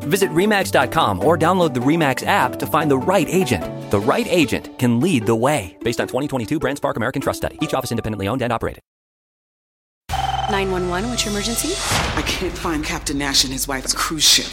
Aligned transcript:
Visit 0.00 0.30
REMAX.com 0.30 1.24
or 1.24 1.36
download 1.36 1.74
the 1.74 1.80
REMAX 1.80 2.26
app 2.26 2.56
to 2.56 2.66
find 2.66 2.90
the 2.90 2.98
right 2.98 3.28
agent. 3.28 3.90
The 3.90 4.00
right 4.00 4.26
agent 4.28 4.78
can 4.78 5.00
lead 5.00 5.26
the 5.26 5.36
way. 5.36 5.76
Based 5.84 6.00
on 6.00 6.06
2022 6.08 6.58
BrandSpark 6.58 6.96
American 6.96 7.22
Trust 7.22 7.38
Study. 7.38 7.58
Each 7.60 7.74
office 7.74 7.92
independently 7.92 8.28
owned 8.28 8.42
and 8.42 8.52
operated. 8.52 8.82
911, 10.50 11.08
what's 11.08 11.24
your 11.24 11.32
emergency? 11.32 11.74
I 12.16 12.22
can't 12.22 12.56
find 12.56 12.84
Captain 12.84 13.16
Nash 13.16 13.44
and 13.44 13.52
his 13.52 13.68
wife's 13.68 13.94
cruise 13.94 14.24
ship. 14.24 14.46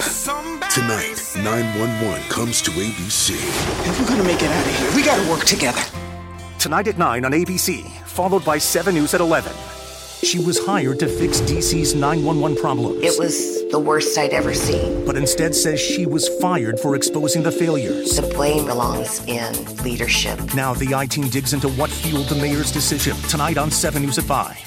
Tonight, 0.69 1.19
911 1.37 2.21
comes 2.29 2.61
to 2.61 2.71
ABC. 2.71 3.33
If 3.33 3.99
we're 3.99 4.07
gonna 4.07 4.23
make 4.23 4.43
it 4.43 4.51
out 4.51 4.65
of 4.67 4.77
here, 4.77 4.95
we 4.95 5.03
gotta 5.03 5.27
work 5.27 5.45
together. 5.45 5.81
Tonight 6.59 6.87
at 6.87 6.99
9 6.99 7.25
on 7.25 7.31
ABC, 7.31 7.89
followed 8.05 8.45
by 8.45 8.59
7 8.59 8.93
News 8.93 9.15
at 9.15 9.21
11. 9.21 9.51
She 10.23 10.39
was 10.39 10.65
hired 10.65 10.99
to 10.99 11.07
fix 11.07 11.39
DC's 11.41 11.93
911 11.93 12.57
problems. 12.57 13.03
It 13.03 13.19
was 13.19 13.69
the 13.71 13.79
worst 13.79 14.17
I'd 14.17 14.31
ever 14.31 14.53
seen. 14.53 15.05
But 15.05 15.15
instead 15.15 15.53
says 15.53 15.79
she 15.79 16.05
was 16.05 16.27
fired 16.39 16.79
for 16.79 16.95
exposing 16.95 17.43
the 17.43 17.51
failures. 17.51 18.17
The 18.17 18.23
blame 18.33 18.65
belongs 18.65 19.23
in 19.25 19.53
leadership. 19.83 20.39
Now 20.55 20.73
the 20.73 20.95
I 20.95 21.05
team 21.05 21.29
digs 21.29 21.53
into 21.53 21.69
what 21.69 21.89
fueled 21.89 22.27
the 22.27 22.35
mayor's 22.35 22.71
decision. 22.71 23.15
Tonight 23.29 23.57
on 23.57 23.69
7 23.69 24.01
News 24.01 24.17
at 24.17 24.25
5. 24.25 24.66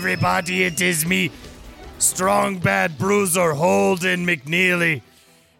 Everybody. 0.00 0.64
It 0.64 0.80
is 0.80 1.04
me, 1.04 1.30
strong 1.98 2.56
bad 2.58 2.96
bruiser 2.96 3.52
Holden 3.52 4.26
McNeely. 4.26 5.02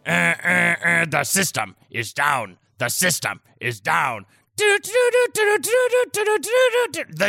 Uh, 0.07 0.11
uh, 0.11 0.77
uh, 0.83 1.05
the 1.05 1.25
system 1.25 1.77
is 1.91 2.15
down. 2.15 2.57
The 2.79 2.89
system 2.89 3.43
is 3.61 3.81
down. 3.81 4.25
The 4.57 4.81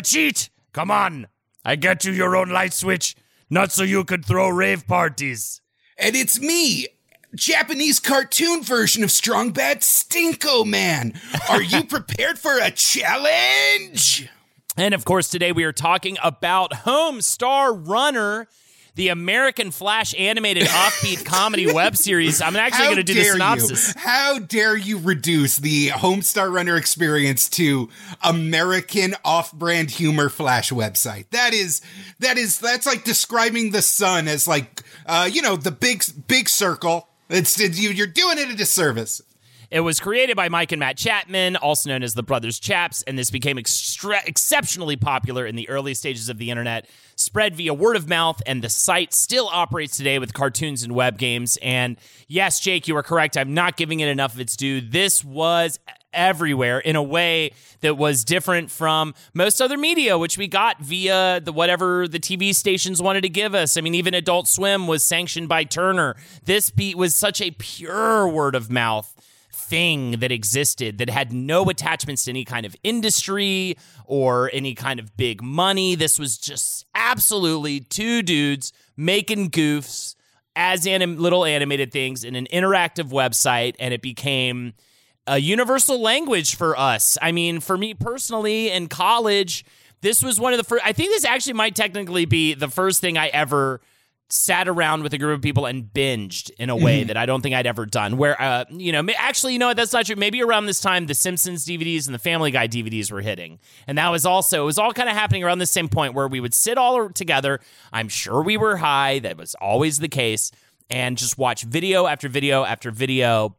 cheat. 0.05 0.49
Come 0.71 0.89
on. 0.89 1.27
I 1.65 1.75
get 1.75 2.05
you 2.05 2.13
your 2.13 2.37
own 2.37 2.47
light 2.47 2.71
switch, 2.71 3.17
not 3.49 3.73
so 3.73 3.83
you 3.83 4.05
could 4.05 4.23
throw 4.23 4.47
rave 4.47 4.87
parties. 4.87 5.59
And 5.97 6.15
it's 6.15 6.39
me, 6.39 6.87
Japanese 7.35 7.99
cartoon 7.99 8.63
version 8.63 9.03
of 9.03 9.11
Strong 9.11 9.51
Bad 9.51 9.81
Stinkoman. 9.81 11.17
Are 11.49 11.61
you 11.61 11.83
prepared 11.83 12.39
for 12.39 12.57
a 12.57 12.71
challenge? 12.71 14.29
And 14.77 14.93
of 14.93 15.03
course, 15.03 15.27
today 15.27 15.51
we 15.51 15.65
are 15.65 15.73
talking 15.73 16.17
about 16.23 16.71
Homestar 16.71 17.87
Runner, 17.87 18.47
the 18.95 19.09
American 19.09 19.69
Flash 19.69 20.15
animated 20.17 20.63
offbeat 20.67 21.25
comedy 21.25 21.71
web 21.71 21.97
series. 21.97 22.41
I'm 22.41 22.55
actually 22.55 22.85
going 22.85 22.95
to 22.97 23.03
do 23.03 23.13
the 23.13 23.23
synopsis. 23.23 23.93
You? 23.93 24.01
How 24.01 24.39
dare 24.39 24.77
you 24.77 24.97
reduce 24.99 25.57
the 25.57 25.89
Homestar 25.89 26.51
Runner 26.51 26.77
experience 26.77 27.49
to 27.49 27.89
American 28.23 29.15
off-brand 29.25 29.91
humor 29.91 30.29
Flash 30.29 30.71
website? 30.71 31.29
That 31.31 31.53
is 31.53 31.81
that 32.19 32.37
is 32.37 32.59
that's 32.59 32.85
like 32.85 33.03
describing 33.03 33.71
the 33.71 33.81
sun 33.81 34.29
as 34.29 34.47
like 34.47 34.83
uh, 35.05 35.29
you 35.31 35.41
know 35.41 35.57
the 35.57 35.71
big 35.71 36.03
big 36.27 36.47
circle. 36.47 37.09
It's 37.29 37.59
you, 37.59 37.89
you're 37.89 38.07
doing 38.07 38.37
it 38.37 38.49
a 38.49 38.55
disservice. 38.55 39.21
It 39.71 39.79
was 39.79 40.01
created 40.01 40.35
by 40.35 40.49
Mike 40.49 40.73
and 40.73 40.81
Matt 40.81 40.97
Chapman, 40.97 41.55
also 41.55 41.89
known 41.89 42.03
as 42.03 42.13
the 42.13 42.23
Brothers 42.23 42.59
Chaps, 42.59 43.03
and 43.03 43.17
this 43.17 43.31
became 43.31 43.57
exceptionally 43.57 44.97
popular 44.97 45.45
in 45.45 45.55
the 45.55 45.69
early 45.69 45.93
stages 45.93 46.27
of 46.27 46.37
the 46.37 46.49
internet, 46.51 46.89
spread 47.15 47.55
via 47.55 47.73
word 47.73 47.95
of 47.95 48.09
mouth, 48.09 48.41
and 48.45 48.61
the 48.61 48.69
site 48.69 49.13
still 49.13 49.47
operates 49.47 49.95
today 49.95 50.19
with 50.19 50.33
cartoons 50.33 50.83
and 50.83 50.93
web 50.93 51.17
games. 51.17 51.57
And 51.61 51.95
yes, 52.27 52.59
Jake, 52.59 52.89
you 52.89 52.97
are 52.97 53.03
correct. 53.03 53.37
I'm 53.37 53.53
not 53.53 53.77
giving 53.77 54.01
it 54.01 54.09
enough 54.09 54.33
of 54.33 54.41
its 54.41 54.57
due. 54.57 54.81
This 54.81 55.23
was 55.23 55.79
everywhere 56.11 56.79
in 56.79 56.97
a 56.97 57.03
way 57.03 57.53
that 57.79 57.97
was 57.97 58.25
different 58.25 58.69
from 58.69 59.15
most 59.33 59.61
other 59.61 59.77
media 59.77 60.17
which 60.17 60.37
we 60.37 60.45
got 60.45 60.81
via 60.81 61.39
the 61.39 61.53
whatever 61.53 62.09
the 62.09 62.19
TV 62.19 62.53
stations 62.53 63.01
wanted 63.01 63.21
to 63.21 63.29
give 63.29 63.55
us. 63.55 63.77
I 63.77 63.81
mean 63.81 63.95
even 63.95 64.13
Adult 64.13 64.49
Swim 64.49 64.87
was 64.87 65.01
sanctioned 65.01 65.47
by 65.47 65.63
Turner. 65.63 66.17
This 66.43 66.69
beat 66.69 66.97
was 66.97 67.15
such 67.15 67.39
a 67.39 67.51
pure 67.51 68.27
word 68.27 68.55
of 68.55 68.69
mouth 68.69 69.15
thing 69.71 70.19
that 70.19 70.33
existed 70.33 70.97
that 70.97 71.09
had 71.09 71.31
no 71.31 71.69
attachments 71.69 72.25
to 72.25 72.31
any 72.31 72.43
kind 72.43 72.65
of 72.65 72.75
industry 72.83 73.77
or 74.03 74.49
any 74.51 74.75
kind 74.75 74.99
of 74.99 75.15
big 75.15 75.41
money. 75.41 75.95
This 75.95 76.19
was 76.19 76.37
just 76.37 76.85
absolutely 76.93 77.79
two 77.79 78.21
dudes 78.21 78.73
making 78.97 79.49
goofs 79.49 80.15
as 80.57 80.85
anim- 80.85 81.17
little 81.17 81.45
animated 81.45 81.89
things 81.89 82.25
in 82.25 82.35
an 82.35 82.47
interactive 82.51 83.11
website, 83.11 83.75
and 83.79 83.93
it 83.93 84.01
became 84.01 84.73
a 85.25 85.37
universal 85.37 86.01
language 86.01 86.57
for 86.57 86.77
us. 86.77 87.17
I 87.21 87.31
mean, 87.31 87.61
for 87.61 87.77
me 87.77 87.93
personally, 87.93 88.69
in 88.69 88.89
college, 88.89 89.63
this 90.01 90.21
was 90.21 90.37
one 90.37 90.51
of 90.51 90.57
the 90.57 90.65
first. 90.65 90.85
I 90.85 90.91
think 90.91 91.11
this 91.11 91.23
actually 91.23 91.53
might 91.53 91.75
technically 91.75 92.25
be 92.25 92.55
the 92.55 92.67
first 92.67 92.99
thing 92.99 93.17
I 93.17 93.27
ever 93.27 93.79
sat 94.31 94.67
around 94.67 95.03
with 95.03 95.13
a 95.13 95.17
group 95.17 95.35
of 95.35 95.41
people 95.41 95.65
and 95.65 95.83
binged 95.93 96.49
in 96.57 96.69
a 96.69 96.75
way 96.75 97.03
Mhm. 97.03 97.07
that 97.07 97.17
I 97.17 97.25
don't 97.25 97.41
think 97.41 97.53
I'd 97.53 97.67
ever 97.67 97.85
done. 97.85 98.17
Where, 98.17 98.41
uh, 98.41 98.65
you 98.69 98.91
know, 98.91 99.05
actually, 99.17 99.53
you 99.53 99.59
know 99.59 99.67
what? 99.67 99.77
That's 99.77 99.91
not 99.93 100.05
true. 100.05 100.15
Maybe 100.15 100.41
around 100.41 100.65
this 100.67 100.79
time, 100.79 101.07
the 101.07 101.13
Simpsons 101.13 101.65
DVDs 101.65 102.05
and 102.07 102.15
the 102.15 102.19
Family 102.19 102.49
Guy 102.51 102.67
DVDs 102.67 103.11
were 103.11 103.21
hitting, 103.21 103.59
and 103.87 103.97
that 103.97 104.09
was 104.09 104.25
also 104.25 104.63
it 104.63 104.65
was 104.65 104.79
all 104.79 104.93
kind 104.93 105.09
of 105.09 105.15
happening 105.15 105.43
around 105.43 105.59
the 105.59 105.65
same 105.65 105.89
point 105.89 106.13
where 106.13 106.27
we 106.27 106.39
would 106.39 106.53
sit 106.53 106.77
all 106.77 107.09
together. 107.09 107.59
I'm 107.91 108.07
sure 108.09 108.41
we 108.41 108.57
were 108.57 108.77
high. 108.77 109.19
That 109.19 109.37
was 109.37 109.53
always 109.55 109.99
the 109.99 110.07
case, 110.09 110.51
and 110.89 111.17
just 111.17 111.37
watch 111.37 111.63
video 111.63 112.07
after 112.07 112.29
video 112.29 112.63
after 112.63 112.89
video, 112.91 113.55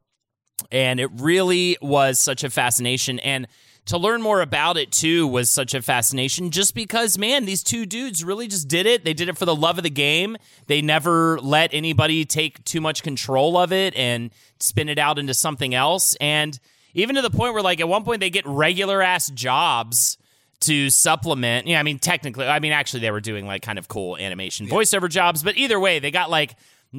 and 0.71 1.01
it 1.01 1.11
really 1.15 1.77
was 1.83 2.19
such 2.19 2.45
a 2.45 2.51
fascination 2.51 3.19
and. 3.21 3.47
To 3.87 3.99
learn 3.99 4.23
more 4.23 4.41
about 4.41 4.77
it 4.77 4.93
too 4.93 5.27
was 5.27 5.51
such 5.51 5.75
a 5.75 5.83
fascination 5.83 6.51
just 6.51 6.75
because, 6.75 7.19
man, 7.19 7.47
these 7.47 7.65
two 7.65 7.85
dudes 7.85 8.23
really 8.23 8.47
just 8.47 8.69
did 8.69 8.87
it. 8.87 9.05
They 9.05 9.13
did 9.13 9.29
it 9.29 9.37
for 9.37 9.45
the 9.45 9.57
love 9.57 9.77
of 9.77 9.83
the 9.83 9.91
game. 9.91 10.37
They 10.69 10.83
never 10.83 11.41
let 11.41 11.75
anybody 11.75 12.25
take 12.25 12.63
too 12.65 12.81
much 12.81 13.03
control 13.03 13.57
of 13.57 13.73
it 13.73 13.97
and 13.97 14.31
spin 14.61 14.89
it 14.89 14.99
out 14.99 15.19
into 15.19 15.35
something 15.35 15.75
else. 15.75 16.15
And 16.21 16.59
even 16.95 17.17
to 17.17 17.23
the 17.23 17.31
point 17.31 17.55
where, 17.55 17.63
like, 17.63 17.81
at 17.81 17.89
one 17.89 18.05
point 18.05 18.21
they 18.21 18.31
get 18.31 18.47
regular 18.47 19.03
ass 19.03 19.29
jobs 19.31 20.17
to 20.61 20.91
supplement. 20.91 21.67
Yeah, 21.67 21.81
I 21.81 21.83
mean, 21.83 21.99
technically, 21.99 22.47
I 22.47 22.61
mean, 22.61 22.73
actually, 22.73 23.01
they 23.01 23.11
were 23.11 23.21
doing 23.21 23.47
like 23.47 23.63
kind 23.63 23.79
of 23.79 23.89
cool 23.89 24.17
animation 24.17 24.69
voiceover 24.69 25.09
jobs, 25.09 25.43
but 25.43 25.57
either 25.57 25.79
way, 25.79 25.99
they 25.99 26.11
got 26.11 26.31
like 26.31 26.55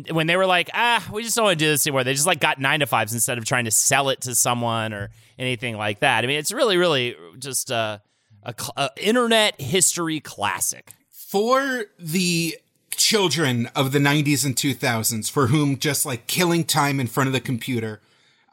when 0.10 0.28
they 0.28 0.36
were 0.36 0.46
like, 0.46 0.70
ah, 0.74 1.08
we 1.12 1.24
just 1.24 1.36
don't 1.36 1.46
want 1.46 1.60
to 1.60 1.66
do 1.66 1.70
this 1.70 1.86
anymore. 1.86 2.04
They 2.04 2.14
just 2.14 2.26
like 2.26 2.40
got 2.40 2.60
nine 2.60 2.80
to 2.80 2.88
fives 2.88 3.14
instead 3.14 3.38
of 3.38 3.46
trying 3.46 3.66
to 3.66 3.72
sell 3.72 4.10
it 4.10 4.22
to 4.22 4.34
someone 4.36 4.92
or 4.94 5.12
anything 5.38 5.78
like 5.78 6.00
that. 6.00 6.24
I 6.24 6.28
mean, 6.28 6.40
it's 6.40 6.52
really, 6.52 6.78
really 6.78 7.16
just 7.38 7.70
a, 7.70 8.02
a, 8.42 8.56
a 8.76 8.90
internet 8.98 9.60
history 9.62 10.20
classic. 10.20 10.94
for 11.12 11.86
the 12.00 12.58
children 12.92 13.68
of 13.76 13.92
the 13.92 14.00
90s 14.00 14.46
and 14.46 14.56
2000s 14.56 15.30
for 15.30 15.48
whom 15.48 15.78
just 15.78 16.06
like 16.06 16.28
killing 16.28 16.64
time 16.64 17.00
in 17.00 17.08
front 17.08 17.28
of 17.28 17.34
the 17.34 17.40
computer 17.40 18.00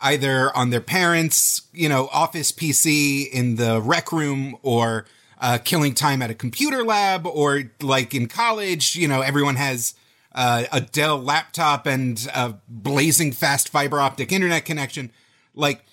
either 0.00 0.54
on 0.56 0.70
their 0.70 0.80
parents 0.80 1.62
you 1.74 1.86
know 1.88 2.08
office 2.10 2.50
pc 2.50 3.28
in 3.30 3.56
the 3.56 3.80
rec 3.82 4.10
room 4.10 4.56
or 4.62 5.04
uh, 5.42 5.58
killing 5.62 5.92
time 5.92 6.22
at 6.22 6.30
a 6.30 6.34
computer 6.34 6.82
lab 6.82 7.26
or 7.26 7.64
like 7.82 8.14
in 8.14 8.26
college 8.26 8.96
you 8.96 9.06
know 9.06 9.20
everyone 9.20 9.56
has 9.56 9.94
uh, 10.34 10.64
a 10.72 10.80
dell 10.80 11.18
laptop 11.20 11.86
and 11.86 12.28
a 12.34 12.54
blazing 12.68 13.32
fast 13.32 13.68
fiber 13.68 14.00
optic 14.00 14.32
internet 14.32 14.64
connection 14.64 15.10
like 15.54 15.84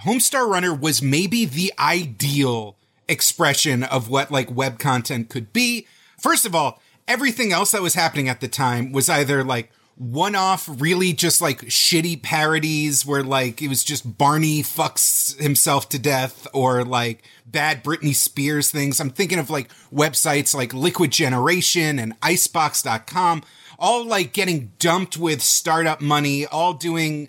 Homestar 0.00 0.48
Runner 0.48 0.74
was 0.74 1.02
maybe 1.02 1.44
the 1.44 1.72
ideal 1.78 2.76
expression 3.08 3.82
of 3.82 4.08
what 4.08 4.30
like 4.30 4.50
web 4.50 4.78
content 4.78 5.28
could 5.28 5.52
be. 5.52 5.86
First 6.18 6.46
of 6.46 6.54
all, 6.54 6.80
everything 7.06 7.52
else 7.52 7.70
that 7.72 7.82
was 7.82 7.94
happening 7.94 8.28
at 8.28 8.40
the 8.40 8.48
time 8.48 8.92
was 8.92 9.08
either 9.08 9.44
like 9.44 9.70
one 9.96 10.34
off, 10.34 10.68
really 10.68 11.12
just 11.12 11.40
like 11.40 11.60
shitty 11.62 12.20
parodies 12.20 13.06
where 13.06 13.22
like 13.22 13.62
it 13.62 13.68
was 13.68 13.84
just 13.84 14.18
Barney 14.18 14.62
fucks 14.62 15.40
himself 15.40 15.88
to 15.90 15.98
death 15.98 16.48
or 16.52 16.84
like 16.84 17.22
bad 17.46 17.84
Britney 17.84 18.14
Spears 18.14 18.70
things. 18.70 18.98
I'm 18.98 19.10
thinking 19.10 19.38
of 19.38 19.50
like 19.50 19.68
websites 19.92 20.54
like 20.54 20.74
Liquid 20.74 21.12
Generation 21.12 22.00
and 22.00 22.14
Icebox.com, 22.22 23.44
all 23.78 24.04
like 24.04 24.32
getting 24.32 24.72
dumped 24.78 25.16
with 25.16 25.42
startup 25.42 26.00
money, 26.00 26.46
all 26.46 26.74
doing 26.74 27.28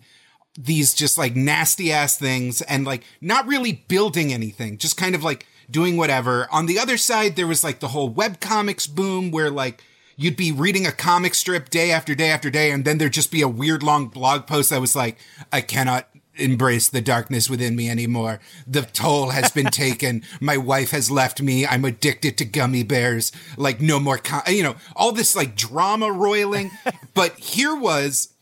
these 0.58 0.94
just 0.94 1.18
like 1.18 1.36
nasty 1.36 1.92
ass 1.92 2.18
things 2.18 2.62
and 2.62 2.86
like 2.86 3.04
not 3.22 3.48
really 3.48 3.84
building 3.88 4.32
anything, 4.34 4.78
just 4.78 4.98
kind 4.98 5.16
of 5.16 5.24
like 5.24 5.46
doing 5.70 5.98
whatever. 5.98 6.48
On 6.52 6.66
the 6.66 6.80
other 6.80 6.98
side, 6.98 7.36
there 7.36 7.48
was 7.48 7.64
like 7.64 7.80
the 7.80 7.90
whole 7.90 8.10
web 8.10 8.40
comics 8.40 8.88
boom 8.88 9.32
where 9.32 9.50
like 9.50 9.84
you'd 10.16 10.38
be 10.38 10.52
reading 10.52 10.86
a 10.86 10.92
comic 10.92 11.34
strip 11.34 11.70
day 11.70 11.92
after 11.92 12.16
day 12.16 12.30
after 12.30 12.50
day, 12.50 12.72
and 12.72 12.86
then 12.86 12.98
there'd 12.98 13.14
just 13.14 13.32
be 13.32 13.42
a 13.42 13.48
weird 13.48 13.84
long 13.84 14.08
blog 14.08 14.48
post 14.48 14.70
that 14.70 14.82
was 14.82 14.96
like, 14.96 15.18
I 15.52 15.62
cannot 15.62 16.08
embrace 16.38 16.90
the 16.90 17.02
darkness 17.02 17.50
within 17.50 17.76
me 17.76 17.90
anymore. 17.90 18.40
The 18.68 18.84
toll 18.84 19.30
has 19.30 19.52
been 19.52 19.66
taken. 19.72 20.24
My 20.40 20.58
wife 20.58 20.92
has 20.92 21.12
left 21.12 21.42
me. 21.42 21.66
I'm 21.66 21.86
addicted 21.86 22.38
to 22.38 22.46
gummy 22.46 22.84
bears. 22.84 23.32
Like 23.58 23.82
no 23.82 24.00
more, 24.00 24.18
com-, 24.18 24.44
you 24.48 24.64
know, 24.64 24.76
all 24.96 25.12
this 25.12 25.36
like 25.36 25.56
drama 25.56 26.12
roiling. 26.12 26.72
but 27.14 27.38
here 27.38 27.76
was 27.76 28.34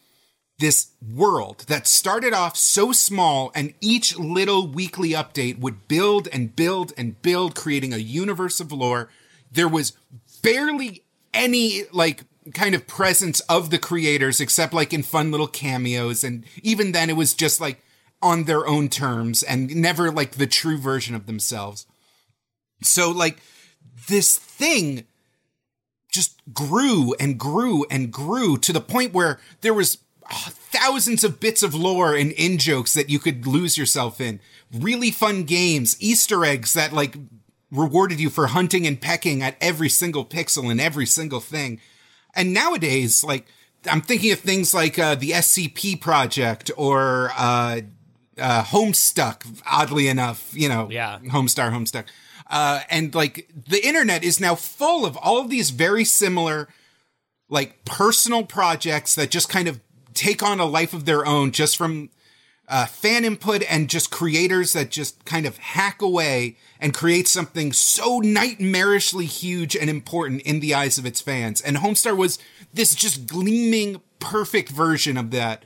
this 0.59 0.91
world 1.13 1.65
that 1.67 1.87
started 1.87 2.33
off 2.33 2.55
so 2.55 2.91
small 2.91 3.51
and 3.55 3.73
each 3.81 4.17
little 4.17 4.67
weekly 4.67 5.09
update 5.09 5.59
would 5.59 5.87
build 5.87 6.27
and 6.31 6.55
build 6.55 6.93
and 6.95 7.21
build, 7.21 7.55
creating 7.55 7.93
a 7.93 7.97
universe 7.97 8.59
of 8.59 8.71
lore. 8.71 9.09
There 9.51 9.67
was 9.67 9.93
barely 10.41 11.03
any 11.33 11.83
like 11.91 12.23
kind 12.53 12.75
of 12.75 12.87
presence 12.87 13.39
of 13.41 13.69
the 13.69 13.79
creators 13.79 14.41
except 14.41 14.73
like 14.73 14.93
in 14.93 15.01
fun 15.01 15.31
little 15.31 15.47
cameos 15.47 16.23
and 16.23 16.43
even 16.61 16.91
then 16.91 17.09
it 17.09 17.15
was 17.15 17.33
just 17.33 17.61
like 17.61 17.81
on 18.21 18.45
their 18.45 18.65
own 18.65 18.89
terms 18.89 19.43
and 19.43 19.75
never 19.75 20.09
like 20.11 20.31
the 20.31 20.47
true 20.47 20.77
version 20.77 21.13
of 21.13 21.25
themselves. 21.25 21.85
So 22.81 23.11
like 23.11 23.39
this 24.07 24.37
thing 24.37 25.05
just 26.11 26.41
grew 26.53 27.15
and 27.19 27.37
grew 27.37 27.85
and 27.89 28.11
grew 28.11 28.57
to 28.57 28.71
the 28.71 28.81
point 28.81 29.13
where 29.13 29.39
there 29.61 29.73
was 29.73 29.97
uh, 30.29 30.49
thousands 30.51 31.23
of 31.23 31.39
bits 31.39 31.63
of 31.63 31.75
lore 31.75 32.15
and 32.15 32.31
in 32.33 32.57
jokes 32.57 32.93
that 32.93 33.09
you 33.09 33.19
could 33.19 33.45
lose 33.45 33.77
yourself 33.77 34.21
in. 34.21 34.39
Really 34.73 35.11
fun 35.11 35.43
games 35.43 35.97
easter 35.99 36.45
eggs 36.45 36.73
that 36.73 36.93
like 36.93 37.17
rewarded 37.73 38.19
you 38.19 38.29
for 38.29 38.47
hunting 38.47 38.87
and 38.87 39.01
pecking 39.01 39.41
at 39.41 39.57
every 39.59 39.89
single 39.89 40.23
pixel 40.23 40.71
and 40.71 40.79
every 40.79 41.05
single 41.05 41.39
thing 41.41 41.81
and 42.33 42.53
nowadays, 42.53 43.23
like, 43.23 43.45
I'm 43.89 44.01
thinking 44.01 44.31
of 44.31 44.39
things 44.39 44.73
like 44.73 44.97
uh, 44.97 45.15
the 45.15 45.31
SCP 45.31 45.99
project 45.99 46.71
or 46.77 47.31
uh, 47.37 47.81
uh, 48.37 48.63
Homestuck, 48.63 49.61
oddly 49.69 50.07
enough, 50.07 50.51
you 50.53 50.69
know, 50.69 50.87
yeah. 50.89 51.19
Homestar, 51.25 51.71
Homestuck. 51.71 52.05
Uh, 52.49 52.81
and 52.89 53.13
like 53.13 53.49
the 53.67 53.85
internet 53.85 54.23
is 54.23 54.39
now 54.39 54.55
full 54.55 55.05
of 55.05 55.17
all 55.17 55.39
of 55.39 55.49
these 55.49 55.69
very 55.71 56.05
similar, 56.05 56.69
like 57.49 57.83
personal 57.83 58.43
projects 58.43 59.15
that 59.15 59.29
just 59.29 59.49
kind 59.49 59.67
of 59.67 59.79
take 60.13 60.41
on 60.41 60.59
a 60.59 60.65
life 60.65 60.93
of 60.93 61.05
their 61.05 61.25
own 61.25 61.51
just 61.51 61.77
from 61.77 62.09
uh, 62.67 62.85
fan 62.85 63.25
input 63.25 63.63
and 63.69 63.89
just 63.89 64.11
creators 64.11 64.73
that 64.73 64.89
just 64.89 65.25
kind 65.25 65.45
of 65.45 65.57
hack 65.57 66.01
away 66.01 66.57
and 66.79 66.93
create 66.93 67.27
something 67.27 67.73
so 67.73 68.21
nightmarishly 68.21 69.25
huge 69.25 69.75
and 69.75 69.89
important 69.89 70.41
in 70.41 70.59
the 70.59 70.73
eyes 70.73 70.97
of 70.97 71.05
its 71.05 71.21
fans. 71.21 71.61
And 71.61 71.77
Homestar 71.77 72.15
was 72.15 72.39
this 72.73 72.95
just 72.95 73.27
gleaming, 73.27 74.01
perfect 74.19 74.69
version 74.69 75.17
of 75.17 75.31
that 75.31 75.63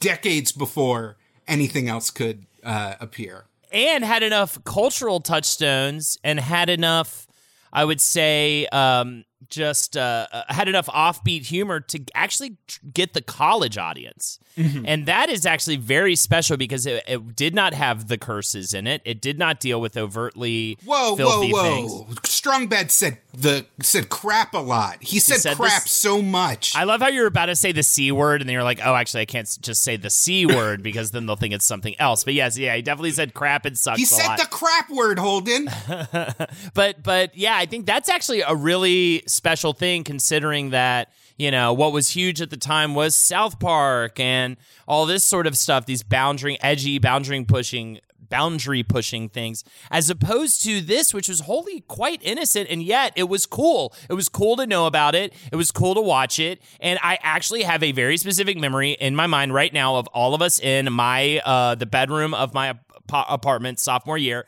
decades 0.00 0.52
before 0.52 1.16
anything 1.48 1.88
else 1.88 2.10
could 2.10 2.46
uh, 2.62 2.94
appear. 3.00 3.46
And 3.72 4.04
had 4.04 4.22
enough 4.22 4.62
cultural 4.64 5.20
touchstones 5.20 6.18
and 6.22 6.38
had 6.40 6.70
enough, 6.70 7.26
I 7.72 7.84
would 7.84 8.00
say, 8.00 8.66
um, 8.66 9.24
just 9.50 9.96
uh, 9.96 10.26
uh, 10.32 10.42
had 10.48 10.68
enough 10.68 10.86
offbeat 10.86 11.46
humor 11.46 11.80
to 11.80 12.02
actually 12.14 12.56
get 12.92 13.14
the 13.14 13.22
college 13.22 13.78
audience. 13.78 14.38
Mm-hmm. 14.56 14.84
And 14.86 15.06
that 15.06 15.28
is 15.28 15.44
actually 15.44 15.76
very 15.76 16.16
special 16.16 16.56
because 16.56 16.86
it, 16.86 17.04
it, 17.06 17.36
did 17.36 17.54
not 17.54 17.74
have 17.74 18.08
the 18.08 18.16
curses 18.16 18.72
in 18.72 18.86
it. 18.86 19.02
It 19.04 19.20
did 19.20 19.38
not 19.38 19.60
deal 19.60 19.80
with 19.80 19.98
overtly 19.98 20.78
whoa, 20.84 21.14
filthy 21.14 21.52
whoa, 21.52 21.62
whoa. 21.62 22.04
things. 22.04 22.20
Strongbad 22.20 22.90
said 22.90 23.18
the 23.34 23.66
said 23.82 24.08
crap 24.08 24.54
a 24.54 24.58
lot. 24.58 25.02
He 25.02 25.18
said, 25.18 25.34
he 25.34 25.40
said 25.40 25.56
crap 25.56 25.82
this, 25.82 25.92
so 25.92 26.22
much. 26.22 26.74
I 26.74 26.84
love 26.84 27.02
how 27.02 27.08
you're 27.08 27.26
about 27.26 27.46
to 27.46 27.56
say 27.56 27.72
the 27.72 27.82
c 27.82 28.10
word, 28.12 28.40
and 28.40 28.48
then 28.48 28.54
you're 28.54 28.62
like, 28.62 28.80
"Oh, 28.82 28.94
actually, 28.94 29.22
I 29.22 29.24
can't 29.26 29.58
just 29.60 29.82
say 29.82 29.96
the 29.96 30.10
c 30.10 30.46
word 30.46 30.82
because 30.82 31.10
then 31.10 31.26
they'll 31.26 31.36
think 31.36 31.52
it's 31.52 31.66
something 31.66 31.94
else." 31.98 32.24
But 32.24 32.34
yes, 32.34 32.56
yeah, 32.56 32.74
he 32.74 32.82
definitely 32.82 33.10
said 33.10 33.34
crap 33.34 33.66
and 33.66 33.76
sucks. 33.76 33.98
He 33.98 34.06
said 34.06 34.26
lot. 34.26 34.38
the 34.38 34.46
crap 34.46 34.88
word, 34.88 35.18
Holden. 35.18 35.68
but 36.74 37.02
but 37.02 37.36
yeah, 37.36 37.56
I 37.56 37.66
think 37.66 37.84
that's 37.84 38.08
actually 38.08 38.40
a 38.40 38.54
really 38.54 39.22
special 39.36 39.72
thing 39.72 40.04
considering 40.04 40.70
that 40.70 41.12
you 41.36 41.50
know 41.50 41.72
what 41.72 41.92
was 41.92 42.08
huge 42.08 42.40
at 42.40 42.50
the 42.50 42.56
time 42.56 42.94
was 42.94 43.14
South 43.14 43.58
Park 43.60 44.18
and 44.18 44.56
all 44.88 45.06
this 45.06 45.22
sort 45.22 45.46
of 45.46 45.56
stuff. 45.56 45.86
These 45.86 46.02
boundary, 46.02 46.58
edgy, 46.60 46.98
boundary 46.98 47.44
pushing 47.44 48.00
boundary 48.28 48.82
pushing 48.82 49.28
things 49.28 49.62
as 49.90 50.10
opposed 50.10 50.62
to 50.62 50.80
this 50.80 51.14
which 51.14 51.28
was 51.28 51.40
wholly 51.40 51.80
quite 51.82 52.20
innocent 52.22 52.68
and 52.68 52.82
yet 52.82 53.12
it 53.14 53.28
was 53.28 53.46
cool 53.46 53.94
it 54.10 54.14
was 54.14 54.28
cool 54.28 54.56
to 54.56 54.66
know 54.66 54.86
about 54.86 55.14
it 55.14 55.32
it 55.52 55.56
was 55.56 55.70
cool 55.70 55.94
to 55.94 56.00
watch 56.00 56.40
it 56.40 56.60
and 56.80 56.98
i 57.04 57.18
actually 57.22 57.62
have 57.62 57.82
a 57.84 57.92
very 57.92 58.16
specific 58.16 58.58
memory 58.58 58.92
in 58.92 59.14
my 59.14 59.28
mind 59.28 59.54
right 59.54 59.72
now 59.72 59.96
of 59.96 60.08
all 60.08 60.34
of 60.34 60.42
us 60.42 60.58
in 60.58 60.92
my 60.92 61.40
uh 61.44 61.76
the 61.76 61.86
bedroom 61.86 62.34
of 62.34 62.52
my 62.52 62.70
ap- 62.70 62.82
apartment 63.28 63.78
sophomore 63.78 64.18
year 64.18 64.44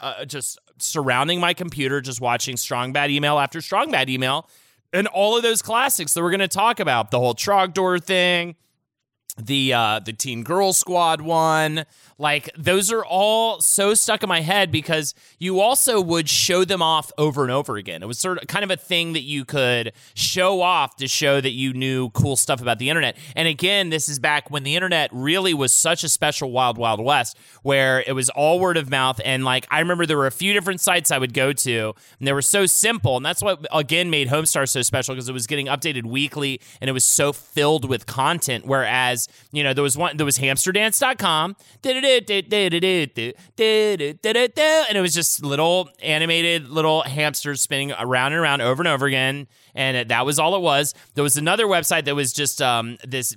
uh, 0.00 0.24
just 0.24 0.58
surrounding 0.82 1.40
my 1.40 1.54
computer 1.54 2.00
just 2.00 2.20
watching 2.20 2.56
strong 2.56 2.92
bad 2.92 3.10
email 3.10 3.38
after 3.38 3.60
strong 3.60 3.90
bad 3.90 4.10
email 4.10 4.48
and 4.92 5.06
all 5.08 5.36
of 5.36 5.42
those 5.42 5.62
classics 5.62 6.14
that 6.14 6.22
we're 6.22 6.30
going 6.30 6.40
to 6.40 6.48
talk 6.48 6.80
about. 6.80 7.10
The 7.10 7.18
whole 7.18 7.34
Trogdor 7.34 8.02
thing, 8.02 8.56
the 9.40 9.72
uh, 9.72 10.00
the 10.00 10.12
Teen 10.12 10.42
Girl 10.42 10.72
Squad 10.72 11.20
one, 11.20 11.84
like 12.22 12.48
those 12.56 12.92
are 12.92 13.04
all 13.04 13.60
so 13.60 13.94
stuck 13.94 14.22
in 14.22 14.28
my 14.28 14.42
head 14.42 14.70
because 14.70 15.12
you 15.40 15.58
also 15.58 16.00
would 16.00 16.28
show 16.28 16.64
them 16.64 16.80
off 16.80 17.10
over 17.18 17.42
and 17.42 17.50
over 17.50 17.76
again. 17.76 18.00
It 18.00 18.06
was 18.06 18.20
sort 18.20 18.40
of 18.40 18.46
kind 18.46 18.62
of 18.62 18.70
a 18.70 18.76
thing 18.76 19.14
that 19.14 19.22
you 19.22 19.44
could 19.44 19.92
show 20.14 20.62
off 20.62 20.94
to 20.96 21.08
show 21.08 21.40
that 21.40 21.50
you 21.50 21.72
knew 21.72 22.10
cool 22.10 22.36
stuff 22.36 22.62
about 22.62 22.78
the 22.78 22.90
internet. 22.90 23.16
And 23.34 23.48
again, 23.48 23.90
this 23.90 24.08
is 24.08 24.20
back 24.20 24.52
when 24.52 24.62
the 24.62 24.76
internet 24.76 25.10
really 25.12 25.52
was 25.52 25.72
such 25.72 26.04
a 26.04 26.08
special 26.08 26.52
wild 26.52 26.78
wild 26.78 27.00
west 27.00 27.36
where 27.62 28.04
it 28.06 28.12
was 28.12 28.30
all 28.30 28.60
word 28.60 28.76
of 28.76 28.88
mouth 28.88 29.20
and 29.24 29.44
like 29.44 29.66
I 29.68 29.80
remember 29.80 30.06
there 30.06 30.16
were 30.16 30.28
a 30.28 30.30
few 30.30 30.52
different 30.52 30.80
sites 30.80 31.10
I 31.10 31.18
would 31.18 31.34
go 31.34 31.52
to 31.52 31.92
and 32.20 32.28
they 32.28 32.32
were 32.32 32.40
so 32.40 32.66
simple 32.66 33.16
and 33.16 33.26
that's 33.26 33.42
what 33.42 33.66
again 33.72 34.10
made 34.10 34.28
Homestar 34.28 34.68
so 34.68 34.82
special 34.82 35.16
because 35.16 35.28
it 35.28 35.32
was 35.32 35.48
getting 35.48 35.66
updated 35.66 36.04
weekly 36.04 36.60
and 36.80 36.88
it 36.88 36.92
was 36.92 37.04
so 37.04 37.32
filled 37.32 37.88
with 37.88 38.06
content 38.06 38.64
whereas, 38.64 39.28
you 39.50 39.64
know, 39.64 39.74
there 39.74 39.82
was 39.82 39.98
one 39.98 40.16
there 40.16 40.26
was 40.26 40.38
hamsterdance.com 40.38 41.56
and 44.88 44.98
it 44.98 45.00
was 45.00 45.14
just 45.14 45.44
little 45.44 45.88
animated 46.02 46.68
little 46.68 47.02
hamsters 47.02 47.60
spinning 47.60 47.92
around 47.92 48.32
and 48.32 48.40
around 48.40 48.60
over 48.60 48.82
and 48.82 48.88
over 48.88 49.06
again. 49.06 49.46
And 49.74 50.10
that 50.10 50.26
was 50.26 50.38
all 50.38 50.54
it 50.54 50.60
was. 50.60 50.94
There 51.14 51.24
was 51.24 51.38
another 51.38 51.66
website 51.66 52.04
that 52.04 52.14
was 52.14 52.32
just 52.32 52.60
um, 52.60 52.98
this 53.06 53.34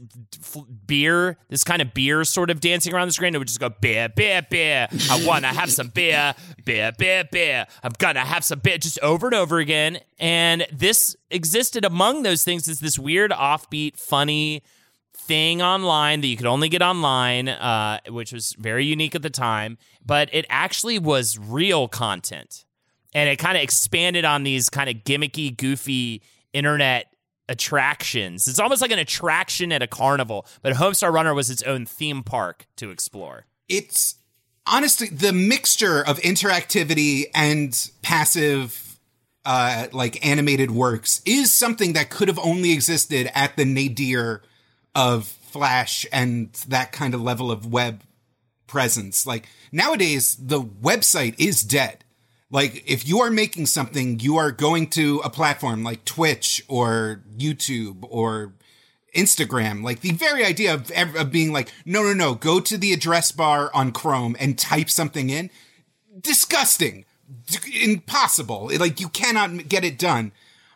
beer 0.86 1.38
this 1.50 1.63
kind 1.63 1.82
of 1.82 1.94
beer 1.94 2.24
sort 2.25 2.50
of 2.50 2.60
dancing 2.60 2.94
around 2.94 3.08
the 3.08 3.13
screen. 3.13 3.34
It 3.36 3.38
would 3.38 3.48
just 3.48 3.60
go 3.60 3.70
beer 3.70 4.10
beer 4.10 4.46
beer. 4.50 4.88
I 5.10 5.25
wanna 5.25 5.48
have 5.48 5.72
some 5.72 5.88
beer. 5.89 6.34
Beer 6.65 6.91
beer 6.98 7.24
beer. 7.32 7.67
I'm 7.84 7.94
gonna 7.98 8.20
have 8.25 8.44
some 8.44 8.60
beer 8.60 8.77
just 8.77 9.00
over 9.00 9.27
and 9.27 9.36
over 9.36 9.60
again. 9.60 10.00
And 10.20 10.65
this 10.72 11.15
existed 11.32 11.86
among 11.86 12.24
those 12.24 12.44
things 12.44 12.67
is 12.67 12.79
this 12.79 13.00
weird 13.00 13.32
offbeat 13.32 13.98
funny 13.98 14.63
thing 15.27 15.62
online 15.62 16.22
that 16.22 16.27
you 16.27 16.38
could 16.38 16.46
only 16.46 16.70
get 16.70 16.82
online, 16.82 17.50
uh, 17.50 18.00
which 18.10 18.32
was 18.32 18.55
very 18.58 18.86
unique 18.86 19.15
at 19.15 19.22
the 19.22 19.29
time, 19.29 19.77
but 20.05 20.29
it 20.34 20.46
actually 20.50 21.00
was 21.00 21.38
real 21.38 21.88
content. 21.88 22.65
And 23.13 23.29
it 23.29 23.38
kind 23.38 23.58
of 23.58 23.63
expanded 23.63 24.25
on 24.25 24.44
these 24.44 24.70
kind 24.70 24.89
of 24.89 24.98
gimmicky, 24.98 25.55
goofy 25.55 26.22
internet 26.53 27.08
attractions. 27.48 28.48
It's 28.48 28.60
almost 28.60 28.82
like 28.82 28.91
an 28.91 29.00
attraction 29.00 29.72
at 29.72 29.82
a 29.82 29.88
carnival, 29.88 30.46
but 30.62 30.74
Homestar 30.74 31.12
Runner 31.13 31.34
was 31.34 31.50
its 31.50 31.63
own 31.63 31.86
theme 31.86 32.24
park 32.24 32.65
to 32.77 32.89
explore. 32.89 33.46
It's 33.70 34.15
honestly 34.67 35.08
the 35.10 35.32
mixture 35.32 36.01
of 36.01 36.20
interactivity 36.20 37.25
and 37.34 37.89
passive 38.01 39.00
uh, 39.46 39.88
like 39.91 40.25
animated 40.25 40.72
works 40.72 41.22
is 41.25 41.53
something 41.53 41.94
that 41.94 42.10
could 42.10 42.27
have 42.27 42.39
only 42.39 42.72
existed 42.72 43.29
at 43.36 43.55
the 43.58 43.65
nadir 43.65 44.41
of 44.96 45.28
Flash 45.28 46.06
and 46.12 46.52
that 46.68 46.92
kind 46.92 47.14
of 47.14 47.22
level 47.22 47.52
of 47.52 47.72
web 47.72 48.02
presence. 48.68 49.28
Like 49.28 49.48
nowadays, 49.72 50.36
the 50.36 50.62
website 50.62 51.36
is 51.38 51.62
dead. 51.62 52.04
Like 52.50 52.84
if 52.90 53.08
you 53.08 53.20
are 53.20 53.32
making 53.32 53.66
something, 53.68 54.20
you 54.20 54.38
are 54.38 54.52
going 54.52 54.90
to 54.92 55.20
a 55.24 55.30
platform 55.30 55.84
like 55.84 56.06
Twitch 56.06 56.64
or 56.68 57.24
YouTube 57.38 58.06
or 58.10 58.54
Instagram. 59.16 59.84
Like 59.84 60.02
the 60.02 60.12
very 60.12 60.46
idea 60.46 60.74
of, 60.74 60.92
of 60.92 61.32
being 61.32 61.52
like, 61.52 61.72
no, 61.86 62.04
no, 62.04 62.14
no, 62.14 62.36
go 62.36 62.60
to 62.60 62.78
the 62.78 62.94
address 62.94 63.32
bar 63.32 63.72
on 63.74 63.92
Chrome 63.92 64.36
and 64.40 64.58
type 64.58 64.90
something 64.90 65.30
in. 65.30 65.50
Disgusting. 66.20 67.06
D- 67.48 67.84
impossible. 67.84 68.70
Like 68.78 69.00
you 69.00 69.10
cannot 69.10 69.68
get 69.68 69.84
it 69.84 69.98
done. 69.98 70.32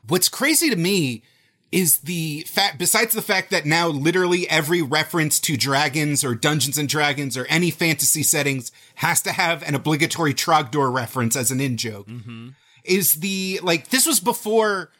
What's 0.08 0.30
crazy 0.30 0.70
to 0.70 0.76
me 0.76 1.24
is 1.72 2.00
the 2.00 2.42
fact, 2.48 2.80
besides 2.80 3.14
the 3.14 3.22
fact 3.22 3.52
that 3.52 3.66
now 3.66 3.88
literally 3.88 4.50
every 4.50 4.82
reference 4.82 5.40
to 5.40 5.56
dragons 5.56 6.24
or 6.24 6.34
Dungeons 6.34 6.78
and 6.78 6.90
Dragons 6.90 7.38
or 7.38 7.46
any 7.46 7.70
fantasy 7.70 8.24
settings 8.24 8.72
has 8.96 9.22
to 9.22 9.32
have 9.32 9.62
an 9.64 9.76
obligatory 9.76 10.34
Trogdor 10.34 10.92
reference 10.94 11.36
as 11.36 11.52
an 11.52 11.62
in 11.62 11.78
joke, 11.78 12.08
Mm-hmm. 12.08 12.50
is 12.84 13.16
the, 13.16 13.60
like, 13.62 13.90
this 13.90 14.08
was 14.08 14.20
before 14.20 14.92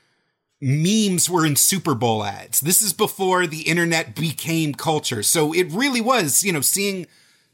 memes 0.62 1.30
were 1.30 1.46
in 1.46 1.56
Super 1.56 1.96
Bowl 1.96 2.24
ads. 2.24 2.60
This 2.60 2.82
is 2.82 2.94
before 2.94 3.48
the 3.48 3.62
internet 3.62 4.14
became 4.14 4.74
culture. 4.74 5.24
So 5.24 5.54
it 5.54 5.72
really 5.72 6.02
was, 6.02 6.44
you 6.44 6.52
know, 6.52 6.62
seeing 6.62 7.08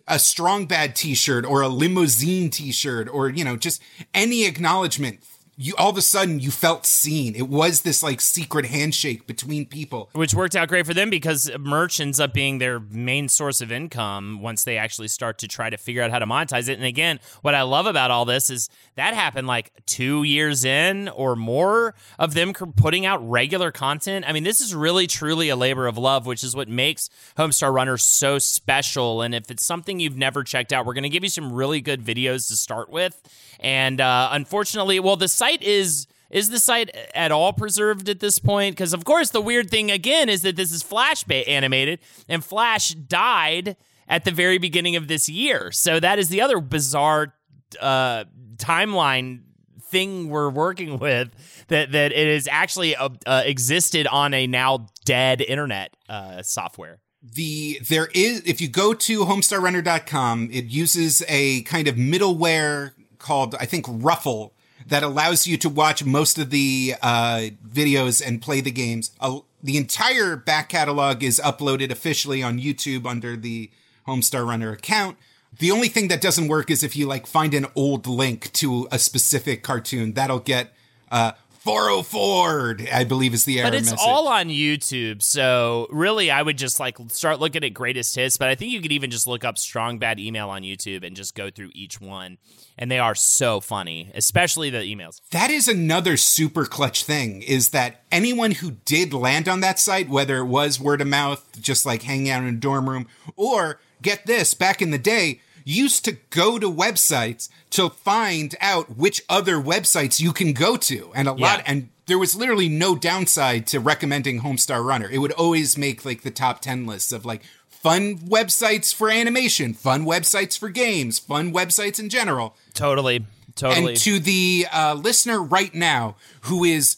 a 0.08 0.20
strong 0.20 0.66
bad 0.66 0.96
t-shirt 0.96 1.46
or 1.46 1.62
a 1.62 1.70
Limozeen 1.70 2.52
t-shirt 2.52 3.08
or, 3.08 3.30
you 3.30 3.44
know, 3.44 3.56
just 3.56 3.82
any 4.14 4.46
acknowledgement. 4.46 5.20
You 5.58 5.74
all 5.78 5.90
of 5.90 5.98
a 5.98 6.02
sudden 6.02 6.42
you 6.42 6.52
felt 6.52 6.86
seen. 6.86 7.34
It 7.34 7.48
was 7.48 7.82
this 7.82 8.04
like 8.04 8.20
secret 8.20 8.66
handshake 8.66 9.26
between 9.26 9.66
people. 9.66 10.10
Which 10.12 10.34
worked 10.34 10.56
out 10.56 10.68
great 10.68 10.86
for 10.86 10.94
them 10.94 11.10
because 11.10 11.50
merch 11.58 12.02
ends 12.02 12.20
up 12.20 12.34
being 12.34 12.58
their 12.58 12.80
main 12.80 13.30
source 13.30 13.62
of 13.62 13.72
income 13.72 14.42
once 14.42 14.66
they 14.66 14.78
actually 14.78 15.08
start 15.08 15.38
to 15.40 15.48
try 15.48 15.70
to 15.70 15.78
figure 15.78 16.02
out 16.02 16.12
how 16.12 16.20
to 16.20 16.26
monetize 16.26 16.68
it. 16.68 16.74
And 16.74 16.84
again, 16.84 17.22
what 17.42 17.56
I 17.56 17.62
love 17.62 17.86
about 17.86 18.12
all 18.12 18.26
this 18.26 18.50
is 18.50 18.70
that 18.96 19.14
happened 19.14 19.48
like 19.48 19.72
two 19.86 20.24
years 20.24 20.66
in 20.66 21.08
or 21.08 21.38
more 21.38 21.96
of 22.20 22.34
them 22.34 22.54
putting 22.54 23.06
out 23.06 23.28
regular 23.30 23.72
content. 23.72 24.26
I 24.28 24.34
mean, 24.34 24.44
this 24.44 24.60
is 24.60 24.76
really 24.76 25.08
truly 25.08 25.48
a 25.48 25.56
labor 25.56 25.88
of 25.88 25.98
love, 25.98 26.26
which 26.26 26.44
is 26.44 26.54
what 26.54 26.68
makes 26.68 27.10
Homestar 27.38 27.74
Runner 27.74 27.98
so 27.98 28.40
special. 28.40 29.22
And 29.22 29.34
if 29.34 29.50
it's 29.50 29.66
something 29.66 30.02
you've 30.02 30.18
never 30.18 30.44
checked 30.44 30.74
out, 30.74 30.86
we're 30.86 30.94
going 30.94 31.04
to 31.04 31.10
give 31.10 31.24
you 31.24 31.30
some 31.30 31.54
really 31.54 31.80
good 31.80 32.04
videos 32.04 32.50
to 32.50 32.58
start 32.58 32.90
with. 32.90 33.22
And 33.60 34.02
uh, 34.02 34.30
unfortunately, 34.32 35.00
well, 35.00 35.16
the 35.16 35.28
site 35.28 35.62
is 35.62 36.08
is 36.30 36.50
the 36.50 36.60
site 36.60 36.90
at 37.14 37.32
all 37.32 37.54
preserved 37.54 38.10
at 38.10 38.20
this 38.20 38.40
point? 38.40 38.76
Because 38.76 38.94
of 38.94 39.06
course, 39.06 39.30
the 39.30 39.42
weird 39.42 39.70
thing 39.70 39.92
again 39.92 40.28
is 40.28 40.42
that 40.42 40.56
this 40.56 40.72
is 40.72 40.84
Flash 40.84 41.24
animated, 41.30 42.00
and 42.28 42.44
Flash 42.44 42.90
died 42.90 43.78
at 44.08 44.26
the 44.26 44.32
very 44.32 44.58
beginning 44.58 44.96
of 44.96 45.08
this 45.08 45.30
year. 45.30 45.72
So 45.72 46.00
that 46.00 46.20
is 46.20 46.30
the 46.30 46.42
other 46.42 46.60
bizarre 46.60 47.34
uh, 47.80 48.26
timeline 48.58 49.42
thing 49.82 50.30
we're 50.30 50.50
working 50.50 51.00
with 51.00 51.30
that 51.68 51.92
that 51.92 52.12
it 52.12 52.28
is 52.28 52.48
actually 52.52 52.96
uh, 52.96 53.10
uh, 53.26 53.44
existed 53.46 54.08
on 54.08 54.34
a 54.34 54.48
now 54.48 54.88
dead 55.06 55.42
internet 55.42 55.96
uh, 56.10 56.42
software. 56.42 57.00
the 57.24 57.80
there 57.90 58.10
is 58.14 58.42
if 58.46 58.62
you 58.62 58.68
go 58.68 58.94
to 58.94 59.26
homestarrunner.com 59.26 60.50
it 60.52 60.66
uses 60.66 61.24
a 61.28 61.62
kind 61.64 61.88
of 61.88 61.96
middleware 61.96 62.92
called 63.26 63.56
i 63.56 63.66
think 63.66 63.86
ruffle 63.90 64.54
that 64.88 65.04
allows 65.04 65.48
you 65.48 65.58
to 65.58 65.70
watch 65.70 66.04
most 66.04 66.38
of 66.38 66.50
the 66.50 66.96
uh, 67.02 67.50
videos 67.68 68.26
and 68.26 68.42
play 68.42 68.62
the 68.62 68.72
games. 68.72 69.12
Uh, 69.20 69.40
the 69.64 69.78
entire 69.78 70.36
back 70.36 70.70
catalog 70.70 71.24
is 71.24 71.42
uploaded 71.44 71.90
officially 71.92 72.44
on 72.44 72.60
youtube 72.60 73.06
under 73.08 73.36
the 73.36 73.72
homestar 74.08 74.48
runner 74.48 74.72
account. 74.72 75.18
The 75.58 75.72
only 75.72 75.88
thing 75.88 76.10
that 76.10 76.22
doesn't 76.22 76.48
work 76.50 76.70
is 76.70 76.84
if 76.84 76.96
you 76.96 77.08
like 77.08 77.26
find 77.26 77.54
an 77.54 77.66
old 77.76 78.06
link 78.06 78.52
to 78.54 78.88
a 78.92 79.00
specific 79.00 79.64
cartoon. 79.64 80.14
That'll 80.14 80.40
get 80.40 80.74
uh 81.12 81.32
404 81.66 82.78
i 82.94 83.04
believe 83.04 83.34
is 83.34 83.46
the 83.46 83.60
error 83.60 83.68
But 83.68 83.76
it's 83.76 83.92
message. 83.92 84.06
all 84.08 84.28
on 84.28 84.50
YouTube, 84.50 85.22
so 85.22 85.88
really, 85.90 86.30
I 86.30 86.42
would 86.42 86.58
just 86.58 86.80
like 86.80 86.98
start 87.08 87.40
looking 87.40 87.64
at 87.64 87.74
greatest 87.74 88.16
hits. 88.16 88.38
But 88.38 88.50
I 88.50 88.56
think 88.56 88.72
you 88.72 88.82
could 88.82 88.92
even 88.92 89.10
just 89.10 89.26
look 89.28 89.44
up 89.44 89.58
strong 89.58 89.98
bad 89.98 90.20
email 90.20 90.50
on 90.50 90.62
YouTube 90.62 91.04
and 91.06 91.16
just 91.16 91.36
go 91.36 91.50
through 91.50 91.72
each 91.74 92.00
one, 92.00 92.38
and 92.78 92.92
they 92.92 93.00
are 93.00 93.16
so 93.16 93.60
funny, 93.60 94.12
especially 94.14 94.70
the 94.70 94.80
emails. 94.80 95.22
That 95.32 95.50
is 95.50 95.68
another 95.68 96.18
super 96.18 96.66
clutch 96.66 97.04
thing 97.04 97.42
is 97.42 97.70
that 97.70 98.02
anyone 98.12 98.52
who 98.52 98.72
did 98.86 99.14
land 99.14 99.50
on 99.50 99.62
that 99.62 99.80
site, 99.80 100.08
whether 100.08 100.38
it 100.38 100.46
was 100.46 100.80
word 100.80 101.02
of 101.02 101.08
mouth, 101.08 101.60
just 101.60 101.86
like 101.86 102.04
hanging 102.04 102.30
out 102.30 102.44
in 102.44 102.50
a 102.50 102.58
dorm 102.58 102.88
room, 102.90 103.08
or 103.36 103.80
get 104.02 104.26
this, 104.28 104.54
back 104.54 104.82
in 104.82 104.92
the 104.92 104.98
day, 105.00 105.42
used 105.66 106.06
to 106.06 106.14
go 106.30 106.58
to 106.58 106.72
websites 106.72 107.50
to 107.72 107.90
find 107.90 108.56
out 108.62 108.96
which 108.96 109.22
other 109.28 109.58
websites 109.58 110.22
you 110.22 110.32
can 110.32 110.54
go 110.54 110.78
to. 110.78 111.12
And 111.14 111.28
a 111.28 111.34
lot, 111.34 111.64
and 111.66 111.90
there 112.06 112.20
was 112.20 112.36
literally 112.36 112.70
no 112.70 112.96
downside 112.96 113.68
to 113.68 113.80
recommending 113.80 114.42
Homestar 114.42 114.86
Runner. 114.86 115.10
It 115.10 115.18
would 115.18 115.34
always 115.34 115.78
make 115.78 116.06
like 116.06 116.22
the 116.22 116.32
top 116.32 116.62
10 116.62 116.86
lists 116.86 117.12
of 117.12 117.26
like 117.26 117.42
fun 117.68 118.18
websites 118.20 118.94
for 118.94 119.10
animation, 119.10 119.74
fun 119.74 120.06
websites 120.06 120.58
for 120.58 120.70
games, 120.70 121.20
fun 121.20 121.52
websites 121.52 122.00
in 122.00 122.10
general. 122.10 122.56
Totally, 122.74 123.26
totally. 123.56 123.90
And 123.90 123.98
to 123.98 124.20
the 124.20 124.68
uh, 124.72 124.94
listener 124.94 125.42
right 125.42 125.74
now 125.74 126.16
who 126.42 126.64
is 126.64 126.98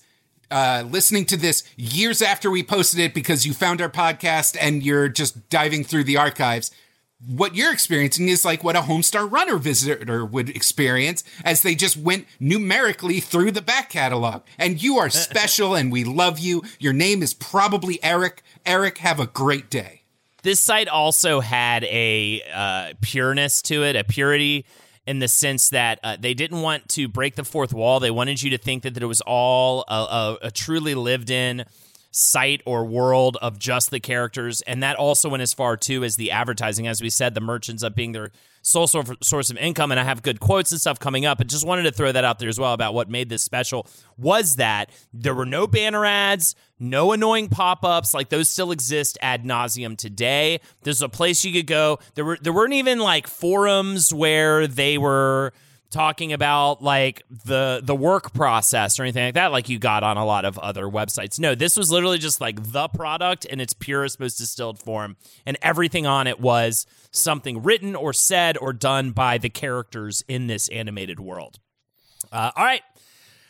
uh, 0.52 0.84
listening 0.90 1.26
to 1.26 1.38
this 1.38 1.64
years 1.76 2.22
after 2.22 2.50
we 2.50 2.64
posted 2.64 3.00
it 3.00 3.14
because 3.14 3.46
you 3.46 3.54
found 3.54 3.82
our 3.82 3.90
podcast 3.90 4.58
and 4.60 4.84
you're 4.84 5.10
just 5.10 5.50
diving 5.50 5.84
through 5.84 6.04
the 6.04 6.18
archives, 6.18 6.72
what 7.26 7.56
you're 7.56 7.74
experiencing 7.74 8.30
is 8.30 8.46
like 8.46 8.64
what 8.64 8.76
a 8.76 8.82
Homestar 8.82 9.30
Runner 9.30 9.58
visitor 9.58 10.24
would 10.24 10.50
experience 10.50 11.24
as 11.44 11.62
they 11.62 11.74
just 11.74 11.98
went 11.98 12.28
numerically 12.40 13.20
through 13.20 13.52
the 13.52 13.62
back 13.62 13.90
catalog. 13.90 14.44
And 14.58 14.82
you 14.82 14.98
are 14.98 15.10
special 15.12 15.76
and 15.76 15.92
we 15.92 16.04
love 16.04 16.40
you. 16.40 16.64
Your 16.80 16.94
name 16.94 17.24
is 17.24 17.34
probably 17.34 18.02
Eric. 18.04 18.44
Eric, 18.66 19.00
have 19.00 19.20
a 19.20 19.28
great 19.28 19.70
day. 19.70 20.04
this 20.44 20.60
site 20.60 20.88
also 20.88 21.40
had 21.40 21.84
a 21.86 22.42
uh, 22.54 22.94
pureness 23.02 23.62
to 23.64 23.84
it, 23.84 23.96
a 23.96 24.04
purity 24.04 24.66
in 25.08 25.20
the 25.20 25.28
sense 25.28 25.70
that 25.70 26.00
uh, 26.04 26.18
they 26.20 26.34
didn't 26.34 26.62
want 26.62 26.88
to 26.90 27.08
break 27.08 27.36
the 27.36 27.44
fourth 27.44 27.74
wall. 27.74 28.00
They 28.00 28.12
wanted 28.12 28.42
you 28.44 28.52
to 28.52 28.58
think 28.58 28.84
that, 28.84 28.94
that 28.94 29.02
it 29.02 29.08
was 29.08 29.22
all 29.22 29.86
a, 29.88 29.94
a, 29.94 30.38
a 30.44 30.52
truly 30.52 30.96
lived 30.96 31.30
in 31.30 31.66
site 32.18 32.64
or 32.66 32.84
world 32.84 33.38
of 33.44 33.60
just 33.60 33.92
the 33.92 34.00
characters. 34.00 34.62
And 34.62 34.82
that 34.82 34.96
also 34.96 35.30
went 35.30 35.44
as 35.44 35.54
far 35.54 35.78
too 35.78 36.04
as 36.04 36.16
the 36.16 36.32
advertising. 36.32 36.88
As 36.88 37.00
we 37.00 37.12
said, 37.12 37.36
the 37.36 37.42
merchants 37.42 37.84
up 37.84 37.94
being 37.94 38.12
their 38.12 38.32
sole 38.64 38.88
source 38.88 39.52
of 39.52 39.58
income. 39.58 39.92
And 39.92 40.00
I 40.00 40.04
have 40.04 40.24
good 40.24 40.40
quotes 40.40 40.72
and 40.72 40.82
stuff 40.82 41.00
coming 41.00 41.28
up, 41.28 41.38
but 41.38 41.46
just 41.46 41.66
wanted 41.66 41.84
to 41.84 41.92
throw 41.92 42.12
that 42.12 42.26
out 42.26 42.40
there 42.40 42.50
as 42.50 42.60
well 42.60 42.74
about 42.74 42.96
what 42.96 43.08
made 43.08 43.30
this 43.30 43.44
special 43.44 43.86
was 44.18 44.56
that 44.56 44.90
there 45.14 45.36
were 45.36 45.46
no 45.46 45.68
banner 45.68 46.06
ads, 46.06 46.56
no 46.80 47.12
annoying 47.12 47.50
pop-ups 47.50 48.16
like 48.16 48.30
those 48.30 48.50
still 48.50 48.72
exist 48.72 49.20
ad 49.22 49.44
nauseum 49.44 49.96
today. 49.96 50.60
There's 50.82 51.04
a 51.04 51.10
place 51.10 51.46
you 51.46 51.54
could 51.54 51.68
go. 51.68 52.00
There 52.16 52.26
were 52.26 52.40
there 52.42 52.52
weren't 52.52 52.74
even 52.74 52.98
like 52.98 53.28
forums 53.28 54.12
where 54.12 54.66
they 54.66 54.98
were 54.98 55.54
talking 55.90 56.34
about 56.34 56.84
like 56.84 57.24
the 57.46 57.82
the 57.84 57.96
work 57.96 58.34
process 58.34 59.00
or 59.00 59.04
anything 59.04 59.26
like 59.26 59.34
that 59.36 59.52
like 59.52 59.70
you 59.70 59.80
got 59.80 60.04
on 60.04 60.18
a 60.18 60.26
lot 60.26 60.46
of 60.46 60.58
other 60.60 60.86
websites. 60.86 61.40
No, 61.40 61.56
this 61.56 61.78
was 61.78 61.92
literally 61.92 62.18
just 62.18 62.42
like 62.42 62.72
the 62.72 62.88
product 62.90 63.46
in 63.46 63.60
its 63.60 63.74
purest 63.74 64.20
most 64.20 64.38
distilled 64.38 64.80
form 64.80 65.16
and 65.46 65.58
everything 65.62 66.06
on 66.06 66.28
it 66.28 66.40
was 66.40 66.86
something 67.12 67.64
written 67.64 67.96
or 67.96 68.14
said 68.14 68.58
or 68.58 68.74
done 68.74 69.12
by 69.12 69.38
the 69.38 69.50
characters 69.50 70.24
in 70.28 70.48
this 70.48 70.68
animated 70.70 71.20
world. 71.20 71.60
Uh, 72.32 72.52
all 72.56 72.66
right. 72.66 72.82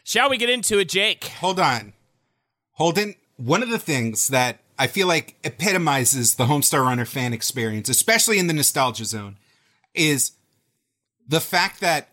Shall 0.04 0.30
we 0.30 0.38
get 0.38 0.50
into 0.50 0.80
it, 0.80 0.90
Jake? 0.90 1.26
Hold 1.26 1.60
on. 1.60 1.94
Holden, 2.74 3.16
one 3.38 3.64
of 3.64 3.70
the 3.70 3.80
things 3.80 4.28
that 4.30 4.60
I 4.80 4.88
feel 4.88 5.08
like 5.08 5.36
epitomizes 5.44 6.36
the 6.36 6.46
Homestar 6.46 6.84
Runner 6.84 7.06
fan 7.06 7.34
experience, 7.34 7.90
especially 7.90 8.38
in 8.38 8.48
the 8.48 8.54
nostalgia 8.54 9.06
zone, 9.06 9.38
is 9.94 10.34
the 11.28 11.42
fact 11.42 11.82
that 11.82 12.10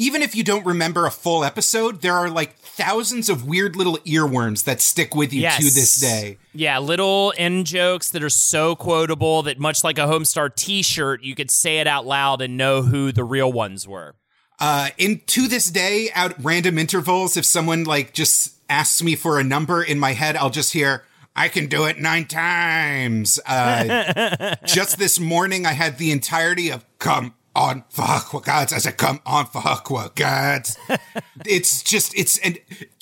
even 0.00 0.22
if 0.22 0.34
you 0.34 0.42
don't 0.42 0.64
remember 0.64 1.04
a 1.04 1.10
full 1.10 1.44
episode, 1.44 2.00
there 2.00 2.14
are 2.14 2.30
like 2.30 2.56
thousands 2.56 3.28
of 3.28 3.46
weird 3.46 3.76
little 3.76 3.98
earworms 3.98 4.64
that 4.64 4.80
stick 4.80 5.14
with 5.14 5.30
you 5.30 5.42
to 5.42 5.62
this 5.62 6.00
day. 6.00 6.38
Yeah, 6.54 6.78
little 6.78 7.32
in 7.32 7.64
jokes 7.64 8.10
that 8.12 8.24
are 8.24 8.30
so 8.30 8.74
quotable 8.74 9.42
that 9.42 9.58
much 9.58 9.84
like 9.84 9.98
a 9.98 10.06
Homestar 10.06 10.54
T-shirt, 10.56 11.22
you 11.22 11.34
could 11.34 11.50
say 11.50 11.80
it 11.80 11.86
out 11.86 12.06
loud 12.06 12.40
and 12.40 12.56
know 12.56 12.80
who 12.80 13.12
the 13.12 13.24
real 13.24 13.52
ones 13.52 13.86
were. 13.86 14.14
Uh, 14.58 14.88
in 14.96 15.20
to 15.26 15.46
this 15.46 15.70
day, 15.70 16.08
at 16.14 16.34
random 16.42 16.78
intervals, 16.78 17.36
if 17.36 17.44
someone 17.44 17.84
like 17.84 18.14
just 18.14 18.54
asks 18.70 19.02
me 19.02 19.14
for 19.14 19.38
a 19.38 19.44
number 19.44 19.82
in 19.82 19.98
my 19.98 20.14
head, 20.14 20.34
I'll 20.34 20.48
just 20.48 20.72
hear, 20.72 21.04
I 21.36 21.48
can 21.48 21.66
do 21.66 21.84
it 21.84 21.98
nine 21.98 22.24
times. 22.24 23.38
Uh, 23.46 24.54
just 24.64 24.98
this 24.98 25.20
morning, 25.20 25.66
I 25.66 25.72
had 25.72 25.98
the 25.98 26.10
entirety 26.10 26.70
of 26.70 26.86
come 26.98 27.34
on 27.54 27.84
for 27.90 28.02
Aqua 28.02 28.40
Gods. 28.40 28.72
I 28.72 28.78
said, 28.78 28.96
come 28.96 29.20
on 29.26 29.46
for 29.46 29.58
Aqua 29.64 30.10
Gods. 30.14 30.76
it's 31.46 31.82
just, 31.82 32.16
it's 32.16 32.38
an 32.38 32.56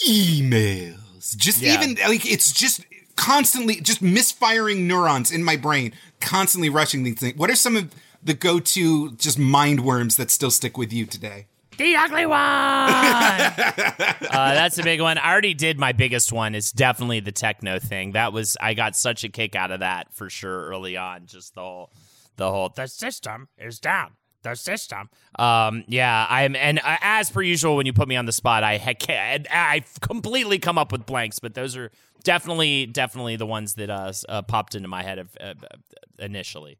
emails. 0.06 1.36
Just 1.36 1.60
Yeah. 1.60 1.74
even 1.74 1.96
like, 2.08 2.30
it's 2.30 2.52
just 2.52 2.84
constantly 3.16 3.80
just 3.80 4.00
misfiring 4.00 4.86
neurons 4.86 5.30
in 5.30 5.42
my 5.44 5.56
brain, 5.56 5.92
constantly 6.20 6.68
rushing 6.70 7.02
these 7.02 7.18
things. 7.18 7.36
What 7.36 7.50
are 7.50 7.56
some 7.56 7.76
of 7.76 7.92
the 8.22 8.34
go-to 8.34 9.12
just 9.12 9.38
mind 9.38 9.84
worms 9.84 10.16
that 10.16 10.30
still 10.30 10.50
stick 10.50 10.78
with 10.78 10.92
you 10.92 11.06
today? 11.06 11.46
The 11.76 11.94
ugly 11.94 12.26
one. 12.26 12.38
uh, 12.40 14.14
that's 14.30 14.78
a 14.78 14.82
big 14.82 15.00
one. 15.00 15.16
I 15.16 15.30
already 15.30 15.54
did 15.54 15.78
my 15.78 15.92
biggest 15.92 16.32
one. 16.32 16.56
It's 16.56 16.72
definitely 16.72 17.20
the 17.20 17.30
techno 17.30 17.78
thing. 17.78 18.12
That 18.12 18.32
was 18.32 18.56
I 18.60 18.74
got 18.74 18.96
such 18.96 19.22
a 19.22 19.28
kick 19.28 19.54
out 19.54 19.70
of 19.70 19.78
that 19.80 20.12
for 20.12 20.28
sure 20.28 20.66
early 20.66 20.96
on. 20.96 21.26
Just 21.26 21.54
the 21.54 21.60
whole, 21.60 21.92
the 22.36 22.50
whole 22.50 22.70
the 22.74 22.88
system 22.88 23.46
is 23.56 23.78
down. 23.78 24.12
The 24.42 24.54
system. 24.54 25.10
Um, 25.38 25.84
yeah, 25.88 26.26
I'm, 26.28 26.56
and 26.56 26.78
uh, 26.78 26.96
as 27.00 27.30
per 27.30 27.42
usual, 27.42 27.76
when 27.76 27.86
you 27.86 27.92
put 27.92 28.08
me 28.08 28.16
on 28.16 28.26
the 28.26 28.32
spot, 28.32 28.62
I 28.62 28.76
heck, 28.76 29.08
I 29.08 29.84
completely 30.00 30.58
come 30.58 30.78
up 30.78 30.92
with 30.92 31.06
blanks, 31.06 31.38
but 31.38 31.54
those 31.54 31.76
are 31.76 31.90
definitely, 32.24 32.86
definitely 32.86 33.36
the 33.36 33.46
ones 33.46 33.74
that 33.74 33.90
uh, 33.90 34.12
uh 34.28 34.42
popped 34.42 34.74
into 34.74 34.88
my 34.88 35.02
head 35.02 35.18
of, 35.18 35.36
uh, 35.40 35.54
initially. 36.18 36.78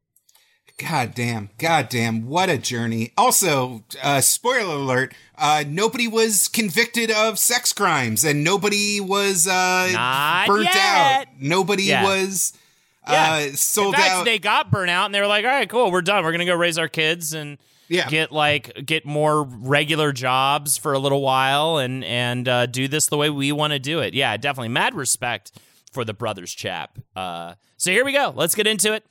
God 0.79 1.13
damn, 1.15 1.51
god 1.59 1.89
damn, 1.89 2.27
what 2.29 2.49
a 2.49 2.57
journey. 2.57 3.13
Also, 3.19 3.83
uh, 4.01 4.21
spoiler 4.21 4.77
alert, 4.77 5.13
uh, 5.37 5.65
nobody 5.67 6.07
was 6.07 6.47
convicted 6.47 7.11
of 7.11 7.37
sex 7.37 7.73
crimes 7.73 8.25
and 8.25 8.45
nobody 8.45 9.01
was 9.01 9.49
uh, 9.49 10.45
burnt 10.47 10.65
yet. 10.67 10.77
out. 10.77 11.27
Nobody 11.41 11.85
Yeah. 11.85 12.05
was 12.05 12.53
Yeah. 13.09 13.33
uh, 13.53 13.57
sold 13.57 13.95
In 13.95 14.01
fact, 14.01 14.11
out. 14.13 14.25
they 14.25 14.39
got 14.39 14.71
burnt 14.71 14.91
out 14.91 15.07
and 15.07 15.15
they 15.15 15.21
were 15.21 15.27
like, 15.27 15.45
all 15.45 15.51
right, 15.51 15.69
cool, 15.69 15.91
we're 15.91 16.03
done. 16.03 16.25
We're 16.25 16.33
going 16.33 16.41
to 16.41 16.45
go 16.47 16.55
raise 16.57 16.79
our 16.79 16.89
kids 16.89 17.33
and 17.35 17.59
Yeah. 17.89 18.09
get 18.09 18.33
like, 18.33 18.85
get 18.87 19.05
more 19.07 19.43
regular 19.45 20.13
jobs 20.13 20.77
for 20.77 20.93
a 20.93 20.99
little 20.99 21.23
while 21.23 21.79
and, 21.79 22.05
and 22.05 22.49
uh, 22.49 22.67
do 22.67 22.89
this 22.89 23.07
the 23.07 23.17
way 23.17 23.31
we 23.31 23.53
want 23.53 23.73
to 23.73 23.79
do 23.79 24.01
it. 24.01 24.15
Yeah, 24.15 24.37
definitely. 24.37 24.69
Mad 24.69 24.95
respect 24.95 25.53
for 25.93 26.05
the 26.05 26.13
brothers 26.15 26.53
chap. 26.55 26.99
Uh, 27.17 27.55
so 27.77 27.91
here 27.91 28.05
we 28.05 28.13
go. 28.13 28.33
Let's 28.37 28.55
get 28.55 28.67
into 28.67 28.93
it. 28.93 29.05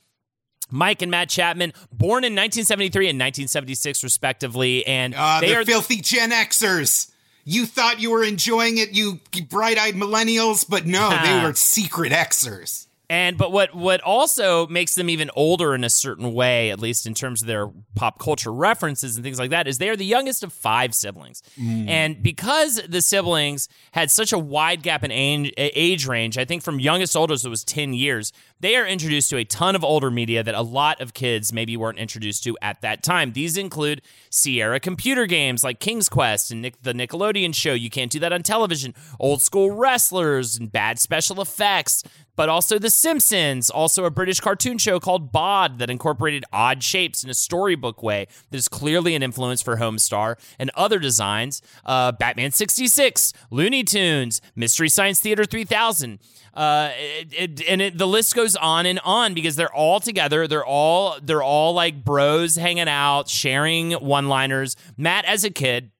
Mike 0.70 1.00
and 1.00 1.10
Matt 1.10 1.30
Chapman, 1.30 1.72
born 1.90 2.24
in 2.24 2.34
1973 2.34 3.08
and 3.08 3.18
1976, 3.18 4.04
respectively, 4.04 4.86
and 4.86 5.14
Ah, 5.16 5.38
they 5.40 5.48
they're 5.48 5.62
are 5.62 5.64
filthy 5.64 5.96
Gen 6.02 6.30
Xers. 6.30 7.10
You 7.44 7.64
thought 7.64 8.00
you 8.02 8.10
were 8.10 8.22
enjoying 8.22 8.76
it, 8.76 8.90
you 8.90 9.18
bright-eyed 9.48 9.94
millennials, 9.94 10.66
but 10.68 10.84
no, 10.84 11.08
they 11.24 11.42
were 11.42 11.54
secret 11.54 12.12
Xers. 12.12 12.87
And 13.10 13.38
but 13.38 13.52
what 13.52 13.74
what 13.74 14.02
also 14.02 14.66
makes 14.66 14.94
them 14.94 15.08
even 15.08 15.30
older 15.34 15.74
in 15.74 15.82
a 15.82 15.88
certain 15.88 16.34
way, 16.34 16.70
at 16.70 16.78
least 16.78 17.06
in 17.06 17.14
terms 17.14 17.40
of 17.40 17.48
their 17.48 17.70
pop 17.94 18.18
culture 18.18 18.52
references 18.52 19.16
and 19.16 19.24
things 19.24 19.38
like 19.38 19.48
that, 19.50 19.66
is 19.66 19.78
they 19.78 19.88
are 19.88 19.96
the 19.96 20.04
youngest 20.04 20.42
of 20.42 20.52
five 20.52 20.94
siblings. 20.94 21.42
Hmm. 21.56 21.88
And 21.88 22.22
because 22.22 22.82
the 22.86 23.00
siblings 23.00 23.66
had 23.92 24.10
such 24.10 24.34
a 24.34 24.38
wide 24.38 24.82
gap 24.82 25.04
in 25.04 25.10
age, 25.10 25.54
age 25.56 26.06
range, 26.06 26.36
I 26.36 26.44
think 26.44 26.62
from 26.62 26.80
youngest 26.80 27.14
to 27.14 27.20
oldest 27.20 27.46
it 27.46 27.48
was 27.48 27.64
ten 27.64 27.94
years. 27.94 28.30
They 28.60 28.76
are 28.76 28.86
introduced 28.86 29.30
to 29.30 29.36
a 29.36 29.44
ton 29.44 29.76
of 29.76 29.84
older 29.84 30.10
media 30.10 30.42
that 30.42 30.54
a 30.54 30.62
lot 30.62 31.00
of 31.00 31.14
kids 31.14 31.52
maybe 31.52 31.76
weren't 31.76 31.98
introduced 31.98 32.42
to 32.44 32.58
at 32.60 32.82
that 32.82 33.02
time. 33.02 33.32
These 33.32 33.56
include 33.56 34.02
Sierra 34.30 34.80
computer 34.80 35.26
games 35.26 35.64
like 35.64 35.80
King's 35.80 36.08
Quest 36.08 36.50
and 36.50 36.60
Nick, 36.60 36.82
the 36.82 36.92
Nickelodeon 36.92 37.54
show. 37.54 37.72
You 37.72 37.88
can't 37.88 38.10
do 38.10 38.18
that 38.18 38.32
on 38.32 38.42
television. 38.42 38.94
Old 39.18 39.40
school 39.40 39.70
wrestlers 39.70 40.58
and 40.58 40.70
bad 40.70 40.98
special 40.98 41.40
effects 41.40 42.02
but 42.38 42.48
also 42.48 42.78
The 42.78 42.88
Simpsons, 42.88 43.68
also 43.68 44.04
a 44.04 44.10
British 44.12 44.38
cartoon 44.38 44.78
show 44.78 45.00
called 45.00 45.32
Bod 45.32 45.80
that 45.80 45.90
incorporated 45.90 46.44
odd 46.52 46.84
shapes 46.84 47.24
in 47.24 47.30
a 47.30 47.34
storybook 47.34 48.00
way 48.00 48.28
that 48.50 48.56
is 48.56 48.68
clearly 48.68 49.16
an 49.16 49.24
influence 49.24 49.60
for 49.60 49.78
Homestar, 49.78 50.36
and 50.56 50.70
other 50.76 51.00
designs, 51.00 51.60
uh, 51.84 52.12
Batman 52.12 52.52
66, 52.52 53.32
Looney 53.50 53.82
Tunes, 53.82 54.40
Mystery 54.54 54.88
Science 54.88 55.18
Theater 55.18 55.44
3000. 55.44 56.20
Uh, 56.54 56.90
it, 56.96 57.34
it, 57.36 57.68
and 57.68 57.82
it, 57.82 57.98
the 57.98 58.06
list 58.06 58.36
goes 58.36 58.54
on 58.54 58.86
and 58.86 59.00
on 59.04 59.34
because 59.34 59.56
they're 59.56 59.74
all 59.74 59.98
together. 59.98 60.46
They're 60.46 60.64
all 60.64 61.18
they're 61.20 61.42
all 61.42 61.74
like 61.74 62.04
bros 62.04 62.54
hanging 62.54 62.88
out, 62.88 63.28
sharing 63.28 63.94
one-liners. 63.94 64.76
Matt, 64.96 65.24
as 65.24 65.42
a 65.42 65.50
kid, 65.50 65.90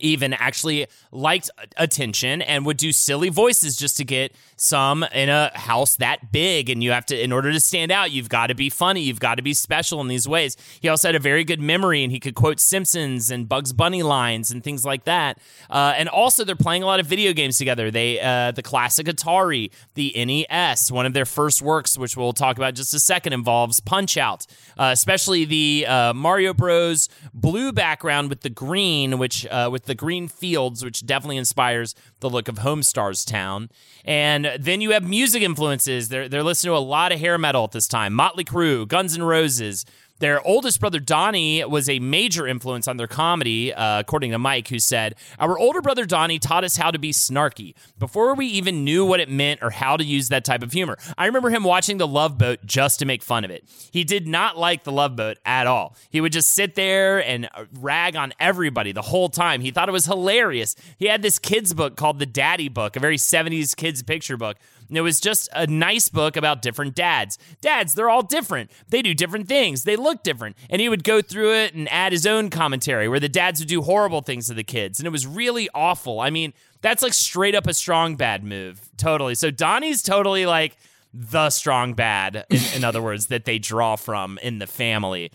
even 0.00 0.32
actually 0.32 0.86
liked 1.12 1.50
attention 1.76 2.42
and 2.42 2.66
would 2.66 2.76
do 2.76 2.92
silly 2.92 3.28
voices 3.28 3.76
just 3.76 3.96
to 3.96 4.04
get 4.04 4.34
some 4.64 5.04
in 5.12 5.28
a 5.28 5.56
house 5.56 5.96
that 5.96 6.32
big 6.32 6.70
and 6.70 6.82
you 6.82 6.90
have 6.90 7.04
to 7.06 7.22
in 7.22 7.32
order 7.32 7.52
to 7.52 7.60
stand 7.60 7.92
out 7.92 8.10
you've 8.10 8.28
got 8.28 8.46
to 8.46 8.54
be 8.54 8.70
funny 8.70 9.02
you've 9.02 9.20
got 9.20 9.36
to 9.36 9.42
be 9.42 9.54
special 9.54 10.00
in 10.00 10.08
these 10.08 10.26
ways. 10.26 10.56
He 10.80 10.88
also 10.88 11.08
had 11.08 11.14
a 11.14 11.20
very 11.20 11.44
good 11.44 11.60
memory 11.60 12.02
and 12.02 12.10
he 12.10 12.18
could 12.18 12.34
quote 12.34 12.58
simpsons 12.58 13.30
and 13.30 13.48
bugs 13.48 13.72
bunny 13.72 14.02
lines 14.02 14.50
and 14.50 14.64
things 14.64 14.84
like 14.84 15.04
that. 15.04 15.38
Uh, 15.68 15.94
and 15.96 16.08
also 16.08 16.44
they're 16.44 16.56
playing 16.56 16.82
a 16.82 16.86
lot 16.86 17.00
of 17.00 17.06
video 17.06 17.32
games 17.32 17.58
together. 17.58 17.90
They 17.90 18.20
uh, 18.20 18.52
the 18.52 18.62
classic 18.62 19.06
atari 19.06 19.70
the 19.94 20.12
nes 20.24 20.90
one 20.90 21.06
of 21.06 21.12
their 21.12 21.26
first 21.26 21.60
works 21.62 21.98
which 21.98 22.16
we'll 22.16 22.32
talk 22.32 22.56
about 22.56 22.74
just 22.74 22.94
a 22.94 23.00
second 23.00 23.34
involves 23.34 23.80
punch 23.80 24.16
out. 24.16 24.46
Uh, 24.78 24.90
especially 24.92 25.44
the 25.44 25.86
uh, 25.86 26.14
mario 26.14 26.54
bros. 26.54 27.08
Blue 27.34 27.72
background 27.72 28.30
with 28.30 28.40
the 28.40 28.50
green 28.50 29.18
which 29.18 29.46
uh, 29.46 29.68
with 29.70 29.84
the 29.84 29.94
green 29.94 30.28
fields 30.28 30.84
which 30.84 31.04
definitely 31.04 31.36
inspires 31.36 31.94
the 32.24 32.30
look 32.30 32.48
of 32.48 32.56
homestars 32.56 33.24
town. 33.26 33.68
And 34.04 34.50
then 34.58 34.80
you 34.80 34.90
have 34.92 35.06
music 35.06 35.42
influences. 35.42 36.08
They're, 36.08 36.26
they're 36.28 36.42
listening 36.42 36.72
to 36.72 36.78
a 36.78 36.80
lot 36.80 37.12
of 37.12 37.20
hair 37.20 37.36
metal 37.36 37.64
at 37.64 37.72
this 37.72 37.86
time. 37.86 38.14
Motley 38.14 38.44
crue 38.44 38.88
guns 38.88 39.16
n' 39.16 39.22
roses 39.22 39.84
their 40.20 40.40
oldest 40.46 40.80
brother 40.80 41.00
Donnie 41.00 41.64
was 41.64 41.88
a 41.88 41.98
major 41.98 42.46
influence 42.46 42.86
on 42.86 42.96
their 42.96 43.08
comedy, 43.08 43.74
uh, 43.74 44.00
according 44.00 44.30
to 44.30 44.38
Mike, 44.38 44.68
who 44.68 44.78
said, 44.78 45.16
Our 45.40 45.58
older 45.58 45.82
brother 45.82 46.06
Donnie 46.06 46.38
taught 46.38 46.62
us 46.62 46.76
how 46.76 46.90
to 46.90 46.98
be 46.98 47.10
snarky 47.10 47.74
before 47.98 48.34
we 48.34 48.46
even 48.46 48.84
knew 48.84 49.04
what 49.04 49.18
it 49.18 49.28
meant 49.28 49.60
or 49.62 49.70
how 49.70 49.96
to 49.96 50.04
use 50.04 50.28
that 50.28 50.44
type 50.44 50.62
of 50.62 50.72
humor. 50.72 50.96
I 51.18 51.26
remember 51.26 51.50
him 51.50 51.64
watching 51.64 51.98
The 51.98 52.06
Love 52.06 52.38
Boat 52.38 52.60
just 52.64 53.00
to 53.00 53.06
make 53.06 53.22
fun 53.22 53.44
of 53.44 53.50
it. 53.50 53.64
He 53.90 54.04
did 54.04 54.28
not 54.28 54.56
like 54.56 54.84
The 54.84 54.92
Love 54.92 55.16
Boat 55.16 55.38
at 55.44 55.66
all. 55.66 55.96
He 56.10 56.20
would 56.20 56.32
just 56.32 56.52
sit 56.52 56.76
there 56.76 57.18
and 57.24 57.48
rag 57.80 58.14
on 58.14 58.32
everybody 58.38 58.92
the 58.92 59.02
whole 59.02 59.28
time. 59.28 59.60
He 59.62 59.72
thought 59.72 59.88
it 59.88 59.92
was 59.92 60.06
hilarious. 60.06 60.76
He 60.96 61.06
had 61.06 61.22
this 61.22 61.38
kid's 61.40 61.74
book 61.74 61.96
called 61.96 62.20
The 62.20 62.26
Daddy 62.26 62.68
Book, 62.68 62.94
a 62.94 63.00
very 63.00 63.16
70s 63.16 63.74
kids 63.74 64.02
picture 64.02 64.36
book. 64.36 64.58
And 64.88 64.98
it 64.98 65.02
was 65.02 65.20
just 65.20 65.48
a 65.52 65.66
nice 65.66 66.08
book 66.08 66.36
about 66.36 66.62
different 66.62 66.94
dads. 66.94 67.38
Dads, 67.60 67.94
they're 67.94 68.10
all 68.10 68.22
different. 68.22 68.70
They 68.88 69.02
do 69.02 69.14
different 69.14 69.48
things. 69.48 69.84
They 69.84 69.96
look 69.96 70.22
different. 70.22 70.56
And 70.70 70.80
he 70.80 70.88
would 70.88 71.04
go 71.04 71.22
through 71.22 71.54
it 71.54 71.74
and 71.74 71.90
add 71.90 72.12
his 72.12 72.26
own 72.26 72.50
commentary 72.50 73.08
where 73.08 73.20
the 73.20 73.28
dads 73.28 73.60
would 73.60 73.68
do 73.68 73.82
horrible 73.82 74.20
things 74.20 74.48
to 74.48 74.54
the 74.54 74.64
kids. 74.64 75.00
And 75.00 75.06
it 75.06 75.10
was 75.10 75.26
really 75.26 75.68
awful. 75.74 76.20
I 76.20 76.30
mean, 76.30 76.52
that's 76.82 77.02
like 77.02 77.14
straight 77.14 77.54
up 77.54 77.66
a 77.66 77.74
strong 77.74 78.16
bad 78.16 78.44
move. 78.44 78.90
Totally. 78.96 79.34
So 79.34 79.50
Donnie's 79.50 80.02
totally 80.02 80.46
like 80.46 80.76
the 81.12 81.48
strong 81.50 81.94
bad, 81.94 82.44
in, 82.50 82.60
in 82.76 82.84
other 82.84 83.00
words, 83.00 83.26
that 83.26 83.44
they 83.44 83.58
draw 83.58 83.96
from 83.96 84.38
in 84.42 84.58
the 84.58 84.66
family 84.66 85.30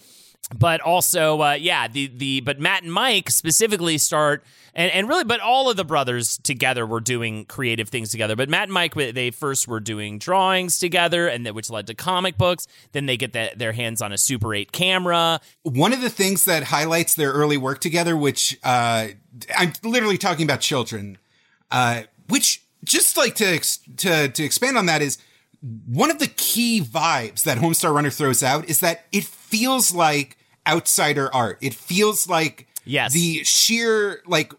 but 0.58 0.82
also 0.82 1.42
uh, 1.42 1.54
yeah 1.54 1.88
the 1.88 2.08
the 2.08 2.42
but 2.42 2.60
matt 2.60 2.84
and 2.84 2.92
mike 2.92 3.30
specifically 3.30 3.98
start 3.98 4.44
and, 4.74 4.92
and 4.92 5.08
really 5.10 5.24
but 5.24 5.40
all 5.40 5.70
of 5.70 5.78
the 5.78 5.84
brothers 5.84 6.38
together 6.38 6.86
were 6.86 7.00
doing 7.02 7.46
creative 7.46 7.90
things 7.90 8.10
together. 8.12 8.36
But 8.36 8.50
matt 8.50 8.64
and 8.64 8.74
mike 8.74 8.94
they 8.94 9.32
first 9.32 9.68
were 9.68 9.80
doing 9.80 10.20
drawings 10.20 10.80
together 10.80 11.28
and 11.28 11.46
that 11.46 11.54
which 11.54 11.70
led 11.70 11.88
to 11.88 11.94
comic 11.94 12.38
books. 12.38 12.68
Then 12.92 13.06
they 13.06 13.18
get 13.18 13.34
the, 13.34 13.52
their 13.56 13.74
hands 13.74 14.02
on 14.02 14.12
a 14.12 14.18
super 14.18 14.54
8 14.54 14.72
camera. 14.72 15.42
One 15.64 15.94
of 15.94 16.02
the 16.02 16.10
things 16.10 16.46
that 16.46 16.64
highlights 16.64 17.16
their 17.16 17.32
early 17.32 17.58
work 17.58 17.80
together, 17.80 18.16
which 18.16 18.58
uh, 18.64 19.10
I'm 19.58 19.74
literally 19.84 20.18
talking 20.18 20.46
about 20.46 20.62
children, 20.62 21.18
uh, 21.72 22.04
which 22.28 22.64
just 22.84 23.18
like 23.18 23.36
to 23.36 23.60
to 23.98 24.30
to 24.30 24.44
expand 24.44 24.78
on 24.78 24.86
that 24.86 25.02
is 25.02 25.18
one 25.88 26.10
of 26.10 26.20
the 26.20 26.28
key 26.28 26.82
vibes 26.82 27.44
that 27.44 27.58
Homestar 27.58 27.94
Runner 27.94 28.10
throws 28.10 28.42
out 28.42 28.70
is 28.70 28.80
that 28.80 29.06
it 29.12 29.26
feels 29.26 29.94
like 29.94 30.38
outsider 30.68 31.34
art. 31.34 31.58
It 31.62 31.74
feels 31.74 32.28
like 32.28 32.68
Yes. 32.86 33.14
the 33.14 33.44
sheer 33.44 34.22
like 34.26 34.54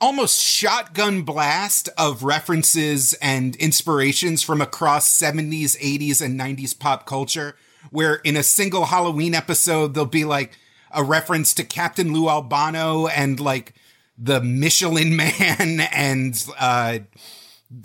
almost 0.00 0.42
shotgun 0.44 1.22
blast 1.22 1.88
of 1.96 2.22
references 2.22 3.14
and 3.14 3.56
inspirations 3.56 4.42
from 4.42 4.60
across 4.60 5.08
70s, 5.10 5.74
80s, 5.80 6.20
and 6.20 6.38
90s 6.38 6.78
pop 6.78 7.06
culture, 7.06 7.56
where 7.90 8.16
in 8.16 8.36
a 8.36 8.42
single 8.42 8.86
Halloween 8.86 9.34
episode, 9.34 9.94
there'll 9.94 10.06
be 10.06 10.24
like 10.26 10.58
a 10.90 11.02
reference 11.02 11.54
to 11.54 11.64
Captain 11.64 12.12
Lou 12.12 12.28
Albano 12.28 13.06
and 13.06 13.40
like 13.40 13.72
the 14.18 14.42
Michelin 14.42 15.16
Man 15.16 15.80
and 15.92 16.46
uh, 16.58 16.98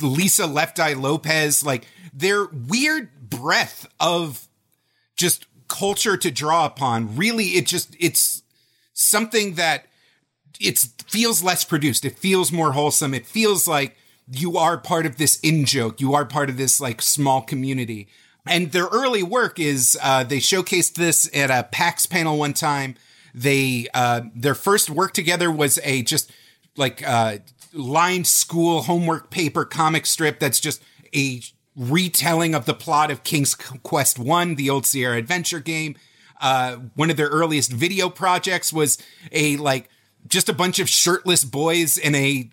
Lisa 0.01 0.47
Left 0.47 0.79
Eye 0.79 0.93
Lopez. 0.93 1.65
Like 1.65 1.87
their 2.13 2.45
weird 2.45 3.29
breath 3.29 3.87
of 4.01 4.47
just 5.15 5.45
culture 5.67 6.17
to 6.17 6.31
draw 6.31 6.65
upon. 6.65 7.15
Really, 7.15 7.49
it 7.49 7.65
just, 7.65 7.95
it's 7.99 8.43
something 8.93 9.55
that 9.55 9.85
it 10.59 10.79
feels 11.07 11.43
less 11.43 11.63
produced. 11.63 12.05
It 12.05 12.17
feels 12.17 12.51
more 12.51 12.73
wholesome. 12.73 13.13
It 13.13 13.25
feels 13.25 13.67
like 13.67 13.97
you 14.31 14.57
are 14.57 14.77
part 14.77 15.05
of 15.05 15.17
this 15.17 15.39
in 15.41 15.65
joke. 15.65 16.01
You 16.01 16.13
are 16.13 16.25
part 16.25 16.49
of 16.49 16.57
this 16.57 16.81
like 16.81 17.01
small 17.01 17.41
community. 17.41 18.07
And 18.47 18.71
their 18.71 18.85
early 18.85 19.23
work 19.23 19.59
is 19.59 19.97
uh, 20.01 20.23
they 20.23 20.37
showcased 20.37 20.93
this 20.93 21.29
at 21.35 21.49
a 21.49 21.67
PAX 21.71 22.05
panel 22.05 22.37
one 22.37 22.53
time. 22.53 22.95
They 23.33 23.87
uh, 23.93 24.21
their 24.33 24.55
first 24.55 24.89
work 24.89 25.13
together 25.13 25.51
was 25.51 25.79
a 25.83 26.03
just 26.03 26.31
like 26.77 27.05
uh, 27.07 27.39
lined 27.73 28.27
school 28.27 28.83
homework 28.83 29.29
paper 29.29 29.65
comic 29.65 30.05
strip 30.05 30.39
that's 30.39 30.59
just 30.59 30.81
a 31.13 31.41
retelling 31.75 32.55
of 32.55 32.65
the 32.65 32.73
plot 32.73 33.11
of 33.11 33.23
King's 33.23 33.55
Quest 33.55 34.17
One, 34.17 34.55
the 34.55 34.69
old 34.69 34.85
Sierra 34.85 35.17
Adventure 35.17 35.59
game. 35.59 35.95
Uh, 36.41 36.77
one 36.95 37.09
of 37.09 37.17
their 37.17 37.29
earliest 37.29 37.71
video 37.71 38.09
projects 38.09 38.73
was 38.73 38.97
a 39.31 39.57
like 39.57 39.89
just 40.27 40.49
a 40.49 40.53
bunch 40.53 40.79
of 40.79 40.89
shirtless 40.89 41.43
boys 41.43 41.97
in 41.97 42.15
a 42.15 42.49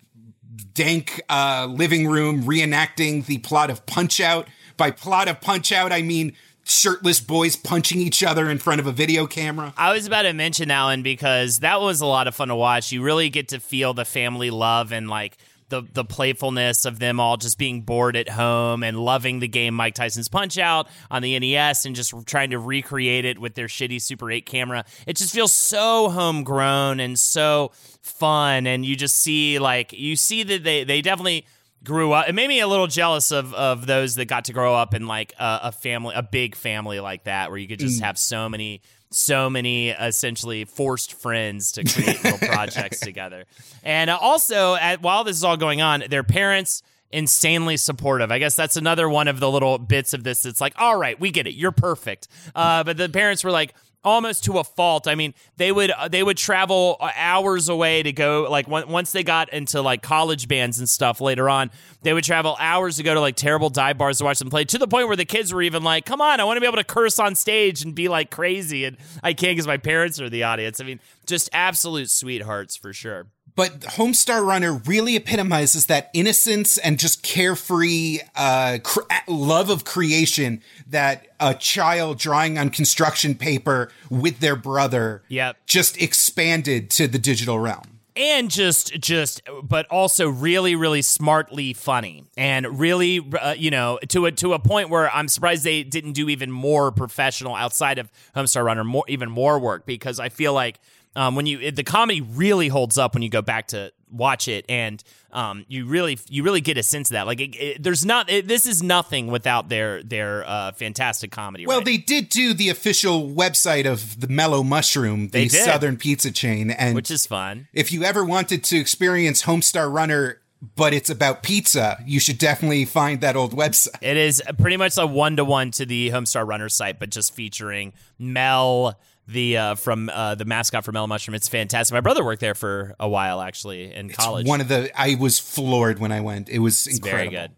dank 0.73 1.21
uh, 1.29 1.67
living 1.69 2.07
room 2.07 2.43
reenacting 2.43 3.25
the 3.25 3.39
plot 3.39 3.69
of 3.69 3.85
Punch 3.85 4.19
Out. 4.19 4.47
By 4.77 4.91
plot 4.91 5.27
of 5.27 5.41
Punch 5.41 5.71
Out, 5.71 5.91
I 5.91 6.01
mean 6.01 6.33
shirtless 6.65 7.19
boys 7.19 7.55
punching 7.55 7.99
each 7.99 8.23
other 8.23 8.49
in 8.49 8.57
front 8.57 8.79
of 8.79 8.87
a 8.87 8.91
video 8.91 9.27
camera. 9.27 9.73
I 9.75 9.91
was 9.91 10.05
about 10.05 10.23
to 10.23 10.33
mention 10.33 10.69
that 10.69 10.83
one 10.83 11.03
because 11.03 11.59
that 11.59 11.81
was 11.81 12.01
a 12.01 12.05
lot 12.05 12.27
of 12.27 12.35
fun 12.35 12.47
to 12.47 12.55
watch. 12.55 12.91
You 12.91 13.03
really 13.03 13.29
get 13.29 13.49
to 13.49 13.59
feel 13.59 13.93
the 13.93 14.05
family 14.05 14.49
love 14.49 14.93
and 14.93 15.09
like 15.09 15.37
the 15.69 15.83
the 15.93 16.03
playfulness 16.05 16.85
of 16.85 16.99
them 16.99 17.19
all 17.19 17.37
just 17.37 17.57
being 17.57 17.81
bored 17.81 18.15
at 18.15 18.29
home 18.29 18.83
and 18.83 18.97
loving 18.99 19.39
the 19.39 19.47
game 19.47 19.73
Mike 19.73 19.95
Tyson's 19.95 20.29
Punch 20.29 20.57
Out 20.57 20.87
on 21.11 21.21
the 21.21 21.37
NES 21.39 21.85
and 21.85 21.95
just 21.95 22.13
trying 22.25 22.51
to 22.51 22.59
recreate 22.59 23.25
it 23.25 23.39
with 23.39 23.55
their 23.55 23.67
shitty 23.67 24.01
Super 24.01 24.31
8 24.31 24.45
camera. 24.45 24.85
It 25.07 25.17
just 25.17 25.33
feels 25.33 25.51
so 25.51 26.09
homegrown 26.09 26.99
and 26.99 27.17
so 27.17 27.71
fun 28.01 28.67
and 28.67 28.85
you 28.85 28.95
just 28.95 29.15
see 29.17 29.59
like 29.59 29.93
you 29.93 30.15
see 30.15 30.43
that 30.43 30.63
they 30.63 30.83
they 30.83 31.01
definitely 31.01 31.45
grew 31.83 32.13
up. 32.13 32.29
It 32.29 32.33
made 32.33 32.47
me 32.47 32.59
a 32.61 32.67
little 32.67 32.87
jealous 32.87 33.31
of 33.31 33.53
of 33.53 33.85
those 33.87 34.15
that 34.15 34.25
got 34.25 34.45
to 34.45 34.53
grow 34.53 34.73
up 34.75 34.93
in 34.93 35.07
like 35.07 35.33
a, 35.39 35.59
a 35.63 35.71
family, 35.71 36.13
a 36.15 36.23
big 36.23 36.55
family 36.55 36.99
like 36.99 37.25
that, 37.25 37.49
where 37.49 37.57
you 37.59 37.67
could 37.67 37.79
just 37.79 37.99
Mm. 38.01 38.05
have 38.05 38.17
so 38.17 38.47
many, 38.47 38.81
so 39.13 39.49
many 39.49 39.89
essentially 39.89 40.65
forced 40.65 41.13
friends 41.13 41.73
to 41.73 41.83
create 41.83 42.23
little 42.23 42.39
projects 42.39 42.99
together. 43.01 43.45
And 43.83 44.09
also, 44.09 44.75
at, 44.75 45.01
while 45.01 45.23
this 45.23 45.37
is 45.37 45.43
all 45.43 45.57
going 45.57 45.81
on, 45.81 46.03
their 46.09 46.23
parents 46.23 46.83
insanely 47.11 47.77
supportive. 47.77 48.31
I 48.31 48.39
guess 48.39 48.55
that's 48.55 48.75
another 48.75 49.07
one 49.07 49.27
of 49.27 49.39
the 49.39 49.49
little 49.49 49.77
bits 49.77 50.13
of 50.13 50.23
this. 50.23 50.45
It's 50.45 50.59
like, 50.59 50.73
all 50.77 50.97
right, 50.97 51.19
we 51.19 51.31
get 51.31 51.47
it, 51.47 51.53
you're 51.53 51.71
perfect. 51.71 52.27
Uh, 52.55 52.83
but 52.83 52.97
the 52.97 53.07
parents 53.07 53.43
were 53.43 53.51
like 53.51 53.73
almost 54.03 54.43
to 54.45 54.59
a 54.59 54.63
fault. 54.63 55.07
I 55.07 55.15
mean, 55.15 55.33
they 55.57 55.71
would 55.71 55.91
uh, 55.91 56.07
they 56.07 56.23
would 56.23 56.37
travel 56.37 56.97
hours 57.15 57.69
away 57.69 58.03
to 58.03 58.11
go 58.11 58.47
like 58.49 58.67
on- 58.67 58.89
once 58.89 59.11
they 59.11 59.23
got 59.23 59.51
into 59.53 59.81
like 59.81 60.01
college 60.01 60.47
bands 60.47 60.79
and 60.79 60.87
stuff 60.87 61.21
later 61.21 61.49
on, 61.49 61.71
they 62.01 62.13
would 62.13 62.23
travel 62.23 62.55
hours 62.59 62.97
to 62.97 63.03
go 63.03 63.13
to 63.13 63.19
like 63.19 63.35
terrible 63.35 63.69
dive 63.69 63.97
bars 63.97 64.17
to 64.19 64.23
watch 64.23 64.39
them 64.39 64.49
play 64.49 64.63
to 64.65 64.77
the 64.77 64.87
point 64.87 65.07
where 65.07 65.17
the 65.17 65.25
kids 65.25 65.53
were 65.53 65.61
even 65.61 65.83
like, 65.83 66.05
"Come 66.05 66.21
on, 66.21 66.39
I 66.39 66.43
want 66.43 66.57
to 66.57 66.61
be 66.61 66.67
able 66.67 66.77
to 66.77 66.83
curse 66.83 67.19
on 67.19 67.35
stage 67.35 67.83
and 67.83 67.93
be 67.95 68.07
like 68.09 68.29
crazy 68.31 68.85
and 68.85 68.97
I 69.23 69.33
can't 69.33 69.57
cuz 69.57 69.67
my 69.67 69.77
parents 69.77 70.19
are 70.19 70.29
the 70.29 70.43
audience." 70.43 70.79
I 70.79 70.83
mean, 70.83 70.99
just 71.25 71.49
absolute 71.53 72.09
sweethearts 72.09 72.75
for 72.75 72.93
sure. 72.93 73.27
But 73.55 73.81
Homestar 73.81 74.45
Runner 74.45 74.73
really 74.73 75.15
epitomizes 75.15 75.85
that 75.85 76.09
innocence 76.13 76.77
and 76.79 76.97
just 76.97 77.21
carefree 77.21 78.19
uh, 78.35 78.79
cr- 78.83 79.01
love 79.27 79.69
of 79.69 79.85
creation 79.85 80.61
that 80.87 81.27
a 81.39 81.53
child 81.53 82.17
drawing 82.17 82.57
on 82.57 82.69
construction 82.71 83.35
paper 83.35 83.91
with 84.09 84.39
their 84.39 84.55
brother 84.55 85.23
Yep. 85.27 85.57
just 85.67 86.01
expanded 86.01 86.89
to 86.91 87.07
the 87.07 87.19
digital 87.19 87.59
realm. 87.59 87.99
and 88.15 88.49
just 88.51 88.93
just 88.99 89.41
but 89.63 89.85
also 89.87 90.27
really 90.29 90.75
really 90.75 91.01
smartly 91.01 91.73
funny 91.73 92.23
and 92.37 92.79
really 92.79 93.19
uh, 93.41 93.55
you 93.57 93.71
know 93.71 93.97
to 94.07 94.27
a 94.27 94.31
to 94.31 94.53
a 94.53 94.59
point 94.59 94.89
where 94.89 95.09
I'm 95.11 95.27
surprised 95.27 95.63
they 95.63 95.81
didn't 95.83 96.13
do 96.13 96.29
even 96.29 96.51
more 96.51 96.91
professional 96.91 97.55
outside 97.55 97.97
of 97.97 98.11
Homestar 98.35 98.63
Runner 98.63 98.83
more 98.83 99.03
even 99.07 99.31
more 99.31 99.57
work 99.59 99.85
because 99.87 100.19
I 100.19 100.29
feel 100.29 100.53
like 100.53 100.79
um, 101.15 101.35
when 101.35 101.45
you 101.45 101.59
it- 101.59 101.75
the 101.75 101.83
comedy 101.83 102.21
really 102.21 102.67
holds 102.67 102.97
up 102.97 103.13
when 103.13 103.23
you 103.23 103.29
go 103.29 103.41
back 103.41 103.67
to 103.67 103.91
watch 104.11 104.47
it 104.47 104.63
and 104.69 105.03
um, 105.31 105.65
you 105.67 105.85
really 105.87 106.19
you 106.29 106.43
really 106.43 106.61
get 106.61 106.77
a 106.77 106.83
sense 106.83 107.09
of 107.09 107.13
that 107.13 107.25
like 107.25 107.41
it, 107.41 107.55
it- 107.55 107.81
there's 107.83 108.05
not 108.05 108.27
this 108.27 108.67
is 108.67 108.83
nothing 108.83 109.27
without 109.27 109.69
their 109.69 110.03
their 110.03 110.43
uh, 110.47 110.71
fantastic 110.73 111.31
comedy 111.31 111.65
Well, 111.65 111.79
writing. 111.79 111.93
they 111.93 111.97
did 111.97 112.29
do 112.29 112.53
the 112.53 112.69
official 112.69 113.27
website 113.29 113.91
of 113.91 114.19
the 114.19 114.27
Mellow 114.27 114.61
Mushroom, 114.63 115.29
the. 115.29 115.49
Southern 115.49 115.97
pizza 115.97 116.31
chain, 116.31 116.69
and 116.71 116.93
which 116.95 117.09
is 117.09 117.25
fun 117.25 117.67
if 117.73 117.91
you 117.91 118.03
ever 118.03 118.23
wanted 118.23 118.63
to 118.65 118.77
experience 118.77 119.43
Homestar 119.43 119.91
Runner, 119.91 120.39
but 120.75 120.93
it's 120.93 121.09
about 121.09 121.41
pizza, 121.43 121.97
you 122.05 122.19
should 122.19 122.37
definitely 122.37 122.85
find 122.85 123.19
that 123.21 123.35
old 123.35 123.53
website. 123.53 123.95
It 124.01 124.15
is 124.17 124.41
pretty 124.59 124.77
much 124.77 124.97
a 124.97 125.05
one 125.07 125.35
to 125.37 125.45
one 125.45 125.71
to 125.71 125.85
the 125.85 126.09
Homestar 126.11 126.47
Runner 126.47 126.69
site, 126.69 126.99
but 126.99 127.09
just 127.09 127.33
featuring 127.33 127.93
Mel, 128.19 128.97
the 129.27 129.57
uh, 129.57 129.75
from 129.75 130.09
uh, 130.09 130.35
the 130.35 130.45
mascot 130.45 130.83
for 130.85 130.91
Mel 130.91 131.07
Mushroom. 131.07 131.35
It's 131.35 131.47
fantastic. 131.47 131.93
My 131.93 132.01
brother 132.01 132.23
worked 132.23 132.41
there 132.41 132.55
for 132.55 132.95
a 132.99 133.07
while 133.07 133.41
actually 133.41 133.93
in 133.93 134.09
college. 134.09 134.45
One 134.47 134.61
of 134.61 134.67
the 134.67 134.91
I 134.99 135.15
was 135.15 135.39
floored 135.39 135.99
when 135.99 136.11
I 136.11 136.21
went. 136.21 136.49
It 136.49 136.59
was 136.59 136.87
It's 136.87 136.97
incredible. 136.97 137.31
very 137.31 137.47
good. 137.47 137.51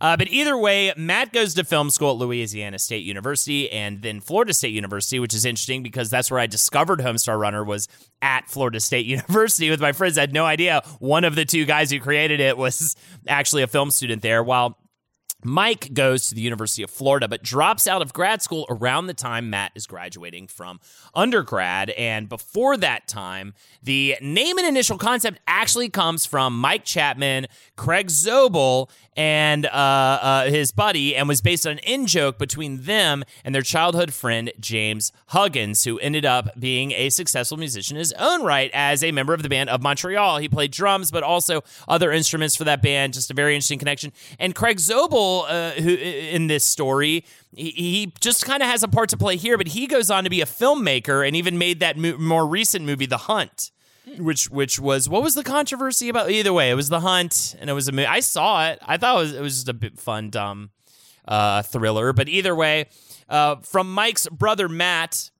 Uh, 0.00 0.16
but 0.16 0.26
either 0.28 0.56
way, 0.58 0.92
Matt 0.96 1.32
goes 1.32 1.54
to 1.54 1.62
film 1.62 1.88
school 1.88 2.10
at 2.12 2.16
Louisiana 2.16 2.78
State 2.80 3.04
University 3.04 3.70
and 3.70 4.02
then 4.02 4.20
Florida 4.20 4.52
State 4.52 4.72
University, 4.72 5.20
which 5.20 5.32
is 5.32 5.44
interesting 5.44 5.80
because 5.84 6.10
that's 6.10 6.28
where 6.28 6.40
I 6.40 6.46
discovered 6.46 6.98
Homestar 6.98 7.38
Runner 7.38 7.62
was 7.62 7.86
at 8.20 8.48
Florida 8.50 8.80
State 8.80 9.06
University 9.06 9.70
with 9.70 9.80
my 9.80 9.92
friends. 9.92 10.18
I 10.18 10.22
had 10.22 10.32
no 10.32 10.44
idea 10.44 10.82
one 10.98 11.22
of 11.22 11.36
the 11.36 11.44
two 11.44 11.64
guys 11.66 11.92
who 11.92 12.00
created 12.00 12.40
it 12.40 12.56
was 12.58 12.96
actually 13.28 13.62
a 13.62 13.68
film 13.68 13.92
student 13.92 14.22
there. 14.22 14.42
While 14.42 14.76
Mike 15.44 15.92
goes 15.94 16.28
to 16.28 16.34
the 16.34 16.40
University 16.40 16.82
of 16.82 16.90
Florida, 16.90 17.28
but 17.28 17.42
drops 17.42 17.86
out 17.86 18.02
of 18.02 18.12
grad 18.12 18.42
school 18.42 18.66
around 18.68 19.06
the 19.06 19.14
time 19.14 19.50
Matt 19.50 19.72
is 19.74 19.86
graduating 19.86 20.46
from 20.46 20.80
undergrad. 21.14 21.90
And 21.90 22.28
before 22.28 22.76
that 22.76 23.08
time, 23.08 23.54
the 23.82 24.16
name 24.20 24.58
and 24.58 24.66
initial 24.66 24.98
concept 24.98 25.40
actually 25.46 25.88
comes 25.88 26.26
from 26.26 26.58
Mike 26.58 26.84
Chapman, 26.84 27.46
Craig 27.76 28.08
Zobel, 28.08 28.88
and 29.16 29.66
uh, 29.66 29.68
uh, 29.68 30.44
his 30.46 30.72
buddy, 30.72 31.14
and 31.14 31.28
was 31.28 31.40
based 31.40 31.66
on 31.66 31.72
an 31.72 31.78
in 31.78 32.06
joke 32.06 32.38
between 32.38 32.82
them 32.82 33.24
and 33.44 33.54
their 33.54 33.62
childhood 33.62 34.12
friend, 34.12 34.50
James 34.58 35.12
Huggins, 35.28 35.84
who 35.84 35.98
ended 35.98 36.24
up 36.24 36.58
being 36.58 36.92
a 36.92 37.10
successful 37.10 37.58
musician 37.58 37.96
in 37.96 38.00
his 38.00 38.12
own 38.14 38.42
right 38.42 38.70
as 38.72 39.04
a 39.04 39.12
member 39.12 39.34
of 39.34 39.42
the 39.42 39.48
band 39.48 39.68
of 39.68 39.82
Montreal. 39.82 40.38
He 40.38 40.48
played 40.48 40.70
drums, 40.70 41.10
but 41.10 41.22
also 41.22 41.62
other 41.86 42.10
instruments 42.10 42.56
for 42.56 42.64
that 42.64 42.80
band. 42.80 43.12
Just 43.12 43.30
a 43.30 43.34
very 43.34 43.54
interesting 43.54 43.78
connection. 43.78 44.12
And 44.38 44.54
Craig 44.54 44.78
Zobel, 44.78 45.31
uh, 45.40 45.72
who 45.72 45.94
in 45.94 46.46
this 46.46 46.64
story, 46.64 47.24
he, 47.54 47.70
he 47.70 48.12
just 48.20 48.44
kind 48.44 48.62
of 48.62 48.68
has 48.68 48.82
a 48.82 48.88
part 48.88 49.08
to 49.10 49.16
play 49.16 49.36
here, 49.36 49.58
but 49.58 49.68
he 49.68 49.86
goes 49.86 50.10
on 50.10 50.24
to 50.24 50.30
be 50.30 50.40
a 50.40 50.46
filmmaker 50.46 51.26
and 51.26 51.34
even 51.36 51.58
made 51.58 51.80
that 51.80 51.96
mo- 51.96 52.18
more 52.18 52.46
recent 52.46 52.84
movie, 52.84 53.06
The 53.06 53.18
Hunt. 53.18 53.70
Which 54.18 54.50
which 54.50 54.80
was 54.80 55.08
what 55.08 55.22
was 55.22 55.34
the 55.36 55.44
controversy 55.44 56.08
about? 56.08 56.28
Either 56.28 56.52
way, 56.52 56.70
it 56.70 56.74
was 56.74 56.88
the 56.88 56.98
hunt, 56.98 57.54
and 57.60 57.70
it 57.70 57.72
was 57.72 57.86
a 57.86 57.92
movie. 57.92 58.06
I 58.06 58.18
saw 58.18 58.68
it. 58.68 58.80
I 58.82 58.96
thought 58.96 59.14
it 59.14 59.18
was 59.20 59.32
it 59.34 59.40
was 59.40 59.54
just 59.54 59.68
a 59.68 59.74
bit 59.74 59.96
fun, 59.96 60.28
dumb 60.28 60.70
uh, 61.26 61.62
thriller. 61.62 62.12
But 62.12 62.28
either 62.28 62.52
way, 62.52 62.86
uh, 63.28 63.56
from 63.62 63.94
Mike's 63.94 64.26
brother 64.28 64.68
Matt, 64.68 65.30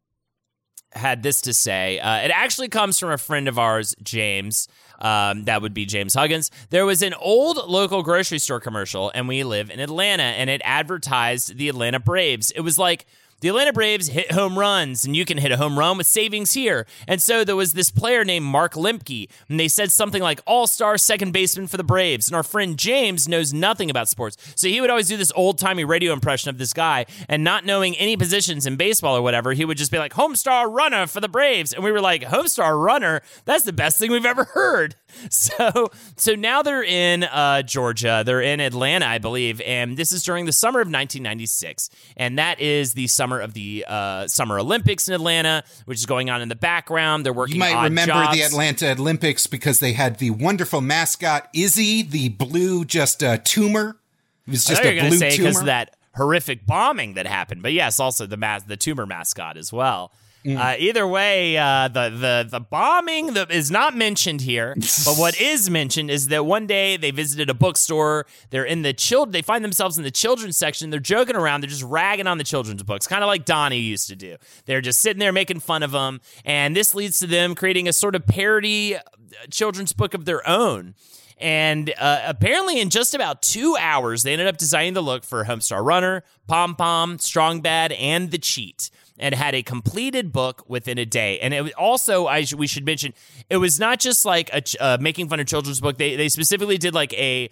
had 0.93 1.23
this 1.25 1.41
to 1.43 1.53
say. 1.53 1.99
Uh, 1.99 2.19
it 2.19 2.31
actually 2.31 2.69
comes 2.69 2.99
from 2.99 3.11
a 3.11 3.19
friend 3.19 3.49
of 3.49 3.59
ours, 3.59 3.97
James. 4.03 4.69
Um, 5.03 5.45
that 5.45 5.61
would 5.61 5.75
be 5.75 5.85
James 5.85 6.15
Huggins. 6.15 6.51
There 6.71 6.87
was 6.87 7.03
an 7.03 7.13
old 7.13 7.59
local 7.69 8.03
grocery 8.03 8.39
store 8.39 8.61
commercial, 8.61 9.11
and 9.15 9.29
we 9.29 9.45
live 9.45 9.69
in 9.69 9.81
Atlanta, 9.81 10.23
and 10.23 10.49
it 10.49 10.63
advertised 10.65 11.59
the 11.59 11.69
Atlanta 11.69 11.99
Braves. 11.99 12.51
It 12.53 12.61
was 12.61 12.79
like, 12.79 13.05
the 13.43 13.49
Atlanta 13.49 13.73
Braves 13.73 14.07
hit 14.07 14.31
home 14.31 14.57
runs, 14.57 15.05
and 15.05 15.17
you 15.17 15.25
can 15.25 15.37
hit 15.37 15.51
a 15.51 15.57
home 15.57 15.77
run 15.77 15.99
with 15.99 16.07
savings 16.07 16.53
here. 16.53 16.87
And 17.09 17.21
so 17.21 17.43
there 17.43 17.57
was 17.57 17.73
this 17.73 17.91
player 17.91 18.25
named 18.25 18.47
Mark 18.47 18.75
Lemke, 18.75 19.29
and 19.49 19.59
they 19.59 19.67
said 19.67 19.91
something 19.91 20.23
like 20.23 20.41
all 20.47 20.69
star 20.69 20.97
second 20.97 21.33
baseman 21.33 21.67
for 21.67 21.77
the 21.77 21.83
Braves. 21.83 22.29
And 22.29 22.37
our 22.37 22.45
friend 22.45 22.79
James 22.79 23.27
knows 23.27 23.53
nothing 23.53 23.91
about 23.91 24.09
sports. 24.09 24.37
So 24.55 24.69
he 24.69 24.81
would 24.81 24.91
always 24.91 25.09
do 25.09 25.17
this 25.17 25.33
old 25.35 25.59
timey 25.59 25.85
radio 25.85 26.13
impression 26.13 26.51
of 26.51 26.59
this 26.59 26.73
guy, 26.73 27.05
and 27.29 27.43
not 27.43 27.67
knowing 27.67 27.97
any 27.97 28.17
positions 28.17 28.65
in 28.65 28.77
baseball 28.77 29.17
or 29.17 29.23
whatever, 29.23 29.55
he 29.55 29.65
would 29.65 29.77
just 29.77 29.91
be 29.91 29.99
like, 29.99 30.13
Homestar 30.13 30.73
runner 30.73 31.09
for 31.09 31.19
the 31.19 31.29
Braves. 31.29 31.73
And 31.73 31.83
we 31.83 31.91
were 31.91 32.01
like, 32.01 32.23
Homestar 32.23 32.81
runner? 32.81 33.23
That's 33.45 33.65
the 33.65 33.73
best 33.73 33.99
thing 33.99 34.13
we've 34.13 34.25
ever 34.25 34.45
heard. 34.45 34.95
So 35.31 35.91
so 36.17 36.35
now 36.35 36.63
they're 36.63 36.83
in 36.83 37.25
uh, 37.25 37.63
Georgia. 37.63 38.23
They're 38.25 38.41
in 38.41 38.61
Atlanta, 38.61 39.07
I 39.07 39.19
believe, 39.19 39.61
and 39.63 39.97
this 39.97 40.13
is 40.13 40.23
during 40.23 40.47
the 40.47 40.53
summer 40.53 40.81
of 40.81 40.87
1996, 40.87 41.91
and 42.17 42.39
that 42.39 42.61
is 42.61 42.95
the 42.95 43.07
summer 43.07 43.41
of 43.41 43.55
the 43.55 43.85
uh, 43.89 44.27
Summer 44.29 44.59
Olympics 44.59 45.09
in 45.09 45.15
Atlanta, 45.15 45.65
which 45.85 45.99
is 45.99 46.07
going 46.07 46.31
on 46.31 46.43
in 46.43 46.49
the 46.49 46.55
background. 46.55 47.25
They're 47.27 47.33
working. 47.33 47.57
You 47.57 47.61
might 47.61 47.83
remember 47.85 48.13
jobs. 48.13 48.37
the 48.37 48.43
Atlanta 48.43 48.93
Olympics 48.93 49.47
because 49.47 49.81
they 49.81 49.93
had 49.93 50.19
the 50.19 50.31
wonderful 50.31 50.81
mascot 50.81 51.49
Izzy, 51.55 52.03
the 52.03 52.29
blue 52.31 52.85
just 52.85 53.23
a 53.23 53.39
tumor. 53.39 53.97
It 54.47 54.51
was 54.51 54.65
just 54.65 54.83
a 54.83 54.89
were 54.89 54.95
going 54.95 55.05
to 55.05 55.09
blue 55.11 55.19
say 55.19 55.31
tumor. 55.37 55.49
because 55.49 55.61
of 55.61 55.67
that 55.67 55.97
horrific 56.15 56.67
bombing 56.67 57.15
that 57.15 57.27
happened, 57.27 57.63
but 57.63 57.73
yes, 57.73 57.99
also 58.01 58.27
the 58.27 58.37
mas- 58.37 58.65
the 58.65 58.77
tumor 58.77 59.07
mascot 59.07 59.57
as 59.57 59.73
well. 59.73 60.13
Mm. 60.45 60.59
Uh, 60.59 60.77
either 60.79 61.07
way, 61.07 61.57
uh, 61.57 61.89
the 61.89 62.11
the 62.11 62.49
the 62.51 62.61
bombing 62.61 63.37
is 63.51 63.71
not 63.71 63.97
mentioned 63.97 64.41
here, 64.41 64.75
but 65.05 65.17
what 65.17 65.41
is 65.41 65.71
mentioned 65.71 66.11
is 66.11 66.29
that 66.29 66.45
one 66.45 66.67
day 66.67 66.97
they 66.97 67.13
visited 67.13 67.49
a 67.49 67.55
bookstore. 67.55 68.27
They're 68.51 68.65
in 68.65 68.83
the 68.83 68.93
child. 68.93 69.33
They 69.33 69.43
find 69.43 69.65
themselves 69.65 69.99
in 69.99 70.05
the 70.05 70.11
children's 70.11 70.57
section. 70.57 70.91
They're 70.91 71.01
joking 71.01 71.37
around. 71.37 71.61
They're 71.61 71.71
just 71.71 71.85
ragging 71.85 72.27
on 72.27 72.39
the 72.39 72.45
children's 72.45 72.83
books, 72.83 73.07
kind 73.07 73.23
of 73.23 73.29
like 73.29 73.45
Donnie 73.45 73.79
used 73.79 74.09
to 74.09 74.17
do. 74.17 74.37
They're 74.67 74.81
just 74.81 75.01
sitting 75.01 75.21
there 75.21 75.33
making 75.33 75.61
fun 75.61 75.83
of 75.83 75.93
them, 75.93 76.21
and 76.45 76.75
this 76.75 76.95
leads 76.95 77.21
to 77.21 77.27
them 77.29 77.55
creating 77.55 77.87
a 77.87 77.93
sort 77.93 78.17
of 78.17 78.27
parody 78.27 78.97
uh, 78.97 79.01
children's 79.51 79.93
book 79.93 80.15
of 80.15 80.25
their 80.25 80.47
own. 80.49 80.95
And 81.43 81.93
uh, 81.99 82.21
apparently, 82.25 82.81
in 82.81 82.89
just 82.89 83.15
about 83.15 83.43
two 83.43 83.77
hours, 83.79 84.23
they 84.23 84.33
ended 84.33 84.47
up 84.47 84.57
designing 84.57 84.95
the 84.95 85.03
look 85.03 85.25
for 85.25 85.45
Homestar 85.45 85.85
Runner, 85.85 86.23
Pom 86.47 86.77
Pom, 86.77 87.19
Strong 87.19 87.63
Bad, 87.63 87.91
and 87.93 88.31
The 88.31 88.39
Cheat, 88.39 88.91
and 89.19 89.35
had 89.35 89.55
a 89.55 89.63
completed 89.63 90.33
book 90.33 90.65
within 90.69 90.99
a 90.99 91.05
day. 91.05 91.39
And 91.41 91.55
it 91.55 91.73
also, 91.75 92.27
I 92.27 92.45
sh- 92.45 92.55
we 92.55 92.67
should 92.67 92.85
mention, 92.85 93.15
it 93.51 93.59
was 93.59 93.79
not 93.79 94.01
just 94.01 94.25
like 94.25 94.51
a 94.53 94.61
ch- 94.61 94.77
uh, 94.81 94.99
making 95.01 95.29
fun 95.29 95.41
of 95.41 95.47
children's 95.47 95.81
book. 95.81 95.99
They 95.99 96.17
they 96.17 96.29
specifically 96.29 96.79
did 96.79 96.95
like 96.95 97.13
a 97.15 97.51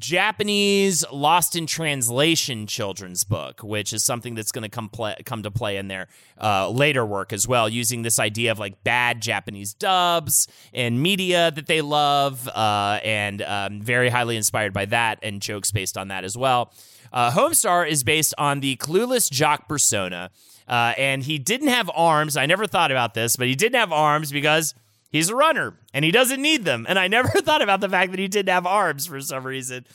Japanese 0.00 1.04
lost 1.12 1.54
in 1.54 1.66
translation 1.66 2.66
children's 2.66 3.22
book, 3.22 3.60
which 3.62 3.92
is 3.92 4.02
something 4.02 4.34
that's 4.34 4.50
going 4.50 4.62
to 4.62 4.68
come 4.68 4.90
come 5.24 5.42
to 5.42 5.50
play 5.50 5.76
in 5.76 5.88
their 5.88 6.08
uh, 6.40 6.68
later 6.70 7.04
work 7.04 7.32
as 7.32 7.46
well, 7.46 7.68
using 7.68 8.02
this 8.02 8.18
idea 8.18 8.50
of 8.50 8.58
like 8.58 8.82
bad 8.82 9.20
Japanese 9.20 9.74
dubs 9.74 10.48
and 10.72 11.00
media 11.00 11.50
that 11.52 11.66
they 11.66 11.80
love, 11.80 12.48
uh, 12.48 12.98
and 13.04 13.42
um, 13.42 13.80
very 13.80 14.08
highly 14.08 14.36
inspired 14.36 14.72
by 14.72 14.86
that 14.86 15.18
and 15.22 15.42
jokes 15.42 15.70
based 15.70 15.96
on 15.96 16.08
that 16.08 16.24
as 16.24 16.36
well. 16.36 16.72
Uh, 17.12 17.30
Homestar 17.30 17.88
is 17.88 18.02
based 18.02 18.34
on 18.36 18.60
the 18.60 18.76
clueless 18.76 19.30
jock 19.30 19.68
persona, 19.68 20.30
uh, 20.68 20.94
and 20.96 21.22
he 21.22 21.38
didn't 21.38 21.68
have 21.68 21.90
arms. 21.94 22.36
I 22.36 22.46
never 22.46 22.66
thought 22.66 22.90
about 22.90 23.14
this, 23.14 23.36
but 23.36 23.46
he 23.46 23.54
didn't 23.54 23.78
have 23.78 23.92
arms 23.92 24.30
because 24.30 24.74
he's 25.10 25.30
a 25.30 25.34
runner 25.34 25.74
and 25.94 26.04
he 26.04 26.10
doesn't 26.10 26.40
need 26.40 26.64
them. 26.64 26.86
And 26.88 26.98
I 26.98 27.08
never 27.08 27.28
thought 27.40 27.62
about 27.62 27.80
the 27.80 27.88
fact 27.88 28.10
that 28.10 28.20
he 28.20 28.28
didn't 28.28 28.52
have 28.52 28.66
arms 28.66 29.06
for 29.06 29.20
some 29.20 29.44
reason. 29.46 29.86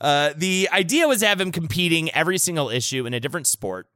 Uh, 0.00 0.32
the 0.36 0.68
idea 0.72 1.06
was 1.06 1.20
to 1.20 1.26
have 1.26 1.40
him 1.40 1.52
competing 1.52 2.10
every 2.10 2.38
single 2.38 2.70
issue 2.70 3.06
in 3.06 3.14
a 3.14 3.20
different 3.20 3.46
sport. 3.46 3.86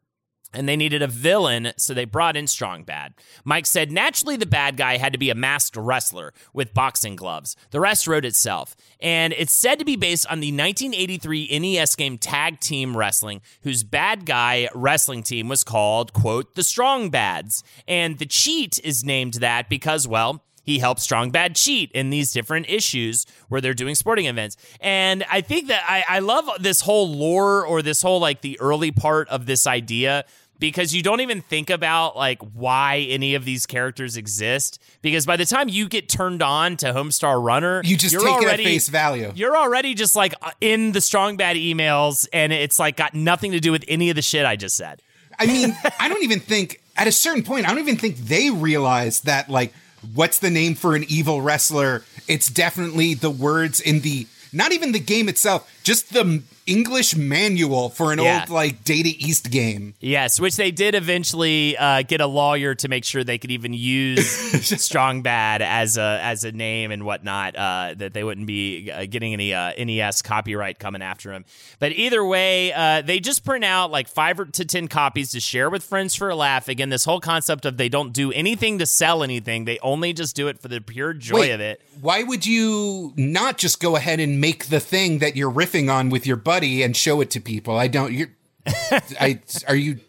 And 0.54 0.68
they 0.68 0.76
needed 0.76 1.02
a 1.02 1.06
villain, 1.06 1.72
so 1.76 1.92
they 1.92 2.04
brought 2.04 2.36
in 2.36 2.46
Strong 2.46 2.84
Bad. 2.84 3.14
Mike 3.44 3.66
said 3.66 3.92
naturally 3.92 4.36
the 4.36 4.46
bad 4.46 4.76
guy 4.76 4.96
had 4.96 5.12
to 5.12 5.18
be 5.18 5.28
a 5.28 5.34
masked 5.34 5.76
wrestler 5.76 6.32
with 6.54 6.72
boxing 6.72 7.16
gloves. 7.16 7.56
The 7.72 7.80
rest 7.80 8.06
wrote 8.06 8.24
itself. 8.24 8.74
And 9.00 9.34
it's 9.34 9.52
said 9.52 9.78
to 9.80 9.84
be 9.84 9.96
based 9.96 10.26
on 10.28 10.40
the 10.40 10.52
1983 10.52 11.58
NES 11.58 11.94
game 11.96 12.16
Tag 12.16 12.60
Team 12.60 12.96
Wrestling, 12.96 13.42
whose 13.62 13.82
bad 13.82 14.24
guy 14.24 14.68
wrestling 14.74 15.22
team 15.22 15.48
was 15.48 15.64
called, 15.64 16.12
quote, 16.12 16.54
the 16.54 16.62
Strong 16.62 17.10
Bads. 17.10 17.62
And 17.86 18.18
the 18.18 18.26
cheat 18.26 18.80
is 18.82 19.04
named 19.04 19.34
that 19.34 19.68
because, 19.68 20.08
well, 20.08 20.45
he 20.66 20.80
helps 20.80 21.04
Strong 21.04 21.30
Bad 21.30 21.54
cheat 21.54 21.92
in 21.92 22.10
these 22.10 22.32
different 22.32 22.68
issues 22.68 23.24
where 23.48 23.60
they're 23.60 23.72
doing 23.72 23.94
sporting 23.94 24.26
events. 24.26 24.56
And 24.80 25.24
I 25.30 25.40
think 25.40 25.68
that 25.68 25.84
I, 25.88 26.16
I 26.16 26.18
love 26.18 26.50
this 26.58 26.80
whole 26.80 27.08
lore 27.08 27.64
or 27.64 27.82
this 27.82 28.02
whole 28.02 28.18
like 28.18 28.40
the 28.40 28.58
early 28.60 28.90
part 28.90 29.28
of 29.28 29.46
this 29.46 29.68
idea 29.68 30.24
because 30.58 30.92
you 30.94 31.02
don't 31.02 31.20
even 31.20 31.40
think 31.40 31.70
about 31.70 32.16
like 32.16 32.40
why 32.54 33.06
any 33.08 33.36
of 33.36 33.44
these 33.44 33.64
characters 33.66 34.16
exist 34.16 34.82
because 35.02 35.24
by 35.24 35.36
the 35.36 35.44
time 35.44 35.68
you 35.68 35.86
get 35.86 36.08
turned 36.08 36.42
on 36.42 36.76
to 36.78 36.86
Homestar 36.86 37.40
Runner 37.42 37.82
you 37.84 37.96
just 37.96 38.14
you're 38.14 38.22
take 38.22 38.30
already, 38.32 38.62
it 38.62 38.66
at 38.66 38.72
face 38.72 38.88
value 38.88 39.32
you're 39.34 39.56
already 39.56 39.92
just 39.92 40.16
like 40.16 40.34
in 40.62 40.92
the 40.92 41.02
strong 41.02 41.36
bad 41.36 41.56
emails 41.56 42.26
and 42.32 42.54
it's 42.54 42.78
like 42.78 42.96
got 42.96 43.12
nothing 43.12 43.52
to 43.52 43.60
do 43.60 43.70
with 43.70 43.84
any 43.86 44.08
of 44.08 44.16
the 44.16 44.22
shit 44.22 44.46
I 44.46 44.56
just 44.56 44.76
said 44.76 45.02
I 45.38 45.44
mean 45.44 45.76
I 46.00 46.08
don't 46.08 46.24
even 46.24 46.40
think 46.40 46.80
at 46.96 47.06
a 47.06 47.12
certain 47.12 47.42
point 47.42 47.66
I 47.66 47.68
don't 47.68 47.80
even 47.80 47.96
think 47.96 48.16
they 48.16 48.48
realize 48.48 49.20
that 49.20 49.50
like 49.50 49.74
what's 50.14 50.38
the 50.38 50.50
name 50.50 50.74
for 50.74 50.94
an 50.94 51.04
evil 51.08 51.40
wrestler? 51.40 52.04
It's 52.28 52.48
definitely 52.48 53.14
the 53.14 53.30
words 53.30 53.80
in 53.80 54.00
the 54.00 54.26
not 54.52 54.72
even 54.72 54.92
the 54.92 55.00
game 55.00 55.28
itself, 55.28 55.70
just 55.82 56.12
the 56.12 56.42
English 56.66 57.14
manual 57.14 57.88
for 57.88 58.12
an 58.12 58.18
yeah. 58.18 58.40
old 58.40 58.50
like 58.50 58.82
Data 58.82 59.10
East 59.18 59.50
game. 59.50 59.94
Yes, 60.00 60.40
which 60.40 60.56
they 60.56 60.72
did 60.72 60.96
eventually 60.96 61.76
uh, 61.76 62.02
get 62.02 62.20
a 62.20 62.26
lawyer 62.26 62.74
to 62.74 62.88
make 62.88 63.04
sure 63.04 63.22
they 63.22 63.38
could 63.38 63.52
even 63.52 63.72
use 63.72 64.26
Strong 64.82 65.22
Bad 65.22 65.62
as 65.62 65.96
a 65.96 66.18
as 66.22 66.42
a 66.42 66.50
name 66.50 66.90
and 66.90 67.04
whatnot. 67.04 67.56
Uh, 67.56 67.94
that 67.96 68.12
they 68.12 68.24
wouldn't 68.24 68.48
be 68.48 68.90
uh, 68.90 69.06
getting 69.06 69.32
any 69.32 69.54
uh, 69.54 69.72
NES 69.78 70.22
copyright 70.22 70.80
coming 70.80 71.02
after 71.02 71.30
them. 71.30 71.44
But 71.78 71.92
either 71.92 72.24
way, 72.24 72.72
uh, 72.72 73.02
they 73.02 73.20
just 73.20 73.44
print 73.44 73.64
out 73.64 73.92
like 73.92 74.08
five 74.08 74.36
to 74.52 74.64
ten 74.64 74.88
copies 74.88 75.30
to 75.30 75.40
share 75.40 75.70
with 75.70 75.84
friends 75.84 76.16
for 76.16 76.28
a 76.28 76.36
laugh. 76.36 76.68
Again, 76.68 76.88
this 76.88 77.04
whole 77.04 77.20
concept 77.20 77.64
of 77.64 77.76
they 77.76 77.88
don't 77.88 78.12
do 78.12 78.32
anything 78.32 78.78
to 78.78 78.86
sell 78.86 79.22
anything; 79.22 79.66
they 79.66 79.78
only 79.80 80.12
just 80.12 80.34
do 80.34 80.48
it 80.48 80.60
for 80.60 80.66
the 80.66 80.80
pure 80.80 81.12
joy 81.12 81.40
Wait, 81.40 81.52
of 81.52 81.60
it. 81.60 81.80
Why 82.00 82.24
would 82.24 82.44
you 82.44 83.12
not 83.16 83.56
just 83.56 83.80
go 83.80 83.94
ahead 83.94 84.18
and 84.18 84.40
make 84.40 84.66
the 84.66 84.80
thing 84.80 85.20
that 85.20 85.36
you're 85.36 85.52
riffing 85.52 85.92
on 85.92 86.10
with 86.10 86.26
your 86.26 86.36
buddy? 86.36 86.55
And 86.62 86.96
show 86.96 87.20
it 87.20 87.30
to 87.30 87.40
people. 87.40 87.76
I 87.76 87.88
don't. 87.88 88.12
You're. 88.12 88.28
I 89.20 89.40
are 89.68 89.76
you. 89.76 90.00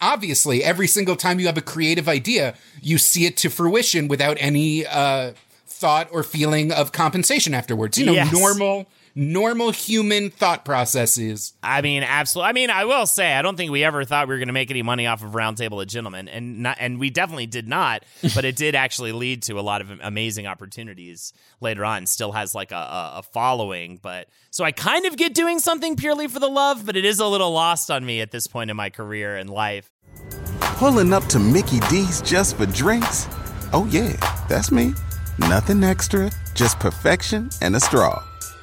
Obviously, 0.00 0.62
every 0.62 0.86
single 0.86 1.16
time 1.16 1.40
you 1.40 1.46
have 1.46 1.56
a 1.56 1.62
creative 1.62 2.08
idea, 2.08 2.54
you 2.82 2.98
see 2.98 3.24
it 3.24 3.36
to 3.38 3.48
fruition 3.48 4.08
without 4.08 4.36
any 4.40 4.86
uh, 4.86 5.32
thought 5.66 6.08
or 6.12 6.22
feeling 6.22 6.70
of 6.72 6.92
compensation 6.92 7.54
afterwards. 7.54 7.96
You 7.98 8.06
know, 8.06 8.12
yes. 8.12 8.32
normal 8.32 8.86
normal 9.16 9.70
human 9.70 10.28
thought 10.28 10.64
processes. 10.64 11.54
I 11.62 11.80
mean, 11.80 12.02
absolutely. 12.02 12.50
I 12.50 12.52
mean, 12.52 12.70
I 12.70 12.84
will 12.84 13.06
say, 13.06 13.32
I 13.32 13.40
don't 13.40 13.56
think 13.56 13.72
we 13.72 13.82
ever 13.82 14.04
thought 14.04 14.28
we 14.28 14.34
were 14.34 14.38
going 14.38 14.48
to 14.48 14.52
make 14.52 14.70
any 14.70 14.82
money 14.82 15.06
off 15.06 15.24
of 15.24 15.30
Roundtable 15.30 15.80
of 15.80 15.88
Gentlemen, 15.88 16.28
and 16.28 16.62
not, 16.62 16.76
and 16.78 17.00
we 17.00 17.08
definitely 17.08 17.46
did 17.46 17.66
not. 17.66 18.04
but 18.34 18.44
it 18.44 18.56
did 18.56 18.74
actually 18.74 19.12
lead 19.12 19.42
to 19.44 19.58
a 19.58 19.62
lot 19.62 19.80
of 19.80 19.90
amazing 20.02 20.46
opportunities 20.46 21.32
later 21.60 21.84
on. 21.84 22.06
Still 22.06 22.32
has 22.32 22.54
like 22.54 22.70
a, 22.72 23.14
a 23.16 23.22
following, 23.22 23.98
but 24.00 24.28
so 24.50 24.64
I 24.64 24.72
kind 24.72 25.06
of 25.06 25.16
get 25.16 25.32
doing 25.32 25.58
something 25.58 25.96
purely 25.96 26.28
for 26.28 26.38
the 26.38 26.48
love, 26.48 26.84
but 26.84 26.96
it 26.96 27.06
is 27.06 27.18
a 27.18 27.26
little 27.26 27.50
lost 27.50 27.90
on 27.90 28.04
me 28.04 28.20
at 28.20 28.30
this 28.30 28.46
point 28.46 28.70
in 28.70 28.76
my 28.76 28.90
career 28.90 29.36
and 29.36 29.48
life. 29.48 29.90
Pulling 30.60 31.14
up 31.14 31.24
to 31.26 31.38
Mickey 31.38 31.80
D's 31.88 32.20
just 32.20 32.56
for 32.58 32.66
drinks. 32.66 33.26
Oh 33.72 33.88
yeah, 33.90 34.12
that's 34.48 34.70
me. 34.70 34.92
Nothing 35.38 35.82
extra, 35.82 36.30
just 36.54 36.78
perfection 36.78 37.48
and 37.62 37.74
a 37.76 37.80
straw 37.80 38.22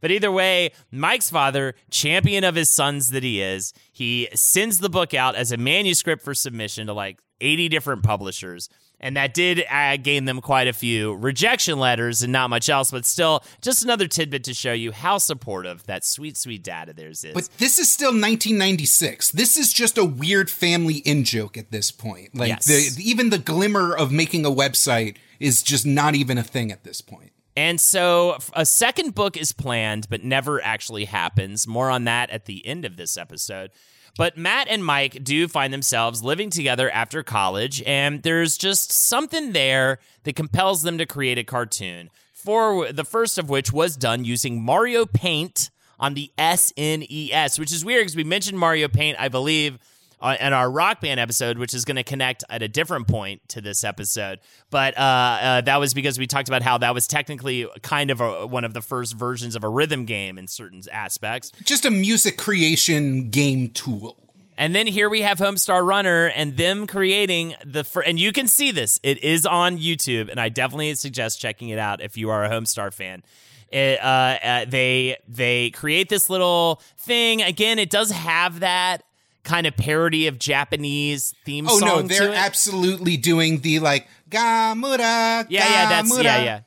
But 0.00 0.10
either 0.10 0.30
way, 0.30 0.72
Mike's 0.90 1.30
father, 1.30 1.74
champion 1.90 2.44
of 2.44 2.54
his 2.54 2.68
sons 2.68 3.10
that 3.10 3.22
he 3.22 3.40
is, 3.40 3.72
he 3.92 4.28
sends 4.34 4.78
the 4.78 4.90
book 4.90 5.14
out 5.14 5.34
as 5.34 5.52
a 5.52 5.56
manuscript 5.56 6.22
for 6.22 6.34
submission 6.34 6.86
to 6.86 6.92
like 6.92 7.18
80 7.40 7.68
different 7.68 8.02
publishers. 8.02 8.68
And 9.02 9.16
that 9.16 9.32
did 9.32 9.64
uh, 9.70 9.96
gain 9.96 10.26
them 10.26 10.42
quite 10.42 10.68
a 10.68 10.74
few 10.74 11.14
rejection 11.14 11.78
letters 11.78 12.22
and 12.22 12.32
not 12.32 12.50
much 12.50 12.68
else, 12.68 12.90
but 12.90 13.06
still 13.06 13.42
just 13.62 13.82
another 13.82 14.06
tidbit 14.06 14.44
to 14.44 14.54
show 14.54 14.74
you 14.74 14.92
how 14.92 15.16
supportive 15.16 15.84
that 15.86 16.04
sweet, 16.04 16.36
sweet 16.36 16.62
dad 16.62 16.90
of 16.90 16.96
theirs 16.96 17.24
is. 17.24 17.32
But 17.32 17.48
this 17.56 17.78
is 17.78 17.90
still 17.90 18.10
1996. 18.10 19.30
This 19.30 19.56
is 19.56 19.72
just 19.72 19.96
a 19.96 20.04
weird 20.04 20.50
family 20.50 20.96
in 20.96 21.24
joke 21.24 21.56
at 21.56 21.70
this 21.70 21.90
point. 21.90 22.34
Like 22.34 22.48
yes. 22.48 22.66
the, 22.66 23.02
even 23.02 23.30
the 23.30 23.38
glimmer 23.38 23.96
of 23.96 24.12
making 24.12 24.44
a 24.44 24.50
website 24.50 25.16
is 25.38 25.62
just 25.62 25.86
not 25.86 26.14
even 26.14 26.36
a 26.36 26.42
thing 26.42 26.70
at 26.70 26.84
this 26.84 27.00
point. 27.00 27.32
And 27.56 27.80
so 27.80 28.38
a 28.54 28.64
second 28.64 29.14
book 29.14 29.36
is 29.36 29.52
planned, 29.52 30.08
but 30.08 30.24
never 30.24 30.62
actually 30.62 31.06
happens. 31.06 31.66
More 31.66 31.90
on 31.90 32.04
that 32.04 32.30
at 32.30 32.46
the 32.46 32.64
end 32.66 32.84
of 32.84 32.96
this 32.96 33.16
episode. 33.16 33.70
But 34.16 34.36
Matt 34.36 34.68
and 34.68 34.84
Mike 34.84 35.22
do 35.22 35.48
find 35.48 35.72
themselves 35.72 36.22
living 36.22 36.50
together 36.50 36.90
after 36.90 37.22
college, 37.22 37.82
and 37.86 38.22
there's 38.22 38.58
just 38.58 38.90
something 38.90 39.52
there 39.52 39.98
that 40.24 40.36
compels 40.36 40.82
them 40.82 40.98
to 40.98 41.06
create 41.06 41.38
a 41.38 41.44
cartoon. 41.44 42.10
For 42.32 42.90
the 42.92 43.04
first 43.04 43.38
of 43.38 43.50
which 43.50 43.72
was 43.72 43.96
done 43.96 44.24
using 44.24 44.62
Mario 44.62 45.06
Paint 45.06 45.70
on 45.98 46.14
the 46.14 46.32
SNES, 46.38 47.58
which 47.58 47.72
is 47.72 47.84
weird 47.84 48.00
because 48.00 48.16
we 48.16 48.24
mentioned 48.24 48.58
Mario 48.58 48.88
Paint, 48.88 49.16
I 49.20 49.28
believe, 49.28 49.78
uh, 50.20 50.36
in 50.40 50.52
our 50.52 50.70
rock 50.70 51.00
band 51.00 51.20
episode, 51.20 51.58
which 51.58 51.74
is 51.74 51.84
going 51.84 51.96
to 51.96 52.04
connect 52.04 52.44
at 52.48 52.62
a 52.62 52.68
different 52.68 53.08
point 53.08 53.48
to 53.48 53.60
this 53.60 53.84
episode. 53.84 54.40
But 54.70 54.96
uh, 54.96 55.00
uh, 55.00 55.60
that 55.62 55.80
was 55.80 55.94
because 55.94 56.18
we 56.18 56.26
talked 56.26 56.48
about 56.48 56.62
how 56.62 56.78
that 56.78 56.94
was 56.94 57.06
technically 57.06 57.66
kind 57.82 58.10
of 58.10 58.20
a, 58.20 58.46
one 58.46 58.64
of 58.64 58.74
the 58.74 58.82
first 58.82 59.14
versions 59.14 59.56
of 59.56 59.64
a 59.64 59.68
rhythm 59.68 60.04
game 60.04 60.38
in 60.38 60.46
certain 60.46 60.82
aspects. 60.92 61.52
Just 61.64 61.84
a 61.84 61.90
music 61.90 62.36
creation 62.36 63.30
game 63.30 63.68
tool. 63.68 64.16
And 64.56 64.74
then 64.74 64.86
here 64.86 65.08
we 65.08 65.22
have 65.22 65.38
Homestar 65.38 65.82
Runner 65.86 66.26
and 66.26 66.58
them 66.58 66.86
creating 66.86 67.54
the 67.64 67.82
fir- 67.82 68.02
and 68.02 68.20
you 68.20 68.30
can 68.30 68.46
see 68.46 68.70
this. 68.70 69.00
It 69.02 69.24
is 69.24 69.46
on 69.46 69.78
YouTube, 69.78 70.30
and 70.30 70.38
I 70.38 70.50
definitely 70.50 70.94
suggest 70.96 71.40
checking 71.40 71.70
it 71.70 71.78
out 71.78 72.02
if 72.02 72.18
you 72.18 72.28
are 72.28 72.44
a 72.44 72.50
Homestar 72.50 72.92
fan. 72.92 73.22
It, 73.70 73.98
uh, 74.02 74.36
uh, 74.42 74.64
they 74.66 75.16
they 75.26 75.70
create 75.70 76.10
this 76.10 76.28
little 76.28 76.82
thing 76.98 77.40
again. 77.40 77.78
It 77.78 77.88
does 77.88 78.10
have 78.10 78.60
that 78.60 79.02
kind 79.44 79.66
of 79.66 79.76
parody 79.76 80.26
of 80.26 80.38
Japanese 80.38 81.34
theme 81.44 81.66
Oh 81.68 81.78
no, 81.78 82.02
they're 82.02 82.32
absolutely 82.34 83.16
doing 83.16 83.60
the 83.60 83.78
like 83.80 84.06
Gamera. 84.30 85.46
Yeah, 85.48 85.68
yeah, 85.68 85.88
that's- 85.88 86.12
Gamera, 86.12 86.24
yeah, 86.24 86.42
yeah. 86.42 86.60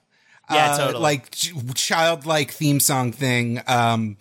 Yeah, 0.52 0.72
uh, 0.74 0.78
totally. 0.78 1.04
Like 1.04 1.32
ch- 1.32 1.54
childlike 1.74 2.52
theme 2.52 2.80
song 2.82 3.12
thing. 3.14 3.62
Um, 3.66 4.18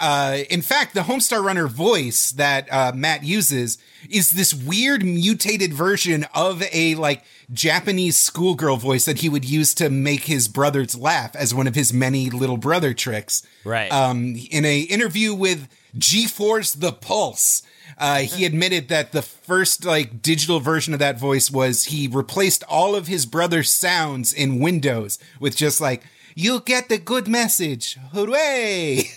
uh, 0.00 0.38
in 0.48 0.62
fact, 0.62 0.94
the 0.94 1.02
Homestar 1.02 1.42
Runner 1.44 1.66
voice 1.66 2.30
that 2.32 2.72
uh, 2.72 2.92
Matt 2.94 3.22
uses 3.24 3.76
is 4.08 4.30
this 4.30 4.54
weird 4.54 5.04
mutated 5.04 5.74
version 5.74 6.24
of 6.34 6.62
a 6.72 6.94
like 6.94 7.22
Japanese 7.52 8.16
schoolgirl 8.18 8.76
voice 8.76 9.04
that 9.04 9.18
he 9.18 9.28
would 9.28 9.44
use 9.44 9.74
to 9.74 9.90
make 9.90 10.22
his 10.24 10.48
brothers 10.48 10.94
laugh 10.96 11.36
as 11.36 11.52
one 11.54 11.66
of 11.66 11.74
his 11.74 11.92
many 11.92 12.30
little 12.30 12.56
brother 12.56 12.94
tricks. 12.94 13.42
Right. 13.64 13.92
Um, 13.92 14.36
in 14.50 14.64
a 14.64 14.80
interview 14.80 15.34
with 15.34 15.68
G-Force 15.96 16.72
The 16.74 16.92
Pulse, 16.92 17.62
uh, 17.96 18.18
he 18.18 18.44
admitted 18.44 18.88
that 18.88 19.12
the 19.12 19.22
first 19.22 19.84
like 19.84 20.22
digital 20.22 20.60
version 20.60 20.92
of 20.92 21.00
that 21.00 21.18
voice 21.18 21.50
was 21.50 21.84
he 21.84 22.08
replaced 22.08 22.64
all 22.64 22.94
of 22.94 23.06
his 23.06 23.26
brother's 23.26 23.72
sounds 23.72 24.32
in 24.32 24.60
Windows 24.60 25.18
with 25.40 25.56
just 25.56 25.80
like, 25.80 26.02
you 26.34 26.60
get 26.60 26.88
the 26.88 26.98
good 26.98 27.26
message. 27.28 27.96
Hooray! 28.12 29.04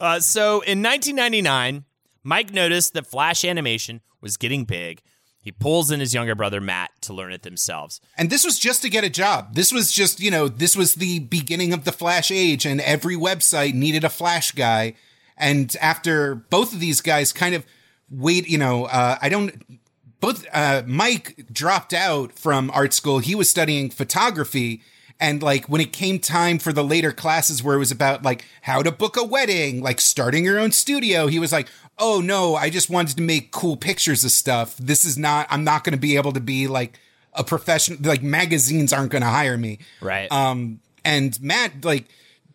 Uh, 0.00 0.20
so 0.20 0.60
in 0.60 0.80
1999, 0.80 1.84
Mike 2.22 2.52
noticed 2.52 2.92
that 2.92 3.04
Flash 3.04 3.44
animation 3.44 4.00
was 4.20 4.36
getting 4.36 4.64
big. 4.64 5.02
He 5.40 5.52
pulls 5.52 5.90
in 5.90 5.98
his 5.98 6.12
younger 6.12 6.34
brother 6.34 6.60
Matt 6.60 6.90
to 7.02 7.12
learn 7.14 7.32
it 7.32 7.42
themselves. 7.42 8.00
And 8.16 8.28
this 8.28 8.44
was 8.44 8.58
just 8.58 8.82
to 8.82 8.90
get 8.90 9.02
a 9.02 9.10
job. 9.10 9.54
This 9.54 9.72
was 9.72 9.92
just, 9.92 10.20
you 10.20 10.30
know, 10.30 10.46
this 10.46 10.76
was 10.76 10.94
the 10.94 11.20
beginning 11.20 11.72
of 11.72 11.84
the 11.84 11.90
Flash 11.92 12.30
age, 12.30 12.66
and 12.66 12.80
every 12.80 13.16
website 13.16 13.74
needed 13.74 14.04
a 14.04 14.08
Flash 14.08 14.52
guy. 14.52 14.94
And 15.36 15.74
after 15.80 16.34
both 16.34 16.72
of 16.72 16.80
these 16.80 17.00
guys 17.00 17.32
kind 17.32 17.54
of 17.54 17.64
wait, 18.10 18.48
you 18.48 18.58
know, 18.58 18.86
uh, 18.86 19.18
I 19.20 19.28
don't. 19.28 19.80
Both 20.20 20.46
uh, 20.52 20.82
Mike 20.86 21.46
dropped 21.52 21.92
out 21.92 22.32
from 22.32 22.70
art 22.72 22.92
school. 22.92 23.20
He 23.20 23.34
was 23.34 23.48
studying 23.48 23.88
photography, 23.88 24.82
and 25.20 25.42
like 25.42 25.68
when 25.68 25.80
it 25.80 25.92
came 25.92 26.18
time 26.18 26.58
for 26.58 26.72
the 26.72 26.82
later 26.82 27.12
classes 27.12 27.62
where 27.62 27.76
it 27.76 27.78
was 27.78 27.92
about 27.92 28.24
like 28.24 28.44
how 28.62 28.82
to 28.82 28.90
book 28.90 29.16
a 29.16 29.24
wedding, 29.24 29.82
like 29.82 30.00
starting 30.00 30.44
your 30.44 30.58
own 30.58 30.72
studio, 30.72 31.28
he 31.28 31.38
was 31.38 31.52
like, 31.52 31.68
"Oh 31.98 32.20
no, 32.20 32.56
I 32.56 32.68
just 32.68 32.90
wanted 32.90 33.16
to 33.16 33.22
make 33.22 33.52
cool 33.52 33.76
pictures 33.76 34.24
of 34.24 34.32
stuff. 34.32 34.76
This 34.76 35.04
is 35.04 35.16
not. 35.16 35.46
I'm 35.50 35.64
not 35.64 35.84
going 35.84 35.92
to 35.92 36.00
be 36.00 36.16
able 36.16 36.32
to 36.32 36.40
be 36.40 36.66
like 36.66 36.98
a 37.32 37.44
professional. 37.44 37.98
Like 38.02 38.22
magazines 38.22 38.92
aren't 38.92 39.12
going 39.12 39.22
to 39.22 39.28
hire 39.28 39.56
me." 39.56 39.78
Right. 40.00 40.30
Um, 40.32 40.80
and 41.04 41.40
Matt 41.40 41.84
like 41.84 42.06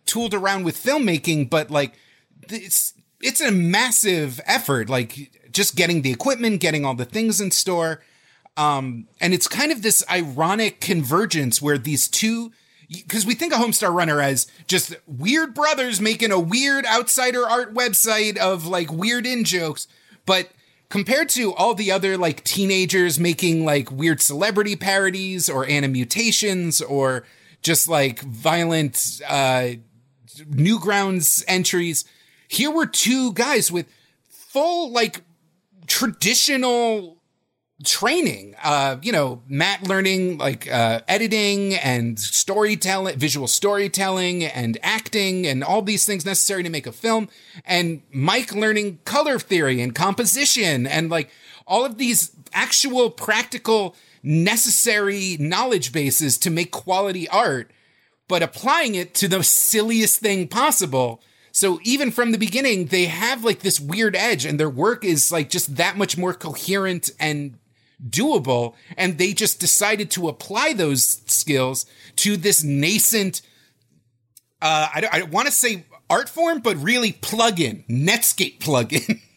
tooled 0.06 0.34
around 0.34 0.64
with 0.64 0.76
filmmaking, 0.76 1.50
but 1.50 1.72
like 1.72 1.94
it's 2.50 2.94
it's 3.22 3.42
a 3.42 3.52
massive 3.52 4.40
effort. 4.46 4.90
Like 4.90 5.32
just 5.54 5.76
getting 5.76 6.02
the 6.02 6.12
equipment, 6.12 6.60
getting 6.60 6.86
all 6.86 6.96
the 6.96 7.06
things 7.06 7.40
in 7.40 7.52
store. 7.52 8.02
Um, 8.58 9.08
and 9.22 9.34
it's 9.34 9.48
kind 9.48 9.72
of 9.72 9.82
this 9.82 10.04
ironic 10.10 10.80
convergence 10.82 11.62
where 11.62 11.78
these 11.78 12.08
two, 12.08 12.52
because 12.90 13.26
we 13.26 13.34
think 13.34 13.54
of 13.54 13.60
Homestar 13.60 13.94
Runner 13.94 14.22
as 14.22 14.48
just 14.68 14.96
weird 15.08 15.54
brothers 15.54 16.02
making 16.02 16.32
a 16.32 16.40
weird 16.40 16.86
outsider 16.86 17.48
art 17.48 17.74
website 17.74 18.38
of 18.38 18.68
like 18.68 18.92
weird 18.92 19.26
in 19.26 19.44
jokes, 19.44 19.88
but 20.26 20.50
compared 20.90 21.30
to 21.30 21.54
all 21.54 21.74
the 21.74 21.92
other 21.92 22.18
like 22.18 22.44
teenagers 22.44 23.20
making 23.20 23.66
like 23.66 23.90
weird 23.92 24.22
celebrity 24.22 24.76
parodies 24.76 25.50
or 25.50 25.68
animutations 25.68 26.82
or 26.82 27.26
just 27.62 27.88
like 27.88 28.22
violent 28.22 29.22
uh 29.28 29.70
Newgrounds 30.36 31.44
entries, 31.48 32.06
here 32.48 32.72
were 32.72 32.86
two 32.86 33.34
guys 33.34 33.72
with 33.72 33.88
full 34.30 34.92
like 34.92 35.22
traditional 35.94 37.22
training 37.84 38.56
uh 38.64 38.98
you 39.04 39.12
know 39.12 39.44
matt 39.48 39.88
learning 39.88 40.40
like 40.40 40.68
uh 40.72 41.00
editing 41.08 41.76
and 41.76 42.20
storytelling 42.20 43.16
visual 43.20 43.46
storytelling 43.46 44.44
and 44.44 44.76
acting 44.82 45.46
and 45.46 45.64
all 45.64 45.84
these 45.84 46.04
things 46.04 46.26
necessary 46.26 46.64
to 46.64 46.70
make 46.70 46.88
a 46.88 46.92
film 46.92 47.30
and 47.64 48.02
mike 48.12 48.56
learning 48.56 48.98
color 49.06 49.38
theory 49.38 49.82
and 49.82 49.94
composition 49.94 50.88
and 50.88 51.12
like 51.12 51.30
all 51.68 51.86
of 51.86 52.00
these 52.00 52.32
actual 52.54 53.12
practical 53.12 53.96
necessary 54.24 55.38
knowledge 55.40 55.92
bases 55.92 56.40
to 56.40 56.50
make 56.50 56.72
quality 56.72 57.30
art 57.30 57.70
but 58.28 58.42
applying 58.42 58.96
it 58.96 59.14
to 59.14 59.28
the 59.28 59.44
silliest 59.44 60.20
thing 60.20 60.48
possible 60.48 61.22
so 61.56 61.80
even 61.84 62.10
from 62.10 62.32
the 62.32 62.40
beginning, 62.40 62.88
they 62.88 63.06
have 63.06 63.44
like 63.44 63.60
this 63.60 63.80
weird 63.80 64.16
edge 64.16 64.44
and 64.44 64.60
their 64.60 64.72
work 64.72 65.06
is 65.06 65.32
like 65.32 65.52
just 65.52 65.76
that 65.76 65.96
much 65.96 66.18
more 66.18 66.34
coherent 66.34 67.12
and 67.20 67.60
doable. 68.04 68.74
And 68.98 69.20
they 69.20 69.34
just 69.34 69.60
decided 69.60 70.10
to 70.12 70.28
apply 70.28 70.74
those 70.74 71.22
skills 71.28 71.86
to 72.18 72.38
this 72.38 72.64
nascent, 72.64 73.44
uh, 74.64 74.88
I, 74.96 75.02
don't 75.02 75.14
I 75.14 75.22
want 75.24 75.46
to 75.46 75.54
say 75.54 75.86
art 76.10 76.28
form, 76.28 76.60
but 76.60 76.76
really 76.78 77.14
plugin, 77.14 77.88
Netscape 77.88 78.60
plugin. 78.60 79.22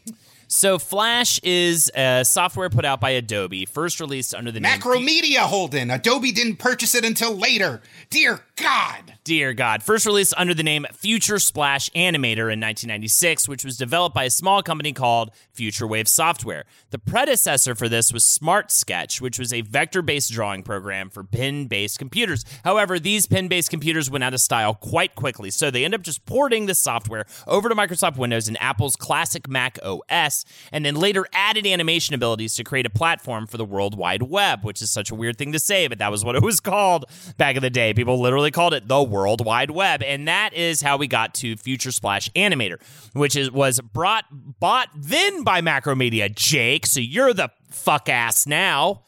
So 0.48 0.78
Flash 0.78 1.40
is 1.42 1.90
a 1.94 2.24
software 2.24 2.70
put 2.70 2.84
out 2.84 3.00
by 3.00 3.10
Adobe, 3.10 3.66
first 3.66 3.98
released 3.98 4.32
under 4.32 4.52
the 4.52 4.60
name 4.60 4.78
Macromedia 4.78 5.40
Holden. 5.40 5.90
Adobe 5.90 6.30
didn't 6.30 6.56
purchase 6.56 6.94
it 6.94 7.04
until 7.04 7.34
later. 7.34 7.82
Dear 8.10 8.40
God. 8.56 9.14
Dear 9.22 9.52
God. 9.52 9.82
First 9.82 10.06
released 10.06 10.32
under 10.36 10.54
the 10.54 10.62
name 10.62 10.86
Future 10.94 11.38
Splash 11.38 11.90
Animator 11.90 12.50
in 12.50 12.60
1996, 12.60 13.48
which 13.48 13.64
was 13.64 13.76
developed 13.76 14.14
by 14.14 14.24
a 14.24 14.30
small 14.30 14.62
company 14.62 14.94
called 14.94 15.30
Future 15.52 15.86
Wave 15.86 16.08
Software. 16.08 16.64
The 16.90 16.98
predecessor 16.98 17.74
for 17.74 17.88
this 17.88 18.12
was 18.12 18.24
Smart 18.24 18.70
Sketch, 18.72 19.20
which 19.20 19.38
was 19.38 19.52
a 19.52 19.60
vector 19.60 20.00
based 20.00 20.32
drawing 20.32 20.62
program 20.62 21.10
for 21.10 21.22
pen 21.22 21.66
based 21.66 21.98
computers. 21.98 22.44
However, 22.64 22.98
these 22.98 23.26
pen 23.26 23.48
based 23.48 23.68
computers 23.68 24.10
went 24.10 24.24
out 24.24 24.32
of 24.32 24.40
style 24.40 24.74
quite 24.74 25.14
quickly, 25.14 25.50
so 25.50 25.70
they 25.70 25.84
end 25.84 25.94
up 25.94 26.02
just 26.02 26.24
porting 26.24 26.64
the 26.64 26.74
software 26.74 27.26
over 27.46 27.68
to 27.68 27.74
Microsoft 27.74 28.16
Windows 28.16 28.48
and 28.48 28.56
Apple's 28.62 28.96
classic 28.96 29.48
Mac 29.48 29.78
OS, 29.82 30.46
and 30.72 30.86
then 30.86 30.94
later 30.94 31.26
added 31.32 31.66
animation 31.66 32.14
abilities 32.14 32.54
to 32.56 32.64
create 32.64 32.86
a 32.86 32.90
platform 32.90 33.46
for 33.46 33.58
the 33.58 33.66
World 33.66 33.98
Wide 33.98 34.22
Web, 34.22 34.64
which 34.64 34.80
is 34.80 34.90
such 34.90 35.10
a 35.10 35.14
weird 35.14 35.36
thing 35.36 35.52
to 35.52 35.58
say, 35.58 35.88
but 35.88 35.98
that 35.98 36.10
was 36.10 36.24
what 36.24 36.36
it 36.36 36.42
was 36.42 36.58
called 36.60 37.04
back 37.36 37.56
in 37.56 37.62
the 37.62 37.70
day. 37.70 37.92
People 37.92 38.18
literally 38.20 38.45
called 38.50 38.74
it 38.74 38.88
the 38.88 39.02
World 39.02 39.44
Wide 39.44 39.70
Web, 39.70 40.02
and 40.02 40.28
that 40.28 40.54
is 40.54 40.82
how 40.82 40.96
we 40.96 41.06
got 41.06 41.34
to 41.34 41.56
Future 41.56 41.92
Splash 41.92 42.30
Animator, 42.32 42.80
which 43.12 43.36
is 43.36 43.50
was 43.50 43.80
brought 43.80 44.24
bought 44.30 44.88
then 44.94 45.44
by 45.44 45.60
Macromedia. 45.60 46.34
Jake, 46.34 46.86
so 46.86 47.00
you're 47.00 47.32
the 47.34 47.50
fuck 47.70 48.08
ass 48.08 48.46
now. 48.46 49.02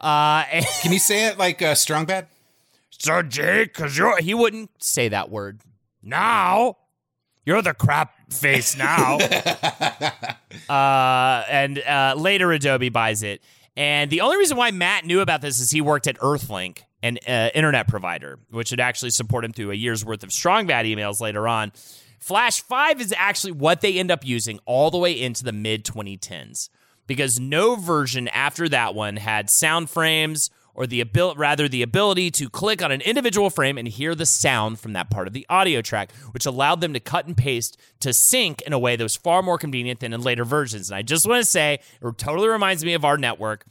Uh, 0.00 0.44
Can 0.82 0.92
you 0.92 0.98
say 0.98 1.26
it 1.26 1.38
like 1.38 1.62
uh, 1.62 1.74
Strong 1.74 2.06
Bad? 2.06 2.26
So, 2.90 3.22
Jake, 3.22 3.74
because 3.74 3.96
you're. 3.96 4.18
he 4.18 4.34
wouldn't 4.34 4.70
say 4.82 5.08
that 5.08 5.30
word. 5.30 5.60
Now, 6.02 6.76
you're 7.44 7.62
the 7.62 7.74
crap 7.74 8.14
face 8.32 8.76
now. 8.76 9.18
Uh, 10.68 11.44
and 11.48 11.78
uh, 11.78 12.14
later 12.16 12.52
Adobe 12.52 12.90
buys 12.90 13.22
it. 13.22 13.42
And 13.76 14.10
the 14.10 14.20
only 14.20 14.36
reason 14.36 14.56
why 14.56 14.70
Matt 14.70 15.04
knew 15.06 15.20
about 15.20 15.40
this 15.40 15.60
is 15.60 15.70
he 15.70 15.80
worked 15.80 16.06
at 16.06 16.18
Earthlink, 16.18 16.82
an 17.02 17.18
uh, 17.26 17.50
internet 17.54 17.88
provider, 17.88 18.38
which 18.50 18.70
would 18.70 18.80
actually 18.80 19.10
support 19.10 19.44
him 19.44 19.52
through 19.52 19.70
a 19.70 19.74
year's 19.74 20.04
worth 20.04 20.22
of 20.22 20.32
strong 20.32 20.66
bad 20.66 20.86
emails 20.86 21.20
later 21.20 21.48
on. 21.48 21.72
Flash 22.18 22.62
5 22.62 23.00
is 23.00 23.12
actually 23.16 23.52
what 23.52 23.80
they 23.80 23.98
end 23.98 24.10
up 24.10 24.24
using 24.24 24.60
all 24.64 24.90
the 24.90 24.98
way 24.98 25.12
into 25.12 25.42
the 25.42 25.52
mid 25.52 25.84
2010s 25.84 26.68
because 27.06 27.40
no 27.40 27.74
version 27.74 28.28
after 28.28 28.68
that 28.68 28.94
one 28.94 29.16
had 29.16 29.50
sound 29.50 29.90
frames 29.90 30.50
or 30.74 30.86
the 30.86 31.00
ability 31.00 31.38
rather 31.38 31.68
the 31.68 31.82
ability 31.82 32.30
to 32.30 32.48
click 32.48 32.82
on 32.82 32.92
an 32.92 33.00
individual 33.02 33.50
frame 33.50 33.76
and 33.76 33.88
hear 33.88 34.14
the 34.14 34.24
sound 34.24 34.78
from 34.78 34.92
that 34.94 35.10
part 35.10 35.26
of 35.26 35.32
the 35.32 35.46
audio 35.48 35.82
track 35.82 36.12
which 36.30 36.46
allowed 36.46 36.80
them 36.80 36.92
to 36.92 37.00
cut 37.00 37.26
and 37.26 37.36
paste 37.36 37.76
to 38.00 38.12
sync 38.12 38.62
in 38.62 38.72
a 38.72 38.78
way 38.78 38.96
that 38.96 39.04
was 39.04 39.16
far 39.16 39.42
more 39.42 39.58
convenient 39.58 40.00
than 40.00 40.12
in 40.12 40.22
later 40.22 40.44
versions 40.44 40.90
and 40.90 40.96
i 40.96 41.02
just 41.02 41.26
want 41.26 41.42
to 41.42 41.50
say 41.50 41.78
it 42.00 42.18
totally 42.18 42.48
reminds 42.48 42.84
me 42.84 42.94
of 42.94 43.04
our 43.04 43.18
network 43.18 43.66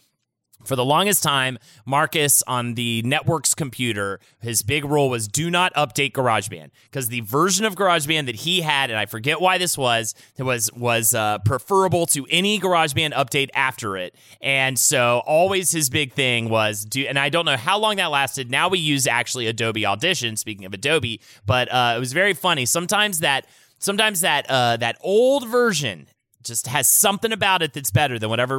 for 0.63 0.75
the 0.75 0.85
longest 0.85 1.23
time, 1.23 1.57
Marcus 1.85 2.43
on 2.47 2.75
the 2.75 3.01
network's 3.03 3.53
computer, 3.53 4.19
his 4.41 4.63
big 4.63 4.85
rule 4.85 5.09
was 5.09 5.27
do 5.27 5.49
not 5.49 5.73
update 5.73 6.11
GarageBand 6.11 6.71
because 6.85 7.07
the 7.09 7.21
version 7.21 7.65
of 7.65 7.75
GarageBand 7.75 8.25
that 8.27 8.35
he 8.35 8.61
had, 8.61 8.89
and 8.89 8.99
I 8.99 9.05
forget 9.05 9.41
why 9.41 9.57
this 9.57 9.77
was, 9.77 10.15
was 10.37 10.71
was 10.73 11.13
uh, 11.13 11.39
preferable 11.39 12.05
to 12.07 12.25
any 12.29 12.59
GarageBand 12.59 13.13
update 13.13 13.49
after 13.53 13.97
it. 13.97 14.15
And 14.41 14.77
so 14.77 15.21
always 15.25 15.71
his 15.71 15.89
big 15.89 16.13
thing 16.13 16.49
was 16.49 16.85
do, 16.85 17.05
and 17.05 17.17
I 17.17 17.29
don't 17.29 17.45
know 17.45 17.57
how 17.57 17.77
long 17.77 17.97
that 17.97 18.11
lasted. 18.11 18.51
Now 18.51 18.69
we 18.69 18.79
use 18.79 19.07
actually 19.07 19.47
Adobe 19.47 19.85
Audition. 19.85 20.35
Speaking 20.35 20.65
of 20.65 20.73
Adobe, 20.73 21.21
but 21.45 21.71
uh, 21.71 21.93
it 21.95 21.99
was 21.99 22.13
very 22.13 22.33
funny. 22.33 22.65
Sometimes 22.65 23.19
that 23.19 23.47
sometimes 23.79 24.21
that 24.21 24.45
uh, 24.49 24.77
that 24.77 24.97
old 25.01 25.47
version 25.47 26.07
just 26.43 26.67
has 26.67 26.87
something 26.87 27.31
about 27.31 27.61
it 27.61 27.73
that's 27.73 27.91
better 27.91 28.19
than 28.19 28.29
whatever 28.29 28.57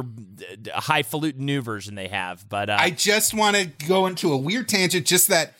uh, 0.73 0.81
highfalutin 0.81 1.45
new 1.45 1.61
version 1.61 1.95
they 1.95 2.07
have. 2.07 2.47
But 2.49 2.69
uh, 2.69 2.77
I 2.79 2.89
just 2.89 3.33
want 3.33 3.55
to 3.55 3.65
go 3.87 4.07
into 4.07 4.31
a 4.31 4.37
weird 4.37 4.69
tangent. 4.69 5.05
Just 5.05 5.27
that 5.27 5.53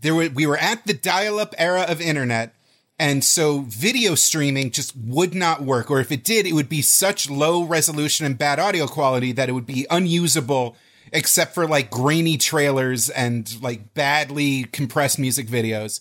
there 0.00 0.14
were 0.14 0.28
we 0.28 0.46
were 0.46 0.58
at 0.58 0.86
the 0.86 0.94
dial-up 0.94 1.54
era 1.58 1.82
of 1.88 2.00
internet, 2.00 2.54
And 3.02 3.24
so 3.24 3.62
video 3.62 4.14
streaming 4.14 4.70
just 4.70 4.96
would 4.96 5.34
not 5.34 5.62
work. 5.62 5.90
Or 5.90 5.98
if 5.98 6.12
it 6.12 6.22
did, 6.22 6.46
it 6.46 6.52
would 6.52 6.68
be 6.68 6.82
such 6.82 7.28
low 7.28 7.64
resolution 7.64 8.24
and 8.26 8.38
bad 8.38 8.60
audio 8.60 8.86
quality 8.86 9.32
that 9.32 9.48
it 9.48 9.52
would 9.52 9.66
be 9.66 9.88
unusable 9.90 10.76
except 11.12 11.52
for 11.52 11.66
like 11.66 11.90
grainy 11.90 12.36
trailers 12.36 13.10
and 13.10 13.60
like 13.60 13.92
badly 13.94 14.64
compressed 14.64 15.18
music 15.18 15.48
videos. 15.48 16.00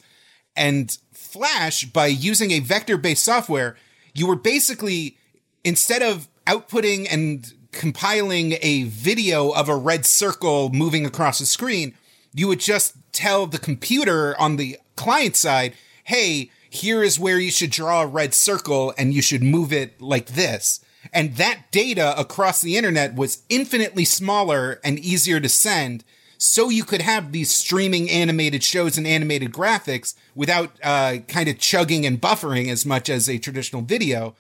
And 0.56 0.96
Flash, 1.12 1.86
by 1.86 2.06
using 2.06 2.52
a 2.52 2.60
vector 2.60 2.98
based 2.98 3.24
software, 3.24 3.78
you 4.14 4.28
were 4.28 4.36
basically, 4.36 5.18
instead 5.64 6.02
of 6.02 6.28
outputting 6.48 7.08
and 7.10 7.54
compiling 7.72 8.58
a 8.62 8.84
video 8.84 9.52
of 9.52 9.70
a 9.70 9.76
red 9.76 10.06
circle 10.06 10.70
moving 10.70 11.06
across 11.06 11.40
the 11.40 11.46
screen, 11.46 11.94
you 12.34 12.48
would 12.48 12.60
just 12.60 12.96
tell 13.12 13.48
the 13.48 13.60
computer 13.60 14.40
on 14.40 14.58
the 14.58 14.78
client 14.96 15.36
side, 15.36 15.74
hey, 16.06 16.50
here 16.70 17.04
is 17.04 17.20
where 17.20 17.40
you 17.40 17.52
should 17.52 17.70
draw 17.72 18.02
a 18.02 18.08
red 18.08 18.34
circle 18.34 18.94
and 18.98 19.14
you 19.14 19.22
should 19.22 19.44
move 19.44 19.74
it 19.74 20.02
like 20.02 20.28
this. 20.28 20.80
And 21.12 21.36
that 21.36 21.72
data 21.72 22.18
across 22.20 22.62
the 22.62 22.78
internet 22.78 23.16
was 23.16 23.44
infinitely 23.50 24.06
smaller 24.06 24.80
and 24.84 25.00
easier 25.00 25.40
to 25.40 25.50
send. 25.50 26.04
So 26.38 26.70
you 26.70 26.84
could 26.84 27.02
have 27.02 27.32
these 27.32 27.52
streaming 27.52 28.10
animated 28.10 28.64
shows 28.64 28.98
and 28.98 29.06
animated 29.06 29.52
graphics 29.52 30.16
without 30.34 30.72
uh, 30.84 31.18
kind 31.28 31.50
of 31.50 31.60
chugging 31.60 32.06
and 32.06 32.22
buffering 32.22 32.70
as 32.70 32.86
much 32.86 33.10
as 33.10 33.30
a 33.30 33.38
traditional 33.38 33.82
video. 33.82 34.36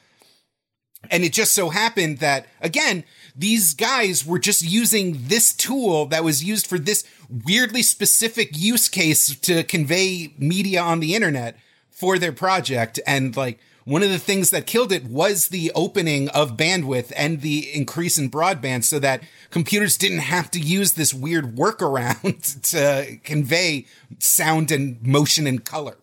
And 1.09 1.23
it 1.23 1.33
just 1.33 1.53
so 1.53 1.69
happened 1.69 2.19
that, 2.19 2.45
again, 2.61 3.03
these 3.35 3.73
guys 3.73 4.25
were 4.25 4.39
just 4.39 4.61
using 4.61 5.27
this 5.27 5.53
tool 5.53 6.05
that 6.07 6.23
was 6.23 6.43
used 6.43 6.67
for 6.67 6.77
this 6.77 7.03
weirdly 7.29 7.81
specific 7.81 8.49
use 8.53 8.87
case 8.87 9.37
to 9.39 9.63
convey 9.63 10.33
media 10.37 10.81
on 10.81 10.99
the 10.99 11.15
internet 11.15 11.57
for 11.89 12.19
their 12.19 12.31
project. 12.31 12.99
And 13.07 13.35
like 13.35 13.59
one 13.85 14.03
of 14.03 14.09
the 14.09 14.19
things 14.19 14.51
that 14.51 14.67
killed 14.67 14.91
it 14.91 15.05
was 15.05 15.47
the 15.47 15.71
opening 15.73 16.29
of 16.29 16.57
bandwidth 16.57 17.11
and 17.15 17.41
the 17.41 17.73
increase 17.73 18.17
in 18.17 18.29
broadband 18.29 18.83
so 18.83 18.99
that 18.99 19.23
computers 19.49 19.97
didn't 19.97 20.19
have 20.19 20.51
to 20.51 20.59
use 20.59 20.93
this 20.93 21.13
weird 21.13 21.55
workaround 21.55 22.61
to 22.71 23.17
convey 23.23 23.85
sound 24.19 24.71
and 24.71 25.01
motion 25.05 25.47
and 25.47 25.65
color. 25.65 25.97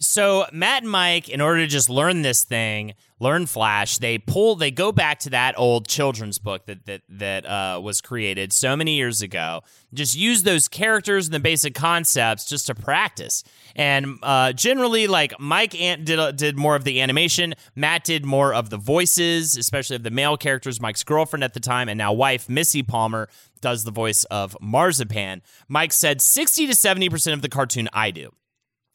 So 0.00 0.46
Matt 0.52 0.82
and 0.82 0.92
Mike, 0.92 1.28
in 1.28 1.40
order 1.40 1.60
to 1.60 1.66
just 1.66 1.88
learn 1.88 2.22
this 2.22 2.44
thing, 2.44 2.94
learn 3.20 3.46
Flash, 3.46 3.98
they 3.98 4.18
pull, 4.18 4.56
they 4.56 4.70
go 4.70 4.92
back 4.92 5.18
to 5.20 5.30
that 5.30 5.58
old 5.58 5.88
children's 5.88 6.38
book 6.38 6.66
that 6.66 6.86
that 6.86 7.02
that 7.08 7.46
uh, 7.46 7.80
was 7.82 8.00
created 8.00 8.52
so 8.52 8.76
many 8.76 8.96
years 8.96 9.22
ago. 9.22 9.62
Just 9.92 10.16
use 10.16 10.42
those 10.42 10.68
characters 10.68 11.26
and 11.26 11.34
the 11.34 11.40
basic 11.40 11.74
concepts 11.74 12.44
just 12.44 12.66
to 12.66 12.74
practice. 12.74 13.42
And 13.74 14.18
uh, 14.22 14.52
generally, 14.52 15.06
like 15.06 15.38
Mike 15.38 15.72
did 15.72 16.18
uh, 16.18 16.32
did 16.32 16.56
more 16.56 16.76
of 16.76 16.84
the 16.84 17.00
animation, 17.00 17.54
Matt 17.74 18.04
did 18.04 18.24
more 18.24 18.54
of 18.54 18.70
the 18.70 18.76
voices, 18.76 19.56
especially 19.56 19.96
of 19.96 20.02
the 20.02 20.10
male 20.10 20.36
characters. 20.36 20.80
Mike's 20.80 21.04
girlfriend 21.04 21.44
at 21.44 21.54
the 21.54 21.60
time 21.60 21.88
and 21.88 21.98
now 21.98 22.12
wife 22.12 22.48
Missy 22.48 22.82
Palmer 22.82 23.28
does 23.60 23.84
the 23.84 23.90
voice 23.90 24.24
of 24.24 24.56
Marzipan. 24.60 25.42
Mike 25.68 25.92
said 25.92 26.20
sixty 26.20 26.66
to 26.66 26.74
seventy 26.74 27.08
percent 27.08 27.34
of 27.34 27.42
the 27.42 27.48
cartoon 27.48 27.88
I 27.92 28.10
do. 28.10 28.32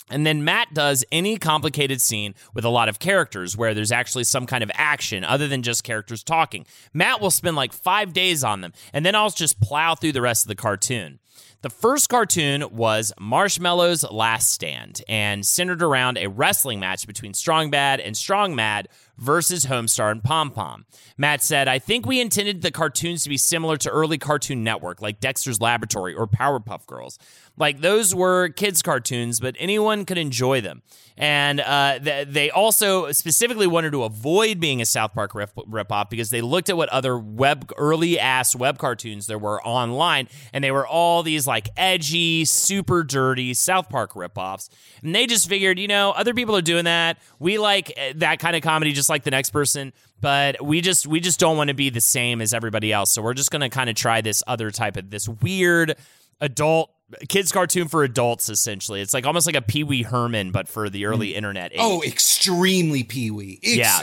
And 0.09 0.25
then 0.25 0.43
Matt 0.43 0.73
does 0.73 1.05
any 1.11 1.37
complicated 1.37 2.01
scene 2.01 2.35
with 2.53 2.65
a 2.65 2.69
lot 2.69 2.89
of 2.89 2.99
characters 2.99 3.57
where 3.57 3.73
there's 3.73 3.91
actually 3.91 4.25
some 4.25 4.45
kind 4.45 4.63
of 4.63 4.71
action 4.73 5.23
other 5.23 5.47
than 5.47 5.63
just 5.63 5.83
characters 5.83 6.23
talking. 6.23 6.65
Matt 6.93 7.21
will 7.21 7.31
spend 7.31 7.55
like 7.55 7.73
five 7.73 8.13
days 8.13 8.43
on 8.43 8.61
them, 8.61 8.73
and 8.91 9.05
then 9.05 9.15
I'll 9.15 9.29
just 9.29 9.61
plow 9.61 9.95
through 9.95 10.11
the 10.11 10.21
rest 10.21 10.43
of 10.43 10.49
the 10.49 10.55
cartoon. 10.55 11.19
The 11.61 11.69
first 11.69 12.09
cartoon 12.09 12.65
was 12.75 13.13
Marshmallow's 13.17 14.03
Last 14.11 14.51
Stand 14.51 15.01
and 15.07 15.45
centered 15.45 15.81
around 15.81 16.17
a 16.17 16.27
wrestling 16.27 16.81
match 16.81 17.07
between 17.07 17.33
Strong 17.33 17.71
Bad 17.71 18.01
and 18.01 18.17
Strong 18.17 18.53
Mad 18.53 18.89
versus 19.18 19.66
Homestar 19.66 20.11
and 20.11 20.24
Pom 20.24 20.51
Pom. 20.51 20.86
Matt 21.18 21.43
said, 21.43 21.68
I 21.68 21.80
think 21.80 22.05
we 22.05 22.20
intended 22.20 22.61
the 22.61 22.72
cartoons 22.72 23.24
to 23.24 23.30
be 23.30 23.38
similar 23.38 23.78
to 23.78 23.89
early 23.89 24.18
Cartoon 24.18 24.64
Network, 24.64 25.01
like 25.01 25.20
Dexter's 25.20 25.61
Laboratory 25.61 26.14
or 26.14 26.28
Powerpuff 26.28 26.86
Girls. 26.88 27.20
Like 27.57 27.82
those 27.82 28.16
were 28.16 28.49
kids' 28.49 28.82
cartoons, 28.82 29.39
but 29.39 29.55
anyone 29.59 30.05
could 30.05 30.18
enjoy 30.18 30.61
them. 30.61 30.82
And 31.16 31.59
uh, 31.59 31.99
th- 31.99 32.28
they 32.30 32.49
also 32.49 33.11
specifically 33.11 33.68
wanted 33.68 33.91
to 33.91 34.03
avoid 34.03 34.59
being 34.59 34.82
a 34.82 34.86
South 34.86 35.14
Park 35.14 35.36
rip- 35.36 35.55
ripoff 35.55 36.09
because 36.09 36.32
they 36.32 36.41
looked 36.41 36.70
at 36.70 36.78
what 36.78 36.89
other 36.89 37.18
web 37.18 37.72
early 37.78 38.20
ass 38.20 38.55
web 38.55 38.80
cartoons 38.80 39.28
there 39.28 39.38
were 39.38 39.61
online, 39.61 40.28
and 40.51 40.64
they 40.64 40.72
were 40.72 40.88
all 40.88 41.22
these 41.22 41.45
like 41.45 41.70
edgy, 41.78 42.45
super 42.45 43.03
dirty 43.03 43.53
South 43.53 43.89
Park 43.89 44.14
ripoffs. 44.14 44.70
And 45.03 45.14
they 45.14 45.28
just 45.28 45.47
figured, 45.47 45.78
you 45.78 45.88
know, 45.88 46.11
other 46.11 46.34
people 46.34 46.55
are 46.55 46.61
doing 46.61 46.86
that. 46.86 47.20
We 47.38 47.59
like 47.59 47.93
eh, 47.95 48.14
that 48.16 48.39
kind 48.39 48.55
of 48.55 48.64
comedy 48.64 48.91
just 48.91 49.02
like 49.09 49.23
the 49.23 49.31
next 49.31 49.49
person 49.49 49.93
but 50.21 50.63
we 50.63 50.81
just 50.81 51.07
we 51.07 51.19
just 51.19 51.39
don't 51.39 51.57
want 51.57 51.69
to 51.69 51.73
be 51.73 51.89
the 51.89 52.01
same 52.01 52.41
as 52.41 52.53
everybody 52.53 52.91
else 52.91 53.11
so 53.11 53.21
we're 53.21 53.33
just 53.33 53.51
going 53.51 53.61
to 53.61 53.69
kind 53.69 53.89
of 53.89 53.95
try 53.95 54.21
this 54.21 54.43
other 54.47 54.71
type 54.71 54.97
of 54.97 55.09
this 55.09 55.27
weird 55.27 55.95
adult 56.41 56.91
kids 57.29 57.51
cartoon 57.51 57.87
for 57.87 58.03
adults 58.03 58.49
essentially 58.49 59.01
it's 59.01 59.13
like 59.13 59.25
almost 59.25 59.45
like 59.45 59.55
a 59.55 59.61
pee-wee 59.61 60.03
herman 60.03 60.51
but 60.51 60.67
for 60.67 60.89
the 60.89 61.05
early 61.05 61.31
mm. 61.31 61.35
internet 61.35 61.71
age. 61.71 61.79
oh 61.79 62.01
extremely 62.03 63.03
pee-wee 63.03 63.59
Ex- 63.63 63.75
yeah 63.75 63.99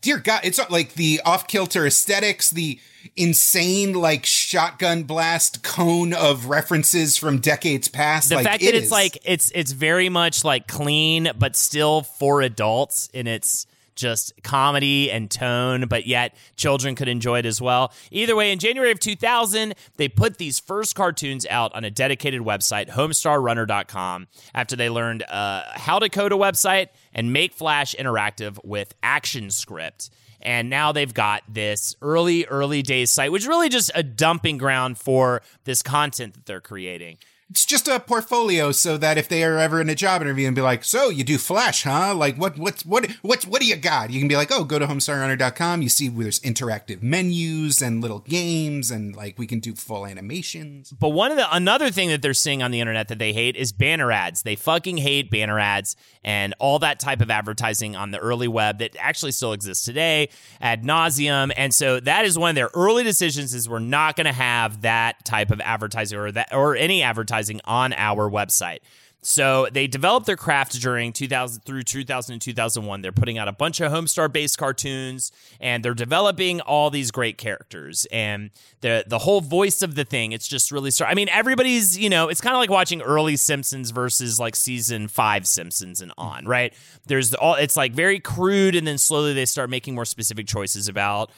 dear 0.00 0.18
god 0.18 0.40
it's 0.44 0.60
like 0.70 0.94
the 0.94 1.20
off-kilter 1.24 1.86
aesthetics 1.86 2.50
the 2.50 2.78
insane 3.16 3.92
like 3.94 4.24
shotgun 4.24 5.02
blast 5.02 5.62
cone 5.62 6.14
of 6.14 6.46
references 6.46 7.16
from 7.16 7.38
decades 7.38 7.88
past 7.88 8.28
the 8.28 8.36
like, 8.36 8.44
fact 8.44 8.62
it 8.62 8.66
that 8.66 8.74
it's 8.74 8.86
is. 8.86 8.92
like 8.92 9.18
it's 9.24 9.50
it's 9.54 9.72
very 9.72 10.08
much 10.08 10.44
like 10.44 10.68
clean 10.68 11.30
but 11.38 11.56
still 11.56 12.02
for 12.02 12.42
adults 12.42 13.08
in 13.12 13.26
its 13.26 13.66
just 13.94 14.32
comedy 14.42 15.10
and 15.10 15.30
tone, 15.30 15.86
but 15.86 16.06
yet 16.06 16.34
children 16.56 16.94
could 16.94 17.08
enjoy 17.08 17.40
it 17.40 17.46
as 17.46 17.60
well. 17.60 17.92
Either 18.10 18.36
way, 18.36 18.52
in 18.52 18.58
January 18.58 18.90
of 18.90 19.00
2000, 19.00 19.74
they 19.96 20.08
put 20.08 20.38
these 20.38 20.58
first 20.58 20.94
cartoons 20.94 21.46
out 21.46 21.74
on 21.74 21.84
a 21.84 21.90
dedicated 21.90 22.42
website, 22.42 22.90
homestarrunner.com, 22.90 24.26
after 24.54 24.76
they 24.76 24.90
learned 24.90 25.22
uh, 25.24 25.64
how 25.74 25.98
to 25.98 26.08
code 26.08 26.32
a 26.32 26.36
website 26.36 26.88
and 27.12 27.32
make 27.32 27.52
Flash 27.52 27.94
interactive 27.98 28.58
with 28.64 28.94
ActionScript. 29.02 30.10
And 30.40 30.68
now 30.68 30.90
they've 30.90 31.12
got 31.12 31.42
this 31.48 31.94
early, 32.02 32.44
early 32.46 32.82
days 32.82 33.10
site, 33.10 33.30
which 33.30 33.42
is 33.42 33.48
really 33.48 33.68
just 33.68 33.92
a 33.94 34.02
dumping 34.02 34.58
ground 34.58 34.98
for 34.98 35.42
this 35.64 35.82
content 35.82 36.34
that 36.34 36.46
they're 36.46 36.60
creating 36.60 37.18
it's 37.52 37.66
just 37.66 37.86
a 37.86 38.00
portfolio 38.00 38.72
so 38.72 38.96
that 38.96 39.18
if 39.18 39.28
they 39.28 39.44
are 39.44 39.58
ever 39.58 39.78
in 39.78 39.90
a 39.90 39.94
job 39.94 40.22
interview 40.22 40.46
and 40.46 40.56
be 40.56 40.62
like, 40.62 40.82
so 40.82 41.10
you 41.10 41.22
do 41.22 41.36
Flash, 41.36 41.82
huh? 41.82 42.14
Like 42.14 42.36
what, 42.36 42.56
what's, 42.56 42.86
what, 42.86 43.10
what's, 43.20 43.46
what 43.46 43.60
do 43.60 43.66
you 43.66 43.76
got? 43.76 44.08
You 44.08 44.20
can 44.20 44.26
be 44.28 44.36
like, 44.36 44.50
oh, 44.50 44.64
go 44.64 44.78
to 44.78 44.86
homestarrunner.com. 44.86 45.82
You 45.82 45.90
see 45.90 46.08
where 46.08 46.24
there's 46.24 46.40
interactive 46.40 47.02
menus 47.02 47.82
and 47.82 48.00
little 48.00 48.20
games 48.20 48.90
and 48.90 49.14
like 49.14 49.38
we 49.38 49.46
can 49.46 49.60
do 49.60 49.74
full 49.74 50.06
animations. 50.06 50.92
But 50.92 51.10
one 51.10 51.30
of 51.30 51.36
the, 51.36 51.54
another 51.54 51.90
thing 51.90 52.08
that 52.08 52.22
they're 52.22 52.32
seeing 52.32 52.62
on 52.62 52.70
the 52.70 52.80
internet 52.80 53.08
that 53.08 53.18
they 53.18 53.34
hate 53.34 53.54
is 53.54 53.70
banner 53.70 54.10
ads. 54.10 54.44
They 54.44 54.56
fucking 54.56 54.96
hate 54.96 55.30
banner 55.30 55.60
ads 55.60 55.94
and 56.24 56.54
all 56.58 56.78
that 56.78 57.00
type 57.00 57.20
of 57.20 57.30
advertising 57.30 57.96
on 57.96 58.12
the 58.12 58.18
early 58.18 58.48
web 58.48 58.78
that 58.78 58.96
actually 58.98 59.32
still 59.32 59.52
exists 59.52 59.84
today 59.84 60.30
ad 60.62 60.84
nauseum. 60.84 61.52
And 61.54 61.74
so 61.74 62.00
that 62.00 62.24
is 62.24 62.38
one 62.38 62.48
of 62.48 62.56
their 62.56 62.70
early 62.72 63.04
decisions 63.04 63.52
is 63.52 63.68
we're 63.68 63.78
not 63.78 64.16
going 64.16 64.24
to 64.24 64.32
have 64.32 64.80
that 64.82 65.22
type 65.26 65.50
of 65.50 65.60
advertising 65.60 66.18
or 66.18 66.32
that, 66.32 66.48
or 66.54 66.76
any 66.76 67.02
advertising 67.02 67.41
advertising 67.42 67.60
on 67.64 67.92
our 67.94 68.30
website. 68.30 68.80
So 69.24 69.68
they 69.72 69.86
developed 69.86 70.26
their 70.26 70.36
craft 70.36 70.80
during 70.80 71.12
2000 71.12 71.62
through 71.64 71.84
2000 71.84 72.32
and 72.32 72.42
2001. 72.42 73.02
They're 73.02 73.12
putting 73.12 73.38
out 73.38 73.46
a 73.46 73.52
bunch 73.52 73.80
of 73.80 73.92
Homestar 73.92 74.32
based 74.32 74.58
cartoons 74.58 75.30
and 75.60 75.84
they're 75.84 75.94
developing 75.94 76.60
all 76.60 76.90
these 76.90 77.12
great 77.12 77.38
characters 77.38 78.04
and 78.10 78.50
the 78.80 79.04
the 79.06 79.18
whole 79.18 79.40
voice 79.40 79.80
of 79.80 79.94
the 79.94 80.04
thing. 80.04 80.32
It's 80.32 80.48
just 80.48 80.72
really 80.72 80.90
I 81.06 81.14
mean 81.14 81.28
everybody's, 81.28 81.96
you 81.96 82.10
know, 82.10 82.30
it's 82.30 82.40
kind 82.40 82.56
of 82.56 82.58
like 82.58 82.70
watching 82.70 83.00
early 83.00 83.36
Simpsons 83.36 83.92
versus 83.92 84.40
like 84.40 84.56
season 84.56 85.06
5 85.06 85.46
Simpsons 85.46 86.00
and 86.00 86.12
on, 86.18 86.44
right? 86.44 86.74
There's 87.06 87.32
all 87.32 87.54
it's 87.54 87.76
like 87.76 87.92
very 87.92 88.18
crude 88.18 88.74
and 88.74 88.84
then 88.84 88.98
slowly 88.98 89.34
they 89.34 89.46
start 89.46 89.70
making 89.70 89.94
more 89.94 90.04
specific 90.04 90.48
choices 90.48 90.88
about 90.88 91.30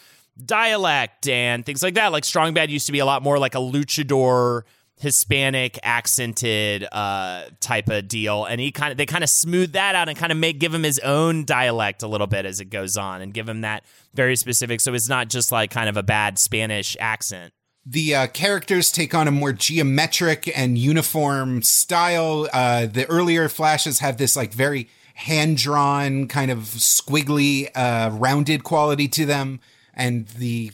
dialect 0.43 1.29
and 1.29 1.67
things 1.67 1.83
like 1.83 1.95
that. 1.95 2.13
Like 2.13 2.25
Strong 2.25 2.55
Bad 2.55 2.71
used 2.71 2.87
to 2.87 2.93
be 2.93 3.01
a 3.01 3.05
lot 3.05 3.23
more 3.23 3.39
like 3.39 3.55
a 3.55 3.59
luchador 3.59 4.63
Hispanic 5.05 5.79
accented 5.83 6.89
uh, 6.91 7.45
type 7.61 7.89
of 7.89 8.09
deal, 8.09 8.45
and 8.47 8.61
he 8.61 8.73
kind 8.73 8.91
of 8.91 8.97
they 8.97 9.07
kind 9.07 9.23
of 9.23 9.31
smooth 9.31 9.73
that 9.73 9.95
out 9.95 10.09
and 10.09 10.19
kind 10.19 10.33
of 10.33 10.39
make 10.39 10.59
give 10.59 10.75
him 10.75 10.83
his 10.83 10.99
own 10.99 11.45
dialect 11.45 12.03
a 12.03 12.09
little 12.09 12.27
bit 12.27 12.47
as 12.47 12.59
it 12.59 12.71
goes 12.71 12.97
on, 12.97 13.23
and 13.23 13.33
give 13.33 13.49
him 13.49 13.61
that 13.61 13.85
very 14.15 14.35
specific. 14.35 14.81
So 14.81 14.95
it's 14.95 15.09
not 15.09 15.29
just 15.29 15.53
like 15.53 15.71
kind 15.71 15.89
of 15.89 15.97
a 15.97 16.03
bad 16.03 16.39
Spanish 16.39 16.97
accent. 16.99 17.53
The 17.87 18.15
uh, 18.15 18.27
characters 18.29 18.91
take 18.91 19.15
on 19.15 19.29
a 19.29 19.31
more 19.31 19.53
geometric 19.53 20.51
and 20.57 20.79
uniform 20.79 21.63
style. 21.63 22.49
Uh, 22.53 22.87
the 22.87 23.05
earlier 23.07 23.49
flashes 23.49 23.99
have 23.99 24.17
this 24.17 24.35
like 24.35 24.55
very 24.55 24.89
hand 25.15 25.59
drawn, 25.59 26.27
kind 26.27 26.51
of 26.51 26.61
squiggly, 26.61 27.69
uh, 27.75 28.11
rounded 28.13 28.65
quality 28.65 29.07
to 29.09 29.27
them, 29.27 29.61
and 29.93 30.27
the 30.29 30.73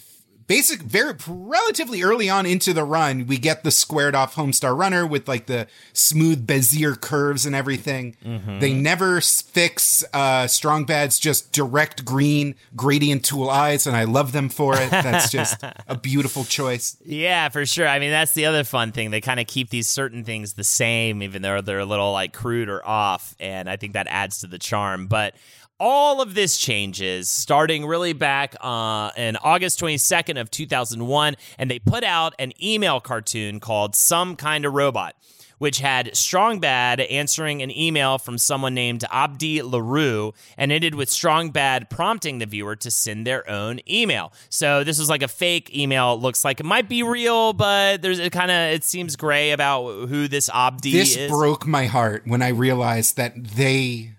basic, 0.50 0.82
very 0.82 1.14
relatively 1.28 2.02
early 2.02 2.28
on 2.28 2.44
into 2.44 2.72
the 2.72 2.82
run, 2.82 3.24
we 3.28 3.38
get 3.38 3.62
the 3.62 3.70
squared 3.70 4.16
off 4.16 4.34
Homestar 4.34 4.76
Runner 4.76 5.06
with 5.06 5.28
like 5.28 5.46
the 5.46 5.68
smooth 5.92 6.44
Bezier 6.44 7.00
curves 7.00 7.46
and 7.46 7.54
everything. 7.54 8.16
Mm-hmm. 8.24 8.58
They 8.58 8.72
never 8.72 9.20
fix 9.20 10.02
uh, 10.12 10.48
Strong 10.48 10.86
Bad's 10.86 11.20
just 11.20 11.52
direct 11.52 12.04
green 12.04 12.56
gradient 12.74 13.24
tool 13.24 13.48
eyes, 13.48 13.86
and 13.86 13.96
I 13.96 14.02
love 14.02 14.32
them 14.32 14.48
for 14.48 14.74
it. 14.74 14.90
That's 14.90 15.30
just 15.30 15.62
a 15.86 15.94
beautiful 16.02 16.42
choice. 16.42 16.96
Yeah, 17.04 17.48
for 17.50 17.64
sure. 17.64 17.86
I 17.86 18.00
mean, 18.00 18.10
that's 18.10 18.34
the 18.34 18.46
other 18.46 18.64
fun 18.64 18.90
thing. 18.90 19.12
They 19.12 19.20
kind 19.20 19.38
of 19.38 19.46
keep 19.46 19.70
these 19.70 19.88
certain 19.88 20.24
things 20.24 20.54
the 20.54 20.64
same, 20.64 21.22
even 21.22 21.42
though 21.42 21.60
they're 21.60 21.78
a 21.78 21.84
little 21.84 22.10
like 22.10 22.32
crude 22.32 22.68
or 22.68 22.84
off. 22.84 23.36
And 23.38 23.70
I 23.70 23.76
think 23.76 23.92
that 23.92 24.08
adds 24.08 24.40
to 24.40 24.48
the 24.48 24.58
charm. 24.58 25.06
But 25.06 25.36
all 25.80 26.20
of 26.20 26.34
this 26.34 26.58
changes 26.58 27.30
starting 27.30 27.86
really 27.86 28.12
back 28.12 28.54
uh, 28.60 29.10
in 29.16 29.36
August 29.38 29.80
22nd 29.80 30.38
of 30.38 30.50
2001. 30.50 31.34
And 31.58 31.70
they 31.70 31.78
put 31.78 32.04
out 32.04 32.34
an 32.38 32.52
email 32.62 33.00
cartoon 33.00 33.58
called 33.58 33.96
Some 33.96 34.36
Kind 34.36 34.64
of 34.64 34.74
Robot 34.74 35.16
which 35.58 35.80
had 35.80 36.16
Strong 36.16 36.58
Bad 36.58 37.00
answering 37.00 37.60
an 37.60 37.70
email 37.70 38.16
from 38.16 38.38
someone 38.38 38.72
named 38.72 39.04
Abdi 39.12 39.60
LaRue 39.60 40.32
and 40.56 40.72
ended 40.72 40.94
with 40.94 41.10
Strong 41.10 41.50
Bad 41.50 41.90
prompting 41.90 42.38
the 42.38 42.46
viewer 42.46 42.76
to 42.76 42.90
send 42.90 43.26
their 43.26 43.46
own 43.48 43.78
email. 43.86 44.32
So 44.48 44.84
this 44.84 44.98
was 44.98 45.10
like 45.10 45.20
a 45.20 45.28
fake 45.28 45.76
email. 45.76 46.14
It 46.14 46.20
looks 46.20 46.46
like 46.46 46.60
it 46.60 46.64
might 46.64 46.88
be 46.88 47.02
real, 47.02 47.52
but 47.52 48.00
there's 48.00 48.18
it 48.18 48.32
kind 48.32 48.50
of 48.50 48.72
it 48.72 48.84
seems 48.84 49.16
gray 49.16 49.50
about 49.50 50.08
who 50.08 50.28
this 50.28 50.48
Abdi 50.48 50.92
This 50.92 51.14
is. 51.14 51.30
broke 51.30 51.66
my 51.66 51.84
heart 51.84 52.22
when 52.24 52.40
I 52.40 52.48
realized 52.48 53.18
that 53.18 53.44
they 53.44 54.12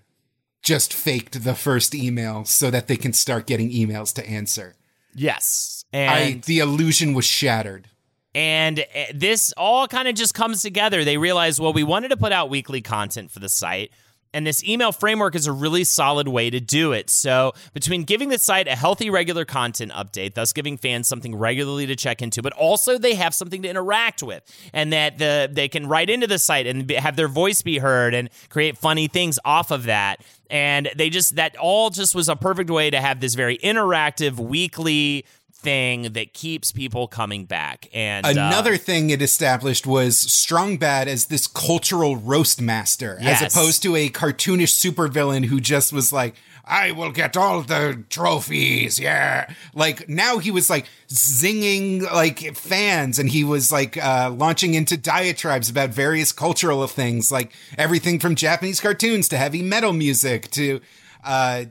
just 0.62 0.94
faked 0.94 1.42
the 1.44 1.54
first 1.54 1.94
email 1.94 2.44
so 2.44 2.70
that 2.70 2.86
they 2.88 2.96
can 2.96 3.12
start 3.12 3.46
getting 3.46 3.70
emails 3.70 4.14
to 4.14 4.26
answer. 4.26 4.74
yes. 5.14 5.84
I, 5.92 5.98
And 5.98 6.42
the 6.42 6.60
illusion 6.60 7.12
was 7.12 7.26
shattered. 7.26 7.88
And 8.34 8.80
uh, 8.80 9.04
this 9.14 9.52
all 9.56 9.86
kind 9.88 10.08
of 10.08 10.14
just 10.14 10.34
comes 10.34 10.62
together. 10.62 11.04
They 11.04 11.18
realize, 11.18 11.60
well, 11.60 11.72
we 11.72 11.82
wanted 11.82 12.08
to 12.08 12.16
put 12.16 12.32
out 12.32 12.48
weekly 12.48 12.80
content 12.80 13.30
for 13.30 13.40
the 13.40 13.48
site. 13.48 13.90
And 14.34 14.46
this 14.46 14.64
email 14.64 14.92
framework 14.92 15.34
is 15.34 15.46
a 15.46 15.52
really 15.52 15.84
solid 15.84 16.26
way 16.26 16.48
to 16.48 16.58
do 16.58 16.92
it. 16.92 17.10
So, 17.10 17.52
between 17.74 18.04
giving 18.04 18.30
the 18.30 18.38
site 18.38 18.66
a 18.66 18.74
healthy, 18.74 19.10
regular 19.10 19.44
content 19.44 19.92
update, 19.92 20.34
thus 20.34 20.52
giving 20.52 20.78
fans 20.78 21.06
something 21.06 21.36
regularly 21.36 21.86
to 21.86 21.96
check 21.96 22.22
into, 22.22 22.42
but 22.42 22.52
also 22.54 22.98
they 22.98 23.14
have 23.14 23.34
something 23.34 23.62
to 23.62 23.68
interact 23.68 24.22
with, 24.22 24.42
and 24.72 24.92
that 24.92 25.18
the 25.18 25.48
they 25.52 25.68
can 25.68 25.86
write 25.86 26.08
into 26.08 26.26
the 26.26 26.38
site 26.38 26.66
and 26.66 26.90
have 26.90 27.16
their 27.16 27.28
voice 27.28 27.62
be 27.62 27.78
heard 27.78 28.14
and 28.14 28.30
create 28.48 28.78
funny 28.78 29.06
things 29.06 29.38
off 29.44 29.70
of 29.70 29.84
that. 29.84 30.22
And 30.48 30.90
they 30.96 31.10
just 31.10 31.36
that 31.36 31.56
all 31.56 31.90
just 31.90 32.14
was 32.14 32.28
a 32.28 32.36
perfect 32.36 32.70
way 32.70 32.90
to 32.90 33.00
have 33.00 33.20
this 33.20 33.34
very 33.34 33.58
interactive 33.58 34.38
weekly 34.38 35.26
thing 35.62 36.12
that 36.12 36.34
keeps 36.34 36.72
people 36.72 37.06
coming 37.08 37.44
back. 37.44 37.88
And 37.94 38.26
uh, 38.26 38.30
Another 38.30 38.76
thing 38.76 39.10
it 39.10 39.22
established 39.22 39.86
was 39.86 40.18
Strong 40.18 40.78
Bad 40.78 41.08
as 41.08 41.26
this 41.26 41.46
cultural 41.46 42.16
roast 42.16 42.60
master, 42.60 43.18
Yes. 43.20 43.42
as 43.42 43.52
opposed 43.54 43.82
to 43.84 43.96
a 43.96 44.08
cartoonish 44.08 44.74
supervillain 44.74 45.46
who 45.46 45.60
just 45.60 45.92
was 45.92 46.12
like, 46.12 46.34
I 46.64 46.92
will 46.92 47.10
get 47.10 47.36
all 47.36 47.62
the 47.62 48.04
trophies, 48.08 49.00
yeah. 49.00 49.52
Like 49.74 50.08
now 50.08 50.38
he 50.38 50.52
was 50.52 50.70
like 50.70 50.86
zinging 51.08 52.02
like 52.12 52.54
fans 52.56 53.18
and 53.18 53.28
he 53.28 53.42
was 53.44 53.72
like 53.72 53.96
uh, 53.96 54.30
launching 54.30 54.74
into 54.74 54.96
diatribes 54.96 55.68
about 55.68 55.90
various 55.90 56.30
cultural 56.32 56.86
things, 56.86 57.32
like 57.32 57.52
everything 57.76 58.18
from 58.20 58.34
Japanese 58.36 58.80
cartoons 58.80 59.28
to 59.28 59.36
heavy 59.38 59.60
metal 59.62 59.92
music 59.92 60.50
to 60.52 60.80
uh, 61.24 61.64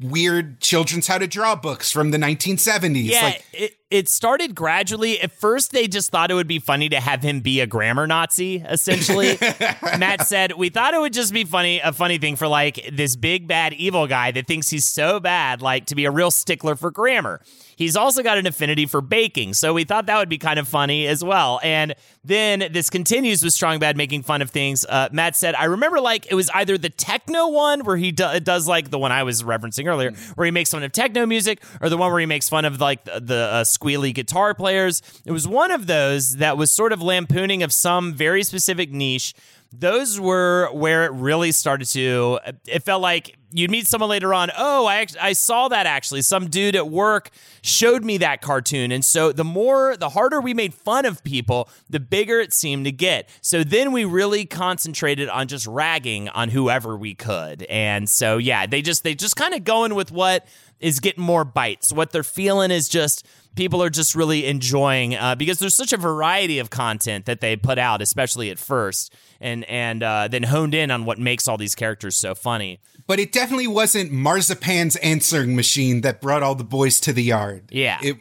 weird 0.00 0.60
children's 0.60 1.06
how 1.06 1.18
to 1.18 1.26
draw 1.26 1.56
books 1.56 1.90
from 1.90 2.10
the 2.10 2.18
1970s. 2.18 3.04
Yeah, 3.04 3.22
Like 3.22 3.44
it, 3.52 3.76
it 3.90 4.08
started 4.08 4.54
gradually. 4.54 5.20
At 5.20 5.32
first, 5.32 5.72
they 5.72 5.88
just 5.88 6.10
thought 6.10 6.30
it 6.30 6.34
would 6.34 6.46
be 6.46 6.60
funny 6.60 6.88
to 6.90 7.00
have 7.00 7.22
him 7.22 7.40
be 7.40 7.60
a 7.60 7.66
grammar 7.66 8.06
Nazi, 8.06 8.56
essentially. 8.56 9.36
Matt 9.98 10.26
said, 10.26 10.52
We 10.52 10.68
thought 10.68 10.94
it 10.94 11.00
would 11.00 11.12
just 11.12 11.32
be 11.32 11.44
funny, 11.44 11.80
a 11.80 11.92
funny 11.92 12.18
thing 12.18 12.36
for 12.36 12.46
like 12.46 12.88
this 12.92 13.16
big 13.16 13.48
bad 13.48 13.72
evil 13.74 14.06
guy 14.06 14.30
that 14.30 14.46
thinks 14.46 14.70
he's 14.70 14.84
so 14.84 15.18
bad, 15.18 15.60
like 15.60 15.86
to 15.86 15.96
be 15.96 16.04
a 16.04 16.10
real 16.10 16.30
stickler 16.30 16.76
for 16.76 16.92
grammar. 16.92 17.40
He's 17.74 17.96
also 17.96 18.22
got 18.22 18.36
an 18.36 18.46
affinity 18.46 18.84
for 18.84 19.00
baking, 19.00 19.54
so 19.54 19.72
we 19.72 19.84
thought 19.84 20.04
that 20.06 20.18
would 20.18 20.28
be 20.28 20.36
kind 20.36 20.58
of 20.58 20.68
funny 20.68 21.06
as 21.06 21.24
well. 21.24 21.58
And 21.62 21.94
then 22.22 22.68
this 22.70 22.90
continues 22.90 23.42
with 23.42 23.54
Strong 23.54 23.78
Bad 23.78 23.96
making 23.96 24.22
fun 24.22 24.42
of 24.42 24.50
things. 24.50 24.84
Uh, 24.84 25.08
Matt 25.12 25.34
said, 25.34 25.54
I 25.54 25.64
remember 25.64 25.98
like 25.98 26.30
it 26.30 26.34
was 26.34 26.50
either 26.50 26.76
the 26.76 26.90
techno 26.90 27.48
one 27.48 27.84
where 27.84 27.96
he 27.96 28.12
do- 28.12 28.38
does 28.40 28.68
like 28.68 28.90
the 28.90 28.98
one 28.98 29.12
I 29.12 29.22
was 29.22 29.42
referencing 29.42 29.86
earlier, 29.86 30.12
where 30.34 30.44
he 30.44 30.50
makes 30.50 30.70
fun 30.70 30.82
of 30.82 30.92
techno 30.92 31.24
music, 31.24 31.62
or 31.80 31.88
the 31.88 31.96
one 31.96 32.10
where 32.12 32.20
he 32.20 32.26
makes 32.26 32.50
fun 32.50 32.66
of 32.66 32.80
like 32.82 33.04
the, 33.04 33.18
the 33.18 33.34
uh, 33.50 33.64
squealy 33.80 34.14
guitar 34.14 34.54
players. 34.54 35.02
It 35.24 35.32
was 35.32 35.46
one 35.48 35.70
of 35.70 35.86
those 35.86 36.36
that 36.36 36.56
was 36.56 36.70
sort 36.70 36.92
of 36.92 37.02
lampooning 37.02 37.62
of 37.62 37.72
some 37.72 38.12
very 38.12 38.42
specific 38.42 38.90
niche. 38.90 39.34
Those 39.72 40.18
were 40.18 40.68
where 40.72 41.04
it 41.04 41.12
really 41.12 41.52
started 41.52 41.86
to. 41.88 42.40
It 42.66 42.82
felt 42.82 43.02
like 43.02 43.36
you'd 43.52 43.70
meet 43.70 43.86
someone 43.86 44.10
later 44.10 44.34
on. 44.34 44.50
Oh, 44.56 44.86
I 44.86 45.06
I 45.20 45.32
saw 45.32 45.68
that 45.68 45.86
actually. 45.86 46.22
Some 46.22 46.48
dude 46.48 46.74
at 46.74 46.88
work 46.88 47.30
showed 47.62 48.04
me 48.04 48.18
that 48.18 48.42
cartoon, 48.42 48.90
and 48.90 49.04
so 49.04 49.30
the 49.30 49.44
more, 49.44 49.96
the 49.96 50.08
harder 50.08 50.40
we 50.40 50.54
made 50.54 50.74
fun 50.74 51.04
of 51.04 51.22
people, 51.22 51.68
the 51.88 52.00
bigger 52.00 52.40
it 52.40 52.52
seemed 52.52 52.84
to 52.86 52.92
get. 52.92 53.28
So 53.42 53.62
then 53.62 53.92
we 53.92 54.04
really 54.04 54.44
concentrated 54.44 55.28
on 55.28 55.46
just 55.46 55.68
ragging 55.68 56.28
on 56.30 56.48
whoever 56.48 56.96
we 56.96 57.14
could, 57.14 57.62
and 57.64 58.10
so 58.10 58.38
yeah, 58.38 58.66
they 58.66 58.82
just 58.82 59.04
they 59.04 59.14
just 59.14 59.36
kind 59.36 59.54
of 59.54 59.62
going 59.62 59.94
with 59.94 60.10
what 60.10 60.48
is 60.80 61.00
getting 61.00 61.22
more 61.22 61.44
bites. 61.44 61.92
What 61.92 62.10
they're 62.10 62.22
feeling 62.22 62.70
is 62.70 62.88
just 62.88 63.26
people 63.54 63.82
are 63.82 63.90
just 63.90 64.14
really 64.14 64.46
enjoying 64.46 65.14
uh, 65.14 65.34
because 65.34 65.58
there's 65.58 65.74
such 65.74 65.92
a 65.92 65.96
variety 65.96 66.58
of 66.58 66.70
content 66.70 67.26
that 67.26 67.40
they 67.40 67.56
put 67.56 67.78
out, 67.78 68.00
especially 68.00 68.50
at 68.50 68.58
first, 68.58 69.14
and 69.40 69.64
and 69.64 70.02
uh, 70.02 70.28
then 70.28 70.44
honed 70.44 70.74
in 70.74 70.90
on 70.90 71.04
what 71.04 71.18
makes 71.18 71.46
all 71.46 71.56
these 71.56 71.74
characters 71.74 72.16
so 72.16 72.34
funny. 72.34 72.80
But 73.06 73.20
it 73.20 73.32
definitely 73.32 73.66
wasn't 73.66 74.12
Marzipan's 74.12 74.96
answering 74.96 75.56
machine 75.56 76.00
that 76.02 76.20
brought 76.20 76.42
all 76.42 76.54
the 76.54 76.64
boys 76.64 77.00
to 77.00 77.12
the 77.12 77.22
yard. 77.22 77.64
Yeah. 77.70 77.98
It 78.02 78.16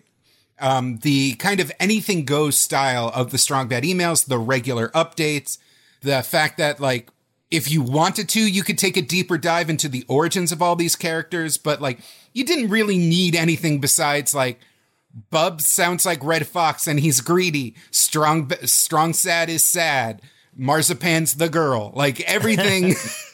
um 0.60 0.97
the 1.03 1.36
kind 1.36 1.62
of 1.62 1.72
anything 1.80 2.26
goes 2.26 2.57
style 2.57 3.12
of 3.16 3.32
the 3.32 3.38
strong 3.38 3.68
bad 3.68 3.84
emails, 3.84 4.26
the 4.26 4.39
regular 4.39 4.89
updates, 4.89 5.57
the 6.01 6.22
fact 6.22 6.57
that 6.57 6.80
like 6.80 7.10
if 7.51 7.72
you 7.72 7.82
wanted 7.82 8.30
to, 8.30 8.39
you 8.39 8.62
could 8.64 8.78
take 8.78 8.95
a 8.95 9.01
deeper 9.01 9.38
dive 9.38 9.70
into 9.70 9.89
the 9.89 10.05
origins 10.07 10.51
of 10.51 10.62
all 10.62 10.76
these 10.76 10.95
characters, 10.95 11.57
but 11.57 11.82
like 11.82 11.99
you 12.39 12.45
didn't 12.45 12.69
really 12.69 12.97
need 12.97 13.35
anything 13.35 13.79
besides 13.79 14.33
like 14.33 14.59
Bub 15.29 15.59
sounds 15.59 16.05
like 16.05 16.23
Redd 16.23 16.47
Foxx 16.47 16.87
and 16.87 16.99
he's 16.99 17.19
greedy. 17.19 17.75
Strong 17.91 18.51
Strong 18.63 19.13
Sad 19.13 19.49
is 19.49 19.63
sad. 19.63 20.21
Marzipan's 20.57 21.35
the 21.35 21.49
girl. 21.49 21.91
Like 21.93 22.21
everything 22.21 22.95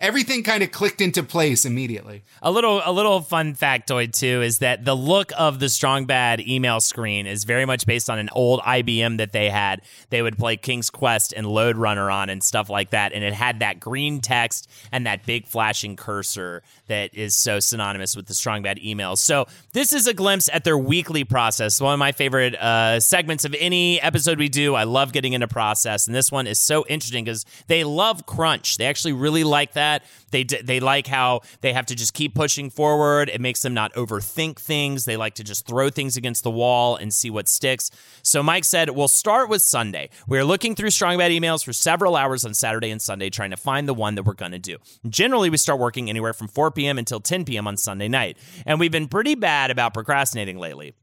everything 0.00 0.42
kind 0.42 0.62
of 0.62 0.70
clicked 0.70 1.00
into 1.00 1.22
place 1.22 1.64
immediately. 1.64 2.22
A 2.40 2.50
little 2.50 2.80
a 2.84 2.92
little 2.92 3.20
fun 3.20 3.54
factoid 3.54 4.12
too 4.12 4.42
is 4.42 4.58
that 4.58 4.84
the 4.84 4.94
look 4.94 5.32
of 5.36 5.58
the 5.58 5.68
strong 5.68 6.06
bad 6.06 6.40
email 6.40 6.80
screen 6.80 7.26
is 7.26 7.44
very 7.44 7.64
much 7.64 7.86
based 7.86 8.08
on 8.08 8.18
an 8.18 8.28
old 8.32 8.60
IBM 8.60 9.18
that 9.18 9.32
they 9.32 9.50
had. 9.50 9.82
They 10.10 10.22
would 10.22 10.38
play 10.38 10.56
King's 10.56 10.90
Quest 10.90 11.32
and 11.36 11.46
Lode 11.46 11.76
Runner 11.76 12.10
on 12.10 12.30
and 12.30 12.42
stuff 12.42 12.70
like 12.70 12.90
that, 12.90 13.12
and 13.12 13.24
it 13.24 13.32
had 13.32 13.60
that 13.60 13.80
green 13.80 14.20
text 14.20 14.70
and 14.92 15.06
that 15.06 15.26
big 15.26 15.46
flashing 15.46 15.96
cursor 15.96 16.62
that 16.86 17.14
is 17.14 17.34
so 17.34 17.60
synonymous 17.60 18.14
with 18.16 18.26
the 18.26 18.34
strong 18.34 18.62
bad 18.62 18.78
emails. 18.78 19.18
So 19.18 19.46
this 19.72 19.92
is 19.92 20.06
a 20.06 20.14
glimpse 20.14 20.48
at 20.52 20.64
their 20.64 20.78
weekly 20.78 21.24
process. 21.24 21.80
One 21.80 21.92
of 21.92 21.98
my 21.98 22.12
favorite 22.12 22.54
uh, 22.54 23.00
segments 23.00 23.44
of 23.44 23.54
any 23.58 24.00
episode 24.00 24.38
we 24.38 24.48
do. 24.48 24.74
I 24.74 24.84
love 24.84 25.12
getting 25.12 25.32
into 25.32 25.48
process, 25.48 26.06
and 26.06 26.14
this 26.14 26.30
one 26.30 26.46
is 26.46 26.58
so 26.58 26.84
interesting 26.88 27.24
because 27.24 27.44
they 27.66 27.82
love 27.84 28.26
crunch. 28.26 28.76
They 28.76 28.86
actually 28.86 29.12
really 29.12 29.44
like 29.44 29.72
that. 29.72 29.87
They 30.30 30.44
d- 30.44 30.62
they 30.62 30.80
like 30.80 31.06
how 31.06 31.40
they 31.60 31.72
have 31.72 31.86
to 31.86 31.94
just 31.94 32.14
keep 32.14 32.34
pushing 32.34 32.70
forward. 32.70 33.28
It 33.28 33.40
makes 33.40 33.62
them 33.62 33.74
not 33.74 33.92
overthink 33.94 34.58
things. 34.58 35.04
They 35.04 35.16
like 35.16 35.34
to 35.34 35.44
just 35.44 35.66
throw 35.66 35.90
things 35.90 36.16
against 36.16 36.42
the 36.42 36.50
wall 36.50 36.96
and 36.96 37.12
see 37.12 37.30
what 37.30 37.48
sticks. 37.48 37.90
So 38.22 38.42
Mike 38.42 38.64
said, 38.64 38.90
"We'll 38.90 39.08
start 39.08 39.48
with 39.48 39.62
Sunday. 39.62 40.10
We're 40.26 40.44
looking 40.44 40.74
through 40.74 40.90
strong 40.90 41.18
bad 41.18 41.30
emails 41.30 41.64
for 41.64 41.72
several 41.72 42.16
hours 42.16 42.44
on 42.44 42.54
Saturday 42.54 42.90
and 42.90 43.00
Sunday, 43.00 43.30
trying 43.30 43.50
to 43.50 43.56
find 43.56 43.88
the 43.88 43.94
one 43.94 44.14
that 44.16 44.24
we're 44.24 44.34
going 44.34 44.52
to 44.52 44.58
do. 44.58 44.76
Generally, 45.08 45.50
we 45.50 45.56
start 45.56 45.78
working 45.78 46.08
anywhere 46.08 46.32
from 46.32 46.48
4 46.48 46.70
p.m. 46.70 46.98
until 46.98 47.20
10 47.20 47.44
p.m. 47.44 47.66
on 47.66 47.76
Sunday 47.76 48.08
night, 48.08 48.36
and 48.66 48.78
we've 48.78 48.92
been 48.92 49.08
pretty 49.08 49.34
bad 49.34 49.70
about 49.70 49.94
procrastinating 49.94 50.58
lately." 50.58 50.94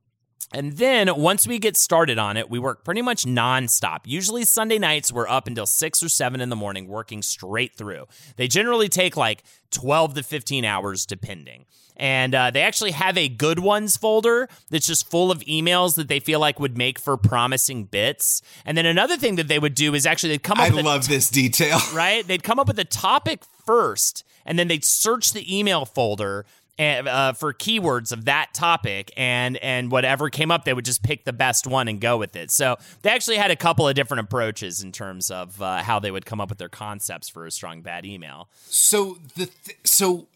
And 0.54 0.74
then 0.74 1.16
once 1.16 1.48
we 1.48 1.60
get 1.60 1.76
started 1.76 2.18
on 2.18 2.38
it, 2.38 2.50
we 2.50 2.60
work 2.60 2.84
pretty 2.84 3.02
much 3.02 3.26
nonstop. 3.26 4.02
Usually 4.06 4.46
Sunday 4.46 4.78
nights, 4.78 5.12
we're 5.12 5.28
up 5.28 5.48
until 5.48 5.66
six 5.66 6.02
or 6.04 6.10
seven 6.10 6.40
in 6.40 6.50
the 6.50 6.56
morning 6.56 6.88
working 6.88 7.22
straight 7.22 7.76
through. 7.76 8.06
They 8.38 8.48
generally 8.48 8.88
take 8.88 9.18
like 9.18 9.44
12 9.72 10.14
to 10.16 10.24
15 10.24 10.64
hours, 10.64 11.06
depending. 11.06 11.66
And 11.98 12.36
uh, 12.36 12.52
they 12.52 12.62
actually 12.62 12.92
have 12.92 13.18
a 13.18 13.30
good 13.30 13.60
ones 13.60 13.96
folder 13.96 14.50
that's 14.70 14.88
just 14.88 15.10
full 15.10 15.32
of 15.32 15.40
emails 15.42 15.96
that 15.96 16.10
they 16.10 16.20
feel 16.20 16.40
like 16.40 16.60
would 16.60 16.78
make 16.78 17.00
for 17.00 17.16
promising 17.16 17.86
bits. 17.86 18.42
And 18.66 18.78
then 18.78 18.86
another 18.86 19.18
thing 19.18 19.36
that 19.36 19.48
they 19.48 19.60
would 19.60 19.76
do 19.76 19.94
is 19.94 20.06
actually 20.06 20.30
they'd 20.30 20.44
come 20.44 20.60
up 20.60 20.72
I 20.72 20.76
with 20.76 20.86
love 20.86 21.08
this 21.08 21.30
detail. 21.30 21.80
right? 21.94 22.28
They'd 22.28 22.44
come 22.44 22.60
up 22.60 22.68
with 22.68 22.80
a 22.80 22.86
topic 22.86 23.44
first, 23.66 24.26
and 24.46 24.60
then 24.60 24.68
they'd 24.68 24.84
search 24.84 25.32
the 25.32 25.58
email 25.58 25.86
folder 25.86 26.46
and, 26.78 27.08
uh, 27.08 27.34
for 27.34 27.54
keywords 27.54 28.12
of 28.12 28.26
that 28.26 28.54
topic, 28.54 29.12
and 29.16 29.58
and 29.58 29.92
whatever 29.92 30.30
came 30.30 30.52
up, 30.52 30.66
they 30.66 30.74
would 30.74 30.86
just 30.86 31.04
pick 31.04 31.24
the 31.26 31.34
best 31.34 31.66
one 31.68 31.88
and 31.88 32.02
go 32.02 32.18
with 32.18 32.36
it. 32.36 32.52
So 32.52 32.78
they 33.02 33.10
actually 33.12 33.38
had 33.38 33.52
a 33.52 33.56
couple 33.56 33.88
of 33.88 33.96
different 33.96 34.22
approaches 34.22 34.84
in 34.84 34.92
terms 34.92 35.32
of 35.32 35.62
uh, 35.62 35.82
how 35.84 36.00
they 36.00 36.12
would 36.12 36.26
come 36.26 36.42
up 36.42 36.50
with 36.50 36.58
their 36.58 36.70
concepts 36.70 37.30
for 37.30 37.46
a 37.46 37.52
strong 37.52 37.82
bad 37.82 38.06
email. 38.06 38.50
So 38.66 39.18
the 39.36 39.46
th- 39.48 39.78
so 39.84 40.28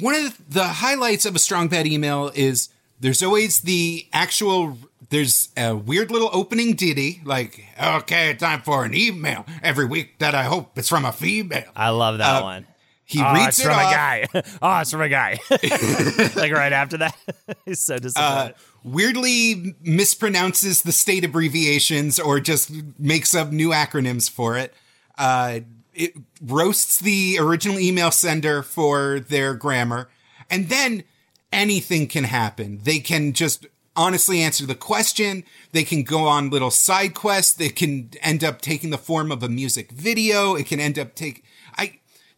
one 0.00 0.14
of 0.14 0.36
the, 0.48 0.54
the 0.54 0.64
highlights 0.64 1.24
of 1.26 1.36
a 1.36 1.38
strong 1.38 1.68
bad 1.68 1.86
email 1.86 2.30
is 2.34 2.68
there's 3.00 3.22
always 3.22 3.60
the 3.60 4.06
actual 4.12 4.78
there's 5.10 5.50
a 5.56 5.76
weird 5.76 6.10
little 6.10 6.30
opening 6.32 6.74
ditty 6.74 7.20
like 7.24 7.62
okay 7.80 8.34
time 8.34 8.62
for 8.62 8.84
an 8.84 8.94
email 8.94 9.44
every 9.62 9.84
week 9.84 10.18
that 10.18 10.34
i 10.34 10.44
hope 10.44 10.76
it's 10.78 10.88
from 10.88 11.04
a 11.04 11.12
female 11.12 11.64
I 11.76 11.90
love 11.90 12.18
that 12.18 12.40
Uh, 12.40 12.42
one. 12.42 12.66
He 13.04 13.22
oh, 13.22 13.34
reads 13.34 13.60
it 13.60 13.64
from 13.64 13.72
off. 13.72 13.92
a 13.92 13.94
guy. 13.94 14.28
oh, 14.62 14.80
it's 14.80 14.90
from 14.90 15.00
a 15.02 15.08
guy. 15.08 15.38
like 15.50 16.52
right 16.52 16.72
after 16.72 16.98
that, 16.98 17.16
he's 17.64 17.80
so 17.80 17.98
uh, 18.16 18.50
weirdly 18.82 19.74
mispronounces 19.84 20.82
the 20.82 20.92
state 20.92 21.24
abbreviations 21.24 22.18
or 22.18 22.40
just 22.40 22.72
makes 22.98 23.34
up 23.34 23.52
new 23.52 23.70
acronyms 23.70 24.30
for 24.30 24.56
it. 24.56 24.72
Uh, 25.18 25.60
it 25.92 26.14
roasts 26.42 26.98
the 26.98 27.38
original 27.38 27.78
email 27.78 28.10
sender 28.10 28.62
for 28.62 29.20
their 29.20 29.54
grammar. 29.54 30.08
And 30.50 30.68
then 30.68 31.04
anything 31.52 32.08
can 32.08 32.24
happen. 32.24 32.80
They 32.82 32.98
can 32.98 33.32
just 33.32 33.66
honestly 33.96 34.40
answer 34.40 34.66
the 34.66 34.74
question. 34.74 35.44
They 35.72 35.84
can 35.84 36.02
go 36.02 36.26
on 36.26 36.50
little 36.50 36.70
side 36.70 37.14
quests. 37.14 37.54
They 37.54 37.68
can 37.68 38.10
end 38.22 38.42
up 38.42 38.60
taking 38.60 38.90
the 38.90 38.98
form 38.98 39.30
of 39.30 39.42
a 39.42 39.48
music 39.48 39.92
video. 39.92 40.54
It 40.54 40.66
can 40.66 40.80
end 40.80 40.98
up 40.98 41.14
take, 41.14 41.43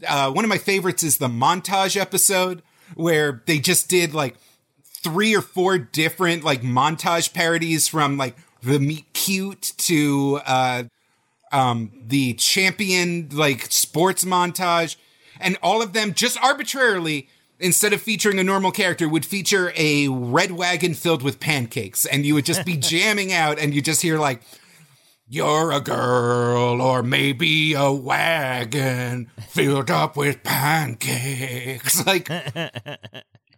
uh, 0.07 0.30
one 0.30 0.44
of 0.44 0.49
my 0.49 0.59
favorites 0.59 1.03
is 1.03 1.18
the 1.18 1.28
montage 1.28 1.99
episode 1.99 2.62
where 2.94 3.42
they 3.47 3.59
just 3.59 3.88
did 3.88 4.14
like 4.14 4.36
three 4.84 5.34
or 5.34 5.42
four 5.42 5.78
different 5.78 6.44
like 6.44 6.62
montage 6.62 7.32
parodies 7.32 7.88
from 7.88 8.16
like 8.16 8.36
the 8.62 8.80
meet 8.80 9.12
cute 9.12 9.72
to 9.76 10.40
uh 10.44 10.82
um 11.53 11.92
the 12.07 12.34
champion 12.34 13.28
like 13.32 13.70
sports 13.70 14.24
montage. 14.24 14.97
And 15.38 15.59
all 15.62 15.82
of 15.82 15.92
them 15.92 16.14
just 16.14 16.42
arbitrarily 16.42 17.28
instead 17.59 17.92
of 17.92 18.03
featuring 18.03 18.38
a 18.38 18.44
normal 18.44 18.70
character 18.70 19.09
would 19.09 19.24
feature 19.24 19.72
a 19.76 20.09
red 20.09 20.53
wagon 20.53 20.94
filled 20.94 21.22
with 21.22 21.40
pancakes. 21.40 22.07
And 22.07 22.26
you 22.26 22.34
would 22.34 22.44
just 22.44 22.64
be 22.64 22.76
jamming 22.76 23.32
out 23.32 23.59
and 23.59 23.74
you 23.74 23.80
just 23.82 24.03
hear 24.03 24.18
like 24.18 24.42
you're 25.29 25.72
a 25.72 25.81
girl 25.81 26.81
or 26.81 27.03
maybe 27.03 27.74
a 27.74 27.91
wagon 27.93 29.31
filled 29.49 29.91
up 29.91 30.16
with 30.16 30.43
pancakes 30.43 32.07
like 32.07 32.31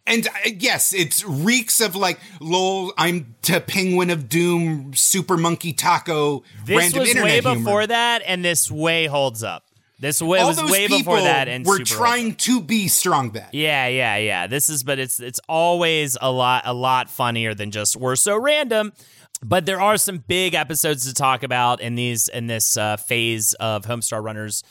and 0.07 0.27
uh, 0.27 0.31
yes, 0.59 0.95
it's 0.95 1.23
reeks 1.25 1.81
of 1.81 1.95
like 1.95 2.19
lol. 2.41 2.93
I'm 2.97 3.35
to 3.43 3.61
Penguin 3.61 4.09
of 4.11 4.29
Doom, 4.29 4.95
Super 4.95 5.37
Monkey 5.37 5.73
Taco, 5.75 6.43
This 6.65 6.79
random 6.79 7.01
was 7.01 7.11
internet 7.11 7.25
way 7.31 7.41
humor. 7.41 7.57
before 7.57 7.87
that, 7.87 8.23
and 8.27 8.43
this 8.45 8.71
way 8.71 9.07
holds 9.07 9.43
up. 9.43 9.65
This 10.01 10.23
way 10.23 10.39
All 10.39 10.49
was 10.49 10.57
those 10.57 10.71
way 10.71 10.87
people 10.87 10.99
before 10.99 11.21
that, 11.21 11.49
and 11.49 11.67
were 11.67 11.79
super 11.79 11.85
trying 11.85 12.35
to 12.37 12.61
be 12.63 12.89
strong 12.89 13.31
bad. 13.31 13.49
Yeah, 13.53 13.89
yeah, 13.89 14.17
yeah. 14.17 14.47
This 14.47 14.69
is, 14.71 14.83
but 14.83 14.99
it's 14.99 15.21
it's 15.21 15.41
always 15.49 16.17
a 16.21 16.31
lot 16.31 16.63
a 16.65 16.73
lot 16.73 17.11
funnier 17.11 17.53
than 17.53 17.71
just 17.71 17.97
we're 17.97 18.17
so 18.17 18.39
random. 18.39 18.93
But 19.43 19.67
there 19.67 19.81
are 19.81 19.97
some 19.97 20.19
big 20.19 20.55
episodes 20.55 21.07
to 21.07 21.15
talk 21.15 21.43
about 21.43 21.81
in 21.81 21.95
these 21.95 22.29
in 22.29 22.47
this 22.47 22.77
uh, 22.77 22.97
phase 22.97 23.55
of 23.55 23.85
Homestar 23.85 24.23
Runners 24.23 24.63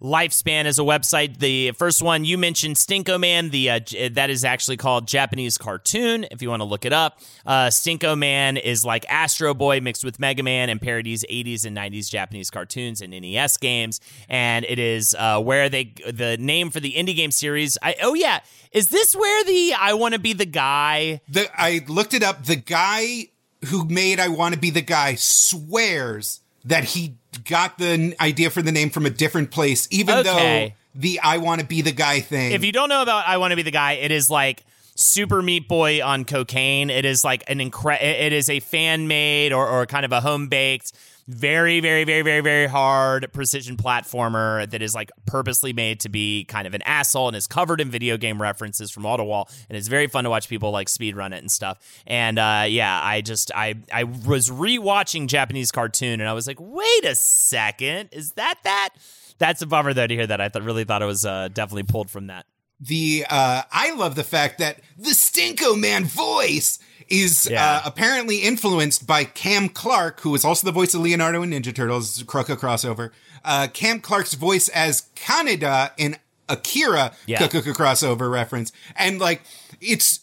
lifespan 0.00 0.64
as 0.64 0.78
a 0.78 0.82
website. 0.82 1.38
The 1.38 1.72
first 1.72 2.02
one 2.02 2.24
you 2.24 2.38
mentioned, 2.38 2.76
Stinkoman. 2.76 3.50
The 3.50 3.70
uh, 3.70 4.08
that 4.12 4.30
is 4.30 4.44
actually 4.44 4.76
called 4.76 5.06
Japanese 5.06 5.58
cartoon. 5.58 6.26
If 6.30 6.42
you 6.42 6.50
want 6.50 6.60
to 6.60 6.64
look 6.64 6.84
it 6.84 6.92
up, 6.92 7.20
uh, 7.44 7.66
Stinkoman 7.66 8.60
is 8.60 8.84
like 8.84 9.04
Astro 9.08 9.54
Boy 9.54 9.80
mixed 9.80 10.04
with 10.04 10.18
Mega 10.18 10.42
Man 10.42 10.68
and 10.68 10.80
parodies 10.80 11.24
80s 11.30 11.64
and 11.64 11.76
90s 11.76 12.10
Japanese 12.10 12.50
cartoons 12.50 13.00
and 13.00 13.10
NES 13.10 13.56
games. 13.56 14.00
And 14.28 14.64
it 14.68 14.78
is 14.78 15.14
uh, 15.18 15.40
where 15.40 15.68
they 15.68 15.94
the 16.10 16.36
name 16.38 16.70
for 16.70 16.80
the 16.80 16.92
indie 16.92 17.16
game 17.16 17.30
series. 17.30 17.78
I 17.82 17.96
oh 18.02 18.14
yeah, 18.14 18.40
is 18.72 18.88
this 18.88 19.14
where 19.14 19.44
the 19.44 19.74
I 19.78 19.94
want 19.94 20.14
to 20.14 20.20
be 20.20 20.32
the 20.32 20.46
guy? 20.46 21.20
The 21.28 21.48
I 21.54 21.84
looked 21.88 22.14
it 22.14 22.22
up. 22.22 22.44
The 22.44 22.56
guy 22.56 23.28
who 23.66 23.84
made 23.88 24.20
I 24.20 24.28
Want 24.28 24.54
to 24.54 24.60
Be 24.60 24.70
the 24.70 24.82
Guy 24.82 25.14
swears 25.16 26.40
that 26.64 26.84
he 26.84 27.16
got 27.44 27.78
the 27.78 28.14
idea 28.20 28.50
for 28.50 28.62
the 28.62 28.72
name 28.72 28.90
from 28.90 29.06
a 29.06 29.10
different 29.10 29.50
place, 29.50 29.88
even 29.90 30.18
Okay. 30.18 30.68
though 30.68 31.00
the 31.00 31.20
I 31.20 31.38
Want 31.38 31.60
to 31.60 31.66
Be 31.66 31.82
the 31.82 31.92
Guy 31.92 32.20
thing. 32.20 32.52
If 32.52 32.64
you 32.64 32.72
don't 32.72 32.88
know 32.88 33.02
about 33.02 33.26
I 33.26 33.36
Want 33.38 33.52
to 33.52 33.56
Be 33.56 33.62
the 33.62 33.70
Guy, 33.70 33.92
it 33.92 34.10
is 34.10 34.30
like 34.30 34.64
Super 34.94 35.42
Meat 35.42 35.68
Boy 35.68 36.02
on 36.04 36.24
cocaine. 36.24 36.88
It 36.90 37.04
is 37.04 37.22
like 37.24 37.44
an 37.48 37.58
incre- 37.58 38.02
It 38.02 38.32
is 38.32 38.48
a 38.48 38.60
fan 38.60 39.06
made 39.08 39.52
or, 39.52 39.66
or 39.68 39.86
kind 39.86 40.04
of 40.04 40.12
a 40.12 40.20
home 40.20 40.48
baked, 40.48 40.92
very, 41.28 41.80
very, 41.80 42.04
very, 42.04 42.22
very, 42.22 42.40
very 42.40 42.66
hard 42.66 43.32
precision 43.32 43.76
platformer 43.76 44.68
that 44.70 44.80
is 44.80 44.94
like 44.94 45.10
purposely 45.26 45.72
made 45.72 46.00
to 46.00 46.08
be 46.08 46.44
kind 46.44 46.66
of 46.66 46.74
an 46.74 46.82
asshole 46.82 47.28
and 47.28 47.36
is 47.36 47.46
covered 47.46 47.80
in 47.80 47.90
video 47.90 48.16
game 48.16 48.40
references 48.40 48.90
from 48.90 49.02
wall 49.02 49.16
to 49.16 49.24
wall. 49.24 49.48
And 49.68 49.76
it's 49.76 49.88
very 49.88 50.06
fun 50.06 50.24
to 50.24 50.30
watch 50.30 50.48
people 50.48 50.70
like 50.70 50.88
speed 50.88 51.16
run 51.16 51.32
it 51.32 51.38
and 51.38 51.50
stuff. 51.50 51.78
And 52.06 52.38
uh, 52.38 52.66
yeah, 52.68 53.00
I 53.02 53.22
just 53.22 53.50
I 53.54 53.74
I 53.92 54.04
was 54.04 54.50
rewatching 54.50 55.26
Japanese 55.26 55.72
cartoon 55.72 56.20
and 56.20 56.28
I 56.28 56.32
was 56.32 56.46
like, 56.46 56.58
wait 56.60 57.04
a 57.04 57.14
second, 57.14 58.10
is 58.12 58.32
that 58.32 58.58
that? 58.62 58.90
That's 59.38 59.62
a 59.62 59.66
bummer 59.66 59.92
though 59.92 60.06
to 60.06 60.14
hear 60.14 60.26
that. 60.26 60.40
I 60.40 60.48
th- 60.48 60.64
really 60.64 60.84
thought 60.84 61.02
it 61.02 61.06
was 61.06 61.24
uh, 61.24 61.48
definitely 61.52 61.82
pulled 61.84 62.08
from 62.08 62.28
that. 62.28 62.46
the 62.80 63.24
uh 63.28 63.62
I 63.72 63.94
love 63.94 64.14
the 64.14 64.24
fact 64.24 64.58
that 64.58 64.80
the 64.96 65.10
Stinkoman 65.10 66.04
voice 66.04 66.78
is 67.08 67.46
Yeah. 67.50 67.64
uh, 67.76 67.82
apparently 67.84 68.38
influenced 68.38 69.06
by 69.06 69.24
Cam 69.24 69.68
Clark, 69.68 70.20
who 70.20 70.34
is 70.34 70.44
also 70.44 70.64
the 70.66 70.72
voice 70.72 70.94
of 70.94 71.00
Leonardo 71.00 71.42
in 71.42 71.50
Ninja 71.50 71.74
Turtles 71.74 72.22
Croco 72.24 72.56
crossover. 72.56 73.10
Uh, 73.44 73.68
Cam 73.72 74.00
Clark's 74.00 74.34
voice 74.34 74.68
as 74.68 75.04
Kaneda 75.14 75.92
in 75.96 76.16
Akira 76.48 77.12
Yeah. 77.26 77.38
Crossover 77.46 78.30
reference, 78.30 78.72
and 78.96 79.18
like 79.20 79.42
it's 79.80 80.20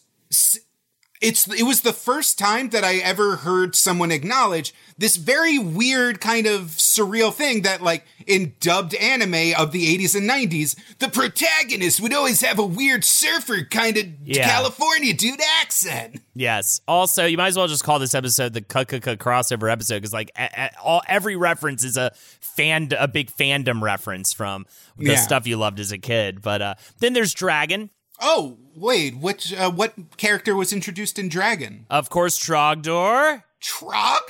it's 1.23 1.47
it 1.47 1.63
was 1.63 1.81
the 1.81 1.93
first 1.93 2.37
time 2.37 2.69
that 2.69 2.83
I 2.83 2.97
ever 2.97 3.37
heard 3.37 3.75
someone 3.75 4.11
acknowledge 4.11 4.73
this 4.97 5.15
very 5.15 5.57
weird 5.57 6.21
kind 6.21 6.45
of 6.45 6.65
surreal 6.77 7.33
thing 7.33 7.63
that 7.63 7.81
like 7.81 8.05
in 8.27 8.53
dubbed 8.59 8.93
anime 8.95 9.53
of 9.57 9.71
the 9.71 9.97
80s 9.97 10.15
and 10.15 10.29
90s 10.29 10.75
the 10.99 11.07
protagonist 11.09 11.99
would 12.01 12.13
always 12.13 12.41
have 12.41 12.59
a 12.59 12.65
weird 12.65 13.03
surfer 13.03 13.63
kind 13.63 13.97
of 13.97 14.05
Yeah. 14.23 14.47
California 14.47 15.13
dude 15.13 15.39
accent. 15.61 16.21
Yes. 16.35 16.81
Also, 16.87 17.25
you 17.25 17.37
might 17.37 17.47
as 17.47 17.57
well 17.57 17.67
just 17.67 17.83
call 17.83 17.99
this 17.99 18.13
episode 18.15 18.53
the 18.53 18.61
KKK 18.61 19.17
crossover 19.17 19.71
episode 19.71 19.95
because, 19.97 20.13
like, 20.13 20.31
a- 20.37 20.49
a- 20.57 20.79
all 20.81 21.01
every 21.07 21.35
reference 21.35 21.83
is 21.83 21.95
a 21.95 22.11
fan, 22.39 22.89
a 22.97 23.07
big 23.07 23.31
fandom 23.31 23.81
reference 23.81 24.33
from 24.33 24.65
the 24.97 25.11
Yeah. 25.13 25.19
stuff 25.21 25.45
you 25.45 25.57
loved 25.57 25.79
as 25.79 25.91
a 25.91 25.97
kid. 25.99 26.41
But 26.41 26.61
uh, 26.61 26.75
then 26.99 27.13
there's 27.13 27.33
Dragon, 27.33 27.89
Oh, 28.21 28.57
wait, 28.75 29.17
which 29.17 29.53
uh, 29.53 29.71
what 29.71 29.93
character 30.17 30.55
was 30.55 30.71
introduced 30.71 31.17
in 31.19 31.29
Dragon? 31.29 31.85
of 31.89 32.09
course, 32.09 32.37
Trogdor. 32.39 33.43
Trogdor? 33.61 34.29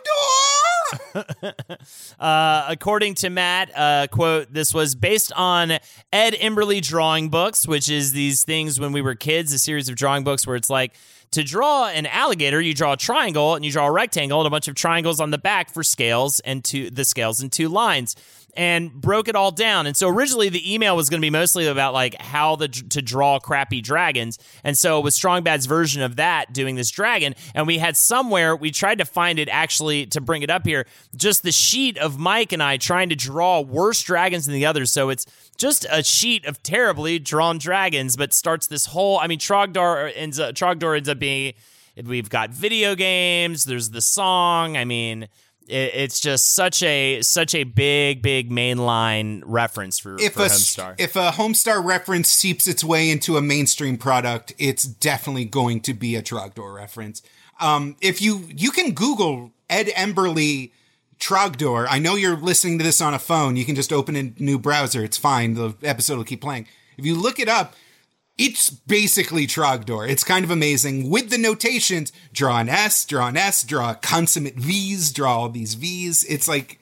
Uh, 2.19 2.65
according 2.69 3.15
to 3.15 3.29
Matt, 3.29 3.71
uh, 3.75 4.07
quote, 4.11 4.53
this 4.53 4.73
was 4.73 4.93
based 4.95 5.33
on 5.33 5.71
Ed 5.71 6.33
Emberley 6.35 6.81
drawing 6.81 7.29
books, 7.29 7.67
which 7.67 7.89
is 7.89 8.11
these 8.13 8.43
things 8.43 8.79
when 8.79 8.91
we 8.91 9.01
were 9.01 9.15
kids, 9.15 9.51
a 9.53 9.59
series 9.59 9.89
of 9.89 9.95
drawing 9.95 10.23
books 10.23 10.45
where 10.45 10.55
it's 10.55 10.69
like, 10.69 10.93
to 11.31 11.43
draw 11.43 11.87
an 11.87 12.05
alligator, 12.05 12.61
you 12.61 12.73
draw 12.75 12.93
a 12.93 12.97
triangle 12.97 13.55
and 13.55 13.65
you 13.65 13.71
draw 13.71 13.87
a 13.87 13.91
rectangle 13.91 14.39
and 14.39 14.47
a 14.47 14.51
bunch 14.51 14.67
of 14.67 14.75
triangles 14.75 15.19
on 15.19 15.31
the 15.31 15.37
back 15.39 15.71
for 15.71 15.83
scales 15.83 16.39
and 16.41 16.63
two 16.63 16.91
the 16.91 17.03
scales 17.03 17.41
and 17.41 17.51
two 17.51 17.67
lines 17.69 18.15
and 18.55 18.91
broke 18.93 19.27
it 19.27 19.35
all 19.35 19.51
down. 19.51 19.87
And 19.87 19.97
so 19.97 20.07
originally 20.07 20.49
the 20.49 20.73
email 20.73 20.95
was 20.95 21.09
going 21.09 21.19
to 21.19 21.25
be 21.25 21.29
mostly 21.29 21.67
about 21.67 21.93
like 21.93 22.19
how 22.21 22.55
the 22.55 22.67
to 22.67 23.01
draw 23.01 23.39
crappy 23.39 23.81
dragons. 23.81 24.37
And 24.63 24.77
so 24.77 24.99
it 24.99 25.03
was 25.03 25.15
Strong 25.15 25.43
Bad's 25.43 25.65
version 25.65 26.01
of 26.01 26.17
that 26.17 26.53
doing 26.53 26.75
this 26.75 26.91
dragon. 26.91 27.35
And 27.55 27.65
we 27.65 27.79
had 27.79 27.97
somewhere 27.97 28.55
we 28.55 28.71
tried 28.71 28.99
to 28.99 29.05
find 29.05 29.39
it 29.39 29.49
actually 29.49 30.05
to 30.07 30.21
bring 30.21 30.43
it 30.43 30.49
up 30.49 30.65
here, 30.65 30.85
just 31.15 31.43
the 31.43 31.51
sheet 31.51 31.97
of 31.97 32.19
Mike 32.19 32.51
and 32.51 32.61
I 32.61 32.77
trying 32.77 33.09
to 33.09 33.15
draw 33.15 33.61
worse 33.61 34.01
dragons 34.03 34.45
than 34.45 34.53
the 34.53 34.65
others. 34.65 34.91
So 34.91 35.09
it's 35.09 35.25
just 35.57 35.85
a 35.89 36.03
sheet 36.03 36.45
of 36.45 36.61
terribly 36.61 37.19
drawn 37.19 37.57
dragons, 37.57 38.15
but 38.15 38.33
starts 38.33 38.67
this 38.67 38.87
whole. 38.87 39.19
I 39.19 39.27
mean, 39.27 39.39
Trogdor 39.39 40.11
ends 40.15 40.39
up 40.39 40.55
Trogdor 40.55 40.97
ends 40.97 41.09
up 41.09 41.19
being. 41.19 41.53
We've 42.03 42.29
got 42.29 42.49
video 42.49 42.95
games. 42.95 43.65
There's 43.65 43.91
the 43.91 44.01
song. 44.01 44.77
I 44.77 44.83
mean, 44.83 45.27
it, 45.73 45.91
it's 45.95 46.19
just 46.19 46.51
such 46.51 46.83
a 46.83 47.21
such 47.21 47.55
a 47.55 47.63
big 47.63 48.21
big 48.21 48.49
mainline 48.51 49.41
reference 49.45 49.99
for, 49.99 50.15
If 50.19 50.33
for 50.33 50.43
a 50.43 50.45
Homestar. 50.45 50.95
if 50.97 51.15
a 51.15 51.31
Homestar 51.31 51.83
reference 51.83 52.29
seeps 52.29 52.67
its 52.67 52.83
way 52.83 53.09
into 53.09 53.37
a 53.37 53.41
mainstream 53.41 53.97
product, 53.97 54.53
it's 54.57 54.83
definitely 54.83 55.45
going 55.45 55.81
to 55.81 55.93
be 55.93 56.15
a 56.15 56.21
Trogdor 56.21 56.73
reference. 56.75 57.21
Um, 57.59 57.95
if 58.01 58.21
you 58.21 58.47
you 58.49 58.71
can 58.71 58.93
Google 58.93 59.51
Ed 59.69 59.87
Emberley 59.87 60.71
Trogdor, 61.19 61.87
I 61.89 61.99
know 61.99 62.15
you're 62.15 62.37
listening 62.37 62.77
to 62.79 62.83
this 62.83 62.99
on 63.01 63.13
a 63.13 63.19
phone. 63.19 63.55
You 63.55 63.65
can 63.65 63.75
just 63.75 63.93
open 63.93 64.15
a 64.15 64.33
new 64.41 64.59
browser. 64.59 65.03
It's 65.03 65.17
fine. 65.17 65.53
The 65.53 65.75
episode 65.83 66.17
will 66.17 66.23
keep 66.25 66.41
playing. 66.41 66.67
If 66.97 67.05
you 67.05 67.15
look 67.15 67.39
it 67.39 67.47
up, 67.49 67.75
It's 68.37 68.71
basically 68.71 69.45
Trogdor. 69.45 70.09
It's 70.09 70.23
kind 70.23 70.43
of 70.43 70.49
amazing 70.49 71.09
with 71.09 71.29
the 71.29 71.37
notations. 71.37 72.11
Draw 72.33 72.61
an 72.61 72.69
S, 72.69 73.05
draw 73.05 73.27
an 73.27 73.37
S, 73.37 73.63
draw 73.63 73.93
consummate 73.93 74.55
V's, 74.55 75.11
draw 75.11 75.37
all 75.37 75.49
these 75.49 75.75
V's. 75.75 76.23
It's 76.23 76.47
like, 76.47 76.79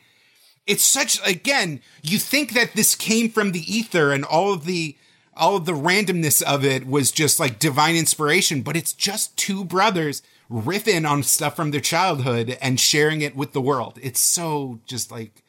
it's 0.66 0.86
such, 0.86 1.20
again, 1.28 1.82
you 2.02 2.20
think 2.20 2.54
that 2.54 2.74
this 2.74 2.96
came 2.96 3.30
from 3.30 3.52
the 3.52 3.60
ether 3.60 4.14
and 4.14 4.24
all 4.24 4.54
of 4.54 4.64
the, 4.66 4.96
all 5.36 5.58
of 5.58 5.66
the 5.66 5.74
randomness 5.74 6.42
of 6.42 6.64
it 6.64 6.88
was 6.88 7.12
just 7.12 7.40
like 7.40 7.60
divine 7.60 7.96
inspiration, 7.96 8.62
but 8.62 8.78
it's 8.78 8.94
just 8.94 9.36
two 9.36 9.66
brothers 9.66 10.22
riffing 10.50 11.10
on 11.10 11.24
stuff 11.24 11.56
from 11.56 11.72
their 11.72 11.82
childhood 11.82 12.58
and 12.62 12.80
sharing 12.80 13.22
it 13.22 13.36
with 13.36 13.52
the 13.52 13.62
world. 13.62 14.00
It's 14.02 14.20
so 14.22 14.80
just 14.86 15.12
like, 15.12 15.44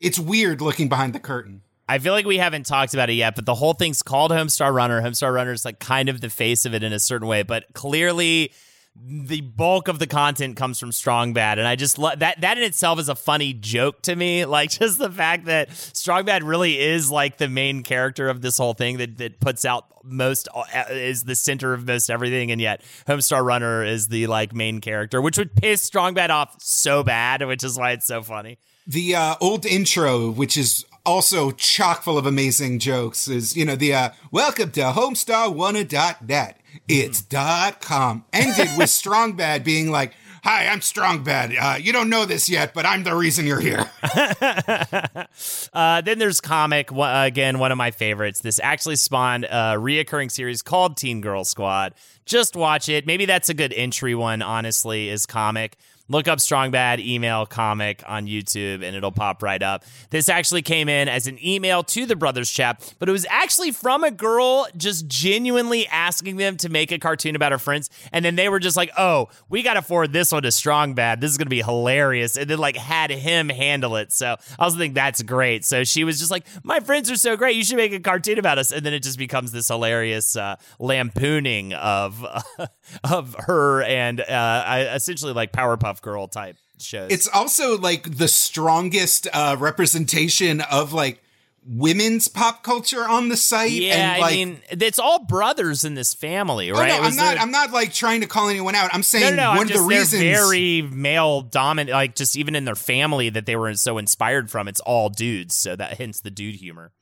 it's 0.00 0.18
weird 0.18 0.60
looking 0.60 0.88
behind 0.88 1.12
the 1.12 1.20
curtain. 1.20 1.62
I 1.88 1.98
feel 1.98 2.12
like 2.12 2.26
we 2.26 2.38
haven't 2.38 2.66
talked 2.66 2.92
about 2.92 3.08
it 3.08 3.14
yet, 3.14 3.34
but 3.34 3.46
the 3.46 3.54
whole 3.54 3.72
thing's 3.72 4.02
called 4.02 4.30
Homestar 4.30 4.72
Runner. 4.72 5.00
Homestar 5.00 5.32
Runner 5.32 5.52
is 5.52 5.64
like 5.64 5.78
kind 5.78 6.08
of 6.08 6.20
the 6.20 6.28
face 6.28 6.66
of 6.66 6.74
it 6.74 6.82
in 6.82 6.92
a 6.92 7.00
certain 7.00 7.26
way, 7.26 7.42
but 7.42 7.64
clearly 7.72 8.52
the 9.00 9.40
bulk 9.42 9.88
of 9.88 9.98
the 9.98 10.06
content 10.06 10.56
comes 10.56 10.78
from 10.78 10.92
Strong 10.92 11.32
Bad, 11.32 11.58
and 11.58 11.68
I 11.68 11.76
just 11.76 11.98
love 11.98 12.18
that. 12.18 12.40
That 12.40 12.58
in 12.58 12.64
itself 12.64 12.98
is 12.98 13.08
a 13.08 13.14
funny 13.14 13.52
joke 13.52 14.02
to 14.02 14.14
me. 14.14 14.44
Like 14.58 14.70
just 14.70 14.98
the 14.98 15.10
fact 15.10 15.44
that 15.44 15.70
Strong 15.70 16.24
Bad 16.24 16.42
really 16.42 16.78
is 16.80 17.10
like 17.10 17.36
the 17.36 17.48
main 17.48 17.82
character 17.82 18.28
of 18.28 18.40
this 18.40 18.56
whole 18.56 18.74
thing 18.74 18.96
that 18.96 19.18
that 19.18 19.40
puts 19.40 19.64
out 19.64 19.86
most 20.02 20.48
uh, 20.54 20.64
is 20.90 21.24
the 21.24 21.36
center 21.36 21.74
of 21.74 21.86
most 21.86 22.10
everything, 22.10 22.50
and 22.50 22.60
yet 22.60 22.82
Homestar 23.06 23.44
Runner 23.44 23.84
is 23.84 24.08
the 24.08 24.26
like 24.26 24.54
main 24.54 24.80
character, 24.80 25.20
which 25.20 25.38
would 25.38 25.54
piss 25.54 25.82
Strong 25.82 26.14
Bad 26.14 26.30
off 26.30 26.56
so 26.60 27.02
bad, 27.04 27.46
which 27.46 27.62
is 27.62 27.78
why 27.78 27.92
it's 27.92 28.06
so 28.06 28.22
funny. 28.22 28.58
The 28.86 29.14
uh, 29.14 29.34
old 29.40 29.66
intro, 29.66 30.30
which 30.30 30.56
is 30.56 30.84
also 31.08 31.50
chock 31.52 32.02
full 32.02 32.18
of 32.18 32.26
amazing 32.26 32.78
jokes, 32.78 33.28
is 33.28 33.56
you 33.56 33.64
know 33.64 33.76
the 33.76 33.94
uh, 33.94 34.10
welcome 34.30 34.70
to 34.72 34.80
HomestarWanna.net. 34.80 36.60
It's 36.86 37.22
dot 37.22 37.80
com. 37.80 38.24
Ended 38.32 38.68
with 38.76 38.90
Strong 38.90 39.32
Bad 39.32 39.64
being 39.64 39.90
like, 39.90 40.12
"Hi, 40.44 40.66
I'm 40.66 40.82
Strong 40.82 41.24
Bad. 41.24 41.54
Uh, 41.58 41.76
you 41.80 41.94
don't 41.94 42.10
know 42.10 42.26
this 42.26 42.50
yet, 42.50 42.74
but 42.74 42.84
I'm 42.84 43.04
the 43.04 43.14
reason 43.14 43.46
you're 43.46 43.58
here." 43.58 43.90
uh, 45.72 46.02
then 46.02 46.18
there's 46.18 46.42
comic 46.42 46.90
again, 46.92 47.58
one 47.58 47.72
of 47.72 47.78
my 47.78 47.90
favorites. 47.90 48.40
This 48.40 48.60
actually 48.62 48.96
spawned 48.96 49.44
a 49.44 49.76
reoccurring 49.78 50.30
series 50.30 50.60
called 50.60 50.98
Teen 50.98 51.22
Girl 51.22 51.44
Squad. 51.44 51.94
Just 52.26 52.54
watch 52.54 52.90
it. 52.90 53.06
Maybe 53.06 53.24
that's 53.24 53.48
a 53.48 53.54
good 53.54 53.72
entry 53.72 54.14
one. 54.14 54.42
Honestly, 54.42 55.08
is 55.08 55.24
comic 55.24 55.78
look 56.08 56.28
up 56.28 56.40
Strong 56.40 56.70
Bad 56.70 57.00
email 57.00 57.46
comic 57.46 58.02
on 58.06 58.26
YouTube 58.26 58.82
and 58.82 58.96
it'll 58.96 59.12
pop 59.12 59.42
right 59.42 59.62
up. 59.62 59.84
This 60.10 60.28
actually 60.28 60.62
came 60.62 60.88
in 60.88 61.08
as 61.08 61.26
an 61.26 61.38
email 61.44 61.82
to 61.84 62.06
the 62.06 62.16
Brothers 62.16 62.50
Chap, 62.50 62.82
but 62.98 63.08
it 63.08 63.12
was 63.12 63.26
actually 63.28 63.72
from 63.72 64.04
a 64.04 64.10
girl 64.10 64.66
just 64.76 65.06
genuinely 65.06 65.86
asking 65.88 66.36
them 66.36 66.56
to 66.58 66.68
make 66.68 66.90
a 66.92 66.98
cartoon 66.98 67.36
about 67.36 67.52
her 67.52 67.58
friends. 67.58 67.90
And 68.12 68.24
then 68.24 68.36
they 68.36 68.48
were 68.48 68.58
just 68.58 68.76
like, 68.76 68.90
oh, 68.96 69.28
we 69.48 69.62
got 69.62 69.74
to 69.74 69.82
forward 69.82 70.12
this 70.12 70.32
one 70.32 70.42
to 70.42 70.52
Strong 70.52 70.94
Bad. 70.94 71.20
This 71.20 71.30
is 71.30 71.38
going 71.38 71.46
to 71.46 71.50
be 71.50 71.62
hilarious. 71.62 72.36
And 72.36 72.48
then 72.48 72.58
like 72.58 72.76
had 72.76 73.10
him 73.10 73.48
handle 73.48 73.96
it. 73.96 74.12
So 74.12 74.36
I 74.58 74.64
also 74.64 74.78
think 74.78 74.94
that's 74.94 75.22
great. 75.22 75.64
So 75.64 75.84
she 75.84 76.04
was 76.04 76.18
just 76.18 76.30
like, 76.30 76.46
my 76.62 76.80
friends 76.80 77.10
are 77.10 77.16
so 77.16 77.36
great. 77.36 77.56
You 77.56 77.64
should 77.64 77.76
make 77.76 77.92
a 77.92 78.00
cartoon 78.00 78.38
about 78.38 78.58
us. 78.58 78.72
And 78.72 78.84
then 78.84 78.94
it 78.94 79.02
just 79.02 79.18
becomes 79.18 79.52
this 79.52 79.68
hilarious 79.68 80.36
uh, 80.36 80.56
lampooning 80.78 81.74
of, 81.74 82.24
uh, 82.24 82.66
of 83.04 83.36
her 83.40 83.82
and 83.82 84.20
uh, 84.20 84.90
essentially 84.94 85.32
like 85.32 85.52
Powerpuff 85.52 85.97
Girl 86.02 86.28
type 86.28 86.56
shows. 86.80 87.10
It's 87.10 87.28
also 87.28 87.78
like 87.78 88.16
the 88.16 88.28
strongest 88.28 89.28
uh, 89.32 89.56
representation 89.58 90.60
of 90.60 90.92
like 90.92 91.22
women's 91.66 92.28
pop 92.28 92.62
culture 92.62 93.04
on 93.04 93.28
the 93.28 93.36
site. 93.36 93.72
Yeah, 93.72 94.12
and, 94.12 94.20
like, 94.22 94.32
I 94.32 94.36
mean, 94.36 94.60
it's 94.70 94.98
all 94.98 95.24
brothers 95.24 95.84
in 95.84 95.94
this 95.94 96.14
family, 96.14 96.72
right? 96.72 96.92
Oh, 96.92 96.96
no, 96.96 97.02
I'm 97.02 97.16
not. 97.16 97.34
There... 97.34 97.42
I'm 97.42 97.50
not 97.50 97.72
like 97.72 97.92
trying 97.92 98.22
to 98.22 98.26
call 98.26 98.48
anyone 98.48 98.74
out. 98.74 98.90
I'm 98.94 99.02
saying 99.02 99.36
no, 99.36 99.42
no, 99.42 99.48
one 99.50 99.58
I'm 99.58 99.62
of 99.64 99.68
just, 99.68 99.80
the 99.82 99.86
reasons 99.86 100.22
very 100.22 100.82
male 100.82 101.42
dominant, 101.42 101.90
like 101.90 102.14
just 102.14 102.36
even 102.36 102.54
in 102.54 102.64
their 102.64 102.74
family 102.74 103.28
that 103.28 103.46
they 103.46 103.56
were 103.56 103.74
so 103.74 103.98
inspired 103.98 104.50
from. 104.50 104.66
It's 104.68 104.80
all 104.80 105.10
dudes, 105.10 105.54
so 105.54 105.76
that 105.76 105.98
hence 105.98 106.20
the 106.20 106.30
dude 106.30 106.56
humor. 106.56 106.92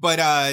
But 0.00 0.20
uh, 0.20 0.52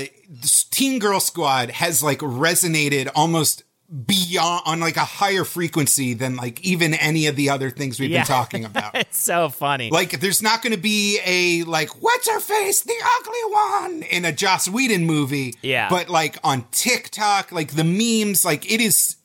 Teen 0.71 0.99
Girl 0.99 1.19
Squad 1.19 1.69
has 1.69 2.01
like 2.01 2.19
resonated 2.19 3.09
almost 3.15 3.63
beyond 4.05 4.63
on 4.65 4.79
like 4.79 4.97
a 4.97 5.05
higher 5.05 5.43
frequency 5.43 6.13
than 6.15 6.35
like 6.35 6.59
even 6.61 6.93
any 6.95 7.27
of 7.27 7.35
the 7.35 7.49
other 7.49 7.69
things 7.69 7.99
we've 7.99 8.09
yeah. 8.09 8.19
been 8.19 8.27
talking 8.27 8.65
about. 8.65 8.95
it's 8.95 9.17
so 9.17 9.49
funny. 9.49 9.91
Like 9.91 10.19
there's 10.19 10.41
not 10.41 10.63
going 10.63 10.73
to 10.73 10.79
be 10.79 11.19
a 11.23 11.63
like 11.63 12.01
what's 12.01 12.27
her 12.27 12.39
face 12.39 12.81
the 12.81 12.95
ugly 13.19 13.53
one 13.53 14.03
in 14.03 14.25
a 14.25 14.31
Joss 14.31 14.67
Whedon 14.67 15.05
movie. 15.05 15.55
Yeah. 15.61 15.89
But 15.89 16.09
like 16.09 16.37
on 16.43 16.65
TikTok, 16.71 17.51
like 17.51 17.75
the 17.75 17.83
memes, 17.83 18.43
like 18.43 18.69
it 18.71 18.81
is 18.81 19.17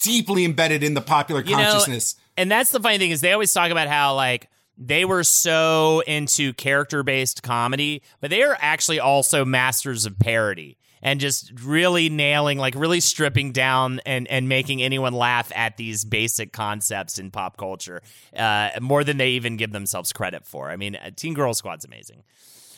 deeply 0.00 0.44
embedded 0.44 0.82
in 0.82 0.94
the 0.94 1.00
popular 1.00 1.42
You 1.42 1.56
know, 1.56 1.70
consciousness. 1.70 2.16
and 2.36 2.50
that's 2.50 2.72
the 2.72 2.80
funny 2.80 2.98
thing 2.98 3.10
is 3.10 3.20
they 3.20 3.32
always 3.32 3.52
talk 3.52 3.70
about 3.70 3.86
how 3.86 4.14
like 4.14 4.48
they 4.76 5.04
were 5.04 5.22
so 5.22 6.02
into 6.06 6.52
character 6.54 7.02
based 7.02 7.42
comedy, 7.42 8.02
but 8.20 8.30
they 8.30 8.42
are 8.42 8.56
actually 8.60 8.98
also 8.98 9.44
masters 9.44 10.04
of 10.04 10.18
parody 10.18 10.78
and 11.02 11.20
just 11.20 11.52
really 11.62 12.08
nailing, 12.08 12.58
like 12.58 12.74
really 12.74 13.00
stripping 13.00 13.52
down 13.52 14.00
and, 14.06 14.26
and 14.28 14.48
making 14.48 14.82
anyone 14.82 15.12
laugh 15.12 15.50
at 15.54 15.76
these 15.76 16.04
basic 16.04 16.52
concepts 16.52 17.18
in 17.18 17.30
pop 17.30 17.56
culture 17.56 18.02
uh, 18.36 18.70
more 18.80 19.04
than 19.04 19.16
they 19.16 19.30
even 19.30 19.56
give 19.56 19.72
themselves 19.72 20.12
credit 20.12 20.46
for. 20.46 20.70
I 20.70 20.76
mean, 20.76 20.96
uh, 20.96 21.10
Teen 21.14 21.34
Girl 21.34 21.54
Squad's 21.54 21.84
amazing. 21.84 22.22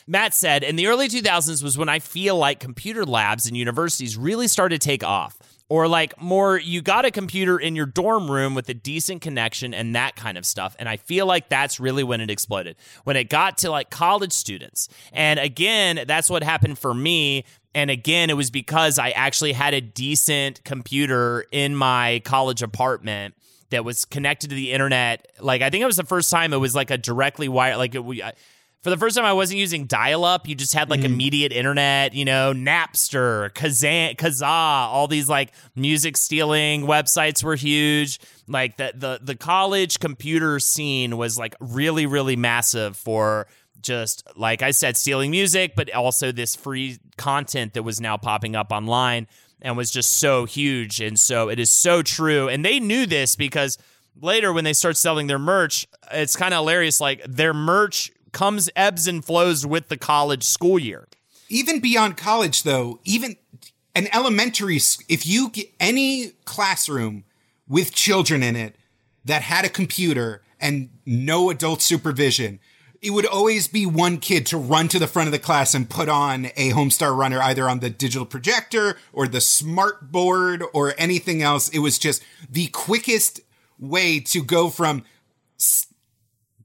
Matt 0.05 0.33
said, 0.33 0.63
in 0.63 0.75
the 0.75 0.87
early 0.87 1.07
2000s 1.07 1.63
was 1.63 1.77
when 1.77 1.89
I 1.89 1.99
feel 1.99 2.35
like 2.35 2.59
computer 2.59 3.05
labs 3.05 3.45
and 3.45 3.55
universities 3.55 4.17
really 4.17 4.47
started 4.47 4.81
to 4.81 4.85
take 4.85 5.03
off. 5.03 5.37
Or 5.69 5.87
like 5.87 6.21
more, 6.21 6.59
you 6.59 6.81
got 6.81 7.05
a 7.05 7.09
computer 7.09 7.57
in 7.57 7.75
your 7.75 7.85
dorm 7.85 8.29
room 8.29 8.53
with 8.53 8.67
a 8.69 8.73
decent 8.73 9.21
connection 9.21 9.73
and 9.73 9.95
that 9.95 10.15
kind 10.15 10.37
of 10.37 10.45
stuff. 10.45 10.75
And 10.77 10.87
I 10.89 10.97
feel 10.97 11.25
like 11.25 11.49
that's 11.49 11.79
really 11.79 12.03
when 12.03 12.21
it 12.21 12.29
exploded. 12.29 12.75
When 13.05 13.15
it 13.15 13.29
got 13.29 13.59
to 13.59 13.71
like 13.71 13.89
college 13.89 14.33
students. 14.33 14.89
And 15.13 15.39
again, 15.39 16.03
that's 16.05 16.29
what 16.29 16.43
happened 16.43 16.77
for 16.77 16.93
me. 16.93 17.45
And 17.75 17.89
again, 17.89 18.29
it 18.29 18.37
was 18.37 18.51
because 18.51 18.99
I 18.99 19.09
actually 19.11 19.53
had 19.53 19.73
a 19.73 19.81
decent 19.81 20.63
computer 20.63 21.45
in 21.51 21.75
my 21.75 22.21
college 22.23 22.61
apartment 22.61 23.33
that 23.71 23.83
was 23.83 24.05
connected 24.05 24.51
to 24.51 24.55
the 24.55 24.71
internet. 24.71 25.27
Like 25.39 25.61
I 25.61 25.69
think 25.69 25.81
it 25.81 25.87
was 25.87 25.97
the 25.97 26.03
first 26.03 26.29
time 26.29 26.53
it 26.53 26.57
was 26.57 26.75
like 26.75 26.91
a 26.91 26.97
directly 26.97 27.49
wired. 27.49 27.77
Like 27.77 27.95
it, 27.95 28.05
we, 28.05 28.21
for 28.83 28.89
the 28.89 28.97
first 28.97 29.15
time, 29.15 29.25
I 29.25 29.33
wasn't 29.33 29.59
using 29.59 29.85
dial 29.85 30.25
up. 30.25 30.47
You 30.47 30.55
just 30.55 30.73
had 30.73 30.89
like 30.89 30.99
Mm-hmm. 30.99 31.13
immediate 31.13 31.51
internet, 31.53 32.13
you 32.13 32.25
know, 32.25 32.53
Napster, 32.53 33.51
Kazan, 33.53 34.15
Kazaa, 34.15 34.87
all 34.87 35.07
these 35.07 35.29
like 35.29 35.53
music 35.73 36.17
stealing 36.17 36.83
websites 36.83 37.43
were 37.43 37.55
huge. 37.55 38.19
Like 38.47 38.77
the, 38.77 38.91
the, 38.93 39.19
the 39.23 39.35
college 39.35 39.99
computer 39.99 40.59
scene 40.59 41.17
was 41.17 41.39
like 41.39 41.55
really, 41.61 42.05
really 42.05 42.35
massive 42.35 42.97
for 42.97 43.47
just, 43.81 44.27
like 44.35 44.61
I 44.61 44.71
said, 44.71 44.97
stealing 44.97 45.31
music, 45.31 45.75
but 45.75 45.91
also 45.93 46.31
this 46.31 46.55
free 46.55 46.99
content 47.17 47.73
that 47.73 47.83
was 47.83 48.01
now 48.01 48.17
popping 48.17 48.55
up 48.55 48.71
online 48.71 49.27
and 49.61 49.77
was 49.77 49.91
just 49.91 50.17
so 50.17 50.45
huge. 50.45 50.99
And 50.99 51.19
so 51.19 51.49
it 51.49 51.59
is 51.59 51.69
so 51.69 52.01
true. 52.01 52.49
And 52.49 52.63
they 52.63 52.79
knew 52.79 53.05
this 53.05 53.35
because 53.35 53.77
later 54.21 54.51
when 54.53 54.63
they 54.63 54.73
start 54.73 54.97
selling 54.97 55.27
their 55.27 55.39
merch, 55.39 55.87
it's 56.11 56.35
kind 56.35 56.53
of 56.53 56.59
hilarious. 56.59 56.99
Like 57.01 57.23
their 57.25 57.53
merch 57.53 58.11
comes 58.31 58.69
ebbs 58.75 59.07
and 59.07 59.23
flows 59.23 59.65
with 59.65 59.87
the 59.87 59.97
college 59.97 60.43
school 60.43 60.77
year. 60.77 61.07
Even 61.49 61.79
beyond 61.79 62.17
college, 62.17 62.63
though, 62.63 62.99
even 63.03 63.35
an 63.95 64.07
elementary, 64.13 64.77
if 65.07 65.25
you 65.25 65.49
get 65.49 65.67
any 65.79 66.31
classroom 66.45 67.23
with 67.67 67.93
children 67.93 68.43
in 68.43 68.55
it 68.55 68.75
that 69.23 69.41
had 69.43 69.65
a 69.65 69.69
computer 69.69 70.41
and 70.59 70.89
no 71.05 71.49
adult 71.49 71.81
supervision, 71.81 72.59
it 73.03 73.09
would 73.09 73.25
always 73.25 73.67
be 73.67 73.85
one 73.85 74.17
kid 74.17 74.45
to 74.45 74.57
run 74.57 74.87
to 74.87 74.97
the 74.97 75.07
front 75.07 75.27
of 75.27 75.33
the 75.33 75.39
class 75.39 75.75
and 75.75 75.89
put 75.89 76.07
on 76.07 76.45
a 76.55 76.71
Homestar 76.71 77.15
Runner 77.15 77.41
either 77.41 77.69
on 77.69 77.81
the 77.81 77.89
digital 77.89 78.25
projector 78.25 78.97
or 79.11 79.27
the 79.27 79.41
smart 79.41 80.09
board 80.09 80.63
or 80.73 80.93
anything 80.97 81.41
else. 81.41 81.67
It 81.67 81.79
was 81.79 81.99
just 81.99 82.23
the 82.49 82.67
quickest 82.67 83.41
way 83.77 84.21
to 84.21 84.41
go 84.41 84.69
from 84.69 85.03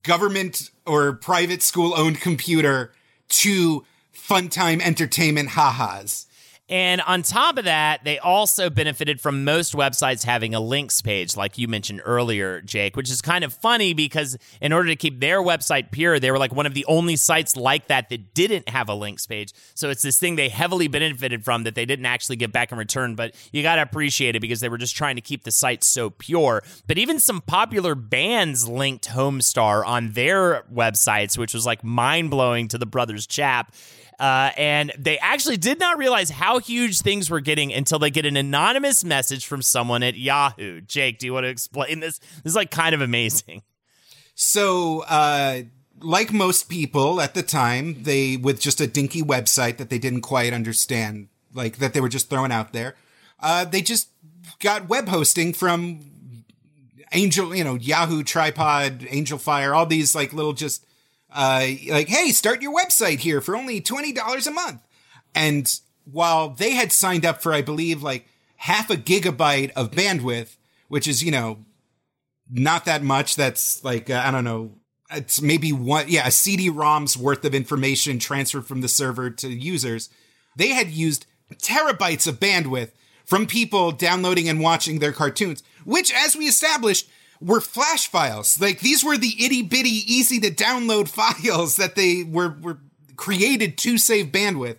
government 0.05 0.71
or 0.87 1.13
private 1.13 1.61
school 1.61 1.93
owned 1.97 2.21
computer 2.21 2.93
to 3.29 3.85
fun 4.13 4.49
time 4.49 4.81
entertainment 4.81 5.51
ha-has. 5.51 6.28
And 6.69 7.01
on 7.01 7.23
top 7.23 7.57
of 7.57 7.65
that, 7.65 8.05
they 8.05 8.19
also 8.19 8.69
benefited 8.69 9.23
from 9.23 9.43
most 9.45 9.73
websites 9.73 10.25
having 10.25 10.55
a 10.55 10.61
links 10.61 11.01
page, 11.01 11.35
like 11.35 11.57
you 11.57 11.67
mentioned 11.67 12.03
earlier, 12.05 12.61
Jake, 12.61 12.95
which 12.95 13.11
is 13.11 13.23
kind 13.23 13.43
of 13.43 13.55
funny 13.55 13.95
because 13.95 14.37
in 14.61 14.75
order 14.75 14.89
to 14.89 14.97
keep 14.97 15.19
their 15.21 15.41
website 15.41 15.91
pure, 15.93 16.21
they 16.21 16.31
were 16.31 16.39
like 16.39 16.53
one 16.53 16.67
of 16.67 16.75
the 16.75 16.85
only 16.85 17.17
sites 17.17 17.57
like 17.57 17.87
that 17.89 18.11
that 18.11 18.35
didn't 18.35 18.69
have 18.69 18.91
a 18.91 18.95
links 18.95 19.27
page. 19.27 19.53
So 19.75 19.89
it's 19.89 20.03
this 20.03 20.19
thing 20.19 20.37
they 20.37 20.51
heavily 20.51 20.89
benefited 20.89 21.43
from 21.43 21.65
that 21.65 21.75
they 21.75 21.87
didn't 21.87 22.07
actually 22.07 22.37
get 22.37 22.53
back 22.53 22.71
in 22.71 22.77
return. 22.77 23.15
But 23.15 23.35
you 23.51 23.63
got 23.63 23.77
to 23.77 23.83
appreciate 23.83 24.37
it 24.37 24.41
because 24.41 24.61
they 24.61 24.69
were 24.69 24.79
just 24.79 24.95
trying 24.95 25.17
to 25.17 25.23
keep 25.23 25.45
the 25.45 25.51
site 25.51 25.83
so 25.83 26.11
pure. 26.11 26.63
But 26.87 26.99
even 26.99 27.19
some 27.19 27.41
popular 27.41 27.95
bands 27.95 28.69
linked 28.69 29.09
Homestar 29.09 29.87
on 29.87 30.13
their 30.13 30.65
websites, 30.73 31.39
which 31.39 31.55
was 31.55 31.65
like 31.65 31.83
mind 31.83 32.31
blowing 32.31 32.69
to 32.69 32.77
the 32.77 32.87
Brothers 32.87 33.27
Chap. 33.27 33.75
Uh, 34.19 34.51
and 34.57 34.93
they 34.99 35.19
actually 35.19 35.57
did 35.57 35.79
not 35.79 35.97
realize 35.97 36.29
how 36.31 36.59
huge 36.59 37.01
things 37.03 37.31
were 37.31 37.41
getting 37.41 37.73
until 37.73 37.99
they 37.99 38.11
get 38.11 38.27
an 38.27 38.37
anonymous 38.37 39.05
message 39.05 39.47
from 39.47 39.63
someone 39.63 40.03
at 40.03 40.17
Yahoo. 40.17 40.81
Jake, 40.81 41.19
do 41.19 41.27
you 41.27 41.33
want 41.33 41.45
to 41.45 41.51
explain 41.51 42.01
this? 42.01 42.19
This 42.19 42.53
is 42.53 42.57
like 42.57 42.71
kind 42.71 42.95
of 42.95 43.01
amazing. 43.01 43.63
So, 44.35 45.05
uh, 45.09 45.63
like 46.01 46.33
most 46.33 46.69
people 46.69 47.21
at 47.21 47.35
the 47.35 47.43
time, 47.43 48.03
they, 48.03 48.37
with 48.37 48.61
just 48.61 48.81
a 48.81 48.87
dinky 48.87 49.23
website 49.23 49.77
that 49.79 49.91
they 49.91 49.99
didn't 49.99 50.23
quite 50.23 50.53
understand, 50.53 51.29
like 51.55 51.79
that 51.79 51.93
they 51.95 52.01
were 52.01 52.09
just 52.09 52.29
throwing 52.31 52.53
out 52.53 52.73
there, 52.73 52.97
uh, 53.41 53.65
they 53.65 53.83
just 53.83 54.09
got 54.61 54.89
web 54.89 55.09
hosting 55.09 55.53
from 55.53 56.01
Angel, 57.13 57.55
you 57.55 57.65
know, 57.65 57.75
Yahoo, 57.75 58.23
Tripod, 58.23 59.07
Angel 59.09 59.39
Fire, 59.39 59.75
all 59.75 59.87
these 59.87 60.15
like 60.15 60.33
little 60.33 60.53
just, 60.53 60.85
uh, 61.31 61.67
like, 61.89 62.09
hey, 62.09 62.31
start 62.31 62.63
your 62.63 62.75
website 62.75 63.21
here 63.21 63.41
for 63.41 63.57
only 63.57 63.81
$20 63.81 64.47
a 64.47 64.51
month. 64.51 64.83
And 65.35 65.81
while 66.11 66.51
they 66.51 66.73
had 66.73 66.93
signed 66.93 67.27
up 67.27 67.43
for, 67.43 67.53
I 67.53 67.63
believe, 67.63 68.03
like 68.03 68.27
half 68.57 68.91
a 68.91 68.97
gigabyte 68.97 69.73
of 69.73 69.91
bandwidth, 69.91 70.57
which 70.89 71.07
is, 71.07 71.23
you 71.23 71.31
know, 71.31 71.59
not 72.51 72.85
that 72.87 73.03
much. 73.03 73.37
That's 73.37 73.85
like, 73.85 74.09
uh, 74.09 74.23
I 74.25 74.31
don't 74.31 74.45
know, 74.45 74.73
it's 75.11 75.41
maybe 75.41 75.73
one, 75.73 76.07
yeah, 76.09 76.27
a 76.27 76.31
CD-ROM's 76.31 77.17
worth 77.17 77.45
of 77.45 77.55
information 77.55 78.19
transferred 78.19 78.67
from 78.67 78.81
the 78.81 78.89
server 78.89 79.31
to 79.31 79.49
users. 79.49 80.11
They 80.57 80.69
had 80.69 80.89
used 80.89 81.27
terabytes 81.55 82.27
of 82.27 82.41
bandwidth 82.41 82.91
from 83.25 83.47
people 83.47 83.93
downloading 83.93 84.49
and 84.49 84.61
watching 84.61 84.99
their 84.99 85.13
cartoons, 85.13 85.63
which, 85.85 86.13
as 86.13 86.37
we 86.37 86.47
established, 86.47 87.09
were 87.41 87.61
flash 87.61 88.09
files. 88.09 88.61
Like 88.61 88.81
these 88.81 89.05
were 89.05 89.17
the 89.17 89.35
itty 89.39 89.63
bitty, 89.63 89.91
easy 89.91 90.41
to 90.41 90.51
download 90.51 91.09
files 91.45 91.77
that 91.77 91.95
they 91.95 92.25
were, 92.25 92.57
were 92.61 92.79
created 93.17 93.79
to 93.79 93.99
save 93.99 94.27
bandwidth. 94.27 94.79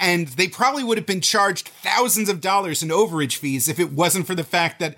And 0.00 0.28
they 0.28 0.46
probably 0.46 0.84
would 0.84 0.96
have 0.96 1.06
been 1.06 1.20
charged 1.20 1.68
thousands 1.68 2.28
of 2.28 2.40
dollars 2.40 2.82
in 2.82 2.90
overage 2.90 3.36
fees 3.36 3.68
if 3.68 3.80
it 3.80 3.92
wasn't 3.92 4.28
for 4.28 4.36
the 4.36 4.44
fact 4.44 4.78
that 4.78 4.96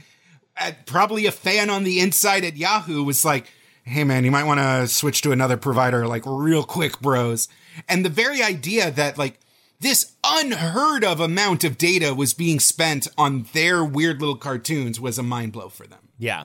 uh, 0.58 0.72
probably 0.84 1.24
a 1.24 1.32
fan 1.32 1.70
on 1.70 1.84
the 1.84 2.00
inside 2.00 2.44
at 2.44 2.56
Yahoo 2.56 3.02
was 3.02 3.24
like, 3.24 3.46
hey 3.84 4.04
man, 4.04 4.24
you 4.24 4.30
might 4.30 4.44
want 4.44 4.60
to 4.60 4.86
switch 4.86 5.22
to 5.22 5.32
another 5.32 5.56
provider, 5.56 6.06
like 6.06 6.22
real 6.26 6.64
quick, 6.64 7.00
bros. 7.00 7.48
And 7.88 8.04
the 8.04 8.10
very 8.10 8.42
idea 8.42 8.90
that 8.90 9.16
like 9.16 9.40
this 9.80 10.12
unheard 10.22 11.02
of 11.02 11.18
amount 11.18 11.64
of 11.64 11.78
data 11.78 12.14
was 12.14 12.34
being 12.34 12.60
spent 12.60 13.08
on 13.16 13.46
their 13.54 13.82
weird 13.82 14.20
little 14.20 14.36
cartoons 14.36 15.00
was 15.00 15.18
a 15.18 15.22
mind 15.22 15.52
blow 15.52 15.70
for 15.70 15.86
them. 15.86 16.00
Yeah, 16.18 16.44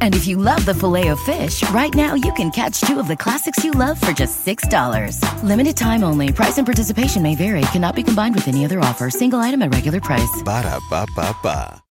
And 0.00 0.14
if 0.14 0.26
you 0.26 0.38
love 0.38 0.64
the 0.64 0.72
filet 0.74 1.08
of 1.08 1.20
fish, 1.20 1.62
right 1.70 1.94
now 1.94 2.14
you 2.14 2.32
can 2.32 2.50
catch 2.50 2.80
two 2.80 2.98
of 2.98 3.08
the 3.08 3.16
classics 3.16 3.62
you 3.62 3.72
love 3.72 4.00
for 4.00 4.12
just 4.12 4.46
$6. 4.46 5.20
Limited 5.42 5.76
time 5.76 6.02
only. 6.02 6.32
Price 6.32 6.56
and 6.56 6.66
participation 6.66 7.22
may 7.22 7.34
vary. 7.34 7.60
Cannot 7.72 7.96
be 7.96 8.02
combined 8.02 8.34
with 8.34 8.48
any 8.48 8.64
other 8.64 8.80
offer. 8.80 9.10
Single 9.10 9.40
item 9.40 9.60
at 9.60 9.74
regular 9.74 10.00
price. 10.00 10.42
Ba 10.42 10.62
da 10.62 10.80
ba 10.88 11.06
ba 11.14 11.36
ba. 11.42 11.82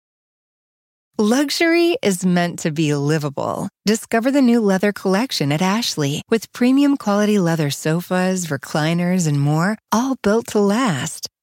Luxury 1.18 1.98
is 2.04 2.26
meant 2.26 2.60
to 2.60 2.72
be 2.72 2.94
livable. 2.94 3.70
Discover 3.86 4.32
the 4.32 4.42
new 4.42 4.60
leather 4.60 4.92
collection 4.92 5.54
at 5.54 5.62
Ashley 5.62 6.22
with 6.30 6.52
premium 6.52 6.98
quality 6.98 7.40
leather 7.40 7.70
sofas, 7.70 8.48
recliners, 8.48 9.26
and 9.26 9.40
more, 9.40 9.78
all 9.94 10.18
built 10.22 10.48
to 10.48 10.60
last. 10.60 11.30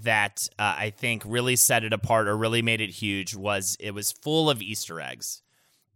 that 0.00 0.48
uh, 0.58 0.74
I 0.78 0.90
think 0.90 1.22
really 1.26 1.56
set 1.56 1.84
it 1.84 1.92
apart 1.92 2.28
or 2.28 2.36
really 2.36 2.62
made 2.62 2.80
it 2.80 2.90
huge 2.90 3.34
was 3.34 3.76
it 3.78 3.92
was 3.92 4.12
full 4.12 4.48
of 4.48 4.62
Easter 4.62 5.00
eggs. 5.00 5.42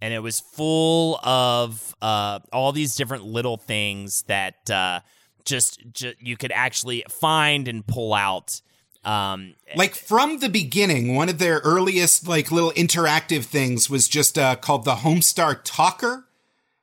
And 0.02 0.12
it 0.12 0.18
was 0.18 0.40
full 0.40 1.18
of 1.22 1.94
uh, 2.02 2.40
all 2.52 2.72
these 2.72 2.96
different 2.96 3.24
little 3.24 3.56
things 3.56 4.22
that 4.24 4.68
uh, 4.68 5.00
just, 5.46 5.80
just 5.90 6.20
you 6.20 6.36
could 6.36 6.52
actually 6.52 7.02
find 7.08 7.66
and 7.66 7.86
pull 7.86 8.12
out. 8.12 8.60
Um, 9.04 9.54
like 9.74 9.94
from 9.94 10.40
the 10.40 10.50
beginning, 10.50 11.14
one 11.14 11.30
of 11.30 11.38
their 11.38 11.60
earliest 11.60 12.28
like 12.28 12.50
little 12.50 12.72
interactive 12.72 13.44
things 13.44 13.88
was 13.88 14.06
just 14.06 14.36
uh, 14.36 14.56
called 14.56 14.84
the 14.84 14.96
Homestar 14.96 15.60
Talker, 15.64 16.26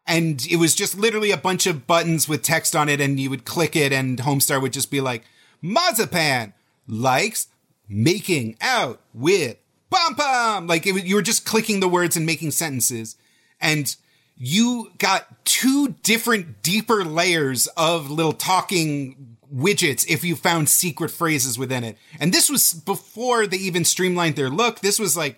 and 0.08 0.44
it 0.50 0.56
was 0.56 0.74
just 0.74 0.98
literally 0.98 1.32
a 1.32 1.38
bunch 1.38 1.68
of 1.68 1.86
buttons 1.86 2.28
with 2.28 2.42
text 2.42 2.76
on 2.76 2.90
it, 2.90 3.02
and 3.02 3.20
you 3.20 3.30
would 3.30 3.46
click 3.46 3.76
it, 3.76 3.92
and 3.92 4.20
Homestar 4.20 4.62
would 4.62 4.72
just 4.72 4.90
be 4.90 5.02
like, 5.02 5.24
"Mazapan 5.62 6.54
likes 6.88 7.48
making 7.88 8.58
out 8.62 9.02
with 9.14 9.58
Pom 9.90 10.16
Pom." 10.16 10.68
Like 10.68 10.86
it, 10.88 11.06
you 11.06 11.16
were 11.16 11.22
just 11.22 11.46
clicking 11.46 11.80
the 11.80 11.88
words 11.88 12.16
and 12.16 12.26
making 12.26 12.52
sentences, 12.52 13.16
and 13.60 13.96
you 14.36 14.92
got 14.98 15.46
two 15.46 15.96
different, 16.04 16.62
deeper 16.64 17.06
layers 17.06 17.68
of 17.78 18.10
little 18.10 18.34
talking 18.34 19.38
widgets 19.54 20.06
if 20.10 20.24
you 20.24 20.36
found 20.36 20.68
secret 20.68 21.12
phrases 21.12 21.58
within 21.60 21.84
it. 21.84 21.98
And 22.20 22.34
this 22.34 22.50
was 22.50 22.74
before 22.74 23.46
they 23.46 23.58
even 23.58 23.86
streamlined 23.86 24.36
their 24.36 24.50
look. 24.50 24.80
This 24.80 25.00
was 25.00 25.16
like 25.16 25.38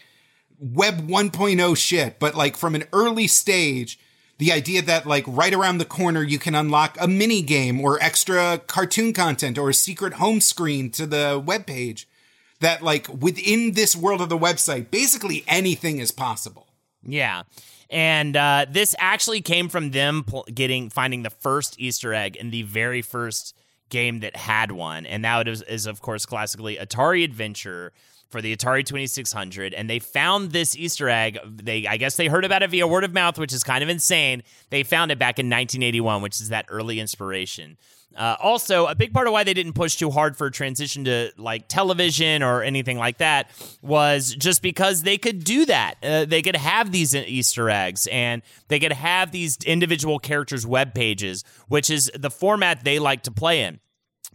web 0.57 1.07
1.0 1.07 1.77
shit, 1.77 2.19
but 2.19 2.35
like 2.35 2.55
from 2.55 2.75
an 2.75 2.85
early 2.93 3.27
stage, 3.27 3.99
the 4.37 4.51
idea 4.51 4.81
that 4.81 5.05
like 5.05 5.23
right 5.27 5.53
around 5.53 5.77
the 5.77 5.85
corner 5.85 6.21
you 6.21 6.39
can 6.39 6.55
unlock 6.55 6.97
a 6.99 7.07
mini 7.07 7.41
game 7.41 7.79
or 7.79 8.01
extra 8.01 8.59
cartoon 8.67 9.13
content 9.13 9.57
or 9.57 9.69
a 9.69 9.73
secret 9.73 10.13
home 10.13 10.41
screen 10.41 10.89
to 10.91 11.05
the 11.05 11.41
web 11.43 11.65
page 11.65 12.07
that 12.59 12.81
like 12.81 13.07
within 13.09 13.73
this 13.73 13.95
world 13.95 14.21
of 14.21 14.29
the 14.29 14.37
website 14.37 14.91
basically 14.91 15.43
anything 15.47 15.99
is 15.99 16.11
possible. 16.11 16.67
Yeah. 17.03 17.43
And 17.89 18.35
uh, 18.35 18.65
this 18.69 18.95
actually 18.97 19.41
came 19.41 19.69
from 19.69 19.91
them 19.91 20.23
pl- 20.23 20.45
getting 20.53 20.89
finding 20.89 21.23
the 21.23 21.29
first 21.29 21.79
easter 21.79 22.13
egg 22.13 22.35
in 22.35 22.49
the 22.49 22.63
very 22.63 23.01
first 23.01 23.55
game 23.89 24.21
that 24.21 24.35
had 24.35 24.71
one. 24.71 25.05
And 25.05 25.23
that 25.23 25.47
is, 25.47 25.61
is 25.63 25.85
of 25.85 26.01
course 26.01 26.25
classically 26.25 26.77
atari 26.77 27.23
adventure 27.23 27.93
for 28.29 28.41
the 28.41 28.55
Atari 28.55 28.85
2600 28.85 29.73
and 29.73 29.89
they 29.89 29.99
found 29.99 30.51
this 30.51 30.75
Easter 30.75 31.09
egg. 31.09 31.39
They 31.45 31.87
I 31.87 31.97
guess 31.97 32.15
they 32.17 32.27
heard 32.27 32.45
about 32.45 32.63
it 32.63 32.69
via 32.69 32.87
word 32.87 33.03
of 33.03 33.13
mouth, 33.13 33.37
which 33.37 33.53
is 33.53 33.63
kind 33.63 33.83
of 33.83 33.89
insane. 33.89 34.43
They 34.69 34.83
found 34.83 35.11
it 35.11 35.19
back 35.19 35.39
in 35.39 35.45
1981, 35.47 36.21
which 36.21 36.41
is 36.41 36.49
that 36.49 36.65
early 36.69 36.99
inspiration. 36.99 37.77
Uh, 38.15 38.37
also, 38.39 38.85
a 38.85 38.95
big 38.95 39.13
part 39.13 39.27
of 39.27 39.33
why 39.33 39.43
they 39.43 39.53
didn't 39.53 39.73
push 39.73 39.97
too 39.97 40.09
hard 40.09 40.37
for 40.37 40.47
a 40.47 40.51
transition 40.51 41.03
to 41.03 41.31
like 41.37 41.67
television 41.67 42.43
or 42.43 42.63
anything 42.63 42.97
like 42.97 43.17
that 43.17 43.49
was 43.81 44.33
just 44.35 44.61
because 44.61 45.03
they 45.03 45.17
could 45.17 45.43
do 45.43 45.65
that. 45.65 45.95
Uh, 46.01 46.23
they 46.23 46.41
could 46.41 46.55
have 46.55 46.91
these 46.91 47.13
Easter 47.13 47.69
eggs 47.69 48.07
and 48.07 48.41
they 48.69 48.79
could 48.79 48.93
have 48.93 49.31
these 49.31 49.57
individual 49.65 50.17
characters' 50.17 50.65
web 50.65 50.93
pages, 50.93 51.43
which 51.67 51.89
is 51.89 52.09
the 52.15 52.31
format 52.31 52.85
they 52.85 52.99
like 52.99 53.23
to 53.23 53.31
play 53.31 53.63
in. 53.63 53.79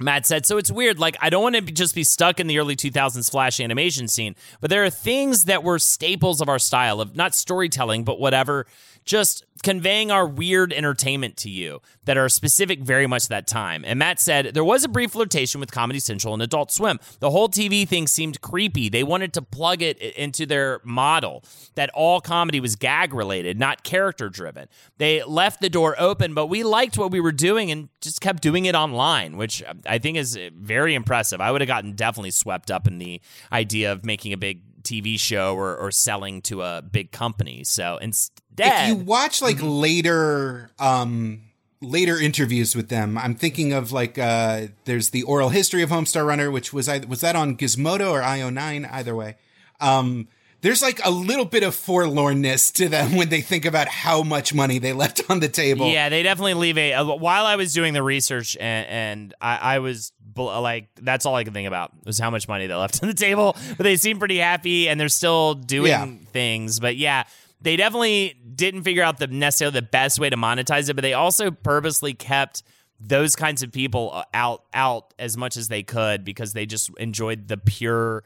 Matt 0.00 0.26
said, 0.26 0.46
so 0.46 0.56
it's 0.56 0.70
weird. 0.70 0.98
Like, 0.98 1.16
I 1.20 1.30
don't 1.30 1.42
want 1.42 1.56
to 1.56 1.62
just 1.62 1.94
be 1.94 2.04
stuck 2.04 2.40
in 2.40 2.46
the 2.46 2.58
early 2.58 2.76
2000s 2.76 3.30
Flash 3.30 3.60
animation 3.60 4.08
scene, 4.08 4.34
but 4.60 4.70
there 4.70 4.84
are 4.84 4.90
things 4.90 5.44
that 5.44 5.62
were 5.62 5.78
staples 5.78 6.40
of 6.40 6.48
our 6.48 6.58
style 6.58 7.00
of 7.00 7.14
not 7.14 7.34
storytelling, 7.34 8.04
but 8.04 8.18
whatever, 8.18 8.66
just 9.04 9.44
conveying 9.62 10.10
our 10.10 10.26
weird 10.26 10.72
entertainment 10.72 11.36
to 11.36 11.50
you 11.50 11.80
that 12.04 12.16
are 12.16 12.28
specific 12.28 12.80
very 12.80 13.06
much 13.06 13.28
that 13.28 13.46
time. 13.46 13.84
And 13.86 13.98
Matt 13.98 14.18
said 14.18 14.54
there 14.54 14.64
was 14.64 14.84
a 14.84 14.88
brief 14.88 15.12
flirtation 15.12 15.60
with 15.60 15.70
Comedy 15.70 15.98
Central 15.98 16.32
and 16.32 16.42
Adult 16.42 16.70
Swim. 16.70 16.98
The 17.18 17.30
whole 17.30 17.48
TV 17.48 17.86
thing 17.86 18.06
seemed 18.06 18.40
creepy. 18.40 18.88
They 18.88 19.02
wanted 19.02 19.34
to 19.34 19.42
plug 19.42 19.82
it 19.82 20.00
into 20.00 20.46
their 20.46 20.80
model 20.84 21.44
that 21.74 21.90
all 21.90 22.20
comedy 22.20 22.60
was 22.60 22.76
gag 22.76 23.12
related, 23.12 23.58
not 23.58 23.82
character 23.82 24.28
driven. 24.28 24.68
They 24.98 25.22
left 25.22 25.60
the 25.60 25.68
door 25.68 25.94
open, 25.98 26.32
but 26.32 26.46
we 26.46 26.62
liked 26.62 26.96
what 26.96 27.10
we 27.10 27.20
were 27.20 27.32
doing 27.32 27.70
and 27.70 27.88
just 28.00 28.20
kept 28.20 28.42
doing 28.42 28.64
it 28.64 28.74
online, 28.74 29.36
which 29.36 29.62
um, 29.64 29.80
I 29.90 29.98
think 29.98 30.16
is 30.16 30.38
very 30.54 30.94
impressive. 30.94 31.40
I 31.40 31.50
would 31.50 31.60
have 31.60 31.68
gotten 31.68 31.92
definitely 31.92 32.30
swept 32.30 32.70
up 32.70 32.86
in 32.86 32.98
the 32.98 33.20
idea 33.52 33.92
of 33.92 34.04
making 34.04 34.32
a 34.32 34.36
big 34.36 34.62
TV 34.82 35.18
show 35.18 35.56
or, 35.56 35.76
or 35.76 35.90
selling 35.90 36.42
to 36.42 36.62
a 36.62 36.80
big 36.82 37.10
company. 37.10 37.64
So 37.64 37.98
instead, 37.98 38.38
if 38.56 38.88
you 38.88 38.94
watch 38.96 39.42
like 39.42 39.56
mm-hmm. 39.56 39.68
later, 39.68 40.70
um, 40.78 41.42
later 41.80 42.18
interviews 42.20 42.76
with 42.76 42.88
them. 42.88 43.18
I'm 43.18 43.34
thinking 43.34 43.72
of 43.72 43.92
like 43.92 44.18
uh, 44.18 44.68
there's 44.84 45.10
the 45.10 45.22
oral 45.24 45.48
history 45.48 45.82
of 45.82 45.90
Homestar 45.90 46.26
Runner, 46.26 46.50
which 46.50 46.72
was 46.72 46.88
I 46.88 46.98
was 47.00 47.20
that 47.22 47.36
on 47.36 47.56
Gizmodo 47.56 48.12
or 48.12 48.20
IO9, 48.20 48.90
either 48.92 49.14
way. 49.14 49.36
Um, 49.80 50.28
there's 50.62 50.82
like 50.82 51.00
a 51.04 51.10
little 51.10 51.44
bit 51.44 51.62
of 51.62 51.74
forlornness 51.74 52.72
to 52.74 52.88
them 52.88 53.16
when 53.16 53.28
they 53.28 53.40
think 53.40 53.64
about 53.64 53.88
how 53.88 54.22
much 54.22 54.52
money 54.54 54.78
they 54.78 54.92
left 54.92 55.22
on 55.30 55.40
the 55.40 55.48
table. 55.48 55.88
Yeah, 55.90 56.08
they 56.08 56.22
definitely 56.22 56.54
leave 56.54 56.76
a. 56.78 56.92
a- 56.92 57.04
While 57.16 57.46
I 57.46 57.56
was 57.56 57.72
doing 57.72 57.94
the 57.94 58.02
research 58.02 58.56
and, 58.60 58.86
and 58.88 59.34
I, 59.40 59.56
I 59.56 59.78
was 59.78 60.12
bl- 60.20 60.44
like, 60.60 60.88
that's 61.00 61.24
all 61.26 61.34
I 61.34 61.44
could 61.44 61.52
think 61.54 61.66
about 61.68 61.92
was 62.04 62.18
how 62.18 62.30
much 62.30 62.46
money 62.48 62.66
they 62.66 62.74
left 62.74 63.02
on 63.02 63.08
the 63.08 63.14
table. 63.14 63.56
But 63.76 63.84
they 63.84 63.96
seem 63.96 64.18
pretty 64.18 64.38
happy 64.38 64.88
and 64.88 65.00
they're 65.00 65.08
still 65.08 65.54
doing 65.54 65.88
Yeah. 65.90 66.06
things. 66.32 66.78
But 66.80 66.96
yeah, 66.96 67.24
they 67.62 67.76
definitely 67.76 68.36
didn't 68.54 68.82
figure 68.82 69.02
out 69.02 69.18
the 69.18 69.26
necessarily 69.28 69.74
the 69.80 69.86
best 69.86 70.18
way 70.18 70.30
to 70.30 70.36
monetize 70.36 70.88
it. 70.88 70.94
But 70.94 71.02
they 71.02 71.14
also 71.14 71.50
purposely 71.50 72.14
kept 72.14 72.62
those 73.02 73.34
kinds 73.34 73.62
of 73.62 73.72
people 73.72 74.10
uh, 74.12 74.24
out 74.34 74.64
out 74.74 75.14
as 75.18 75.36
much 75.38 75.56
as 75.56 75.68
they 75.68 75.82
could 75.82 76.22
because 76.22 76.52
they 76.52 76.66
just 76.66 76.90
enjoyed 76.98 77.48
the 77.48 77.56
pure 77.56 78.24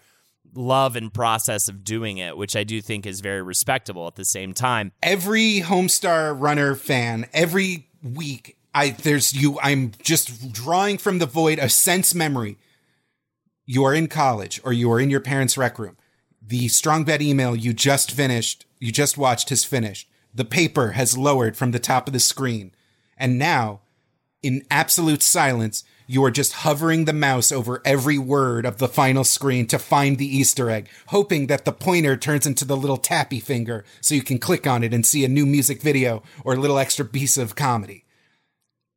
love 0.56 0.96
and 0.96 1.12
process 1.12 1.68
of 1.68 1.84
doing 1.84 2.18
it, 2.18 2.36
which 2.36 2.56
I 2.56 2.64
do 2.64 2.80
think 2.80 3.06
is 3.06 3.20
very 3.20 3.42
respectable 3.42 4.06
at 4.06 4.16
the 4.16 4.24
same 4.24 4.54
time. 4.54 4.92
every 5.02 5.60
Homestar 5.60 6.38
Runner 6.38 6.74
fan, 6.74 7.26
every 7.32 7.88
week, 8.02 8.56
I 8.74 8.90
there's 8.90 9.32
you. 9.32 9.58
I'm 9.62 9.92
just 10.02 10.52
drawing 10.52 10.98
from 10.98 11.18
the 11.18 11.26
void 11.26 11.58
a 11.58 11.68
sense 11.68 12.14
memory. 12.14 12.58
You 13.66 13.84
are 13.84 13.94
in 13.94 14.08
college, 14.08 14.60
or 14.64 14.72
you 14.72 14.90
are 14.92 15.00
in 15.00 15.10
your 15.10 15.20
parents' 15.20 15.56
rec 15.56 15.78
room. 15.78 15.96
The 16.42 16.68
strong 16.68 17.04
bad 17.04 17.22
email 17.22 17.56
you 17.56 17.72
just 17.72 18.10
finished, 18.10 18.66
you 18.78 18.92
just 18.92 19.16
watched, 19.16 19.48
has 19.48 19.64
finished. 19.64 20.08
The 20.34 20.44
paper 20.44 20.92
has 20.92 21.16
lowered 21.16 21.56
from 21.56 21.70
the 21.70 21.78
top 21.78 22.06
of 22.06 22.12
the 22.12 22.20
screen, 22.20 22.72
and 23.16 23.38
now, 23.38 23.80
in 24.42 24.62
absolute 24.70 25.22
silence, 25.22 25.84
you 26.06 26.24
are 26.24 26.30
just 26.30 26.52
hovering 26.52 27.04
the 27.04 27.12
mouse 27.12 27.50
over 27.50 27.80
every 27.84 28.18
word 28.18 28.66
of 28.66 28.78
the 28.78 28.88
final 28.88 29.24
screen 29.24 29.66
to 29.68 29.78
find 29.78 30.18
the 30.18 30.26
Easter 30.26 30.70
egg, 30.70 30.88
hoping 31.08 31.46
that 31.46 31.64
the 31.64 31.72
pointer 31.72 32.16
turns 32.16 32.46
into 32.46 32.64
the 32.64 32.76
little 32.76 32.96
tappy 32.96 33.40
finger 33.40 33.84
so 34.00 34.14
you 34.14 34.22
can 34.22 34.38
click 34.38 34.66
on 34.66 34.82
it 34.84 34.92
and 34.92 35.06
see 35.06 35.24
a 35.24 35.28
new 35.28 35.46
music 35.46 35.80
video 35.80 36.22
or 36.44 36.54
a 36.54 36.58
little 36.58 36.78
extra 36.78 37.04
piece 37.04 37.36
of 37.36 37.54
comedy. 37.56 38.04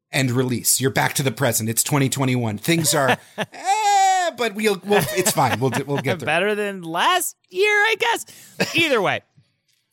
And 0.09 0.31
release. 0.31 0.79
You're 0.79 0.89
back 0.91 1.13
to 1.15 1.23
the 1.23 1.31
present. 1.33 1.69
It's 1.69 1.83
2021. 1.83 2.57
Things 2.59 2.93
are, 2.95 3.17
eh, 3.37 4.31
but 4.37 4.55
we'll, 4.55 4.81
we'll 4.85 5.03
it's 5.09 5.31
fine. 5.31 5.59
We'll 5.59 5.71
we'll 5.85 5.97
get 5.97 6.19
there. 6.19 6.25
better 6.25 6.55
than 6.55 6.81
last 6.81 7.35
year, 7.49 7.69
I 7.69 7.95
guess. 7.99 8.25
Either 8.73 9.01
way. 9.01 9.21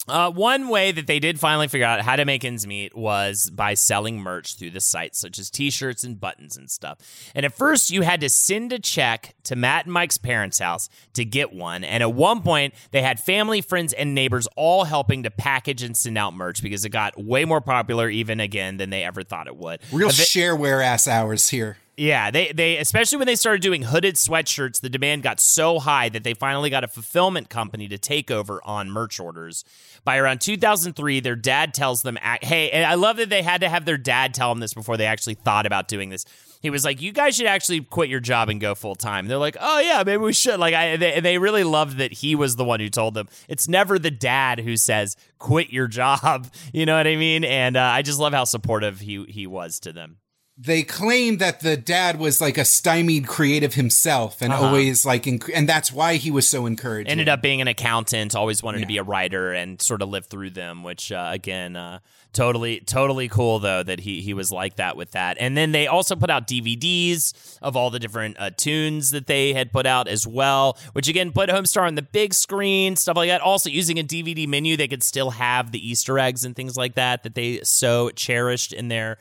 Uh, 0.06 0.30
one 0.30 0.68
way 0.68 0.92
that 0.92 1.06
they 1.06 1.18
did 1.18 1.40
finally 1.40 1.66
figure 1.66 1.86
out 1.86 2.02
how 2.02 2.14
to 2.14 2.24
make 2.24 2.44
ends 2.44 2.66
meet 2.66 2.94
was 2.94 3.48
by 3.50 3.72
selling 3.72 4.20
merch 4.20 4.56
through 4.56 4.70
the 4.70 4.80
site, 4.80 5.16
such 5.16 5.38
as 5.38 5.48
t 5.50 5.70
shirts 5.70 6.04
and 6.04 6.20
buttons 6.20 6.56
and 6.56 6.70
stuff. 6.70 6.98
And 7.34 7.46
at 7.46 7.54
first, 7.54 7.90
you 7.90 8.02
had 8.02 8.20
to 8.20 8.28
send 8.28 8.72
a 8.72 8.78
check 8.78 9.34
to 9.44 9.56
Matt 9.56 9.86
and 9.86 9.94
Mike's 9.94 10.18
parents' 10.18 10.58
house 10.58 10.90
to 11.14 11.24
get 11.24 11.54
one. 11.54 11.84
And 11.84 12.02
at 12.02 12.12
one 12.12 12.42
point, 12.42 12.74
they 12.90 13.00
had 13.00 13.18
family, 13.18 13.62
friends, 13.62 13.94
and 13.94 14.14
neighbors 14.14 14.46
all 14.56 14.84
helping 14.84 15.22
to 15.22 15.30
package 15.30 15.82
and 15.82 15.96
send 15.96 16.18
out 16.18 16.34
merch 16.34 16.62
because 16.62 16.84
it 16.84 16.90
got 16.90 17.22
way 17.22 17.46
more 17.46 17.62
popular, 17.62 18.10
even 18.10 18.40
again, 18.40 18.76
than 18.76 18.90
they 18.90 19.04
ever 19.04 19.22
thought 19.22 19.46
it 19.46 19.56
would. 19.56 19.80
Real 19.90 20.10
Evi- 20.10 20.24
shareware 20.24 20.84
ass 20.84 21.08
hours 21.08 21.48
here. 21.48 21.78
yeah, 21.96 22.30
they 22.30 22.52
they 22.52 22.76
especially 22.78 23.18
when 23.18 23.26
they 23.28 23.36
started 23.36 23.62
doing 23.62 23.82
hooded 23.82 24.16
sweatshirts, 24.16 24.80
the 24.80 24.88
demand 24.88 25.22
got 25.22 25.38
so 25.40 25.78
high 25.78 26.08
that 26.08 26.24
they 26.24 26.34
finally 26.34 26.68
got 26.68 26.82
a 26.82 26.88
fulfillment 26.88 27.48
company 27.48 27.86
to 27.88 27.96
take 27.96 28.30
over 28.32 28.60
on 28.64 28.90
merch 28.90 29.20
orders. 29.20 29.64
By 30.04 30.18
around 30.18 30.40
2003, 30.42 31.20
their 31.20 31.36
dad 31.36 31.72
tells 31.72 32.02
them, 32.02 32.18
"Hey," 32.42 32.70
and 32.70 32.84
I 32.84 32.94
love 32.94 33.16
that 33.16 33.30
they 33.30 33.42
had 33.42 33.62
to 33.62 33.68
have 33.68 33.84
their 33.86 33.96
dad 33.96 34.34
tell 34.34 34.50
them 34.50 34.60
this 34.60 34.74
before 34.74 34.96
they 34.96 35.06
actually 35.06 35.34
thought 35.34 35.64
about 35.64 35.88
doing 35.88 36.10
this. 36.10 36.26
He 36.60 36.70
was 36.70 36.84
like, 36.84 37.00
"You 37.00 37.12
guys 37.12 37.36
should 37.36 37.46
actually 37.46 37.80
quit 37.80 38.10
your 38.10 38.20
job 38.20 38.48
and 38.48 38.60
go 38.60 38.74
full 38.74 38.94
time." 38.94 39.28
They're 39.28 39.38
like, 39.38 39.56
"Oh 39.60 39.80
yeah, 39.80 40.02
maybe 40.04 40.22
we 40.22 40.32
should." 40.32 40.60
Like, 40.60 40.74
I 40.74 40.96
they, 40.96 41.20
they 41.20 41.38
really 41.38 41.64
loved 41.64 41.98
that 41.98 42.12
he 42.12 42.34
was 42.34 42.56
the 42.56 42.64
one 42.64 42.80
who 42.80 42.90
told 42.90 43.14
them. 43.14 43.28
It's 43.48 43.66
never 43.66 43.98
the 43.98 44.10
dad 44.10 44.60
who 44.60 44.76
says, 44.76 45.16
"Quit 45.38 45.70
your 45.70 45.86
job." 45.86 46.48
You 46.72 46.86
know 46.86 46.96
what 46.96 47.06
I 47.06 47.16
mean? 47.16 47.44
And 47.44 47.76
uh, 47.76 47.82
I 47.82 48.02
just 48.02 48.18
love 48.18 48.32
how 48.32 48.44
supportive 48.44 49.00
he 49.00 49.24
he 49.28 49.46
was 49.46 49.78
to 49.80 49.92
them. 49.92 50.16
They 50.56 50.84
claim 50.84 51.38
that 51.38 51.60
the 51.60 51.76
dad 51.76 52.18
was 52.20 52.40
like 52.40 52.56
a 52.56 52.64
stymied 52.64 53.26
creative 53.26 53.74
himself 53.74 54.40
and 54.40 54.52
Uh-huh. 54.52 54.66
always 54.66 55.04
like 55.04 55.24
enc- 55.24 55.50
and 55.52 55.68
that's 55.68 55.92
why 55.92 56.14
he 56.14 56.30
was 56.30 56.48
so 56.48 56.66
encouraged 56.66 57.10
ended 57.10 57.28
up 57.28 57.42
being 57.42 57.60
an 57.60 57.66
accountant 57.66 58.36
always 58.36 58.62
wanted 58.62 58.80
to 58.80 58.86
be 58.86 58.96
a 58.98 59.02
writer 59.02 59.52
and 59.52 59.82
sort 59.82 60.00
of 60.00 60.08
lived 60.08 60.30
through 60.30 60.50
them 60.50 60.84
which 60.84 61.10
uh, 61.10 61.28
again 61.32 61.74
uh, 61.74 61.98
totally 62.32 62.78
totally 62.80 63.28
cool 63.28 63.58
though 63.58 63.82
that 63.82 63.98
he 64.00 64.20
he 64.20 64.32
was 64.32 64.52
like 64.52 64.76
that 64.76 64.96
with 64.96 65.10
that. 65.12 65.36
And 65.40 65.56
then 65.56 65.72
they 65.72 65.86
also 65.88 66.14
put 66.14 66.30
out 66.30 66.46
dvds 66.46 67.58
of 67.60 67.76
all 67.76 67.90
the 67.90 67.98
different 67.98 68.36
uh, 68.38 68.50
tunes 68.56 69.10
that 69.10 69.26
they 69.26 69.52
had 69.54 69.72
put 69.72 69.86
out 69.86 70.06
as 70.08 70.24
well 70.26 70.78
which 70.92 71.08
again 71.08 71.32
put 71.32 71.48
homestar 71.48 71.86
on 71.86 71.94
the 71.96 72.02
big 72.02 72.32
screen 72.34 72.94
stuff 72.96 73.16
like 73.16 73.28
that. 73.28 73.40
Also 73.40 73.68
using 73.70 73.98
a 73.98 74.04
dvd 74.04 74.46
menu 74.46 74.76
they 74.76 74.88
could 74.88 75.02
still 75.02 75.30
have 75.30 75.72
the 75.72 75.88
easter 75.88 76.18
eggs 76.18 76.44
and 76.44 76.54
things 76.54 76.76
like 76.76 76.94
that 76.94 77.22
that 77.24 77.34
they 77.34 77.60
so 77.62 78.10
cherished 78.10 78.72
in 78.72 78.88
their 78.88 79.18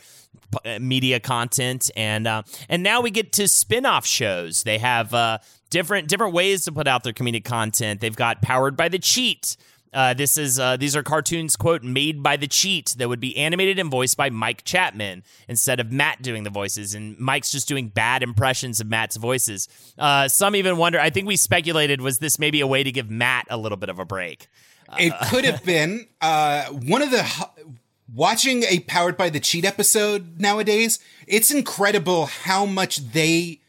media 0.79 1.19
content 1.19 1.89
and 1.95 2.27
uh, 2.27 2.43
and 2.69 2.83
now 2.83 3.01
we 3.01 3.11
get 3.11 3.31
to 3.33 3.47
spin-off 3.47 4.05
shows 4.05 4.63
they 4.63 4.77
have 4.77 5.13
uh, 5.13 5.37
different 5.69 6.07
different 6.07 6.33
ways 6.33 6.65
to 6.65 6.71
put 6.71 6.87
out 6.87 7.03
their 7.03 7.13
comedic 7.13 7.43
content 7.43 8.01
they've 8.01 8.15
got 8.15 8.41
powered 8.41 8.75
by 8.75 8.89
the 8.89 8.99
cheat 8.99 9.57
uh, 9.93 10.13
this 10.13 10.37
is 10.37 10.59
uh, 10.59 10.75
these 10.75 10.95
are 10.95 11.03
cartoons 11.03 11.55
quote 11.55 11.83
made 11.83 12.23
by 12.23 12.35
the 12.35 12.47
cheat 12.47 12.95
that 12.97 13.07
would 13.07 13.19
be 13.19 13.37
animated 13.37 13.77
and 13.77 13.91
voiced 13.91 14.17
by 14.17 14.29
Mike 14.29 14.63
Chapman 14.63 15.23
instead 15.47 15.79
of 15.79 15.91
Matt 15.91 16.21
doing 16.21 16.43
the 16.43 16.49
voices 16.49 16.95
and 16.95 17.17
Mike's 17.19 17.51
just 17.51 17.67
doing 17.67 17.89
bad 17.89 18.23
impressions 18.23 18.79
of 18.79 18.87
Matt's 18.87 19.17
voices. 19.17 19.67
Uh, 19.97 20.27
some 20.27 20.55
even 20.55 20.77
wonder. 20.77 20.99
I 20.99 21.09
think 21.09 21.27
we 21.27 21.35
speculated 21.35 22.01
was 22.01 22.19
this 22.19 22.39
maybe 22.39 22.59
a 22.61 22.67
way 22.67 22.83
to 22.83 22.91
give 22.91 23.09
Matt 23.09 23.45
a 23.49 23.57
little 23.57 23.77
bit 23.77 23.89
of 23.89 23.99
a 23.99 24.05
break. 24.05 24.47
it 24.97 25.13
could 25.29 25.45
have 25.45 25.63
been 25.63 26.07
uh, 26.21 26.65
one 26.65 27.01
of 27.01 27.11
the 27.11 27.23
watching 28.11 28.63
a 28.63 28.79
powered 28.81 29.17
by 29.17 29.29
the 29.29 29.39
cheat 29.39 29.65
episode 29.65 30.39
nowadays 30.39 30.99
it's 31.27 31.51
incredible 31.51 32.25
how 32.25 32.65
much 32.65 32.97
they 33.11 33.59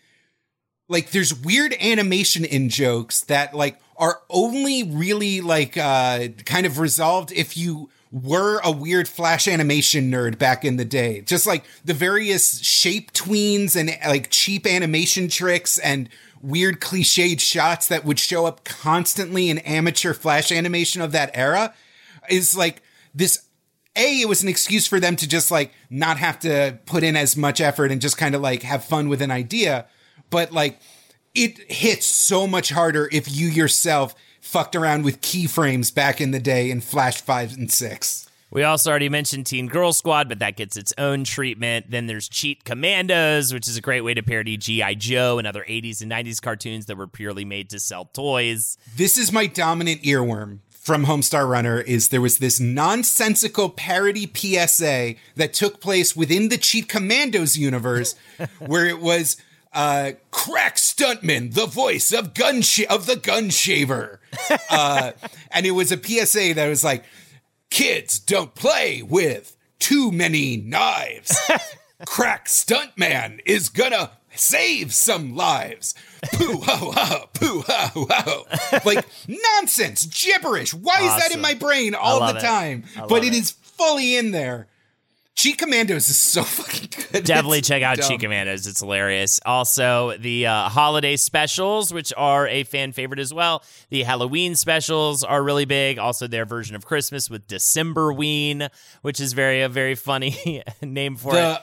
like 0.89 1.11
there's 1.11 1.35
weird 1.35 1.75
animation 1.81 2.45
in 2.45 2.69
jokes 2.69 3.23
that 3.23 3.55
like 3.55 3.81
are 3.97 4.21
only 4.31 4.83
really 4.83 5.41
like 5.41 5.77
uh 5.77 6.29
kind 6.45 6.67
of 6.67 6.79
resolved 6.79 7.33
if 7.33 7.57
you 7.57 7.91
were 8.15 8.61
a 8.63 8.71
weird 8.71 9.09
flash 9.09 9.49
animation 9.49 10.09
nerd 10.09 10.39
back 10.39 10.65
in 10.65 10.77
the 10.77 10.85
day. 10.85 11.21
Just 11.23 11.49
like 11.49 11.65
the 11.85 11.93
various 11.93 12.61
shape 12.65 13.13
tweens 13.13 13.75
and 13.75 13.91
like 14.07 14.31
cheap 14.31 14.69
animation 14.69 15.27
tricks 15.27 15.79
and 15.79 16.09
weird 16.41 16.81
cliched 16.81 17.41
shots 17.41 17.89
that 17.89 18.05
would 18.05 18.21
show 18.21 18.47
up 18.47 18.63
constantly 18.63 19.51
in 19.51 19.59
amateur 19.59 20.15
flash 20.15 20.53
animation 20.53 21.03
of 21.03 21.11
that 21.11 21.33
era 21.35 21.75
is 22.31 22.57
like 22.57 22.83
this 23.13 23.47
a 23.97 24.21
it 24.21 24.29
was 24.29 24.43
an 24.43 24.49
excuse 24.49 24.87
for 24.87 25.01
them 25.01 25.17
to 25.17 25.29
just 25.29 25.51
like 25.51 25.73
not 25.91 26.19
have 26.19 26.39
to 26.41 26.79
put 26.87 27.03
in 27.03 27.17
as 27.17 27.37
much 27.37 27.61
effort 27.61 27.91
and 27.91 28.01
just 28.01 28.19
kind 28.19 28.35
of 28.35 28.41
like 28.41 28.63
have 28.63 28.85
fun 28.85 29.09
with 29.09 29.23
an 29.23 29.31
idea 29.31 29.87
but 30.31 30.53
like 30.53 30.81
it 31.35 31.59
hits 31.71 32.07
so 32.07 32.47
much 32.47 32.71
harder 32.71 33.09
if 33.13 33.35
you 33.35 33.49
yourself 33.49 34.15
fucked 34.41 34.77
around 34.77 35.05
with 35.05 35.21
keyframes 35.21 35.95
back 35.95 36.21
in 36.21 36.31
the 36.31 36.41
day 36.41 36.71
in 36.71 36.81
flash 36.81 37.21
5 37.21 37.55
and 37.55 37.71
6 37.73 38.29
We 38.51 38.63
also 38.63 38.91
already 38.91 39.09
mentioned 39.09 39.47
Teen 39.47 39.67
Girl 39.67 39.93
Squad, 39.93 40.29
but 40.29 40.39
that 40.39 40.55
gets 40.55 40.77
its 40.77 40.93
own 40.97 41.25
treatment. 41.25 41.91
Then 41.91 42.07
there's 42.07 42.29
Cheat 42.29 42.63
Commandos, 42.63 43.53
which 43.53 43.67
is 43.67 43.77
a 43.77 43.81
great 43.81 44.03
way 44.03 44.15
to 44.15 44.23
parody 44.23 44.57
G.I. 44.57 44.95
Joe 44.95 45.39
and 45.39 45.47
other 45.47 45.65
80s 45.69 46.03
and 46.03 46.13
90s 46.13 46.41
cartoons 46.41 46.87
that 46.87 46.97
were 46.97 47.09
purely 47.09 47.45
made 47.45 47.71
to 47.71 47.81
sell 47.81 48.05
toys. 48.05 48.79
this 48.97 49.19
is 49.19 49.33
my 49.33 49.49
dominant 49.49 50.03
earworm 50.03 50.61
from 50.85 51.07
Homestar 51.07 51.49
Runner 51.49 51.81
is 51.81 52.09
there 52.09 52.21
was 52.21 52.39
this 52.39 52.61
nonsensical 52.61 53.71
parody 53.71 54.31
PSA 54.33 55.15
that 55.35 55.55
took 55.55 55.81
place 55.81 56.15
within 56.15 56.51
the 56.51 56.59
Cheat 56.59 56.91
Commandos 56.91 57.57
universe 57.57 58.15
where 58.59 58.87
it 58.87 59.01
was 59.01 59.39
uh 59.73 60.13
crack 60.31 60.77
stuntman 60.77 61.55
the 61.55 61.67
voice 61.67 62.13
of 62.13 62.33
gun 62.33 62.63
sh- 62.63 62.87
of 62.89 63.07
the 63.07 63.17
gun 63.17 63.51
shaver 63.51 64.21
uh 64.71 65.11
and 65.51 65.67
it 65.67 65.73
was 65.73 65.91
a 65.91 66.01
PSA 66.01 66.55
that 66.55 66.69
was 66.69 66.85
like 66.85 67.03
kids 67.71 68.21
don't 68.21 68.55
play 68.55 69.03
with 69.03 69.57
too 69.81 70.13
many 70.13 70.57
knives 70.59 71.37
crack 72.07 72.47
stuntman 72.47 73.41
is 73.45 73.69
gonna 73.69 74.13
save 74.37 74.95
some 74.95 75.35
lives. 75.35 75.95
Poo 76.33 76.61
ho 76.61 76.93
ho, 76.95 77.29
poo 77.35 77.63
ho 77.67 78.07
ho. 78.11 78.81
Like 78.85 79.07
nonsense, 79.29 80.07
gibberish. 80.07 80.75
Why 80.75 81.01
is 81.03 81.23
that 81.23 81.35
in 81.35 81.41
my 81.41 81.55
brain 81.55 81.95
all 81.95 82.33
the 82.33 82.41
time? 82.41 82.85
But 83.09 83.25
it 83.25 83.33
it. 83.33 83.35
is 83.35 83.51
fully 83.51 84.17
in 84.17 84.31
there. 84.31 84.69
Cheat 85.37 85.59
Commandos 85.59 86.09
is 86.09 86.17
so 86.17 86.43
fucking 86.45 86.91
good. 87.13 87.25
Definitely 87.25 87.59
It's 87.59 87.69
check 87.69 87.83
out 87.83 87.97
dumb. 87.97 88.09
Cheat 88.09 88.21
Commandos. 88.21 88.67
It's 88.69 88.81
hilarious. 88.81 89.41
Also, 89.45 90.17
the 90.19 90.47
uh, 90.47 90.69
holiday 90.69 91.17
specials, 91.17 91.93
which 91.93 92.13
are 92.17 92.47
a 92.47 92.63
fan 92.63 92.93
favorite 92.93 93.19
as 93.19 93.35
well. 93.35 93.65
The 93.91 94.05
Halloween 94.05 94.55
specials 94.55 95.25
are 95.25 95.43
really 95.43 95.65
big. 95.65 95.99
Also, 95.99 96.29
their 96.29 96.45
version 96.45 96.77
of 96.77 96.87
Christmas 96.87 97.29
with 97.29 97.49
Decemberween, 97.49 98.71
which 99.03 99.21
is 99.21 99.33
very 99.33 99.63
a 99.63 99.69
very 99.69 99.97
funny 99.97 100.63
name 100.83 101.17
for 101.17 101.33
the 101.33 101.55
it. 101.55 101.63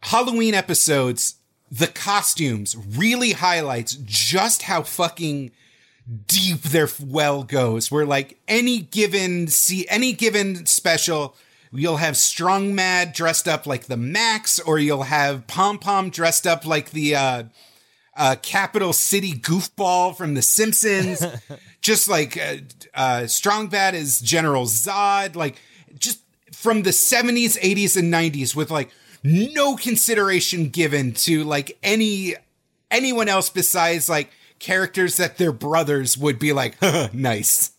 Halloween 0.00 0.54
episodes, 0.54 1.36
the 1.72 1.86
costumes 1.86 2.76
really 2.76 3.32
highlights 3.32 3.94
just 4.04 4.64
how 4.64 4.82
fucking 4.82 5.50
deep 6.26 6.60
their 6.60 6.88
well 7.02 7.44
goes. 7.44 7.90
Where 7.90 8.04
like 8.04 8.38
any 8.46 8.80
given 8.80 9.48
see 9.48 9.88
any 9.88 10.12
given 10.12 10.66
special, 10.66 11.34
you'll 11.72 11.96
have 11.96 12.18
Strong 12.18 12.74
Mad 12.74 13.14
dressed 13.14 13.48
up 13.48 13.66
like 13.66 13.86
the 13.86 13.96
Max, 13.96 14.60
or 14.60 14.78
you'll 14.78 15.04
have 15.04 15.46
Pom 15.46 15.78
Pom 15.78 16.10
dressed 16.10 16.46
up 16.46 16.66
like 16.66 16.90
the 16.90 17.16
uh, 17.16 17.42
uh, 18.18 18.36
Capital 18.42 18.92
City 18.92 19.32
goofball 19.32 20.14
from 20.14 20.34
The 20.34 20.42
Simpsons. 20.42 21.24
just 21.80 22.06
like 22.06 22.36
uh, 22.36 22.56
uh, 22.92 23.26
Strong 23.26 23.68
Bad 23.68 23.94
is 23.94 24.20
General 24.20 24.66
Zod. 24.66 25.36
Like 25.36 25.56
just 25.98 26.20
from 26.52 26.82
the 26.82 26.90
70s, 26.90 27.58
80s, 27.58 27.96
and 27.96 28.12
90s 28.12 28.54
with 28.54 28.70
like 28.70 28.90
no 29.22 29.76
consideration 29.76 30.68
given 30.68 31.12
to 31.12 31.44
like 31.44 31.78
any 31.82 32.34
anyone 32.90 33.28
else 33.28 33.50
besides 33.50 34.08
like 34.08 34.30
characters 34.58 35.16
that 35.16 35.38
their 35.38 35.52
brothers 35.52 36.16
would 36.16 36.38
be 36.38 36.52
like 36.52 36.80
nice. 37.12 37.72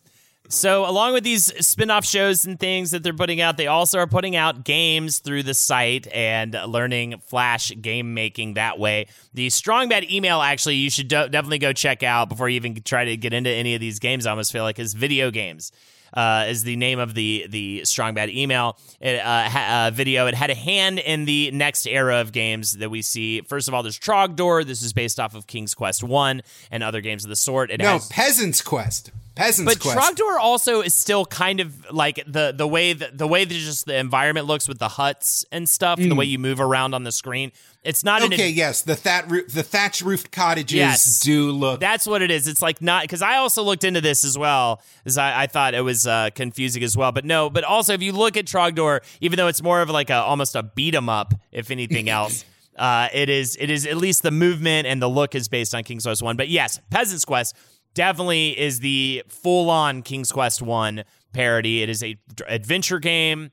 So, 0.49 0.87
along 0.87 1.13
with 1.13 1.23
these 1.23 1.45
spin 1.65 1.89
off 1.89 2.05
shows 2.05 2.45
and 2.45 2.59
things 2.59 2.91
that 2.91 3.01
they're 3.01 3.13
putting 3.13 3.41
out, 3.41 3.57
they 3.57 3.65
also 3.67 3.97
are 3.97 4.05
putting 4.05 4.35
out 4.35 4.63
games 4.63 5.17
through 5.19 5.43
the 5.43 5.53
site 5.53 6.05
and 6.07 6.53
learning 6.67 7.21
Flash 7.25 7.71
game 7.81 8.13
making 8.13 8.55
that 8.55 8.77
way. 8.77 9.07
The 9.33 9.49
Strong 9.49 9.89
Bad 9.89 10.03
email, 10.11 10.41
actually, 10.41 10.75
you 10.75 10.91
should 10.91 11.07
do- 11.07 11.29
definitely 11.29 11.57
go 11.59 11.73
check 11.73 12.03
out 12.03 12.29
before 12.29 12.49
you 12.49 12.57
even 12.57 12.75
try 12.83 13.05
to 13.05 13.17
get 13.17 13.33
into 13.33 13.49
any 13.49 13.73
of 13.73 13.81
these 13.81 13.97
games. 13.97 14.27
I 14.27 14.31
almost 14.31 14.51
feel 14.51 14.63
like 14.63 14.77
is 14.77 14.93
video 14.93 15.31
games. 15.31 15.71
Uh, 16.13 16.45
is 16.47 16.63
the 16.63 16.75
name 16.75 16.99
of 16.99 17.13
the 17.13 17.45
the 17.49 17.83
Strong 17.85 18.13
Bad 18.13 18.29
email 18.29 18.77
it, 18.99 19.19
uh, 19.19 19.49
ha- 19.49 19.87
uh, 19.87 19.91
video. 19.91 20.27
It 20.27 20.35
had 20.35 20.49
a 20.49 20.55
hand 20.55 20.99
in 20.99 21.25
the 21.25 21.51
next 21.51 21.87
era 21.87 22.21
of 22.21 22.31
games 22.31 22.73
that 22.73 22.89
we 22.89 23.01
see. 23.01 23.41
First 23.41 23.67
of 23.67 23.73
all, 23.73 23.83
there's 23.83 23.99
Trogdor. 23.99 24.65
This 24.65 24.81
is 24.81 24.93
based 24.93 25.19
off 25.19 25.35
of 25.35 25.47
King's 25.47 25.73
Quest 25.73 26.03
One 26.03 26.41
and 26.71 26.83
other 26.83 27.01
games 27.01 27.23
of 27.23 27.29
the 27.29 27.35
sort. 27.35 27.71
It 27.71 27.79
no, 27.79 27.93
has 27.93 28.07
Peasant's 28.09 28.61
Quest. 28.61 29.11
Peasant's 29.35 29.73
but 29.73 29.79
Quest. 29.81 29.97
Trogdor 29.97 30.37
also 30.39 30.81
is 30.81 30.93
still 30.93 31.25
kind 31.25 31.59
of 31.59 31.89
like 31.91 32.23
the 32.27 32.53
the 32.55 32.67
way 32.67 32.93
that 32.93 33.17
the 33.17 33.27
way 33.27 33.45
that 33.45 33.53
just 33.53 33.85
the 33.87 33.95
environment 33.97 34.45
looks 34.45 34.67
with 34.67 34.77
the 34.79 34.87
huts 34.89 35.43
and 35.51 35.67
stuff, 35.67 35.97
the 35.97 36.09
Mm. 36.09 36.17
way 36.17 36.25
you 36.25 36.37
move 36.37 36.59
around 36.61 36.93
on 36.93 37.03
the 37.03 37.11
screen. 37.11 37.51
It's 37.83 38.03
not 38.03 38.21
an 38.23 38.31
okay, 38.33 38.49
yes, 38.49 38.83
the 38.83 38.93
that 39.03 39.29
roo- 39.29 39.45
the 39.47 39.63
thatch 39.63 40.01
roofed 40.01 40.31
cottages 40.31 40.75
Yes. 40.77 41.19
do 41.21 41.51
look. 41.51 41.79
That's 41.79 42.05
what 42.05 42.21
it 42.21 42.29
is. 42.31 42.47
It's 42.47 42.61
like 42.61 42.81
not 42.81 43.03
because 43.03 43.21
I 43.23 43.37
also 43.37 43.63
looked 43.63 43.83
into 43.83 44.01
this 44.01 44.23
as 44.23 44.37
well, 44.37 44.81
as 45.05 45.17
I, 45.17 45.43
I 45.43 45.47
thought 45.47 45.73
it 45.73 45.81
was 45.81 46.05
uh, 46.07 46.29
confusing 46.35 46.83
as 46.83 46.95
well. 46.95 47.11
But 47.11 47.25
no, 47.25 47.49
but 47.49 47.63
also 47.63 47.93
if 47.93 48.01
you 48.03 48.11
look 48.13 48.37
at 48.37 48.45
Trogdor, 48.45 48.99
even 49.19 49.37
though 49.37 49.47
it's 49.47 49.63
more 49.63 49.81
of 49.81 49.89
like 49.89 50.09
a 50.11 50.15
almost 50.17 50.55
a 50.55 50.63
beat 50.63 50.93
'em 50.95 51.09
up, 51.09 51.33
if 51.51 51.71
anything 51.71 52.07
else, 52.07 52.45
uh, 52.77 53.09
it 53.13 53.29
is 53.29 53.57
it 53.59 53.69
is 53.69 53.85
at 53.87 53.97
least 53.97 54.21
the 54.23 54.31
movement 54.31 54.87
and 54.87 55.01
the 55.01 55.09
look 55.09 55.33
is 55.35 55.47
based 55.47 55.73
on 55.75 55.83
King's 55.83 56.03
Quest 56.05 56.21
One. 56.21 56.37
But 56.37 56.49
yes, 56.49 56.79
Peasant's 56.91 57.25
Quest 57.25 57.55
definitely 57.93 58.57
is 58.59 58.79
the 58.79 59.23
full 59.27 59.69
on 59.69 60.01
King's 60.01 60.31
Quest 60.31 60.61
One 60.61 61.03
parody. 61.33 61.81
It 61.81 61.89
is 61.89 62.03
a 62.03 62.17
adventure 62.47 62.99
game. 62.99 63.51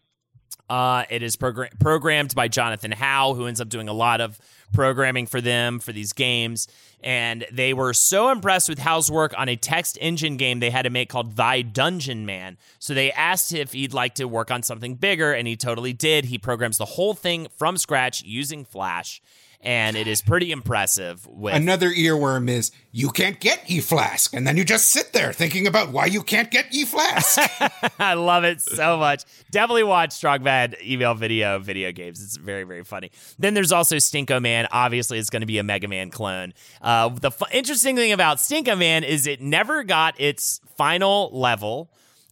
Uh, 0.68 1.04
it 1.10 1.22
is 1.22 1.36
progra- 1.36 1.76
programmed 1.80 2.32
by 2.34 2.46
Jonathan 2.46 2.92
Howe, 2.92 3.34
who 3.34 3.46
ends 3.46 3.60
up 3.60 3.68
doing 3.68 3.88
a 3.88 3.92
lot 3.92 4.20
of 4.20 4.38
programming 4.72 5.26
for 5.26 5.40
them 5.40 5.80
for 5.80 5.92
these 5.92 6.12
games. 6.12 6.68
And 7.02 7.44
they 7.50 7.74
were 7.74 7.92
so 7.92 8.30
impressed 8.30 8.68
with 8.68 8.78
Howe's 8.78 9.10
work 9.10 9.34
on 9.36 9.48
a 9.48 9.56
text 9.56 9.98
engine 10.00 10.36
game 10.36 10.60
they 10.60 10.70
had 10.70 10.82
to 10.82 10.90
make 10.90 11.08
called 11.08 11.34
Thy 11.34 11.62
Dungeon 11.62 12.24
Man. 12.24 12.56
So 12.78 12.94
they 12.94 13.10
asked 13.10 13.52
if 13.52 13.72
he'd 13.72 13.92
like 13.92 14.14
to 14.16 14.26
work 14.28 14.52
on 14.52 14.62
something 14.62 14.94
bigger, 14.94 15.32
and 15.32 15.48
he 15.48 15.56
totally 15.56 15.92
did. 15.92 16.26
He 16.26 16.38
programs 16.38 16.78
the 16.78 16.84
whole 16.84 17.14
thing 17.14 17.48
from 17.56 17.76
scratch 17.76 18.22
using 18.22 18.64
Flash. 18.64 19.20
And 19.62 19.94
it 19.94 20.06
is 20.06 20.22
pretty 20.22 20.52
impressive. 20.52 21.26
With 21.26 21.54
Another 21.54 21.90
earworm 21.90 22.48
is 22.48 22.72
you 22.92 23.10
can't 23.10 23.38
get 23.40 23.70
E 23.70 23.80
Flask, 23.80 24.32
and 24.32 24.46
then 24.46 24.56
you 24.56 24.64
just 24.64 24.88
sit 24.88 25.12
there 25.12 25.34
thinking 25.34 25.66
about 25.66 25.90
why 25.92 26.06
you 26.06 26.22
can't 26.22 26.50
get 26.50 26.66
E 26.70 26.84
Flask. 26.86 27.38
I 27.98 28.14
love 28.14 28.44
it 28.44 28.62
so 28.62 28.96
much. 28.96 29.24
Definitely 29.50 29.84
watch 29.84 30.12
Strong 30.12 30.44
Bad 30.44 30.76
email 30.82 31.14
video 31.14 31.58
video 31.58 31.92
games. 31.92 32.22
It's 32.22 32.36
very 32.36 32.64
very 32.64 32.84
funny. 32.84 33.10
Then 33.38 33.52
there's 33.52 33.70
also 33.72 33.96
Stinkoman. 33.96 34.66
Obviously, 34.72 35.18
it's 35.18 35.30
going 35.30 35.40
to 35.42 35.46
be 35.46 35.58
a 35.58 35.62
Mega 35.62 35.88
Man 35.88 36.10
clone. 36.10 36.54
Uh, 36.80 37.10
the 37.10 37.30
fu- 37.30 37.44
interesting 37.52 37.96
thing 37.96 38.12
about 38.12 38.38
Stinkoman 38.38 39.02
is 39.02 39.26
it 39.26 39.42
never 39.42 39.84
got 39.84 40.18
its 40.18 40.60
final 40.76 41.30
level 41.38 41.90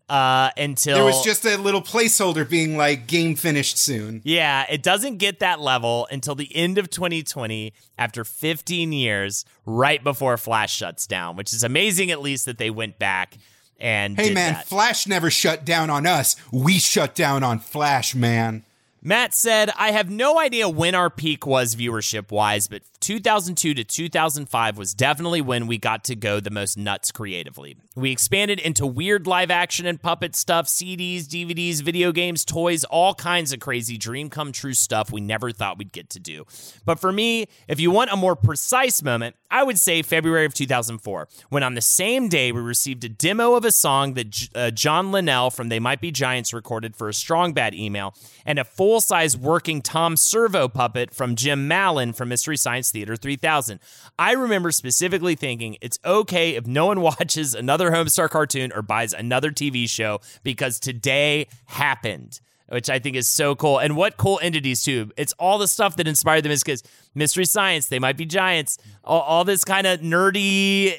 uh, 0.08 0.50
until 0.56 0.96
there 0.96 1.04
was 1.04 1.24
just 1.24 1.44
a 1.44 1.56
little 1.56 1.82
placeholder 1.82 2.48
being 2.48 2.76
like 2.76 3.06
game 3.06 3.36
finished 3.36 3.78
soon. 3.78 4.22
yeah, 4.24 4.64
it 4.70 4.82
doesn't 4.82 5.18
get 5.18 5.40
that 5.40 5.60
level 5.60 6.08
until 6.10 6.34
the 6.34 6.54
end 6.56 6.78
of 6.78 6.90
2020 6.90 7.72
after 7.98 8.24
15 8.24 8.92
years, 8.92 9.44
right 9.66 10.02
before 10.02 10.36
Flash 10.36 10.74
shuts 10.74 11.06
down, 11.06 11.36
which 11.36 11.52
is 11.52 11.62
amazing 11.62 12.10
at 12.10 12.20
least 12.22 12.46
that 12.46 12.58
they 12.58 12.70
went 12.70 12.98
back 12.98 13.36
and 13.80 14.18
Hey 14.18 14.32
man, 14.32 14.54
that. 14.54 14.66
Flash 14.66 15.06
never 15.06 15.30
shut 15.30 15.64
down 15.64 15.90
on 15.90 16.06
us. 16.06 16.36
We 16.52 16.78
shut 16.78 17.14
down 17.14 17.42
on 17.42 17.58
Flash, 17.58 18.14
man. 18.14 18.64
Matt 19.00 19.32
said, 19.32 19.70
I 19.76 19.92
have 19.92 20.10
no 20.10 20.40
idea 20.40 20.68
when 20.68 20.96
our 20.96 21.08
peak 21.08 21.46
was 21.46 21.76
viewership 21.76 22.32
wise, 22.32 22.66
but 22.66 22.82
2002 22.98 23.74
to 23.74 23.84
2005 23.84 24.76
was 24.76 24.92
definitely 24.92 25.40
when 25.40 25.68
we 25.68 25.78
got 25.78 26.02
to 26.04 26.16
go 26.16 26.40
the 26.40 26.50
most 26.50 26.76
nuts 26.76 27.12
creatively. 27.12 27.76
We 27.94 28.10
expanded 28.10 28.58
into 28.58 28.86
weird 28.86 29.28
live 29.28 29.52
action 29.52 29.86
and 29.86 30.02
puppet 30.02 30.34
stuff, 30.34 30.66
CDs, 30.66 31.26
DVDs, 31.26 31.80
video 31.80 32.10
games, 32.10 32.44
toys, 32.44 32.82
all 32.84 33.14
kinds 33.14 33.52
of 33.52 33.60
crazy 33.60 33.96
dream 33.96 34.30
come 34.30 34.50
true 34.50 34.74
stuff 34.74 35.12
we 35.12 35.20
never 35.20 35.52
thought 35.52 35.78
we'd 35.78 35.92
get 35.92 36.10
to 36.10 36.20
do. 36.20 36.44
But 36.84 36.98
for 36.98 37.12
me, 37.12 37.46
if 37.68 37.78
you 37.78 37.92
want 37.92 38.10
a 38.10 38.16
more 38.16 38.34
precise 38.34 39.00
moment, 39.00 39.36
I 39.50 39.62
would 39.62 39.78
say 39.78 40.02
February 40.02 40.44
of 40.44 40.52
2004, 40.52 41.28
when 41.48 41.62
on 41.62 41.74
the 41.74 41.80
same 41.80 42.28
day 42.28 42.52
we 42.52 42.60
received 42.60 43.02
a 43.04 43.08
demo 43.08 43.54
of 43.54 43.64
a 43.64 43.72
song 43.72 44.14
that 44.14 44.30
J- 44.30 44.48
uh, 44.54 44.70
John 44.70 45.10
Linnell 45.10 45.50
from 45.50 45.68
They 45.68 45.80
Might 45.80 46.00
Be 46.00 46.10
Giants 46.10 46.52
recorded 46.52 46.94
for 46.94 47.08
a 47.08 47.14
Strong 47.14 47.54
Bad 47.54 47.74
email, 47.74 48.14
and 48.44 48.58
a 48.58 48.64
full 48.64 49.00
size 49.00 49.36
working 49.36 49.80
Tom 49.80 50.16
Servo 50.16 50.68
puppet 50.68 51.14
from 51.14 51.34
Jim 51.34 51.66
Mallon 51.66 52.12
from 52.12 52.28
Mystery 52.28 52.56
Science 52.56 52.90
Theater 52.90 53.16
3000. 53.16 53.80
I 54.18 54.32
remember 54.32 54.70
specifically 54.70 55.34
thinking 55.34 55.78
it's 55.80 55.98
okay 56.04 56.54
if 56.54 56.66
no 56.66 56.86
one 56.86 57.00
watches 57.08 57.54
another 57.54 57.90
Homestar 57.90 58.28
cartoon 58.28 58.70
or 58.74 58.82
buys 58.82 59.12
another 59.12 59.50
TV 59.50 59.88
show 59.88 60.20
because 60.42 60.78
today 60.78 61.48
happened 61.66 62.40
which 62.68 62.90
I 62.90 62.98
think 62.98 63.16
is 63.16 63.26
so 63.26 63.54
cool. 63.54 63.78
And 63.78 63.96
what 63.96 64.16
cool 64.16 64.38
entities 64.42 64.82
too. 64.82 65.10
It's 65.16 65.32
all 65.38 65.58
the 65.58 65.68
stuff 65.68 65.96
that 65.96 66.06
inspired 66.06 66.42
them 66.42 66.52
is 66.52 66.62
because 66.62 66.82
Mystery 67.14 67.44
Science, 67.44 67.88
they 67.88 67.98
might 67.98 68.16
be 68.16 68.26
giants, 68.26 68.78
all, 69.04 69.22
all 69.22 69.44
this 69.44 69.64
kind 69.64 69.86
of 69.86 70.00
nerdy, 70.00 70.94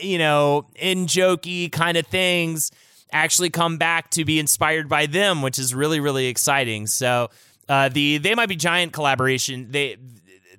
you 0.00 0.18
know, 0.18 0.66
in 0.76 1.06
jokey 1.06 1.70
kind 1.70 1.96
of 1.96 2.06
things 2.06 2.70
actually 3.12 3.50
come 3.50 3.78
back 3.78 4.10
to 4.10 4.24
be 4.24 4.38
inspired 4.38 4.88
by 4.88 5.06
them, 5.06 5.42
which 5.42 5.58
is 5.58 5.74
really, 5.74 6.00
really 6.00 6.26
exciting. 6.26 6.86
So 6.86 7.30
uh, 7.68 7.88
the 7.88 8.18
They 8.18 8.34
Might 8.34 8.48
Be 8.48 8.56
Giant 8.56 8.92
collaboration, 8.92 9.70
they 9.70 9.96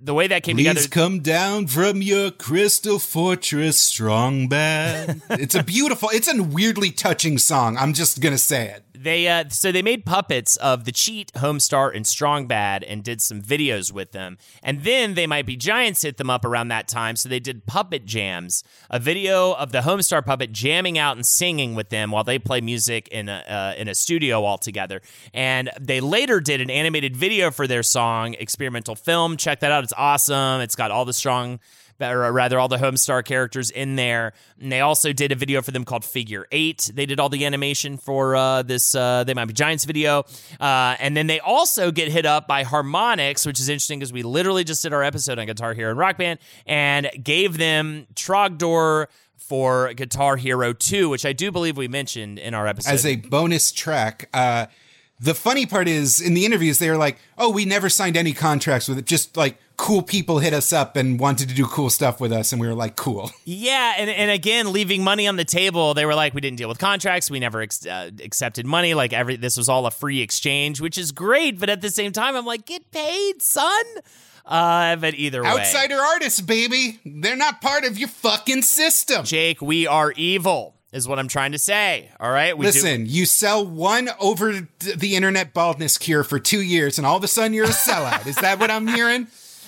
the 0.01 0.13
way 0.13 0.27
that 0.27 0.43
came 0.43 0.55
together 0.55 0.81
Please 0.81 0.87
come 0.87 1.21
down 1.21 1.65
from 1.67 2.01
your 2.01 2.29
crystal 2.29 2.99
fortress, 2.99 3.79
strong 3.79 4.47
bad. 4.47 5.21
it's 5.31 5.55
a 5.55 5.63
beautiful, 5.63 6.09
it's 6.11 6.31
a 6.31 6.41
weirdly 6.41 6.91
touching 6.91 7.37
song. 7.37 7.75
I'm 7.77 7.93
just 7.93 8.21
gonna 8.21 8.37
say 8.37 8.69
it. 8.69 8.84
They 9.05 9.27
uh, 9.27 9.49
so 9.49 9.71
they 9.71 9.83
made 9.83 10.03
puppets 10.03 10.55
of 10.55 10.85
the 10.85 10.91
Cheat, 10.91 11.31
Homestar, 11.33 11.95
and 11.95 12.07
Strong 12.07 12.47
Bad, 12.47 12.83
and 12.83 13.03
did 13.03 13.21
some 13.21 13.39
videos 13.39 13.91
with 13.91 14.13
them. 14.13 14.39
And 14.63 14.81
then 14.81 15.13
they 15.13 15.27
might 15.27 15.45
be 15.45 15.55
giants 15.55 16.01
hit 16.01 16.17
them 16.17 16.31
up 16.31 16.43
around 16.43 16.69
that 16.69 16.87
time, 16.87 17.15
so 17.15 17.29
they 17.29 17.39
did 17.39 17.67
puppet 17.67 18.05
jams, 18.05 18.63
a 18.89 18.99
video 18.99 19.53
of 19.53 19.71
the 19.71 19.81
Homestar 19.81 20.25
puppet 20.25 20.51
jamming 20.51 20.97
out 20.97 21.17
and 21.17 21.23
singing 21.23 21.75
with 21.75 21.89
them 21.89 22.09
while 22.09 22.23
they 22.23 22.39
play 22.39 22.61
music 22.61 23.07
in 23.09 23.29
a 23.29 23.43
uh, 23.47 23.79
in 23.79 23.87
a 23.87 23.93
studio 23.93 24.43
all 24.43 24.57
together. 24.57 25.03
And 25.35 25.69
they 25.79 26.01
later 26.01 26.39
did 26.39 26.59
an 26.59 26.71
animated 26.71 27.15
video 27.15 27.51
for 27.51 27.67
their 27.67 27.83
song 27.83 28.33
Experimental 28.39 28.95
Film. 28.95 29.37
Check 29.37 29.59
that 29.59 29.71
out; 29.71 29.83
it's 29.83 29.93
awesome. 29.95 30.61
It's 30.61 30.75
got 30.75 30.89
all 30.89 31.05
the 31.05 31.13
strong 31.13 31.59
or 32.01 32.31
rather 32.31 32.59
all 32.59 32.67
the 32.67 32.77
Homestar 32.77 33.23
characters 33.23 33.69
in 33.71 33.95
there. 33.95 34.33
And 34.59 34.71
they 34.71 34.81
also 34.81 35.13
did 35.13 35.31
a 35.31 35.35
video 35.35 35.61
for 35.61 35.71
them 35.71 35.85
called 35.85 36.03
Figure 36.03 36.45
Eight. 36.51 36.91
They 36.93 37.05
did 37.05 37.19
all 37.19 37.29
the 37.29 37.45
animation 37.45 37.97
for 37.97 38.35
uh, 38.35 38.61
this 38.63 38.95
uh, 38.95 39.23
They 39.23 39.33
Might 39.33 39.45
Be 39.45 39.53
Giants 39.53 39.85
video. 39.85 40.23
Uh, 40.59 40.95
and 40.99 41.15
then 41.15 41.27
they 41.27 41.39
also 41.39 41.91
get 41.91 42.11
hit 42.11 42.25
up 42.25 42.47
by 42.47 42.63
Harmonix, 42.63 43.45
which 43.45 43.59
is 43.59 43.69
interesting 43.69 43.99
because 43.99 44.11
we 44.13 44.23
literally 44.23 44.63
just 44.63 44.83
did 44.83 44.93
our 44.93 45.03
episode 45.03 45.39
on 45.39 45.45
Guitar 45.45 45.73
Hero 45.73 45.89
and 45.91 45.99
Rock 45.99 46.17
Band 46.17 46.39
and 46.65 47.09
gave 47.23 47.57
them 47.57 48.07
Trogdor 48.15 49.07
for 49.37 49.93
Guitar 49.93 50.37
Hero 50.37 50.73
2, 50.73 51.07
which 51.09 51.25
I 51.25 51.31
do 51.31 51.51
believe 51.51 51.77
we 51.77 51.87
mentioned 51.87 52.39
in 52.39 52.53
our 52.53 52.67
episode. 52.67 52.91
As 52.91 53.05
a 53.05 53.15
bonus 53.17 53.71
track, 53.71 54.27
uh, 54.33 54.65
The 55.19 55.33
funny 55.33 55.65
part 55.65 55.87
is 55.87 56.19
in 56.19 56.33
the 56.33 56.45
interviews, 56.45 56.79
they 56.79 56.89
were 56.89 56.97
like, 56.97 57.19
oh, 57.37 57.49
we 57.49 57.63
never 57.63 57.87
signed 57.87 58.17
any 58.17 58.33
contracts 58.33 58.89
with 58.89 58.97
it. 58.97 59.05
Just 59.05 59.37
like 59.37 59.57
cool 59.77 60.01
people 60.01 60.39
hit 60.39 60.53
us 60.53 60.71
up 60.71 60.95
and 60.95 61.19
wanted 61.19 61.49
to 61.49 61.55
do 61.55 61.65
cool 61.65 61.89
stuff 61.89 62.19
with 62.21 62.31
us. 62.31 62.51
And 62.51 62.61
we 62.61 62.67
were 62.67 62.73
like, 62.73 62.95
cool. 62.95 63.31
Yeah. 63.43 63.93
And, 63.97 64.09
and 64.09 64.31
again, 64.31 64.71
leaving 64.71 65.03
money 65.03 65.27
on 65.27 65.35
the 65.35 65.45
table, 65.45 65.93
they 65.93 66.05
were 66.05 66.15
like, 66.15 66.33
we 66.33 66.41
didn't 66.41 66.57
deal 66.57 66.69
with 66.69 66.79
contracts. 66.79 67.29
We 67.29 67.39
never 67.39 67.61
ex- 67.61 67.85
uh, 67.85 68.11
accepted 68.23 68.65
money. 68.65 68.93
Like 68.93 69.13
every, 69.13 69.35
this 69.35 69.57
was 69.57 69.67
all 69.69 69.85
a 69.85 69.91
free 69.91 70.21
exchange, 70.21 70.79
which 70.79 70.97
is 70.97 71.11
great. 71.11 71.59
But 71.59 71.69
at 71.69 71.81
the 71.81 71.89
same 71.89 72.11
time, 72.11 72.35
I'm 72.35 72.45
like, 72.45 72.65
get 72.65 72.89
paid, 72.91 73.41
son. 73.41 73.83
Uh, 74.45 74.95
but 74.97 75.15
either 75.15 75.41
way, 75.41 75.49
outsider 75.49 75.95
artists, 75.95 76.39
baby, 76.39 76.99
they're 77.03 77.35
not 77.35 77.61
part 77.61 77.83
of 77.83 77.97
your 77.97 78.07
fucking 78.09 78.61
system. 78.61 79.25
Jake, 79.25 79.59
we 79.59 79.87
are 79.87 80.11
evil, 80.15 80.75
is 80.91 81.07
what 81.07 81.17
I'm 81.17 81.27
trying 81.27 81.53
to 81.53 81.57
say. 81.57 82.11
All 82.19 82.29
right, 82.31 82.55
we 82.55 82.67
listen. 82.67 83.05
Do- 83.05 83.09
you 83.09 83.25
sell 83.25 83.65
one 83.65 84.09
over 84.19 84.67
the 84.79 85.15
internet 85.15 85.53
baldness 85.55 85.97
cure 85.97 86.23
for 86.23 86.37
two 86.37 86.61
years, 86.61 86.99
and 86.99 87.07
all 87.07 87.17
of 87.17 87.23
a 87.23 87.27
sudden 87.27 87.53
you're 87.53 87.65
a 87.65 87.69
sellout. 87.69 88.27
is 88.27 88.35
that 88.35 88.59
what 88.59 88.69
I'm 88.69 88.85
hearing? 88.87 89.25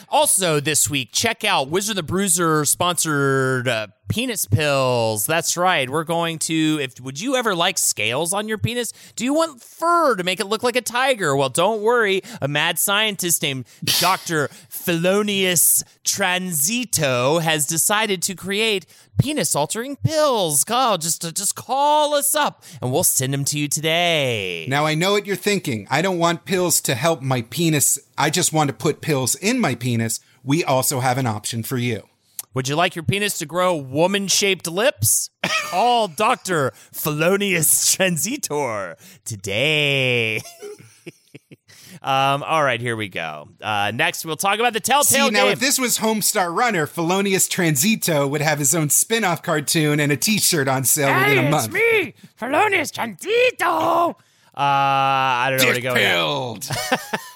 Also, 0.10 0.62
this 0.62 0.90
week, 0.90 1.10
check 1.12 1.44
out 1.44 1.68
Wizard 1.68 1.98
the 1.98 2.04
Bruiser 2.04 2.64
sponsored 2.64 3.68
uh, 3.68 3.88
penis 4.08 4.46
pills. 4.46 5.26
That's 5.26 5.58
right. 5.58 5.90
We're 5.90 6.04
going 6.04 6.40
to. 6.40 6.80
If 6.82 7.00
would 7.00 7.20
you 7.20 7.36
ever 7.36 7.56
like 7.56 7.78
scales 7.78 8.34
on 8.34 8.48
your 8.48 8.58
penis? 8.58 8.94
Do 9.16 9.24
you 9.24 9.34
want 9.34 9.62
fur 9.62 10.16
to 10.16 10.24
make 10.24 10.40
it 10.40 10.48
look 10.48 10.64
like 10.64 10.76
a 10.76 10.82
tiger? 10.82 11.36
Well, 11.36 11.50
don't 11.50 11.82
worry. 11.82 12.22
A 12.42 12.48
mad 12.48 12.80
scientist 12.80 13.42
named 13.42 13.66
Doctor 14.00 14.50
Felonius 14.70 15.84
Transito 16.04 17.42
has 17.42 17.68
decided 17.68 18.22
to 18.24 18.36
create 18.36 18.86
penis 19.18 19.56
altering 19.56 19.96
pills. 19.98 20.64
Call 20.64 20.98
just 20.98 21.22
just 21.36 21.56
call 21.56 22.14
us 22.14 22.36
up 22.36 22.64
and 22.82 22.92
we'll 22.92 23.04
send 23.04 23.34
them 23.34 23.46
to 23.46 23.60
you 23.60 23.68
today. 23.68 24.66
Now 24.70 24.86
I 24.86 24.96
know 24.96 25.12
what 25.14 25.26
you're 25.26 25.36
thinking. 25.36 25.88
I 25.90 26.02
don't 26.02 26.20
want 26.20 26.46
pills 26.46 26.82
to 26.82 26.96
help 26.96 27.22
my 27.22 27.42
penis. 27.44 28.00
I 28.18 28.30
just 28.30 28.54
want 28.54 28.70
to 28.70 28.76
put 28.76 29.02
pills 29.02 29.36
in 29.36 29.60
my 29.60 29.76
penis. 29.76 30.20
We 30.44 30.64
also 30.64 31.00
have 31.00 31.18
an 31.18 31.28
option 31.28 31.64
for 31.64 31.78
you. 31.78 32.04
Would 32.54 32.68
you 32.68 32.76
like 32.76 32.96
your 32.96 33.04
penis 33.04 33.38
to 33.40 33.46
grow 33.46 33.76
woman 33.76 34.28
shaped 34.28 34.68
lips? 34.68 35.30
Call 35.70 36.08
Dr. 36.16 36.72
Felonius 36.92 37.96
Transitor 37.96 38.96
today. 39.26 40.42
Um, 42.00 42.44
all 42.44 42.64
right, 42.64 42.80
here 42.80 42.96
we 42.96 43.10
go. 43.10 43.50
Uh, 43.60 43.92
next, 43.94 44.24
we'll 44.24 44.36
talk 44.36 44.60
about 44.60 44.74
the 44.74 44.80
Telltale 44.80 45.26
See, 45.28 45.32
now 45.32 45.46
game. 45.46 45.54
if 45.54 45.60
this 45.60 45.80
was 45.80 45.98
Homestar 45.98 46.56
Runner, 46.56 46.86
Felonius 46.86 47.50
Transito 47.50 48.30
would 48.30 48.42
have 48.42 48.60
his 48.60 48.76
own 48.76 48.90
spin-off 48.92 49.42
cartoon 49.42 50.00
and 50.00 50.12
a 50.12 50.18
T-shirt 50.18 50.68
on 50.68 50.84
sale 50.84 51.08
hey, 51.12 51.30
within 51.32 51.48
a 51.48 51.50
month. 51.50 51.66
it's 51.66 51.74
me, 51.74 52.14
Felonius 52.36 52.92
Transito. 52.92 54.12
Uh, 54.12 54.16
I 54.56 55.48
don't 55.50 55.58
know 55.58 55.74
dick 55.74 55.84
where 55.84 55.94
to 55.96 56.00
go. 56.02 56.58
Pilled. 56.60 56.70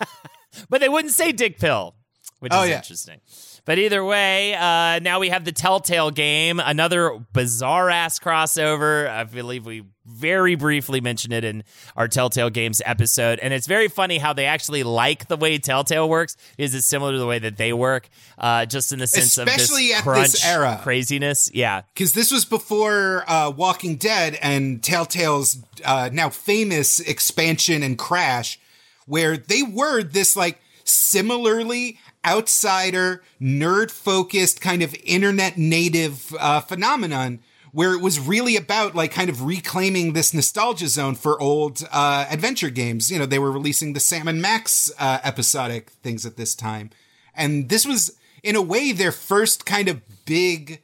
but 0.69 0.79
they 0.79 0.89
wouldn't 0.89 1.13
say 1.13 1.31
dick 1.31 1.57
pill, 1.57 1.95
which 2.39 2.51
Oh, 2.53 2.61
is 2.63 2.69
yeah. 2.69 2.75
interesting. 2.77 3.19
But 3.63 3.77
either 3.77 4.03
way, 4.03 4.55
uh, 4.55 4.99
now 4.99 5.19
we 5.19 5.29
have 5.29 5.45
the 5.45 5.51
Telltale 5.51 6.11
game, 6.11 6.59
another 6.59 7.19
bizarre 7.31 7.89
ass 7.89 8.19
crossover. 8.19 9.07
I 9.07 9.23
believe 9.23 9.65
we 9.65 9.83
very 10.03 10.55
briefly 10.55 10.99
mentioned 10.99 11.31
it 11.31 11.43
in 11.43 11.63
our 11.95 12.07
Telltale 12.07 12.49
Games 12.49 12.81
episode. 12.85 13.37
And 13.39 13.53
it's 13.53 13.67
very 13.67 13.87
funny 13.87 14.17
how 14.17 14.33
they 14.33 14.45
actually 14.45 14.81
like 14.81 15.27
the 15.27 15.37
way 15.37 15.59
Telltale 15.59 16.09
works, 16.09 16.35
is 16.57 16.73
it's 16.73 16.87
similar 16.87 17.11
to 17.11 17.19
the 17.19 17.27
way 17.27 17.37
that 17.39 17.57
they 17.57 17.71
work, 17.71 18.09
uh, 18.39 18.65
just 18.65 18.91
in 18.91 18.99
the 18.99 19.07
sense 19.07 19.37
Especially 19.37 19.91
of 19.91 20.07
at 20.07 20.15
this 20.15 20.31
this 20.31 20.45
era. 20.45 20.79
craziness. 20.81 21.51
Yeah. 21.53 21.81
Because 21.93 22.13
this 22.13 22.31
was 22.31 22.45
before 22.45 23.23
uh, 23.27 23.51
Walking 23.51 23.95
Dead 23.95 24.39
and 24.41 24.81
Telltale's 24.81 25.59
uh, 25.85 26.09
now 26.11 26.29
famous 26.29 26.99
expansion 26.99 27.83
and 27.83 27.97
Crash, 27.97 28.59
where 29.05 29.37
they 29.37 29.61
were 29.61 30.01
this 30.01 30.35
like 30.35 30.59
similarly 30.83 31.99
outsider, 32.25 33.23
nerd 33.41 33.91
focused, 33.91 34.61
kind 34.61 34.81
of 34.81 34.95
internet 35.03 35.57
native 35.57 36.35
uh, 36.39 36.61
phenomenon. 36.61 37.39
Where 37.73 37.93
it 37.93 38.01
was 38.01 38.19
really 38.19 38.57
about 38.57 38.95
like 38.95 39.13
kind 39.13 39.29
of 39.29 39.45
reclaiming 39.45 40.11
this 40.11 40.33
nostalgia 40.33 40.89
zone 40.89 41.15
for 41.15 41.39
old 41.39 41.87
uh, 41.89 42.25
adventure 42.29 42.69
games. 42.69 43.09
You 43.09 43.17
know, 43.17 43.25
they 43.25 43.39
were 43.39 43.49
releasing 43.49 43.93
the 43.93 44.01
Sam 44.01 44.27
and 44.27 44.41
Max 44.41 44.91
uh, 44.99 45.19
episodic 45.23 45.89
things 46.03 46.25
at 46.25 46.35
this 46.35 46.53
time. 46.53 46.89
And 47.33 47.69
this 47.69 47.85
was, 47.85 48.17
in 48.43 48.57
a 48.57 48.61
way, 48.61 48.91
their 48.91 49.13
first 49.13 49.65
kind 49.65 49.87
of 49.87 50.01
big 50.25 50.81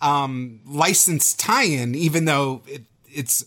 um, 0.00 0.60
license 0.66 1.34
tie-in, 1.34 1.94
even 1.94 2.24
though 2.24 2.62
it, 2.66 2.84
it's 3.06 3.44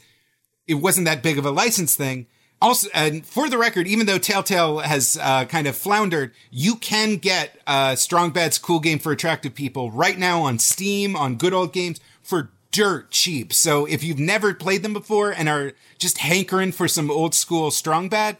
it 0.67 0.75
wasn't 0.75 1.05
that 1.05 1.23
big 1.23 1.39
of 1.39 1.45
a 1.47 1.51
license 1.51 1.95
thing. 1.95 2.27
Also, 2.63 2.87
and 2.93 3.25
for 3.25 3.49
the 3.49 3.57
record, 3.57 3.87
even 3.87 4.05
though 4.05 4.17
Telltale 4.17 4.79
has 4.79 5.19
uh, 5.21 5.43
kind 5.43 5.67
of 5.67 5.75
floundered, 5.75 6.31
you 6.49 6.75
can 6.75 7.17
get 7.17 7.61
uh, 7.67 7.95
Strong 7.95 8.31
Bad's 8.31 8.57
Cool 8.57 8.79
Game 8.79 8.99
for 8.99 9.11
Attractive 9.11 9.53
People 9.53 9.91
right 9.91 10.17
now 10.17 10.43
on 10.43 10.59
Steam, 10.59 11.13
on 11.13 11.35
Good 11.35 11.53
Old 11.53 11.73
Games 11.73 11.99
for 12.21 12.51
dirt 12.71 13.11
cheap. 13.11 13.51
So 13.51 13.85
if 13.85 14.01
you've 14.01 14.17
never 14.17 14.53
played 14.53 14.81
them 14.81 14.93
before 14.93 15.31
and 15.31 15.49
are 15.49 15.73
just 15.97 16.19
hankering 16.19 16.71
for 16.71 16.87
some 16.87 17.11
old 17.11 17.35
school 17.35 17.69
Strong 17.69 18.07
Bad, 18.07 18.37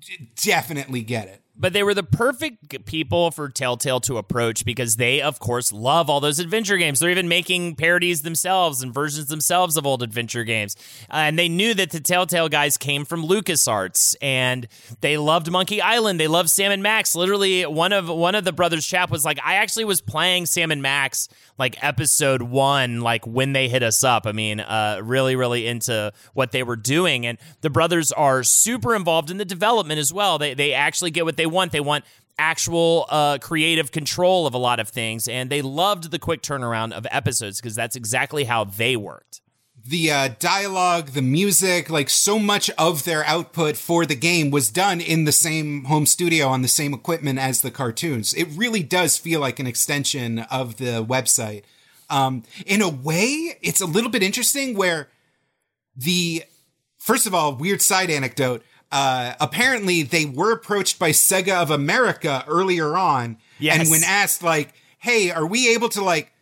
d- 0.00 0.28
definitely 0.36 1.00
get 1.00 1.26
it. 1.28 1.40
But 1.58 1.72
they 1.72 1.82
were 1.82 1.94
the 1.94 2.04
perfect 2.04 2.84
people 2.86 3.30
for 3.30 3.48
Telltale 3.48 4.00
to 4.00 4.16
approach 4.16 4.64
because 4.64 4.96
they, 4.96 5.20
of 5.20 5.40
course, 5.40 5.72
love 5.72 6.08
all 6.08 6.20
those 6.20 6.38
adventure 6.38 6.76
games. 6.76 7.00
They're 7.00 7.10
even 7.10 7.28
making 7.28 7.74
parodies 7.74 8.22
themselves 8.22 8.82
and 8.82 8.94
versions 8.94 9.26
themselves 9.26 9.76
of 9.76 9.84
old 9.84 10.02
adventure 10.02 10.44
games. 10.44 10.76
Uh, 11.10 11.16
and 11.16 11.38
they 11.38 11.48
knew 11.48 11.74
that 11.74 11.90
the 11.90 12.00
Telltale 12.00 12.48
guys 12.48 12.76
came 12.76 13.04
from 13.04 13.24
LucasArts 13.24 14.14
and 14.22 14.68
they 15.00 15.18
loved 15.18 15.50
Monkey 15.50 15.80
Island. 15.80 16.20
They 16.20 16.28
loved 16.28 16.50
Sam 16.50 16.70
and 16.70 16.82
Max. 16.82 17.14
Literally, 17.14 17.66
one 17.66 17.92
of 17.92 18.08
one 18.08 18.34
of 18.34 18.44
the 18.44 18.52
brothers 18.52 18.86
chap 18.86 19.10
was 19.10 19.24
like, 19.24 19.38
I 19.44 19.54
actually 19.54 19.84
was 19.84 20.00
playing 20.00 20.46
Sam 20.46 20.70
and 20.70 20.80
Max 20.80 21.28
like 21.58 21.82
episode 21.82 22.42
one, 22.42 23.00
like 23.00 23.26
when 23.26 23.52
they 23.52 23.68
hit 23.68 23.82
us 23.82 24.04
up. 24.04 24.26
I 24.26 24.32
mean, 24.32 24.60
uh, 24.60 25.00
really, 25.02 25.34
really 25.34 25.66
into 25.66 26.12
what 26.34 26.52
they 26.52 26.62
were 26.62 26.76
doing. 26.76 27.26
And 27.26 27.36
the 27.62 27.70
brothers 27.70 28.12
are 28.12 28.44
super 28.44 28.94
involved 28.94 29.30
in 29.30 29.38
the 29.38 29.44
development 29.44 29.98
as 29.98 30.12
well. 30.12 30.38
They 30.38 30.54
they 30.54 30.72
actually 30.72 31.10
get 31.10 31.24
what 31.24 31.36
they 31.36 31.46
want. 31.48 31.72
They 31.72 31.80
want 31.80 32.04
actual 32.38 33.06
uh, 33.08 33.38
creative 33.38 33.90
control 33.90 34.46
of 34.46 34.54
a 34.54 34.58
lot 34.58 34.78
of 34.78 34.88
things, 34.88 35.26
and 35.26 35.50
they 35.50 35.60
loved 35.60 36.12
the 36.12 36.18
quick 36.20 36.40
turnaround 36.40 36.92
of 36.92 37.04
episodes 37.10 37.60
because 37.60 37.74
that's 37.74 37.96
exactly 37.96 38.44
how 38.44 38.62
they 38.64 38.94
worked. 38.96 39.40
the 39.88 40.10
uh, 40.10 40.28
dialogue, 40.38 41.08
the 41.10 41.22
music, 41.22 41.88
like 41.88 42.10
so 42.10 42.38
much 42.38 42.68
of 42.76 43.04
their 43.04 43.24
output 43.24 43.76
for 43.76 44.04
the 44.04 44.14
game 44.14 44.50
was 44.50 44.70
done 44.70 45.00
in 45.00 45.24
the 45.24 45.32
same 45.32 45.84
home 45.84 46.04
studio 46.04 46.46
on 46.46 46.60
the 46.60 46.68
same 46.68 46.92
equipment 46.92 47.38
as 47.38 47.62
the 47.62 47.70
cartoons. 47.70 48.34
It 48.34 48.48
really 48.54 48.82
does 48.82 49.16
feel 49.16 49.40
like 49.40 49.58
an 49.58 49.66
extension 49.66 50.40
of 50.50 50.76
the 50.76 51.02
website. 51.04 51.62
Um, 52.10 52.42
in 52.66 52.82
a 52.82 52.88
way, 52.88 53.56
it's 53.62 53.80
a 53.80 53.86
little 53.86 54.10
bit 54.10 54.22
interesting 54.22 54.76
where 54.76 55.08
the, 55.96 56.44
first 56.98 57.26
of 57.26 57.34
all, 57.34 57.54
weird 57.56 57.80
side 57.80 58.10
anecdote. 58.10 58.62
Uh, 58.90 59.34
apparently 59.40 60.02
they 60.02 60.24
were 60.24 60.52
approached 60.52 60.98
by 60.98 61.10
Sega 61.10 61.60
of 61.62 61.70
America 61.70 62.44
earlier 62.48 62.96
on. 62.96 63.36
Yes. 63.58 63.80
And 63.80 63.90
when 63.90 64.02
asked 64.04 64.42
like, 64.42 64.72
Hey, 64.98 65.30
are 65.30 65.46
we 65.46 65.74
able 65.74 65.88
to 65.90 66.02
like 66.02 66.32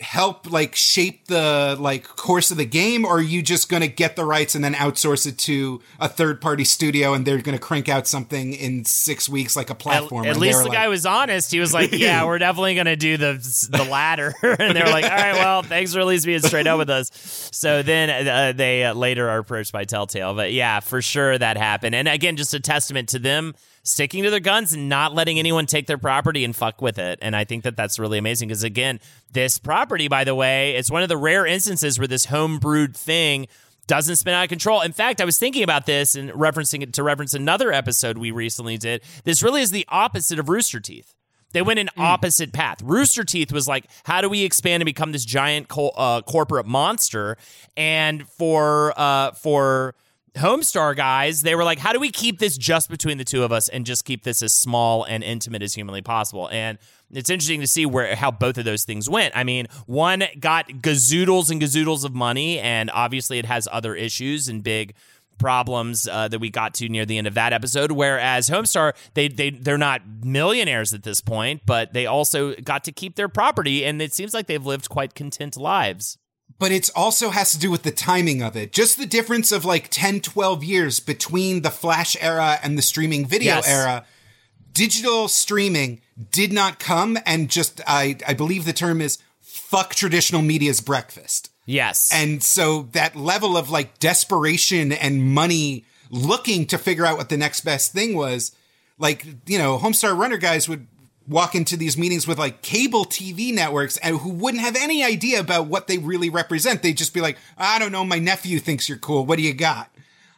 help 0.00 0.50
like 0.50 0.74
shape 0.74 1.26
the 1.26 1.76
like 1.78 2.04
course 2.04 2.50
of 2.50 2.56
the 2.56 2.64
game 2.64 3.04
or 3.04 3.18
are 3.18 3.22
you 3.22 3.42
just 3.42 3.68
going 3.68 3.82
to 3.82 3.88
get 3.88 4.16
the 4.16 4.24
rights 4.24 4.54
and 4.54 4.64
then 4.64 4.72
outsource 4.74 5.26
it 5.26 5.36
to 5.36 5.80
a 5.98 6.08
third 6.08 6.40
party 6.40 6.64
studio 6.64 7.12
and 7.12 7.26
they're 7.26 7.40
going 7.42 7.56
to 7.56 7.62
crank 7.62 7.88
out 7.88 8.06
something 8.06 8.54
in 8.54 8.84
6 8.84 9.28
weeks 9.28 9.56
like 9.56 9.68
a 9.68 9.74
platform 9.74 10.24
At, 10.24 10.30
at 10.32 10.36
least 10.38 10.64
the 10.64 10.70
guy 10.70 10.88
was 10.88 11.04
honest. 11.04 11.52
He 11.52 11.60
was 11.60 11.74
like, 11.74 11.92
"Yeah, 11.92 12.24
we're 12.24 12.38
definitely 12.38 12.74
going 12.74 12.86
to 12.86 12.96
do 12.96 13.16
the 13.16 13.68
the 13.70 13.84
latter." 13.84 14.34
and 14.42 14.76
they're 14.76 14.86
like, 14.86 15.04
"All 15.04 15.10
right, 15.10 15.34
well, 15.34 15.62
thanks 15.62 15.92
for 15.92 16.00
at 16.00 16.06
least 16.06 16.24
being 16.26 16.40
straight 16.40 16.66
up 16.66 16.78
with 16.78 16.90
us." 16.90 17.10
So 17.52 17.82
then 17.82 18.28
uh, 18.28 18.52
they 18.52 18.84
uh, 18.84 18.94
later 18.94 19.28
are 19.28 19.38
approached 19.38 19.72
by 19.72 19.84
Telltale, 19.84 20.34
but 20.34 20.52
yeah, 20.52 20.80
for 20.80 21.02
sure 21.02 21.36
that 21.36 21.56
happened. 21.56 21.94
And 21.94 22.08
again, 22.08 22.36
just 22.36 22.54
a 22.54 22.60
testament 22.60 23.10
to 23.10 23.18
them 23.18 23.54
sticking 23.82 24.22
to 24.24 24.30
their 24.30 24.40
guns 24.40 24.72
and 24.72 24.88
not 24.88 25.14
letting 25.14 25.38
anyone 25.38 25.66
take 25.66 25.86
their 25.86 25.98
property 25.98 26.44
and 26.44 26.54
fuck 26.54 26.82
with 26.82 26.98
it. 26.98 27.18
And 27.22 27.34
I 27.34 27.44
think 27.44 27.64
that 27.64 27.76
that's 27.76 27.98
really 27.98 28.18
amazing 28.18 28.48
because 28.48 28.62
again, 28.62 29.00
this 29.32 29.58
property, 29.58 30.08
by 30.08 30.24
the 30.24 30.34
way, 30.34 30.74
it's 30.76 30.90
one 30.90 31.02
of 31.02 31.08
the 31.08 31.16
rare 31.16 31.46
instances 31.46 31.98
where 31.98 32.08
this 32.08 32.26
homebrewed 32.26 32.96
thing 32.96 33.46
doesn't 33.86 34.16
spin 34.16 34.34
out 34.34 34.44
of 34.44 34.48
control. 34.48 34.82
In 34.82 34.92
fact, 34.92 35.20
I 35.20 35.24
was 35.24 35.38
thinking 35.38 35.62
about 35.62 35.86
this 35.86 36.14
and 36.14 36.30
referencing 36.30 36.82
it 36.82 36.92
to 36.92 37.02
reference 37.02 37.34
another 37.34 37.72
episode 37.72 38.18
we 38.18 38.30
recently 38.30 38.76
did. 38.76 39.02
This 39.24 39.42
really 39.42 39.62
is 39.62 39.72
the 39.72 39.86
opposite 39.88 40.38
of 40.38 40.48
Rooster 40.48 40.78
Teeth. 40.78 41.14
They 41.52 41.62
went 41.62 41.80
an 41.80 41.88
opposite 41.96 42.52
path. 42.52 42.80
Rooster 42.82 43.24
Teeth 43.24 43.50
was 43.50 43.66
like, 43.66 43.86
how 44.04 44.20
do 44.20 44.28
we 44.28 44.44
expand 44.44 44.82
and 44.82 44.86
become 44.86 45.10
this 45.10 45.24
giant 45.24 45.66
co- 45.66 45.88
uh, 45.88 46.22
corporate 46.22 46.66
monster? 46.66 47.36
And 47.76 48.28
for 48.28 48.94
uh, 48.96 49.32
for 49.32 49.96
Homestar 50.36 50.94
guys, 50.94 51.42
they 51.42 51.54
were 51.54 51.64
like, 51.64 51.78
how 51.78 51.92
do 51.92 51.98
we 51.98 52.10
keep 52.10 52.38
this 52.38 52.56
just 52.56 52.88
between 52.88 53.18
the 53.18 53.24
two 53.24 53.42
of 53.42 53.52
us 53.52 53.68
and 53.68 53.84
just 53.84 54.04
keep 54.04 54.22
this 54.22 54.42
as 54.42 54.52
small 54.52 55.04
and 55.04 55.24
intimate 55.24 55.62
as 55.62 55.74
humanly 55.74 56.02
possible? 56.02 56.48
And 56.50 56.78
it's 57.10 57.30
interesting 57.30 57.60
to 57.60 57.66
see 57.66 57.86
where 57.86 58.14
how 58.14 58.30
both 58.30 58.56
of 58.58 58.64
those 58.64 58.84
things 58.84 59.08
went. 59.08 59.36
I 59.36 59.44
mean, 59.44 59.66
one 59.86 60.24
got 60.38 60.68
gazoodles 60.68 61.50
and 61.50 61.60
gazoodles 61.60 62.04
of 62.04 62.14
money, 62.14 62.60
and 62.60 62.90
obviously 62.92 63.38
it 63.38 63.46
has 63.46 63.66
other 63.72 63.94
issues 63.94 64.48
and 64.48 64.62
big 64.62 64.94
problems 65.38 66.06
uh, 66.06 66.28
that 66.28 66.38
we 66.38 66.50
got 66.50 66.74
to 66.74 66.88
near 66.88 67.04
the 67.04 67.18
end 67.18 67.26
of 67.26 67.34
that 67.34 67.52
episode. 67.52 67.90
Whereas 67.90 68.48
Homestar, 68.48 68.94
they 69.14 69.26
they 69.26 69.50
they're 69.50 69.78
not 69.78 70.02
millionaires 70.22 70.94
at 70.94 71.02
this 71.02 71.20
point, 71.20 71.62
but 71.66 71.92
they 71.92 72.06
also 72.06 72.54
got 72.54 72.84
to 72.84 72.92
keep 72.92 73.16
their 73.16 73.28
property, 73.28 73.84
and 73.84 74.00
it 74.00 74.14
seems 74.14 74.32
like 74.32 74.46
they've 74.46 74.64
lived 74.64 74.88
quite 74.88 75.14
content 75.16 75.56
lives. 75.56 76.18
But 76.60 76.70
it 76.70 76.88
also 76.94 77.30
has 77.30 77.50
to 77.52 77.58
do 77.58 77.70
with 77.70 77.82
the 77.82 77.90
timing 77.90 78.42
of 78.42 78.54
it. 78.54 78.70
Just 78.72 78.98
the 78.98 79.06
difference 79.06 79.50
of 79.50 79.64
like 79.64 79.88
10, 79.90 80.20
12 80.20 80.62
years 80.62 81.00
between 81.00 81.62
the 81.62 81.70
Flash 81.70 82.16
era 82.20 82.58
and 82.62 82.76
the 82.78 82.82
streaming 82.82 83.26
video 83.26 83.54
Yes. 83.56 83.66
era. 83.68 84.04
Digital 84.72 85.26
streaming 85.26 86.00
did 86.30 86.52
not 86.52 86.78
come 86.78 87.18
and 87.26 87.48
just, 87.50 87.80
I, 87.86 88.16
I 88.28 88.34
believe 88.34 88.66
the 88.66 88.72
term 88.72 89.00
is 89.00 89.18
fuck 89.40 89.94
traditional 89.94 90.42
media's 90.42 90.80
breakfast. 90.80 91.50
Yes. 91.66 92.10
And 92.12 92.42
so 92.42 92.82
that 92.92 93.16
level 93.16 93.56
of 93.56 93.70
like 93.70 93.98
desperation 93.98 94.92
and 94.92 95.24
money 95.34 95.84
looking 96.10 96.66
to 96.66 96.78
figure 96.78 97.06
out 97.06 97.16
what 97.16 97.30
the 97.30 97.36
next 97.36 97.62
best 97.62 97.92
thing 97.92 98.14
was, 98.14 98.52
like, 98.98 99.24
you 99.46 99.56
know, 99.58 99.78
Homestar 99.78 100.16
Runner 100.16 100.36
guys 100.36 100.68
would 100.68 100.86
walk 101.30 101.54
into 101.54 101.76
these 101.76 101.96
meetings 101.96 102.26
with 102.26 102.38
like 102.38 102.60
cable 102.60 103.04
TV 103.04 103.54
networks 103.54 103.96
and 103.98 104.18
who 104.18 104.30
wouldn't 104.30 104.62
have 104.62 104.74
any 104.74 105.04
idea 105.04 105.38
about 105.38 105.68
what 105.68 105.86
they 105.86 105.96
really 105.96 106.28
represent. 106.28 106.82
They'd 106.82 106.96
just 106.96 107.14
be 107.14 107.20
like, 107.20 107.38
I 107.56 107.78
don't 107.78 107.92
know, 107.92 108.04
my 108.04 108.18
nephew 108.18 108.58
thinks 108.58 108.88
you're 108.88 108.98
cool. 108.98 109.24
What 109.24 109.36
do 109.36 109.44
you 109.44 109.54
got? 109.54 109.90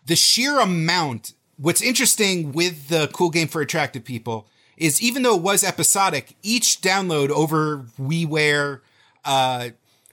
The 0.04 0.16
sheer 0.16 0.60
amount, 0.60 1.32
what's 1.56 1.80
interesting 1.80 2.52
with 2.52 2.88
the 2.88 3.08
cool 3.12 3.30
game 3.30 3.48
for 3.48 3.62
attractive 3.62 4.04
people 4.04 4.46
is 4.76 5.00
even 5.00 5.22
though 5.22 5.36
it 5.36 5.42
was 5.42 5.64
episodic, 5.64 6.36
each 6.42 6.82
download 6.82 7.30
over 7.30 7.86
WiiWare, 7.98 8.80
uh, 9.24 9.70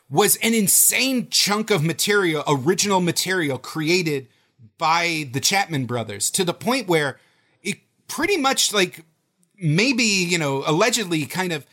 was 0.09 0.37
an 0.37 0.53
insane 0.53 1.27
chunk 1.29 1.69
of 1.69 1.83
material, 1.83 2.43
original 2.47 3.01
material 3.01 3.57
created 3.57 4.27
by 4.77 5.29
the 5.31 5.39
Chapman 5.41 5.85
brothers 5.85 6.31
to 6.31 6.45
the 6.45 6.53
point 6.53 6.87
where 6.87 7.19
it 7.61 7.79
pretty 8.07 8.37
much 8.37 8.73
like 8.73 9.03
maybe, 9.61 10.03
you 10.03 10.37
know, 10.37 10.63
allegedly 10.65 11.25
kind 11.25 11.51
of 11.51 11.65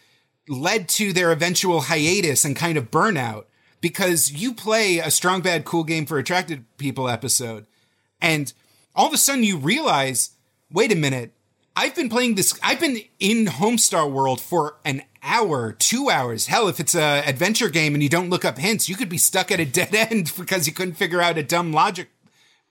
led 0.49 0.89
to 0.89 1.13
their 1.13 1.33
eventual 1.33 1.83
hiatus 1.83 2.45
and 2.45 2.55
kind 2.55 2.79
of 2.79 2.91
burnout 2.91 3.45
because 3.81 4.33
you 4.33 4.55
play 4.55 4.99
a 4.99 5.11
strong, 5.11 5.41
bad, 5.41 5.65
cool 5.65 5.85
game 5.85 6.07
for 6.07 6.19
attracted 6.19 6.65
people 6.79 7.09
episode 7.09 7.67
and 8.21 8.53
all 8.95 9.07
of 9.07 9.13
a 9.13 9.19
sudden 9.19 9.45
you 9.45 9.59
realize, 9.59 10.31
wait 10.71 10.93
a 10.93 10.97
minute, 10.97 11.33
I've 11.77 11.95
been 11.95 12.09
playing 12.09 12.37
this, 12.37 12.59
I've 12.63 12.81
been 12.81 13.01
in 13.21 13.47
Homestar 13.47 14.11
World 14.11 14.41
for 14.41 14.77
an 14.85 15.03
hour, 15.23 15.73
two 15.73 16.09
hours. 16.09 16.47
Hell, 16.47 16.69
if 16.69 16.81
it's 16.81 16.95
a 16.95 17.23
adventure 17.27 17.69
game 17.69 17.93
and 17.95 18.03
you 18.03 18.09
don't 18.09 18.31
look 18.31 18.45
up 18.45 18.57
hints, 18.57 18.89
you 18.89 18.97
could 18.97 19.11
be 19.11 19.19
stuck 19.19 19.51
at 19.51 19.61
a 19.61 19.67
dead 19.67 19.95
end 20.11 20.33
because 20.37 20.67
you 20.67 20.73
couldn't 20.73 20.95
figure 20.95 21.21
out 21.21 21.37
a 21.37 21.43
dumb 21.43 21.73
logic 21.73 22.09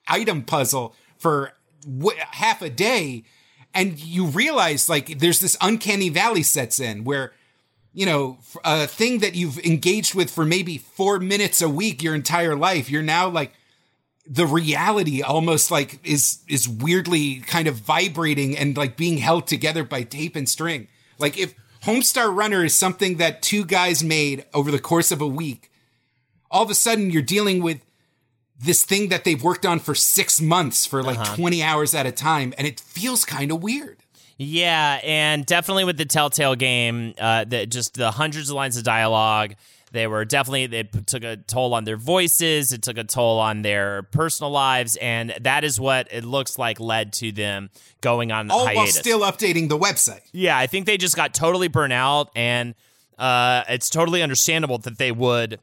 item 0.08 0.42
puzzle 0.42 0.94
for 1.18 1.52
w- 1.82 2.18
half 2.32 2.62
a 2.62 2.70
day. 2.70 3.22
And 3.76 3.98
you 3.98 4.26
realize 4.26 4.88
like 4.88 5.18
there's 5.18 5.38
this 5.38 5.56
uncanny 5.60 6.08
valley 6.08 6.42
sets 6.42 6.80
in 6.80 7.04
where, 7.04 7.32
you 7.92 8.06
know, 8.06 8.38
a 8.64 8.86
thing 8.88 9.20
that 9.20 9.36
you've 9.36 9.58
engaged 9.60 10.14
with 10.14 10.30
for 10.30 10.44
maybe 10.44 10.78
four 10.78 11.20
minutes 11.20 11.62
a 11.62 11.68
week 11.68 12.02
your 12.02 12.14
entire 12.14 12.56
life, 12.56 12.90
you're 12.90 13.02
now 13.02 13.28
like, 13.28 13.52
the 14.28 14.46
reality 14.46 15.22
almost 15.22 15.70
like 15.70 16.00
is 16.04 16.40
is 16.48 16.68
weirdly 16.68 17.36
kind 17.40 17.68
of 17.68 17.76
vibrating 17.76 18.58
and 18.58 18.76
like 18.76 18.96
being 18.96 19.18
held 19.18 19.46
together 19.46 19.84
by 19.84 20.02
tape 20.02 20.34
and 20.34 20.48
string. 20.48 20.88
Like 21.18 21.38
if 21.38 21.54
Homestar 21.84 22.34
Runner 22.34 22.64
is 22.64 22.74
something 22.74 23.18
that 23.18 23.40
two 23.42 23.64
guys 23.64 24.02
made 24.02 24.44
over 24.52 24.72
the 24.72 24.80
course 24.80 25.12
of 25.12 25.20
a 25.20 25.26
week, 25.26 25.70
all 26.50 26.64
of 26.64 26.70
a 26.70 26.74
sudden 26.74 27.10
you're 27.10 27.22
dealing 27.22 27.62
with 27.62 27.80
this 28.58 28.84
thing 28.84 29.08
that 29.10 29.24
they've 29.24 29.42
worked 29.42 29.66
on 29.66 29.78
for 29.80 29.94
six 29.94 30.40
months 30.40 30.86
for 30.86 31.02
like 31.02 31.18
Uh-huh. 31.18 31.36
20 31.36 31.62
hours 31.62 31.94
at 31.94 32.06
a 32.06 32.12
time, 32.12 32.54
and 32.58 32.66
it 32.66 32.80
feels 32.80 33.24
kind 33.24 33.50
of 33.52 33.62
weird. 33.62 33.98
Yeah, 34.38 35.00
and 35.02 35.46
definitely 35.46 35.84
with 35.84 35.96
the 35.96 36.04
Telltale 36.04 36.56
game, 36.56 37.14
uh, 37.18 37.44
the, 37.44 37.66
just 37.66 37.94
the 37.94 38.10
hundreds 38.10 38.50
of 38.50 38.56
lines 38.56 38.76
of 38.76 38.84
dialogue. 38.84 39.54
They 39.92 40.06
were 40.06 40.24
definitely 40.26 40.66
they 40.66 40.82
took 40.82 41.22
a 41.22 41.36
toll 41.38 41.72
on 41.72 41.84
their 41.84 41.96
voices. 41.96 42.72
It 42.72 42.82
took 42.82 42.98
a 42.98 43.04
toll 43.04 43.38
on 43.38 43.62
their 43.62 44.02
personal 44.02 44.50
lives, 44.50 44.96
and 44.96 45.32
that 45.40 45.64
is 45.64 45.80
what 45.80 46.08
it 46.10 46.24
looks 46.24 46.58
like 46.58 46.80
led 46.80 47.12
to 47.14 47.32
them 47.32 47.70
going 48.02 48.30
on 48.32 48.50
All 48.50 48.64
while 48.66 48.74
hiatus. 48.74 48.96
still 48.96 49.20
updating 49.20 49.68
the 49.70 49.78
website. 49.78 50.20
yeah, 50.32 50.58
I 50.58 50.66
think 50.66 50.84
they 50.86 50.98
just 50.98 51.16
got 51.16 51.32
totally 51.32 51.68
burnt 51.68 51.94
out, 51.94 52.30
and 52.36 52.74
uh, 53.16 53.62
it's 53.70 53.88
totally 53.88 54.22
understandable 54.22 54.76
that 54.78 54.98
they 54.98 55.12
would 55.12 55.60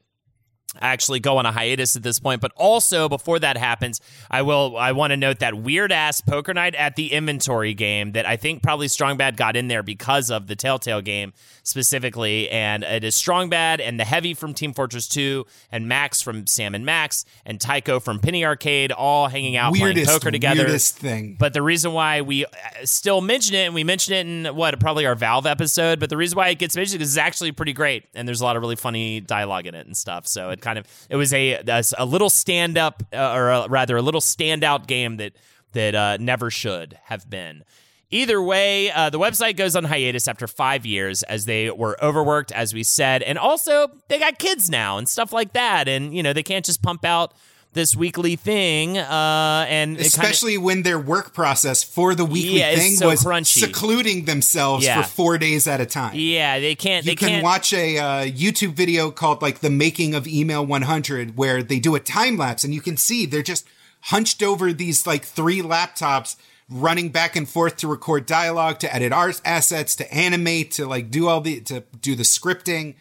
actually 0.81 1.19
go 1.19 1.37
on 1.37 1.45
a 1.45 1.51
hiatus 1.51 1.95
at 1.95 2.03
this 2.03 2.19
point. 2.19 2.41
But 2.41 2.51
also, 2.55 3.09
before 3.09 3.39
that 3.39 3.57
happens, 3.57 4.01
I 4.29 4.41
will 4.41 4.77
I 4.77 4.91
want 4.91 5.11
to 5.11 5.17
note 5.17 5.39
that 5.39 5.55
weird 5.55 5.91
ass 5.91 6.21
poker 6.21 6.53
night 6.53 6.75
at 6.75 6.95
the 6.95 7.11
inventory 7.11 7.73
game 7.73 8.13
that 8.13 8.25
I 8.25 8.37
think 8.37 8.63
probably 8.63 8.87
Strong 8.87 9.17
Bad 9.17 9.37
got 9.37 9.55
in 9.55 9.67
there 9.67 9.83
because 9.83 10.29
of 10.31 10.47
the 10.47 10.55
Telltale 10.55 11.01
game 11.01 11.33
specifically, 11.63 12.49
and 12.49 12.83
it 12.83 13.03
is 13.03 13.15
Strong 13.15 13.49
Bad 13.49 13.79
and 13.81 13.99
the 13.99 14.05
Heavy 14.05 14.33
from 14.33 14.53
Team 14.53 14.73
Fortress 14.73 15.07
2 15.07 15.45
and 15.71 15.87
Max 15.87 16.21
from 16.21 16.45
Sam 16.47 16.75
and 16.75 16.85
Max 16.85 17.25
and 17.45 17.59
Tycho 17.59 17.99
from 17.99 18.19
Penny 18.19 18.45
Arcade 18.45 18.91
all 18.91 19.27
hanging 19.27 19.55
out 19.55 19.71
Weirdest, 19.71 20.05
playing 20.05 20.19
poker 20.19 20.31
together. 20.31 20.63
weirdest 20.63 20.97
thing. 20.97 21.35
But 21.39 21.53
the 21.53 21.61
reason 21.61 21.93
why 21.93 22.21
we 22.21 22.45
uh, 22.45 22.49
still 22.83 23.21
mention 23.21 23.55
it, 23.55 23.65
and 23.65 23.73
we 23.73 23.83
mention 23.83 24.13
it 24.13 24.27
in 24.27 24.55
what 24.55 24.79
probably 24.79 25.05
our 25.05 25.15
Valve 25.15 25.45
episode, 25.45 25.99
but 25.99 26.09
the 26.09 26.17
reason 26.17 26.37
why 26.37 26.49
it 26.49 26.59
gets 26.59 26.75
mentioned 26.75 27.01
is 27.01 27.11
it's 27.11 27.17
actually 27.17 27.51
pretty 27.51 27.73
great, 27.73 28.05
and 28.13 28.27
there's 28.27 28.41
a 28.41 28.43
lot 28.43 28.55
of 28.55 28.61
really 28.61 28.75
funny 28.75 29.19
dialogue 29.19 29.67
in 29.67 29.75
it 29.75 29.85
and 29.85 29.95
stuff. 29.95 30.27
So 30.27 30.49
it 30.49 30.61
kind 30.63 30.79
of 30.79 30.87
it 31.09 31.15
was 31.15 31.33
a 31.33 31.53
a, 31.53 31.83
a 31.99 32.05
little 32.05 32.29
stand 32.29 32.77
up, 32.77 33.03
uh, 33.13 33.33
or 33.33 33.49
a, 33.49 33.67
rather 33.69 33.97
a 33.97 34.01
little 34.01 34.21
standout 34.21 34.87
game 34.87 35.17
that 35.17 35.33
that 35.73 35.93
uh, 35.93 36.17
never 36.17 36.49
should 36.49 36.97
have 37.03 37.29
been. 37.29 37.63
Either 38.09 38.41
way, 38.41 38.91
uh, 38.91 39.09
the 39.09 39.17
website 39.17 39.57
goes 39.57 39.75
on 39.75 39.83
hiatus 39.85 40.27
after 40.27 40.47
five 40.47 40.85
years 40.85 41.23
as 41.23 41.45
they 41.45 41.71
were 41.71 41.97
overworked, 42.03 42.51
as 42.51 42.73
we 42.73 42.83
said, 42.83 43.23
and 43.23 43.37
also 43.37 43.87
they 44.07 44.19
got 44.19 44.39
kids 44.39 44.69
now 44.69 44.97
and 44.97 45.09
stuff 45.09 45.33
like 45.33 45.53
that, 45.53 45.87
and 45.87 46.15
you 46.15 46.23
know 46.23 46.33
they 46.33 46.43
can't 46.43 46.65
just 46.65 46.81
pump 46.81 47.05
out 47.05 47.33
this 47.73 47.95
weekly 47.95 48.35
thing, 48.35 48.97
uh, 48.97 49.65
and 49.67 49.93
it 49.93 49.95
kinda- 50.03 50.07
Especially 50.07 50.57
when 50.57 50.83
their 50.83 50.99
work 50.99 51.33
process 51.33 51.83
for 51.83 52.13
the 52.15 52.25
weekly 52.25 52.59
Yeah, 52.59 52.75
thing 52.75 52.95
so 52.95 53.07
was 53.09 53.23
crunchy. 53.23 53.59
secluding 53.59 54.25
themselves 54.25 54.85
Yeah. 54.85 55.01
for 55.01 55.07
four 55.09 55.37
days 55.37 55.65
at 55.67 55.81
a 55.81 55.85
time. 55.85 56.11
Yeah, 56.15 56.59
they 56.59 56.75
can't. 56.75 57.05
You 57.05 57.11
they 57.11 57.15
can 57.15 57.29
can't. 57.29 57.43
watch 57.43 57.73
a 57.73 57.97
uh, 57.97 58.25
YouTube 58.25 58.73
video 58.73 59.11
called 59.11 59.41
like 59.41 59.59
the 59.59 59.69
making 59.69 60.13
of 60.15 60.27
email 60.27 60.65
100 60.65 61.35
where 61.37 61.63
they 61.63 61.79
do 61.79 61.95
a 61.95 61.99
time 61.99 62.37
lapse 62.37 62.63
and 62.63 62.73
you 62.73 62.81
can 62.81 62.95
see 62.97 63.25
they're 63.25 63.41
just 63.41 63.65
hunched 64.07 64.43
over 64.43 64.71
these 64.73 65.07
like 65.07 65.25
three 65.25 65.61
laptops 65.61 66.35
running 66.69 67.09
back 67.09 67.35
and 67.35 67.47
forth 67.47 67.77
to 67.77 67.87
record 67.87 68.25
dialogue, 68.25 68.79
to 68.79 68.93
edit 68.95 69.11
art 69.11 69.39
assets, 69.45 69.95
to 69.95 70.13
animate, 70.13 70.71
to 70.71 70.85
like 70.85 71.09
do 71.11 71.27
all 71.27 71.41
the, 71.41 71.59
to 71.61 71.83
do 72.01 72.15
the 72.15 72.23
scripting. 72.23 72.95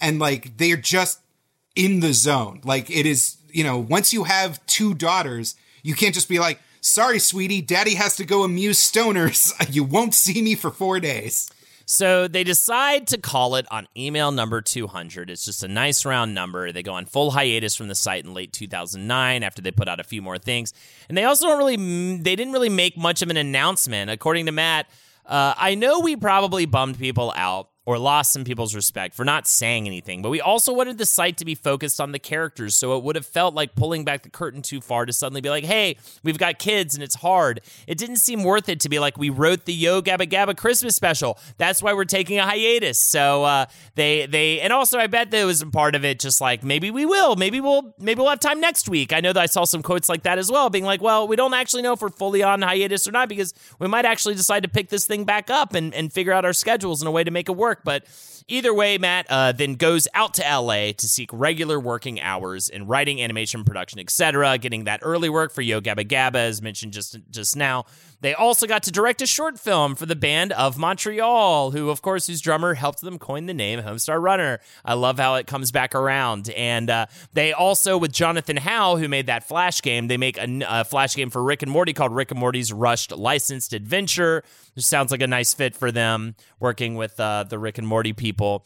And 0.00 0.18
like 0.18 0.56
they're 0.58 0.76
just 0.76 1.18
in 1.76 2.00
the 2.00 2.12
zone. 2.12 2.60
Like 2.64 2.90
it 2.90 3.06
is, 3.06 3.36
you 3.52 3.64
know, 3.64 3.78
once 3.78 4.12
you 4.12 4.24
have 4.24 4.64
two 4.66 4.94
daughters, 4.94 5.54
you 5.82 5.94
can't 5.94 6.14
just 6.14 6.28
be 6.28 6.38
like, 6.38 6.60
sorry, 6.80 7.18
sweetie, 7.18 7.62
daddy 7.62 7.94
has 7.94 8.16
to 8.16 8.24
go 8.24 8.42
amuse 8.42 8.78
stoners. 8.80 9.52
You 9.72 9.84
won't 9.84 10.14
see 10.14 10.42
me 10.42 10.54
for 10.54 10.70
four 10.70 11.00
days. 11.00 11.50
So 11.86 12.28
they 12.28 12.44
decide 12.44 13.06
to 13.08 13.18
call 13.18 13.56
it 13.56 13.66
on 13.70 13.88
email 13.96 14.32
number 14.32 14.60
200. 14.60 15.30
It's 15.30 15.44
just 15.44 15.62
a 15.62 15.68
nice 15.68 16.04
round 16.04 16.34
number. 16.34 16.72
They 16.72 16.82
go 16.82 16.94
on 16.94 17.06
full 17.06 17.32
hiatus 17.32 17.74
from 17.74 17.88
the 17.88 17.94
site 17.94 18.24
in 18.24 18.34
late 18.34 18.52
2009 18.52 19.42
after 19.42 19.62
they 19.62 19.70
put 19.70 19.88
out 19.88 20.00
a 20.00 20.04
few 20.04 20.22
more 20.22 20.38
things. 20.38 20.72
And 21.08 21.18
they 21.18 21.24
also 21.24 21.46
don't 21.46 21.58
really, 21.58 21.76
they 22.18 22.36
didn't 22.36 22.52
really 22.52 22.68
make 22.68 22.96
much 22.96 23.22
of 23.22 23.30
an 23.30 23.36
announcement. 23.36 24.10
According 24.10 24.46
to 24.46 24.52
Matt, 24.52 24.86
uh, 25.26 25.54
I 25.56 25.74
know 25.74 26.00
we 26.00 26.16
probably 26.16 26.66
bummed 26.66 26.98
people 26.98 27.32
out 27.36 27.68
or 27.84 27.98
lost 27.98 28.32
some 28.32 28.44
people's 28.44 28.74
respect 28.74 29.14
for 29.14 29.24
not 29.24 29.46
saying 29.46 29.86
anything, 29.86 30.22
but 30.22 30.30
we 30.30 30.40
also 30.40 30.72
wanted 30.72 30.98
the 30.98 31.06
site 31.06 31.36
to 31.36 31.44
be 31.44 31.54
focused 31.54 32.00
on 32.00 32.12
the 32.12 32.18
characters, 32.18 32.74
so 32.74 32.96
it 32.96 33.02
would 33.02 33.16
have 33.16 33.26
felt 33.26 33.54
like 33.54 33.74
pulling 33.74 34.04
back 34.04 34.22
the 34.22 34.28
curtain 34.28 34.62
too 34.62 34.80
far 34.80 35.04
to 35.04 35.12
suddenly 35.12 35.40
be 35.40 35.50
like, 35.50 35.64
hey, 35.64 35.96
we've 36.22 36.38
got 36.38 36.58
kids 36.58 36.94
and 36.94 37.02
it's 37.02 37.16
hard. 37.16 37.60
It 37.86 37.98
didn't 37.98 38.16
seem 38.16 38.44
worth 38.44 38.68
it 38.68 38.80
to 38.80 38.88
be 38.88 38.98
like, 38.98 39.18
we 39.18 39.30
wrote 39.30 39.64
the 39.64 39.72
Yo 39.72 40.00
Gabba 40.00 40.28
Gabba 40.28 40.56
Christmas 40.56 40.94
special. 40.94 41.38
That's 41.58 41.82
why 41.82 41.92
we're 41.92 42.04
taking 42.04 42.38
a 42.38 42.44
hiatus. 42.44 43.00
So 43.00 43.44
uh, 43.44 43.66
they, 43.94 44.26
they, 44.26 44.60
and 44.60 44.72
also 44.72 44.98
I 44.98 45.08
bet 45.08 45.30
there 45.30 45.46
was 45.46 45.60
a 45.60 45.66
part 45.66 45.94
of 45.94 46.04
it 46.04 46.20
just 46.20 46.40
like, 46.40 46.62
maybe 46.62 46.90
we 46.90 47.04
will, 47.04 47.34
maybe 47.34 47.60
we'll, 47.60 47.94
maybe 47.98 48.20
we'll 48.20 48.30
have 48.30 48.40
time 48.40 48.60
next 48.60 48.88
week. 48.88 49.12
I 49.12 49.20
know 49.20 49.32
that 49.32 49.42
I 49.42 49.46
saw 49.46 49.64
some 49.64 49.82
quotes 49.82 50.08
like 50.08 50.22
that 50.22 50.38
as 50.38 50.52
well, 50.52 50.70
being 50.70 50.84
like, 50.84 51.02
well, 51.02 51.26
we 51.26 51.34
don't 51.34 51.54
actually 51.54 51.82
know 51.82 51.94
if 51.94 52.02
we're 52.02 52.10
fully 52.10 52.42
on 52.42 52.62
hiatus 52.62 53.08
or 53.08 53.12
not 53.12 53.28
because 53.28 53.54
we 53.78 53.88
might 53.88 54.04
actually 54.04 54.34
decide 54.34 54.62
to 54.62 54.68
pick 54.68 54.88
this 54.88 55.06
thing 55.06 55.24
back 55.24 55.50
up 55.50 55.74
and, 55.74 55.92
and 55.94 56.12
figure 56.12 56.32
out 56.32 56.44
our 56.44 56.52
schedules 56.52 57.02
in 57.02 57.08
a 57.08 57.10
way 57.10 57.24
to 57.24 57.30
make 57.30 57.48
it 57.48 57.56
work. 57.56 57.71
But 57.84 58.04
either 58.48 58.72
way, 58.74 58.98
Matt 58.98 59.26
uh, 59.28 59.52
then 59.52 59.74
goes 59.74 60.08
out 60.14 60.34
to 60.34 60.42
LA 60.42 60.92
to 60.92 61.08
seek 61.08 61.30
regular 61.32 61.78
working 61.80 62.20
hours 62.20 62.68
in 62.68 62.86
writing, 62.86 63.22
animation, 63.22 63.64
production, 63.64 63.98
etc., 63.98 64.58
getting 64.58 64.84
that 64.84 65.00
early 65.02 65.28
work 65.28 65.52
for 65.52 65.62
Yo 65.62 65.80
Gabba 65.80 66.06
Gabba, 66.06 66.36
as 66.36 66.62
mentioned 66.62 66.92
just 66.92 67.18
just 67.30 67.56
now. 67.56 67.84
They 68.22 68.34
also 68.34 68.68
got 68.68 68.84
to 68.84 68.92
direct 68.92 69.20
a 69.20 69.26
short 69.26 69.58
film 69.58 69.96
for 69.96 70.06
the 70.06 70.14
band 70.14 70.52
of 70.52 70.78
Montreal, 70.78 71.72
who, 71.72 71.90
of 71.90 72.02
course, 72.02 72.28
whose 72.28 72.40
drummer 72.40 72.74
helped 72.74 73.00
them 73.00 73.18
coin 73.18 73.46
the 73.46 73.52
name 73.52 73.80
Homestar 73.80 74.22
Runner. 74.22 74.60
I 74.84 74.94
love 74.94 75.18
how 75.18 75.34
it 75.34 75.48
comes 75.48 75.72
back 75.72 75.92
around. 75.92 76.48
And 76.50 76.88
uh, 76.88 77.06
they 77.32 77.52
also, 77.52 77.98
with 77.98 78.12
Jonathan 78.12 78.58
Howe, 78.58 78.96
who 78.96 79.08
made 79.08 79.26
that 79.26 79.42
Flash 79.42 79.82
game, 79.82 80.06
they 80.06 80.16
make 80.16 80.38
a, 80.38 80.62
a 80.68 80.84
Flash 80.84 81.16
game 81.16 81.30
for 81.30 81.42
Rick 81.42 81.62
and 81.62 81.70
Morty 81.70 81.92
called 81.92 82.14
Rick 82.14 82.30
and 82.30 82.38
Morty's 82.38 82.72
Rushed 82.72 83.10
Licensed 83.10 83.72
Adventure, 83.72 84.44
which 84.76 84.84
sounds 84.84 85.10
like 85.10 85.20
a 85.20 85.26
nice 85.26 85.52
fit 85.52 85.74
for 85.74 85.90
them 85.90 86.36
working 86.60 86.94
with 86.94 87.18
uh, 87.18 87.42
the 87.42 87.58
Rick 87.58 87.78
and 87.78 87.88
Morty 87.88 88.12
people. 88.12 88.64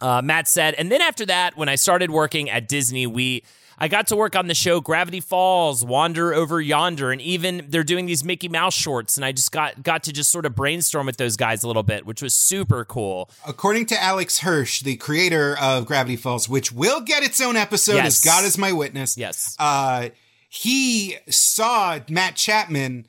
Uh, 0.00 0.22
Matt 0.22 0.48
said, 0.48 0.72
and 0.74 0.90
then 0.90 1.02
after 1.02 1.26
that, 1.26 1.54
when 1.54 1.68
I 1.68 1.74
started 1.74 2.10
working 2.10 2.48
at 2.48 2.66
Disney, 2.66 3.06
we 3.06 3.44
I 3.82 3.88
got 3.88 4.08
to 4.08 4.16
work 4.16 4.36
on 4.36 4.46
the 4.46 4.54
show 4.54 4.80
Gravity 4.80 5.20
Falls, 5.20 5.84
Wander 5.84 6.34
Over 6.34 6.60
Yonder, 6.60 7.10
and 7.12 7.20
even 7.22 7.64
they're 7.68 7.82
doing 7.82 8.04
these 8.04 8.22
Mickey 8.22 8.48
Mouse 8.48 8.74
shorts, 8.74 9.16
and 9.16 9.24
I 9.24 9.32
just 9.32 9.50
got 9.52 9.82
got 9.82 10.02
to 10.04 10.12
just 10.12 10.30
sort 10.30 10.44
of 10.44 10.54
brainstorm 10.54 11.06
with 11.06 11.16
those 11.16 11.36
guys 11.36 11.62
a 11.62 11.66
little 11.66 11.82
bit, 11.82 12.04
which 12.04 12.20
was 12.20 12.34
super 12.34 12.84
cool. 12.84 13.30
According 13.46 13.86
to 13.86 14.02
Alex 14.02 14.40
Hirsch, 14.40 14.82
the 14.82 14.96
creator 14.96 15.56
of 15.58 15.86
Gravity 15.86 16.16
Falls, 16.16 16.46
which 16.48 16.70
will 16.72 17.00
get 17.00 17.22
its 17.22 17.40
own 17.40 17.56
episode, 17.56 17.94
Yes. 17.94 18.18
as 18.18 18.24
God 18.24 18.44
is 18.44 18.58
my 18.58 18.72
witness. 18.72 19.16
Yes. 19.16 19.56
Uh, 19.58 20.10
he 20.48 21.16
saw 21.28 21.98
Matt 22.10 22.36
Chapman, 22.36 23.06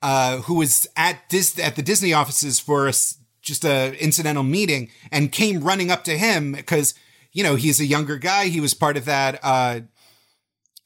uh, 0.00 0.38
who 0.38 0.54
was 0.54 0.86
at 0.96 1.28
this 1.28 1.58
at 1.58 1.76
the 1.76 1.82
Disney 1.82 2.14
offices 2.14 2.58
for 2.58 2.88
a 2.88 2.92
just 3.42 3.64
a 3.64 3.92
incidental 4.02 4.42
meeting, 4.44 4.88
and 5.12 5.30
came 5.30 5.60
running 5.60 5.90
up 5.90 6.04
to 6.04 6.16
him 6.16 6.52
because 6.52 6.94
you 7.32 7.42
know 7.42 7.54
he's 7.56 7.80
a 7.80 7.84
younger 7.86 8.16
guy. 8.16 8.46
He 8.46 8.60
was 8.60 8.72
part 8.72 8.96
of 8.96 9.04
that. 9.04 9.38
Uh, 9.42 9.80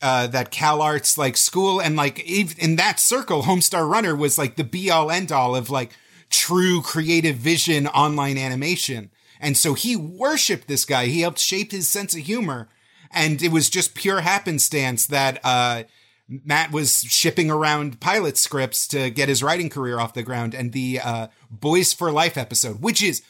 uh, 0.02 0.26
that 0.28 0.50
Cal 0.50 0.80
Arts 0.80 1.18
like 1.18 1.36
school 1.36 1.80
and 1.80 1.96
like 1.96 2.18
in 2.20 2.76
that 2.76 2.98
circle, 2.98 3.42
Homestar 3.42 3.88
Runner 3.88 4.16
was 4.16 4.38
like 4.38 4.56
the 4.56 4.64
be 4.64 4.90
all 4.90 5.10
end 5.10 5.30
all 5.30 5.54
of 5.54 5.70
like 5.70 5.92
true 6.30 6.80
creative 6.80 7.36
vision 7.36 7.86
online 7.88 8.38
animation. 8.38 9.10
And 9.40 9.56
so 9.56 9.74
he 9.74 9.96
worshiped 9.96 10.68
this 10.68 10.84
guy. 10.84 11.06
He 11.06 11.22
helped 11.22 11.38
shape 11.38 11.72
his 11.72 11.88
sense 11.88 12.14
of 12.14 12.20
humor. 12.20 12.68
And 13.10 13.42
it 13.42 13.50
was 13.50 13.68
just 13.68 13.94
pure 13.94 14.20
happenstance 14.20 15.06
that, 15.06 15.40
uh, 15.42 15.84
Matt 16.28 16.70
was 16.70 17.00
shipping 17.00 17.50
around 17.50 17.98
pilot 17.98 18.36
scripts 18.36 18.86
to 18.88 19.10
get 19.10 19.28
his 19.28 19.42
writing 19.42 19.68
career 19.68 19.98
off 19.98 20.14
the 20.14 20.22
ground. 20.22 20.54
And 20.54 20.72
the, 20.72 21.00
uh, 21.00 21.26
Boys 21.50 21.92
for 21.92 22.12
Life 22.12 22.36
episode, 22.36 22.80
which 22.80 23.02
is 23.02 23.22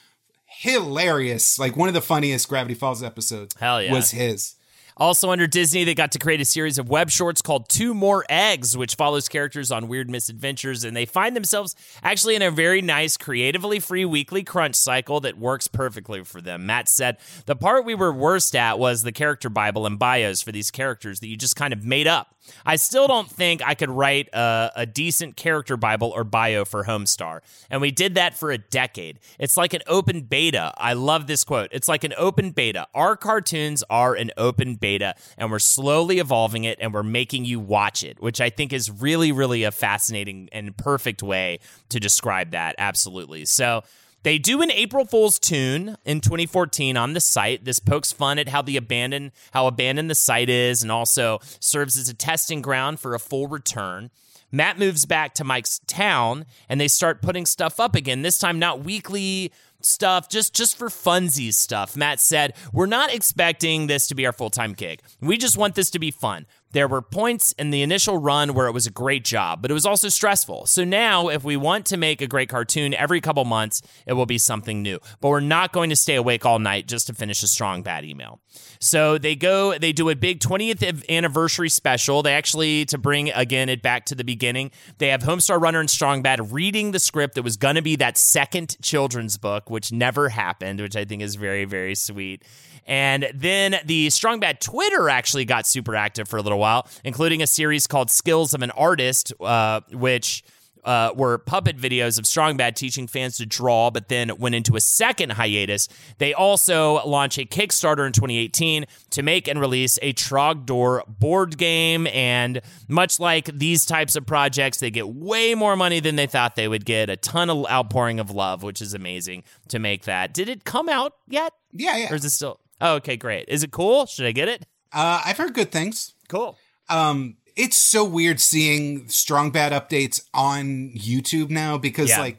hilarious. 0.45 1.59
Like 1.59 1.77
one 1.77 1.89
of 1.89 1.95
the 1.95 2.03
funniest 2.03 2.49
Gravity 2.49 2.75
Falls 2.75 3.03
episodes 3.03 3.55
Hell 3.59 3.83
yeah. 3.83 3.93
was 3.93 4.11
his. 4.11 4.57
Also 5.01 5.31
under 5.31 5.47
Disney, 5.47 5.83
they 5.83 5.95
got 5.95 6.13
to 6.13 6.19
create 6.19 6.43
a 6.43 6.45
series 6.45 6.77
of 6.77 6.91
web 6.91 7.09
shorts 7.09 7.41
called 7.41 7.71
Two 7.71 7.95
More 7.95 8.23
Eggs, 8.29 8.77
which 8.77 8.97
follows 8.97 9.31
characters 9.31 9.73
on 9.73 9.89
weird 9.89 10.11
misadventures, 10.11 10.85
and 10.85 10.95
they 10.95 11.07
find 11.07 11.35
themselves 11.35 11.75
actually 12.03 12.35
in 12.35 12.43
a 12.43 12.51
very 12.51 12.83
nice, 12.83 13.17
creatively 13.17 13.81
free 13.81 14.05
weekly 14.05 14.43
crunch 14.43 14.75
cycle 14.75 15.19
that 15.21 15.39
works 15.39 15.69
perfectly 15.69 16.23
for 16.23 16.43
them. 16.43 16.67
Matt 16.67 16.87
said, 16.87 17.17
The 17.47 17.57
part 17.57 17.87
we 17.87 17.95
were 17.95 18.13
worst 18.13 18.55
at 18.55 18.79
was 18.79 19.03
the 19.03 19.11
character 19.11 19.49
Bible 19.49 19.87
and 19.87 19.99
bios 19.99 20.43
for 20.43 20.53
these 20.53 20.71
characters 20.71 21.21
that 21.21 21.29
you 21.29 21.37
just 21.39 21.57
kind 21.57 21.73
of 21.73 21.83
made 21.83 22.07
up. 22.07 22.35
I 22.65 22.77
still 22.77 23.07
don't 23.07 23.31
think 23.31 23.63
I 23.65 23.75
could 23.75 23.91
write 23.91 24.29
a, 24.33 24.73
a 24.77 24.87
decent 24.87 25.37
character 25.37 25.77
Bible 25.77 26.13
or 26.15 26.25
bio 26.25 26.65
for 26.65 26.85
Homestar. 26.85 27.41
And 27.71 27.81
we 27.81 27.91
did 27.91 28.15
that 28.15 28.37
for 28.37 28.51
a 28.51 28.59
decade. 28.59 29.21
It's 29.39 29.57
like 29.57 29.75
an 29.75 29.83
open 29.87 30.23
beta. 30.23 30.73
I 30.77 30.95
love 30.95 31.27
this 31.27 31.45
quote. 31.45 31.69
It's 31.73 31.89
like 31.89 32.05
an 32.05 32.15
open 32.17 32.51
beta. 32.51 32.87
Our 32.95 33.17
cartoons 33.17 33.85
are 33.91 34.15
an 34.15 34.31
open 34.37 34.77
beta, 34.77 34.90
and 34.99 35.51
we're 35.51 35.59
slowly 35.59 36.19
evolving 36.19 36.65
it 36.65 36.79
and 36.81 36.93
we're 36.93 37.03
making 37.03 37.45
you 37.45 37.61
watch 37.61 38.03
it, 38.03 38.21
which 38.21 38.41
I 38.41 38.51
think 38.51 38.73
is 38.73 38.91
really, 38.91 39.33
really 39.33 39.65
a 39.65 39.71
fascinating 39.71 40.49
and 40.53 40.77
perfect 40.77 41.23
way 41.23 41.61
to 41.89 42.01
describe 42.01 42.51
that. 42.51 42.75
Absolutely. 42.79 43.45
So, 43.45 43.83
they 44.23 44.39
do 44.39 44.61
an 44.61 44.71
April 44.71 45.07
Fool's 45.07 45.39
tune 45.39 45.97
in 46.05 46.21
2014 46.21 46.97
on 46.97 47.15
the 47.15 47.21
site. 47.21 47.65
This 47.65 47.79
pokes 47.79 48.13
fun 48.13 48.39
at 48.39 48.49
how 48.49 48.61
the 48.61 48.77
abandoned 48.77 49.33
how 49.53 49.67
abandoned 49.67 50.11
the 50.11 50.15
site 50.15 50.51
is, 50.51 50.83
and 50.83 50.93
also 50.93 51.41
serves 51.59 51.97
as 51.97 52.09
a 52.09 52.15
testing 52.15 52.61
ground 52.61 53.01
for 53.01 53.15
a 53.15 53.19
full 53.19 53.47
return. 53.47 54.11
Matt 54.53 54.79
moves 54.79 55.07
back 55.07 55.35
to 55.35 55.45
Mike's 55.45 55.81
town, 55.87 56.45
and 56.69 56.81
they 56.81 56.89
start 56.89 57.23
putting 57.23 57.47
stuff 57.47 57.79
up 57.79 57.95
again. 57.95 58.23
This 58.23 58.39
time, 58.39 58.59
not 58.59 58.85
weekly 58.85 59.53
stuff, 59.85 60.29
just 60.29 60.55
just 60.55 60.77
for 60.77 60.89
funsies 60.89 61.55
stuff. 61.55 61.97
Matt 61.97 62.21
said, 62.21 62.55
"We're 62.73 62.87
not 62.87 63.13
expecting 63.13 63.87
this 63.87 64.07
to 64.09 64.15
be 64.15 64.27
our 64.27 64.33
full 64.33 64.51
time 64.51 64.73
gig. 64.73 65.01
We 65.21 65.37
just 65.37 65.57
want 65.57 65.75
this 65.75 65.91
to 65.91 65.99
be 65.99 66.11
fun." 66.11 66.47
There 66.73 66.87
were 66.87 67.03
points 67.03 67.51
in 67.59 67.71
the 67.71 67.83
initial 67.83 68.19
run 68.19 68.55
where 68.55 68.69
it 68.69 68.73
was 68.73 68.87
a 68.87 68.93
great 68.93 69.25
job, 69.25 69.61
but 69.61 69.73
it 69.73 69.75
was 69.75 69.87
also 69.87 70.09
stressful. 70.09 70.67
So 70.67 70.85
now, 70.85 71.29
if 71.29 71.43
we 71.43 71.57
want 71.57 71.85
to 71.87 71.97
make 71.97 72.23
a 72.23 72.29
great 72.29 72.49
cartoon 72.49 72.95
every 72.95 73.21
couple 73.21 73.45
months, 73.45 73.83
it 74.07 74.13
will 74.13 74.27
be 74.27 74.39
something 74.39 74.81
new. 74.81 75.01
But 75.21 75.31
we're 75.31 75.41
not 75.41 75.73
going 75.73 75.91
to 75.91 75.97
stay 75.97 76.15
awake 76.15 76.47
all 76.47 76.61
night 76.61 76.87
just 76.87 77.09
to 77.09 77.13
finish 77.13 77.43
a 77.43 77.49
strong 77.49 77.83
bad 77.83 78.05
email. 78.05 78.41
So 78.79 79.19
they 79.19 79.35
go, 79.35 79.77
they 79.79 79.93
do 79.93 80.11
a 80.11 80.15
big 80.15 80.39
20th 80.39 81.09
anniversary 81.09 81.69
special. 81.69 82.23
They 82.23 82.35
actually, 82.35 82.85
to 82.87 82.99
bring 82.99 83.31
again 83.31 83.69
it 83.69 83.83
back 83.83 84.07
to 84.07 84.15
the 84.15 84.25
beginning, 84.25 84.71
they 84.99 85.09
have 85.09 85.23
Homestar 85.23 85.61
Runner 85.61 85.81
and 85.81 85.91
Strong 85.91 86.23
Bad 86.23 86.53
reading 86.53 86.93
the 86.93 87.01
script 87.01 87.35
that 87.35 87.43
was 87.43 87.57
going 87.57 87.75
to 87.75 87.83
be 87.83 87.97
that 87.97 88.17
second 88.17 88.77
children's 88.81 89.37
book, 89.39 89.70
which 89.71 89.93
never 89.93 90.29
happened, 90.29 90.81
which 90.81 90.97
I 90.97 91.05
think 91.05 91.23
is 91.23 91.37
very, 91.37 91.65
very 91.65 91.95
sweet. 91.95 92.45
And 92.87 93.31
then 93.35 93.77
the 93.85 94.11
Strong 94.11 94.41
Bad 94.41 94.61
Twitter 94.61 95.09
actually 95.09 95.45
got 95.45 95.67
super 95.67 95.95
active 95.95 96.29
for 96.29 96.39
a 96.39 96.43
little 96.43 96.59
while, 96.59 96.89
including 97.05 97.43
a 97.43 97.47
series 97.47 97.87
called 97.87 98.11
Skills 98.11 98.53
of 98.53 98.63
an 98.63 98.71
Artist, 98.73 99.33
uh, 99.41 99.81
which 99.93 100.43
uh, 100.85 101.13
were 101.15 101.39
puppet 101.39 101.77
videos 101.77 102.19
of 102.19 102.27
Strong 102.27 102.57
Bad 102.57 102.77
teaching 102.77 103.07
fans 103.07 103.37
to 103.39 103.47
draw, 103.47 103.91
but 103.91 104.09
then 104.09 104.37
went 104.39 104.55
into 104.55 104.77
a 104.77 104.81
second 104.81 105.33
hiatus. 105.33 105.89
They 106.19 106.35
also 106.35 107.05
launched 107.07 107.39
a 107.39 107.45
Kickstarter 107.45 108.07
in 108.07 108.13
2018 108.13 108.87
to 109.11 109.23
make 109.23 109.49
and 109.49 109.61
release 109.61 109.99
a 110.03 110.13
Trogdor 110.13 111.07
board 111.07 111.59
game. 111.59 112.07
And 112.09 112.61
much 112.89 113.21
like 113.21 113.47
these 113.47 113.85
types 113.85 114.17
of 114.17 114.27
projects, 114.27 114.79
they 114.79 114.91
get 114.91 115.09
way 115.09 115.55
more 115.55 115.77
money 115.77 116.01
than 116.01 116.17
they 116.17 116.27
thought 116.27 116.57
they 116.57 116.69
would 116.69 116.85
get. 116.85 117.11
A 117.11 117.17
ton 117.17 117.51
of 117.51 117.67
outpouring 117.71 118.21
of 118.21 118.31
love, 118.31 118.63
which 118.63 118.81
is 118.81 118.95
amazing 118.95 119.45
to 119.69 119.79
make 119.79 120.05
that. 120.05 120.33
Did 120.33 120.49
it 120.49 120.65
come 120.65 120.89
out 120.89 121.15
yet? 121.29 121.53
Yeah, 121.73 121.97
yeah. 121.97 122.13
Or 122.13 122.17
is 122.17 122.25
it 122.25 122.31
still? 122.31 122.61
Oh, 122.81 122.95
okay, 122.97 123.17
great. 123.17 123.49
Is 123.49 123.63
it 123.63 123.71
cool? 123.71 124.07
Should 124.07 124.27
I 124.27 124.33
get 124.33 124.49
it? 124.49 124.67
Uh, 124.93 125.23
I've 125.25 125.37
heard 125.37 125.55
good 125.55 125.71
things. 125.71 126.15
Cool. 126.29 126.57
Um, 126.89 127.37
it's 127.63 127.77
so 127.77 128.05
weird 128.05 128.41
seeing 128.41 129.07
strong 129.09 129.51
bad 129.51 129.73
updates 129.73 130.23
on 130.33 130.93
YouTube 130.97 131.51
now 131.51 131.77
because 131.79 132.09
Yeah. 132.09 132.21
like 132.21 132.39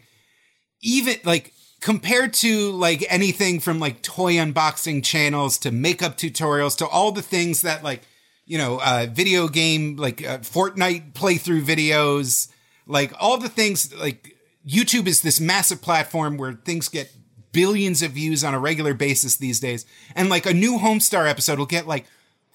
even 0.81 1.15
like 1.23 1.53
compared 1.79 2.33
to 2.33 2.71
like 2.71 3.05
anything 3.09 3.59
from 3.59 3.79
like 3.79 4.01
toy 4.01 4.33
unboxing 4.35 5.03
channels 5.03 5.57
to 5.59 5.71
makeup 5.71 6.17
tutorials 6.17 6.75
to 6.77 6.87
all 6.87 7.11
the 7.11 7.21
things 7.21 7.61
that 7.61 7.83
like 7.83 8.01
you 8.45 8.57
know 8.57 8.79
uh 8.83 9.05
video 9.11 9.47
game 9.47 9.95
like 9.95 10.25
uh, 10.27 10.39
Fortnite 10.39 11.13
playthrough 11.13 11.63
videos 11.63 12.47
like 12.87 13.13
all 13.19 13.37
the 13.37 13.49
things 13.49 13.93
like 13.95 14.35
YouTube 14.67 15.07
is 15.07 15.21
this 15.21 15.39
massive 15.39 15.81
platform 15.81 16.37
where 16.37 16.53
things 16.53 16.87
get 16.87 17.11
billions 17.51 18.01
of 18.01 18.11
views 18.11 18.43
on 18.43 18.53
a 18.53 18.59
regular 18.59 18.93
basis 18.93 19.37
these 19.37 19.59
days 19.59 19.85
and 20.15 20.29
like 20.29 20.45
a 20.45 20.53
new 20.53 20.77
Homestar 20.77 21.27
episode 21.29 21.59
will 21.59 21.65
get 21.65 21.87
like 21.87 22.05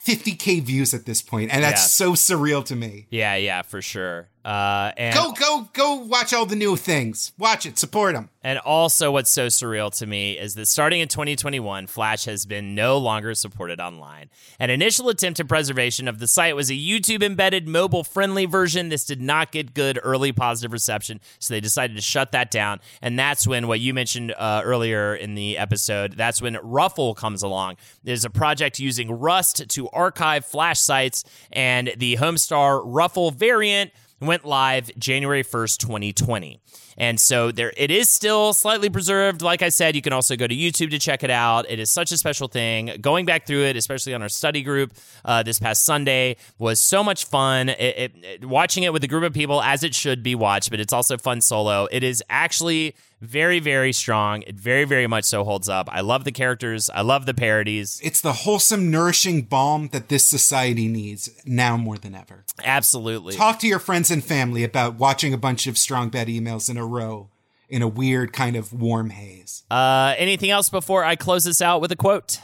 50k 0.06 0.62
views 0.62 0.94
at 0.94 1.04
this 1.06 1.20
point 1.22 1.52
and 1.52 1.62
that's 1.64 1.82
Yeah. 2.00 2.06
so 2.06 2.12
surreal 2.12 2.64
to 2.66 2.76
me 2.76 3.06
Yeah, 3.10 3.34
yeah, 3.36 3.62
for 3.62 3.82
sure. 3.82 4.28
Uh, 4.46 4.92
and 4.96 5.12
go 5.12 5.32
go 5.32 5.68
go 5.72 5.94
watch 5.96 6.32
all 6.32 6.46
the 6.46 6.54
new 6.54 6.76
things 6.76 7.32
watch 7.36 7.66
it 7.66 7.76
support 7.76 8.14
them 8.14 8.30
And 8.44 8.60
also, 8.60 9.10
what's 9.10 9.32
so 9.32 9.48
surreal 9.48 9.90
to 9.98 10.06
me 10.06 10.38
is 10.38 10.54
that 10.54 10.66
starting 10.66 11.00
in 11.00 11.08
2021, 11.08 11.88
Flash 11.88 12.26
has 12.26 12.46
been 12.46 12.76
no 12.76 12.96
longer 12.96 13.34
supported 13.34 13.80
online. 13.80 14.30
An 14.60 14.70
initial 14.70 15.08
attempt 15.08 15.40
at 15.40 15.48
preservation 15.48 16.06
of 16.06 16.20
the 16.20 16.28
site 16.28 16.54
was 16.54 16.70
a 16.70 16.74
YouTube 16.74 17.24
embedded 17.24 17.66
mobile 17.66 18.04
friendly 18.04 18.46
version. 18.46 18.88
This 18.88 19.04
did 19.04 19.20
not 19.20 19.50
get 19.50 19.74
good 19.74 19.98
early 20.00 20.30
positive 20.30 20.72
reception, 20.72 21.20
so 21.40 21.54
they 21.54 21.60
decided 21.60 21.96
to 21.96 22.02
shut 22.02 22.30
that 22.30 22.52
down. 22.52 22.78
And 23.02 23.18
that's 23.18 23.48
when 23.48 23.66
what 23.66 23.80
you 23.80 23.92
mentioned 23.92 24.32
uh, 24.38 24.62
earlier 24.64 25.16
in 25.16 25.34
the 25.34 25.58
episode, 25.58 26.12
that's 26.12 26.40
when 26.40 26.56
Ruffle 26.62 27.16
comes 27.16 27.42
along. 27.42 27.78
There's 28.04 28.24
a 28.24 28.30
project 28.30 28.78
using 28.78 29.10
Rust 29.10 29.68
to 29.70 29.88
archive 29.88 30.44
Flash 30.44 30.78
sites, 30.78 31.24
and 31.50 31.92
the 31.96 32.16
Homestar 32.18 32.80
Ruffle 32.84 33.32
variant 33.32 33.90
went 34.20 34.44
live 34.44 34.90
January 34.98 35.42
1st, 35.44 35.78
2020. 35.78 36.60
And 36.98 37.20
so 37.20 37.52
there 37.52 37.74
it 37.76 37.90
is 37.90 38.08
still 38.08 38.54
slightly 38.54 38.88
preserved. 38.88 39.42
Like 39.42 39.60
I 39.60 39.68
said, 39.68 39.94
you 39.94 40.00
can 40.00 40.14
also 40.14 40.34
go 40.34 40.46
to 40.46 40.54
YouTube 40.54 40.90
to 40.92 40.98
check 40.98 41.22
it 41.22 41.30
out. 41.30 41.68
It 41.68 41.78
is 41.78 41.90
such 41.90 42.10
a 42.10 42.16
special 42.16 42.48
thing. 42.48 42.90
Going 43.02 43.26
back 43.26 43.46
through 43.46 43.64
it, 43.64 43.76
especially 43.76 44.14
on 44.14 44.22
our 44.22 44.30
study 44.30 44.62
group 44.62 44.94
uh, 45.24 45.42
this 45.42 45.58
past 45.58 45.84
Sunday, 45.84 46.36
was 46.58 46.80
so 46.80 47.04
much 47.04 47.26
fun. 47.26 47.68
It, 47.68 47.80
it, 47.80 48.12
it- 48.22 48.44
watching 48.46 48.84
it 48.84 48.92
with 48.94 49.04
a 49.04 49.08
group 49.08 49.24
of 49.24 49.34
people 49.34 49.60
as 49.62 49.82
it 49.84 49.94
should 49.94 50.22
be 50.22 50.34
watched, 50.34 50.70
but 50.70 50.80
it's 50.80 50.92
also 50.94 51.18
fun 51.18 51.42
solo. 51.42 51.86
It 51.92 52.02
is 52.02 52.22
actually 52.30 52.94
Very, 53.20 53.60
very 53.60 53.92
strong. 53.92 54.42
It 54.42 54.56
very, 54.56 54.84
very 54.84 55.06
much 55.06 55.24
so 55.24 55.42
holds 55.42 55.68
up. 55.68 55.88
I 55.90 56.02
love 56.02 56.24
the 56.24 56.32
characters. 56.32 56.90
I 56.90 57.00
love 57.00 57.24
the 57.24 57.32
parodies. 57.32 57.98
It's 58.04 58.20
the 58.20 58.32
wholesome, 58.32 58.90
nourishing 58.90 59.42
balm 59.42 59.88
that 59.92 60.08
this 60.08 60.26
society 60.26 60.86
needs 60.86 61.30
now 61.46 61.78
more 61.78 61.96
than 61.96 62.14
ever. 62.14 62.44
Absolutely. 62.62 63.34
Talk 63.34 63.58
to 63.60 63.66
your 63.66 63.78
friends 63.78 64.10
and 64.10 64.22
family 64.22 64.64
about 64.64 64.96
watching 64.96 65.32
a 65.32 65.38
bunch 65.38 65.66
of 65.66 65.78
strong 65.78 66.10
bad 66.10 66.28
emails 66.28 66.68
in 66.68 66.76
a 66.76 66.84
row 66.84 67.30
in 67.68 67.82
a 67.82 67.88
weird 67.88 68.32
kind 68.32 68.54
of 68.54 68.72
warm 68.72 69.10
haze. 69.10 69.64
Uh, 69.70 70.14
anything 70.18 70.50
else 70.50 70.68
before 70.68 71.04
I 71.04 71.16
close 71.16 71.44
this 71.44 71.62
out 71.62 71.80
with 71.80 71.90
a 71.92 71.96
quote? 71.96 72.38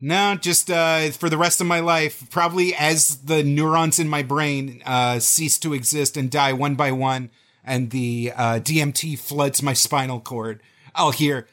No, 0.00 0.34
just 0.34 0.70
uh, 0.70 1.10
for 1.10 1.30
the 1.30 1.38
rest 1.38 1.60
of 1.60 1.66
my 1.66 1.80
life, 1.80 2.28
probably 2.30 2.74
as 2.74 3.22
the 3.22 3.42
neurons 3.42 3.98
in 3.98 4.08
my 4.08 4.22
brain 4.22 4.82
uh, 4.84 5.18
cease 5.18 5.58
to 5.60 5.72
exist 5.72 6.16
and 6.16 6.30
die 6.30 6.52
one 6.52 6.74
by 6.74 6.92
one, 6.92 7.30
and 7.64 7.90
the 7.90 8.32
uh, 8.36 8.60
DMT 8.60 9.18
floods 9.18 9.62
my 9.62 9.72
spinal 9.72 10.20
cord, 10.20 10.62
I'll 10.94 11.10
hear 11.10 11.48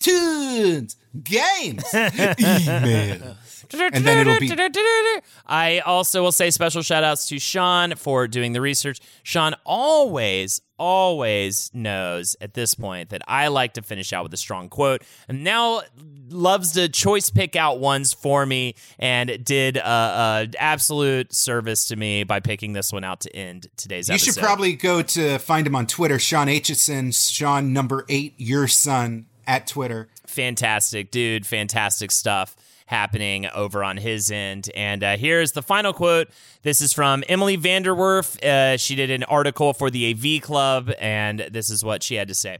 tunes, 0.00 0.96
games, 1.22 1.84
email. 1.94 3.36
And 3.74 4.04
then 4.04 4.18
it'll 4.26 4.38
be. 4.38 4.50
I 5.46 5.80
also 5.80 6.22
will 6.22 6.32
say 6.32 6.50
special 6.50 6.82
shout 6.82 7.04
outs 7.04 7.28
to 7.28 7.38
Sean 7.38 7.94
for 7.96 8.28
doing 8.28 8.52
the 8.52 8.60
research. 8.60 9.00
Sean 9.22 9.54
always, 9.64 10.60
always 10.78 11.70
knows 11.74 12.36
at 12.40 12.54
this 12.54 12.74
point 12.74 13.10
that 13.10 13.22
I 13.26 13.48
like 13.48 13.74
to 13.74 13.82
finish 13.82 14.12
out 14.12 14.22
with 14.24 14.32
a 14.34 14.36
strong 14.36 14.68
quote, 14.68 15.02
and 15.28 15.44
now 15.44 15.82
loves 16.28 16.72
to 16.72 16.88
choice 16.88 17.30
pick 17.30 17.56
out 17.56 17.78
ones 17.80 18.12
for 18.12 18.44
me, 18.46 18.74
and 18.98 19.44
did 19.44 19.76
a, 19.76 19.86
a 19.86 20.48
absolute 20.58 21.34
service 21.34 21.88
to 21.88 21.96
me 21.96 22.24
by 22.24 22.40
picking 22.40 22.72
this 22.72 22.92
one 22.92 23.04
out 23.04 23.20
to 23.20 23.34
end 23.36 23.68
today's 23.76 24.08
You 24.08 24.14
episode. 24.14 24.34
should 24.34 24.42
probably 24.42 24.74
go 24.74 25.02
to 25.02 25.38
find 25.38 25.66
him 25.66 25.76
on 25.76 25.86
Twitter, 25.86 26.18
Sean 26.18 26.46
Aitchison, 26.46 27.12
Sean 27.32 27.72
number 27.72 28.04
eight, 28.08 28.34
your 28.38 28.66
son 28.68 29.26
at 29.46 29.66
Twitter. 29.66 30.08
fantastic 30.26 31.10
dude 31.10 31.44
fantastic 31.44 32.12
stuff 32.12 32.54
happening 32.92 33.46
over 33.46 33.82
on 33.82 33.96
his 33.96 34.30
end. 34.30 34.68
And 34.74 35.02
uh, 35.02 35.16
here's 35.16 35.52
the 35.52 35.62
final 35.62 35.94
quote. 35.94 36.28
This 36.60 36.82
is 36.82 36.92
from 36.92 37.24
emily 37.26 37.56
VanDerWerff. 37.56 38.44
Uh, 38.44 38.76
she 38.76 38.94
did 38.94 39.10
an 39.10 39.24
article 39.24 39.72
for 39.72 39.90
the 39.90 40.12
av 40.12 40.42
club 40.42 40.92
and 40.98 41.48
this 41.50 41.70
is 41.70 41.82
what 41.82 42.02
she 42.02 42.16
had 42.16 42.28
to 42.28 42.34
say. 42.34 42.58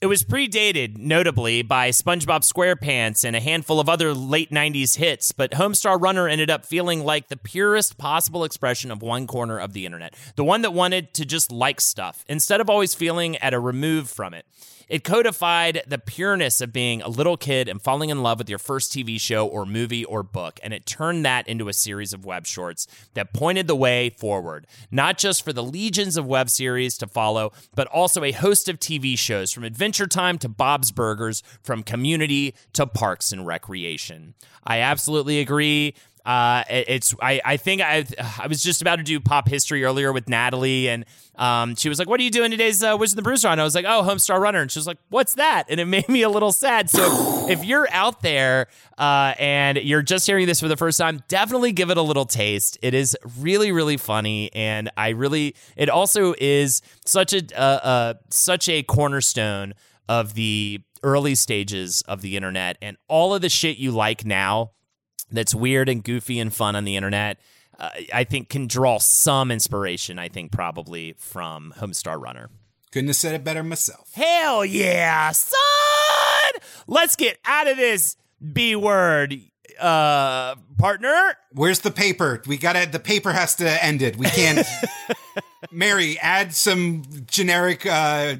It 0.00 0.06
was 0.06 0.24
predated, 0.24 0.96
notably, 0.96 1.60
by 1.60 1.90
SpongeBob 1.90 2.40
SquarePants 2.40 3.22
and 3.22 3.36
a 3.36 3.40
handful 3.40 3.78
of 3.78 3.86
other 3.86 4.14
late 4.14 4.50
90s 4.50 4.96
hits, 4.96 5.30
but 5.30 5.50
Homestar 5.52 6.00
Runner 6.00 6.26
ended 6.26 6.50
up 6.50 6.64
feeling 6.64 7.04
like 7.04 7.28
the 7.28 7.36
purest 7.36 7.98
possible 7.98 8.42
expression 8.42 8.90
of 8.90 9.02
one 9.02 9.26
corner 9.26 9.58
of 9.58 9.74
the 9.74 9.84
internet, 9.84 10.14
the 10.36 10.44
one 10.44 10.62
that 10.62 10.72
wanted 10.72 11.12
to 11.14 11.26
just 11.26 11.52
like 11.52 11.82
stuff, 11.82 12.24
instead 12.28 12.62
of 12.62 12.70
always 12.70 12.94
feeling 12.94 13.36
at 13.36 13.52
a 13.52 13.60
remove 13.60 14.08
from 14.08 14.32
it. 14.32 14.46
It 14.90 15.04
codified 15.04 15.84
the 15.86 15.98
pureness 15.98 16.60
of 16.60 16.72
being 16.72 17.00
a 17.00 17.08
little 17.08 17.36
kid 17.36 17.68
and 17.68 17.80
falling 17.80 18.10
in 18.10 18.24
love 18.24 18.38
with 18.38 18.50
your 18.50 18.58
first 18.58 18.92
TV 18.92 19.20
show 19.20 19.46
or 19.46 19.64
movie 19.64 20.04
or 20.04 20.24
book, 20.24 20.58
and 20.64 20.74
it 20.74 20.84
turned 20.84 21.24
that 21.24 21.46
into 21.46 21.68
a 21.68 21.72
series 21.72 22.12
of 22.12 22.24
web 22.24 22.44
shorts 22.44 22.88
that 23.14 23.32
pointed 23.32 23.68
the 23.68 23.76
way 23.76 24.10
forward, 24.10 24.66
not 24.90 25.16
just 25.16 25.44
for 25.44 25.52
the 25.52 25.62
legions 25.62 26.16
of 26.16 26.26
web 26.26 26.50
series 26.50 26.98
to 26.98 27.06
follow, 27.06 27.52
but 27.76 27.86
also 27.86 28.24
a 28.24 28.32
host 28.32 28.68
of 28.68 28.80
TV 28.80 29.16
shows 29.16 29.52
from 29.52 29.62
Adventure 29.62 30.08
Time 30.08 30.38
to 30.38 30.48
Bob's 30.48 30.90
Burgers, 30.90 31.44
from 31.62 31.84
Community 31.84 32.52
to 32.72 32.84
Parks 32.84 33.30
and 33.30 33.46
Recreation. 33.46 34.34
I 34.64 34.80
absolutely 34.80 35.38
agree. 35.38 35.94
Uh, 36.24 36.64
it's 36.68 37.14
I, 37.20 37.40
I 37.44 37.56
think 37.56 37.80
I 37.80 38.04
I 38.38 38.46
was 38.46 38.62
just 38.62 38.82
about 38.82 38.96
to 38.96 39.02
do 39.02 39.20
pop 39.20 39.48
history 39.48 39.84
earlier 39.84 40.12
with 40.12 40.28
Natalie 40.28 40.88
and 40.88 41.04
um 41.36 41.74
she 41.76 41.88
was 41.88 41.98
like 41.98 42.08
what 42.08 42.20
are 42.20 42.22
you 42.22 42.30
doing 42.30 42.50
today's 42.50 42.82
uh, 42.82 42.96
Wizard 42.98 43.16
the 43.16 43.22
Bruiser 43.22 43.48
and 43.48 43.60
I 43.60 43.64
was 43.64 43.74
like 43.74 43.86
oh 43.86 44.02
Homestar 44.02 44.40
Runner. 44.40 44.60
And 44.60 44.70
she 44.70 44.78
was 44.78 44.86
like 44.86 44.98
what's 45.08 45.34
that? 45.34 45.64
And 45.68 45.80
it 45.80 45.84
made 45.86 46.08
me 46.08 46.22
a 46.22 46.28
little 46.28 46.52
sad. 46.52 46.90
So 46.90 47.48
if 47.48 47.64
you're 47.64 47.88
out 47.90 48.22
there 48.22 48.68
uh, 48.98 49.34
and 49.38 49.78
you're 49.78 50.02
just 50.02 50.26
hearing 50.26 50.46
this 50.46 50.60
for 50.60 50.68
the 50.68 50.76
first 50.76 50.98
time 50.98 51.22
definitely 51.28 51.72
give 51.72 51.90
it 51.90 51.96
a 51.96 52.02
little 52.02 52.26
taste. 52.26 52.78
It 52.82 52.94
is 52.94 53.16
really 53.38 53.72
really 53.72 53.96
funny. 53.96 54.52
And 54.54 54.90
I 54.96 55.10
really 55.10 55.54
it 55.76 55.88
also 55.88 56.34
is 56.38 56.82
such 57.06 57.32
a 57.32 57.42
uh, 57.58 57.62
uh, 57.62 58.14
such 58.30 58.68
a 58.68 58.82
cornerstone 58.82 59.74
of 60.08 60.34
the 60.34 60.80
early 61.02 61.34
stages 61.34 62.02
of 62.02 62.20
the 62.20 62.36
internet. 62.36 62.76
And 62.82 62.96
all 63.08 63.34
of 63.34 63.42
the 63.42 63.48
shit 63.48 63.78
you 63.78 63.90
like 63.90 64.24
now 64.24 64.72
that's 65.30 65.54
weird 65.54 65.88
and 65.88 66.02
goofy 66.02 66.38
and 66.38 66.52
fun 66.54 66.76
on 66.76 66.84
the 66.84 66.96
internet, 66.96 67.38
uh, 67.78 67.90
I 68.12 68.24
think 68.24 68.48
can 68.48 68.66
draw 68.66 68.98
some 68.98 69.50
inspiration, 69.50 70.18
I 70.18 70.28
think, 70.28 70.52
probably 70.52 71.14
from 71.18 71.74
Homestar 71.78 72.20
Runner. 72.20 72.50
Couldn't 72.92 73.08
have 73.08 73.16
said 73.16 73.34
it 73.34 73.44
better 73.44 73.62
myself. 73.62 74.12
Hell 74.14 74.64
yeah, 74.64 75.30
son! 75.30 76.62
Let's 76.86 77.16
get 77.16 77.38
out 77.44 77.68
of 77.68 77.76
this 77.76 78.16
B 78.52 78.74
word, 78.74 79.34
uh, 79.78 80.56
partner. 80.76 81.36
Where's 81.52 81.80
the 81.80 81.90
paper? 81.90 82.42
We 82.46 82.58
gotta, 82.58 82.90
the 82.90 82.98
paper 82.98 83.32
has 83.32 83.54
to 83.56 83.84
end 83.84 84.02
it. 84.02 84.16
We 84.16 84.26
can't. 84.26 84.66
Mary, 85.70 86.18
add 86.18 86.52
some 86.54 87.04
generic 87.26 87.86
uh, 87.86 88.36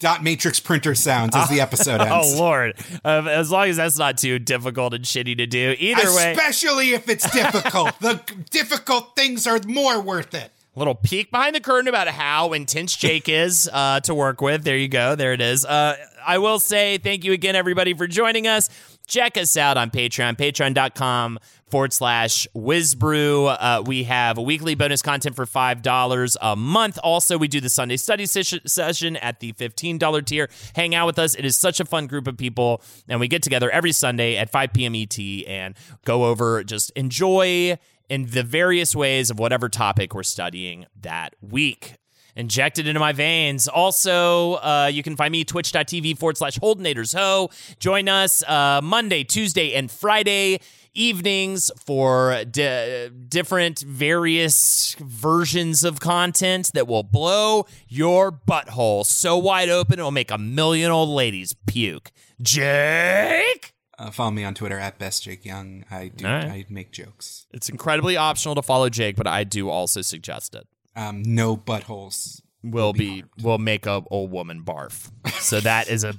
dot 0.00 0.24
matrix 0.24 0.58
printer 0.58 0.94
sounds 0.96 1.36
as 1.36 1.48
the 1.48 1.60
episode 1.60 2.00
ends. 2.00 2.34
oh, 2.34 2.38
Lord. 2.38 2.74
Um, 3.04 3.28
as 3.28 3.50
long 3.50 3.68
as 3.68 3.76
that's 3.76 3.98
not 3.98 4.18
too 4.18 4.38
difficult 4.40 4.92
and 4.94 5.04
shitty 5.04 5.36
to 5.36 5.46
do. 5.46 5.76
Either 5.78 6.12
way. 6.14 6.32
Especially 6.32 6.90
if 6.90 7.08
it's 7.08 7.30
difficult. 7.32 7.96
the 8.00 8.20
difficult 8.50 9.14
things 9.14 9.46
are 9.46 9.60
more 9.66 10.00
worth 10.00 10.34
it. 10.34 10.50
A 10.74 10.78
little 10.78 10.94
peek 10.94 11.30
behind 11.30 11.54
the 11.54 11.60
curtain 11.60 11.88
about 11.88 12.08
how 12.08 12.52
intense 12.52 12.96
Jake 12.96 13.28
is 13.28 13.68
uh, 13.72 14.00
to 14.00 14.14
work 14.14 14.40
with. 14.40 14.64
There 14.64 14.76
you 14.76 14.88
go. 14.88 15.14
There 15.14 15.32
it 15.32 15.40
is. 15.40 15.64
Uh, 15.64 15.96
I 16.26 16.38
will 16.38 16.58
say 16.58 16.98
thank 16.98 17.24
you 17.24 17.32
again, 17.32 17.54
everybody, 17.56 17.94
for 17.94 18.06
joining 18.06 18.46
us. 18.46 18.68
Check 19.10 19.36
us 19.36 19.56
out 19.56 19.76
on 19.76 19.90
Patreon, 19.90 20.36
patreon.com 20.36 21.40
forward 21.68 21.92
slash 21.92 22.46
wizbru. 22.54 23.56
Uh, 23.58 23.82
we 23.84 24.04
have 24.04 24.38
weekly 24.38 24.76
bonus 24.76 25.02
content 25.02 25.34
for 25.34 25.46
$5 25.46 26.36
a 26.40 26.54
month. 26.54 26.96
Also, 27.02 27.36
we 27.36 27.48
do 27.48 27.60
the 27.60 27.68
Sunday 27.68 27.96
study 27.96 28.24
session 28.24 29.16
at 29.16 29.40
the 29.40 29.52
$15 29.54 30.24
tier. 30.26 30.48
Hang 30.76 30.94
out 30.94 31.06
with 31.06 31.18
us. 31.18 31.34
It 31.34 31.44
is 31.44 31.58
such 31.58 31.80
a 31.80 31.84
fun 31.84 32.06
group 32.06 32.28
of 32.28 32.36
people. 32.36 32.82
And 33.08 33.18
we 33.18 33.26
get 33.26 33.42
together 33.42 33.68
every 33.68 33.90
Sunday 33.90 34.36
at 34.36 34.48
5 34.48 34.72
p.m. 34.72 34.94
ET 34.94 35.18
and 35.48 35.74
go 36.04 36.26
over, 36.26 36.62
just 36.62 36.90
enjoy 36.90 37.78
in 38.08 38.26
the 38.26 38.44
various 38.44 38.94
ways 38.94 39.28
of 39.28 39.40
whatever 39.40 39.68
topic 39.68 40.14
we're 40.14 40.22
studying 40.22 40.86
that 41.00 41.34
week. 41.40 41.96
Injected 42.36 42.86
into 42.86 43.00
my 43.00 43.12
veins. 43.12 43.68
Also, 43.68 44.54
uh, 44.54 44.90
you 44.92 45.02
can 45.02 45.16
find 45.16 45.32
me 45.32 45.44
twitch.tv 45.44 46.18
forward 46.18 46.36
slash 46.36 46.58
Holdenators 46.58 47.14
Ho. 47.16 47.50
Join 47.78 48.08
us 48.08 48.42
uh, 48.44 48.80
Monday, 48.82 49.24
Tuesday, 49.24 49.74
and 49.74 49.90
Friday 49.90 50.60
evenings 50.94 51.70
for 51.84 52.44
di- 52.44 53.08
different 53.28 53.80
various 53.80 54.96
versions 54.98 55.84
of 55.84 56.00
content 56.00 56.70
that 56.74 56.86
will 56.88 57.02
blow 57.02 57.66
your 57.88 58.32
butthole 58.32 59.06
so 59.06 59.38
wide 59.38 59.68
open 59.68 59.98
it'll 59.98 60.10
make 60.10 60.30
a 60.30 60.38
million 60.38 60.90
old 60.90 61.08
ladies 61.08 61.54
puke. 61.66 62.10
Jake? 62.42 63.72
Uh, 63.98 64.10
follow 64.10 64.30
me 64.30 64.44
on 64.44 64.54
Twitter 64.54 64.78
at 64.78 64.98
best 64.98 65.24
Jake 65.24 65.44
Young. 65.44 65.84
I 65.90 66.08
do. 66.08 66.24
Right. 66.24 66.44
I 66.46 66.64
make 66.70 66.90
jokes. 66.90 67.46
It's 67.52 67.68
incredibly 67.68 68.16
optional 68.16 68.54
to 68.54 68.62
follow 68.62 68.88
Jake, 68.88 69.14
but 69.14 69.26
I 69.26 69.44
do 69.44 69.68
also 69.68 70.00
suggest 70.00 70.54
it. 70.54 70.66
Um, 71.00 71.22
no 71.22 71.56
buttholes. 71.56 72.42
will 72.62 72.92
be 72.92 73.24
will 73.42 73.56
make 73.58 73.86
a 73.86 74.02
old 74.10 74.30
woman 74.30 74.62
barf. 74.62 75.10
So 75.40 75.60
that 75.60 75.88
is 75.88 76.04
a 76.04 76.14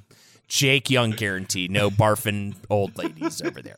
Jake 0.47 0.89
Young 0.89 1.11
guarantee. 1.11 1.67
No 1.67 1.91
barfing 1.91 2.55
old 2.69 2.97
ladies 2.97 3.43
over 3.43 3.61
there. 3.61 3.77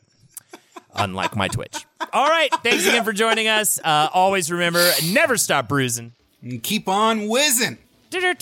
Unlike 0.94 1.36
my 1.36 1.48
Twitch. 1.48 1.84
All 2.12 2.28
right. 2.28 2.48
Thanks 2.62 2.86
again 2.86 3.04
for 3.04 3.12
joining 3.12 3.48
us. 3.48 3.78
Uh, 3.84 4.08
always 4.14 4.50
remember, 4.50 4.90
never 5.12 5.36
stop 5.36 5.68
bruising. 5.68 6.12
And 6.40 6.62
keep 6.62 6.88
on 6.88 7.28
whizzing. 7.28 7.76
The 8.10 8.36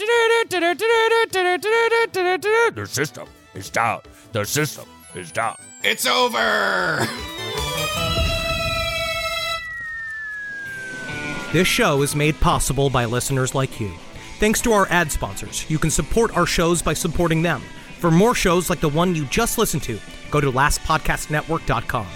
system 2.88 3.26
is 3.54 3.70
down. 3.70 4.02
The 4.32 4.44
system 4.44 4.86
is 5.14 5.32
down. 5.32 5.56
It's 5.82 6.06
over. 6.06 7.08
This 11.52 11.68
show 11.68 12.00
is 12.00 12.16
made 12.16 12.40
possible 12.40 12.88
by 12.88 13.04
listeners 13.04 13.54
like 13.54 13.78
you. 13.78 13.92
Thanks 14.38 14.62
to 14.62 14.72
our 14.72 14.86
ad 14.88 15.12
sponsors, 15.12 15.68
you 15.68 15.78
can 15.78 15.90
support 15.90 16.34
our 16.34 16.46
shows 16.46 16.80
by 16.80 16.94
supporting 16.94 17.42
them. 17.42 17.60
For 17.98 18.10
more 18.10 18.34
shows 18.34 18.70
like 18.70 18.80
the 18.80 18.88
one 18.88 19.14
you 19.14 19.26
just 19.26 19.58
listened 19.58 19.82
to, 19.82 19.98
go 20.30 20.40
to 20.40 20.50
lastpodcastnetwork.com. 20.50 22.06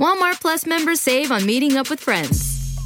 Walmart 0.00 0.40
Plus 0.40 0.64
members 0.64 0.98
save 0.98 1.30
on 1.30 1.44
meeting 1.44 1.76
up 1.76 1.90
with 1.90 2.00
friends. 2.00 2.61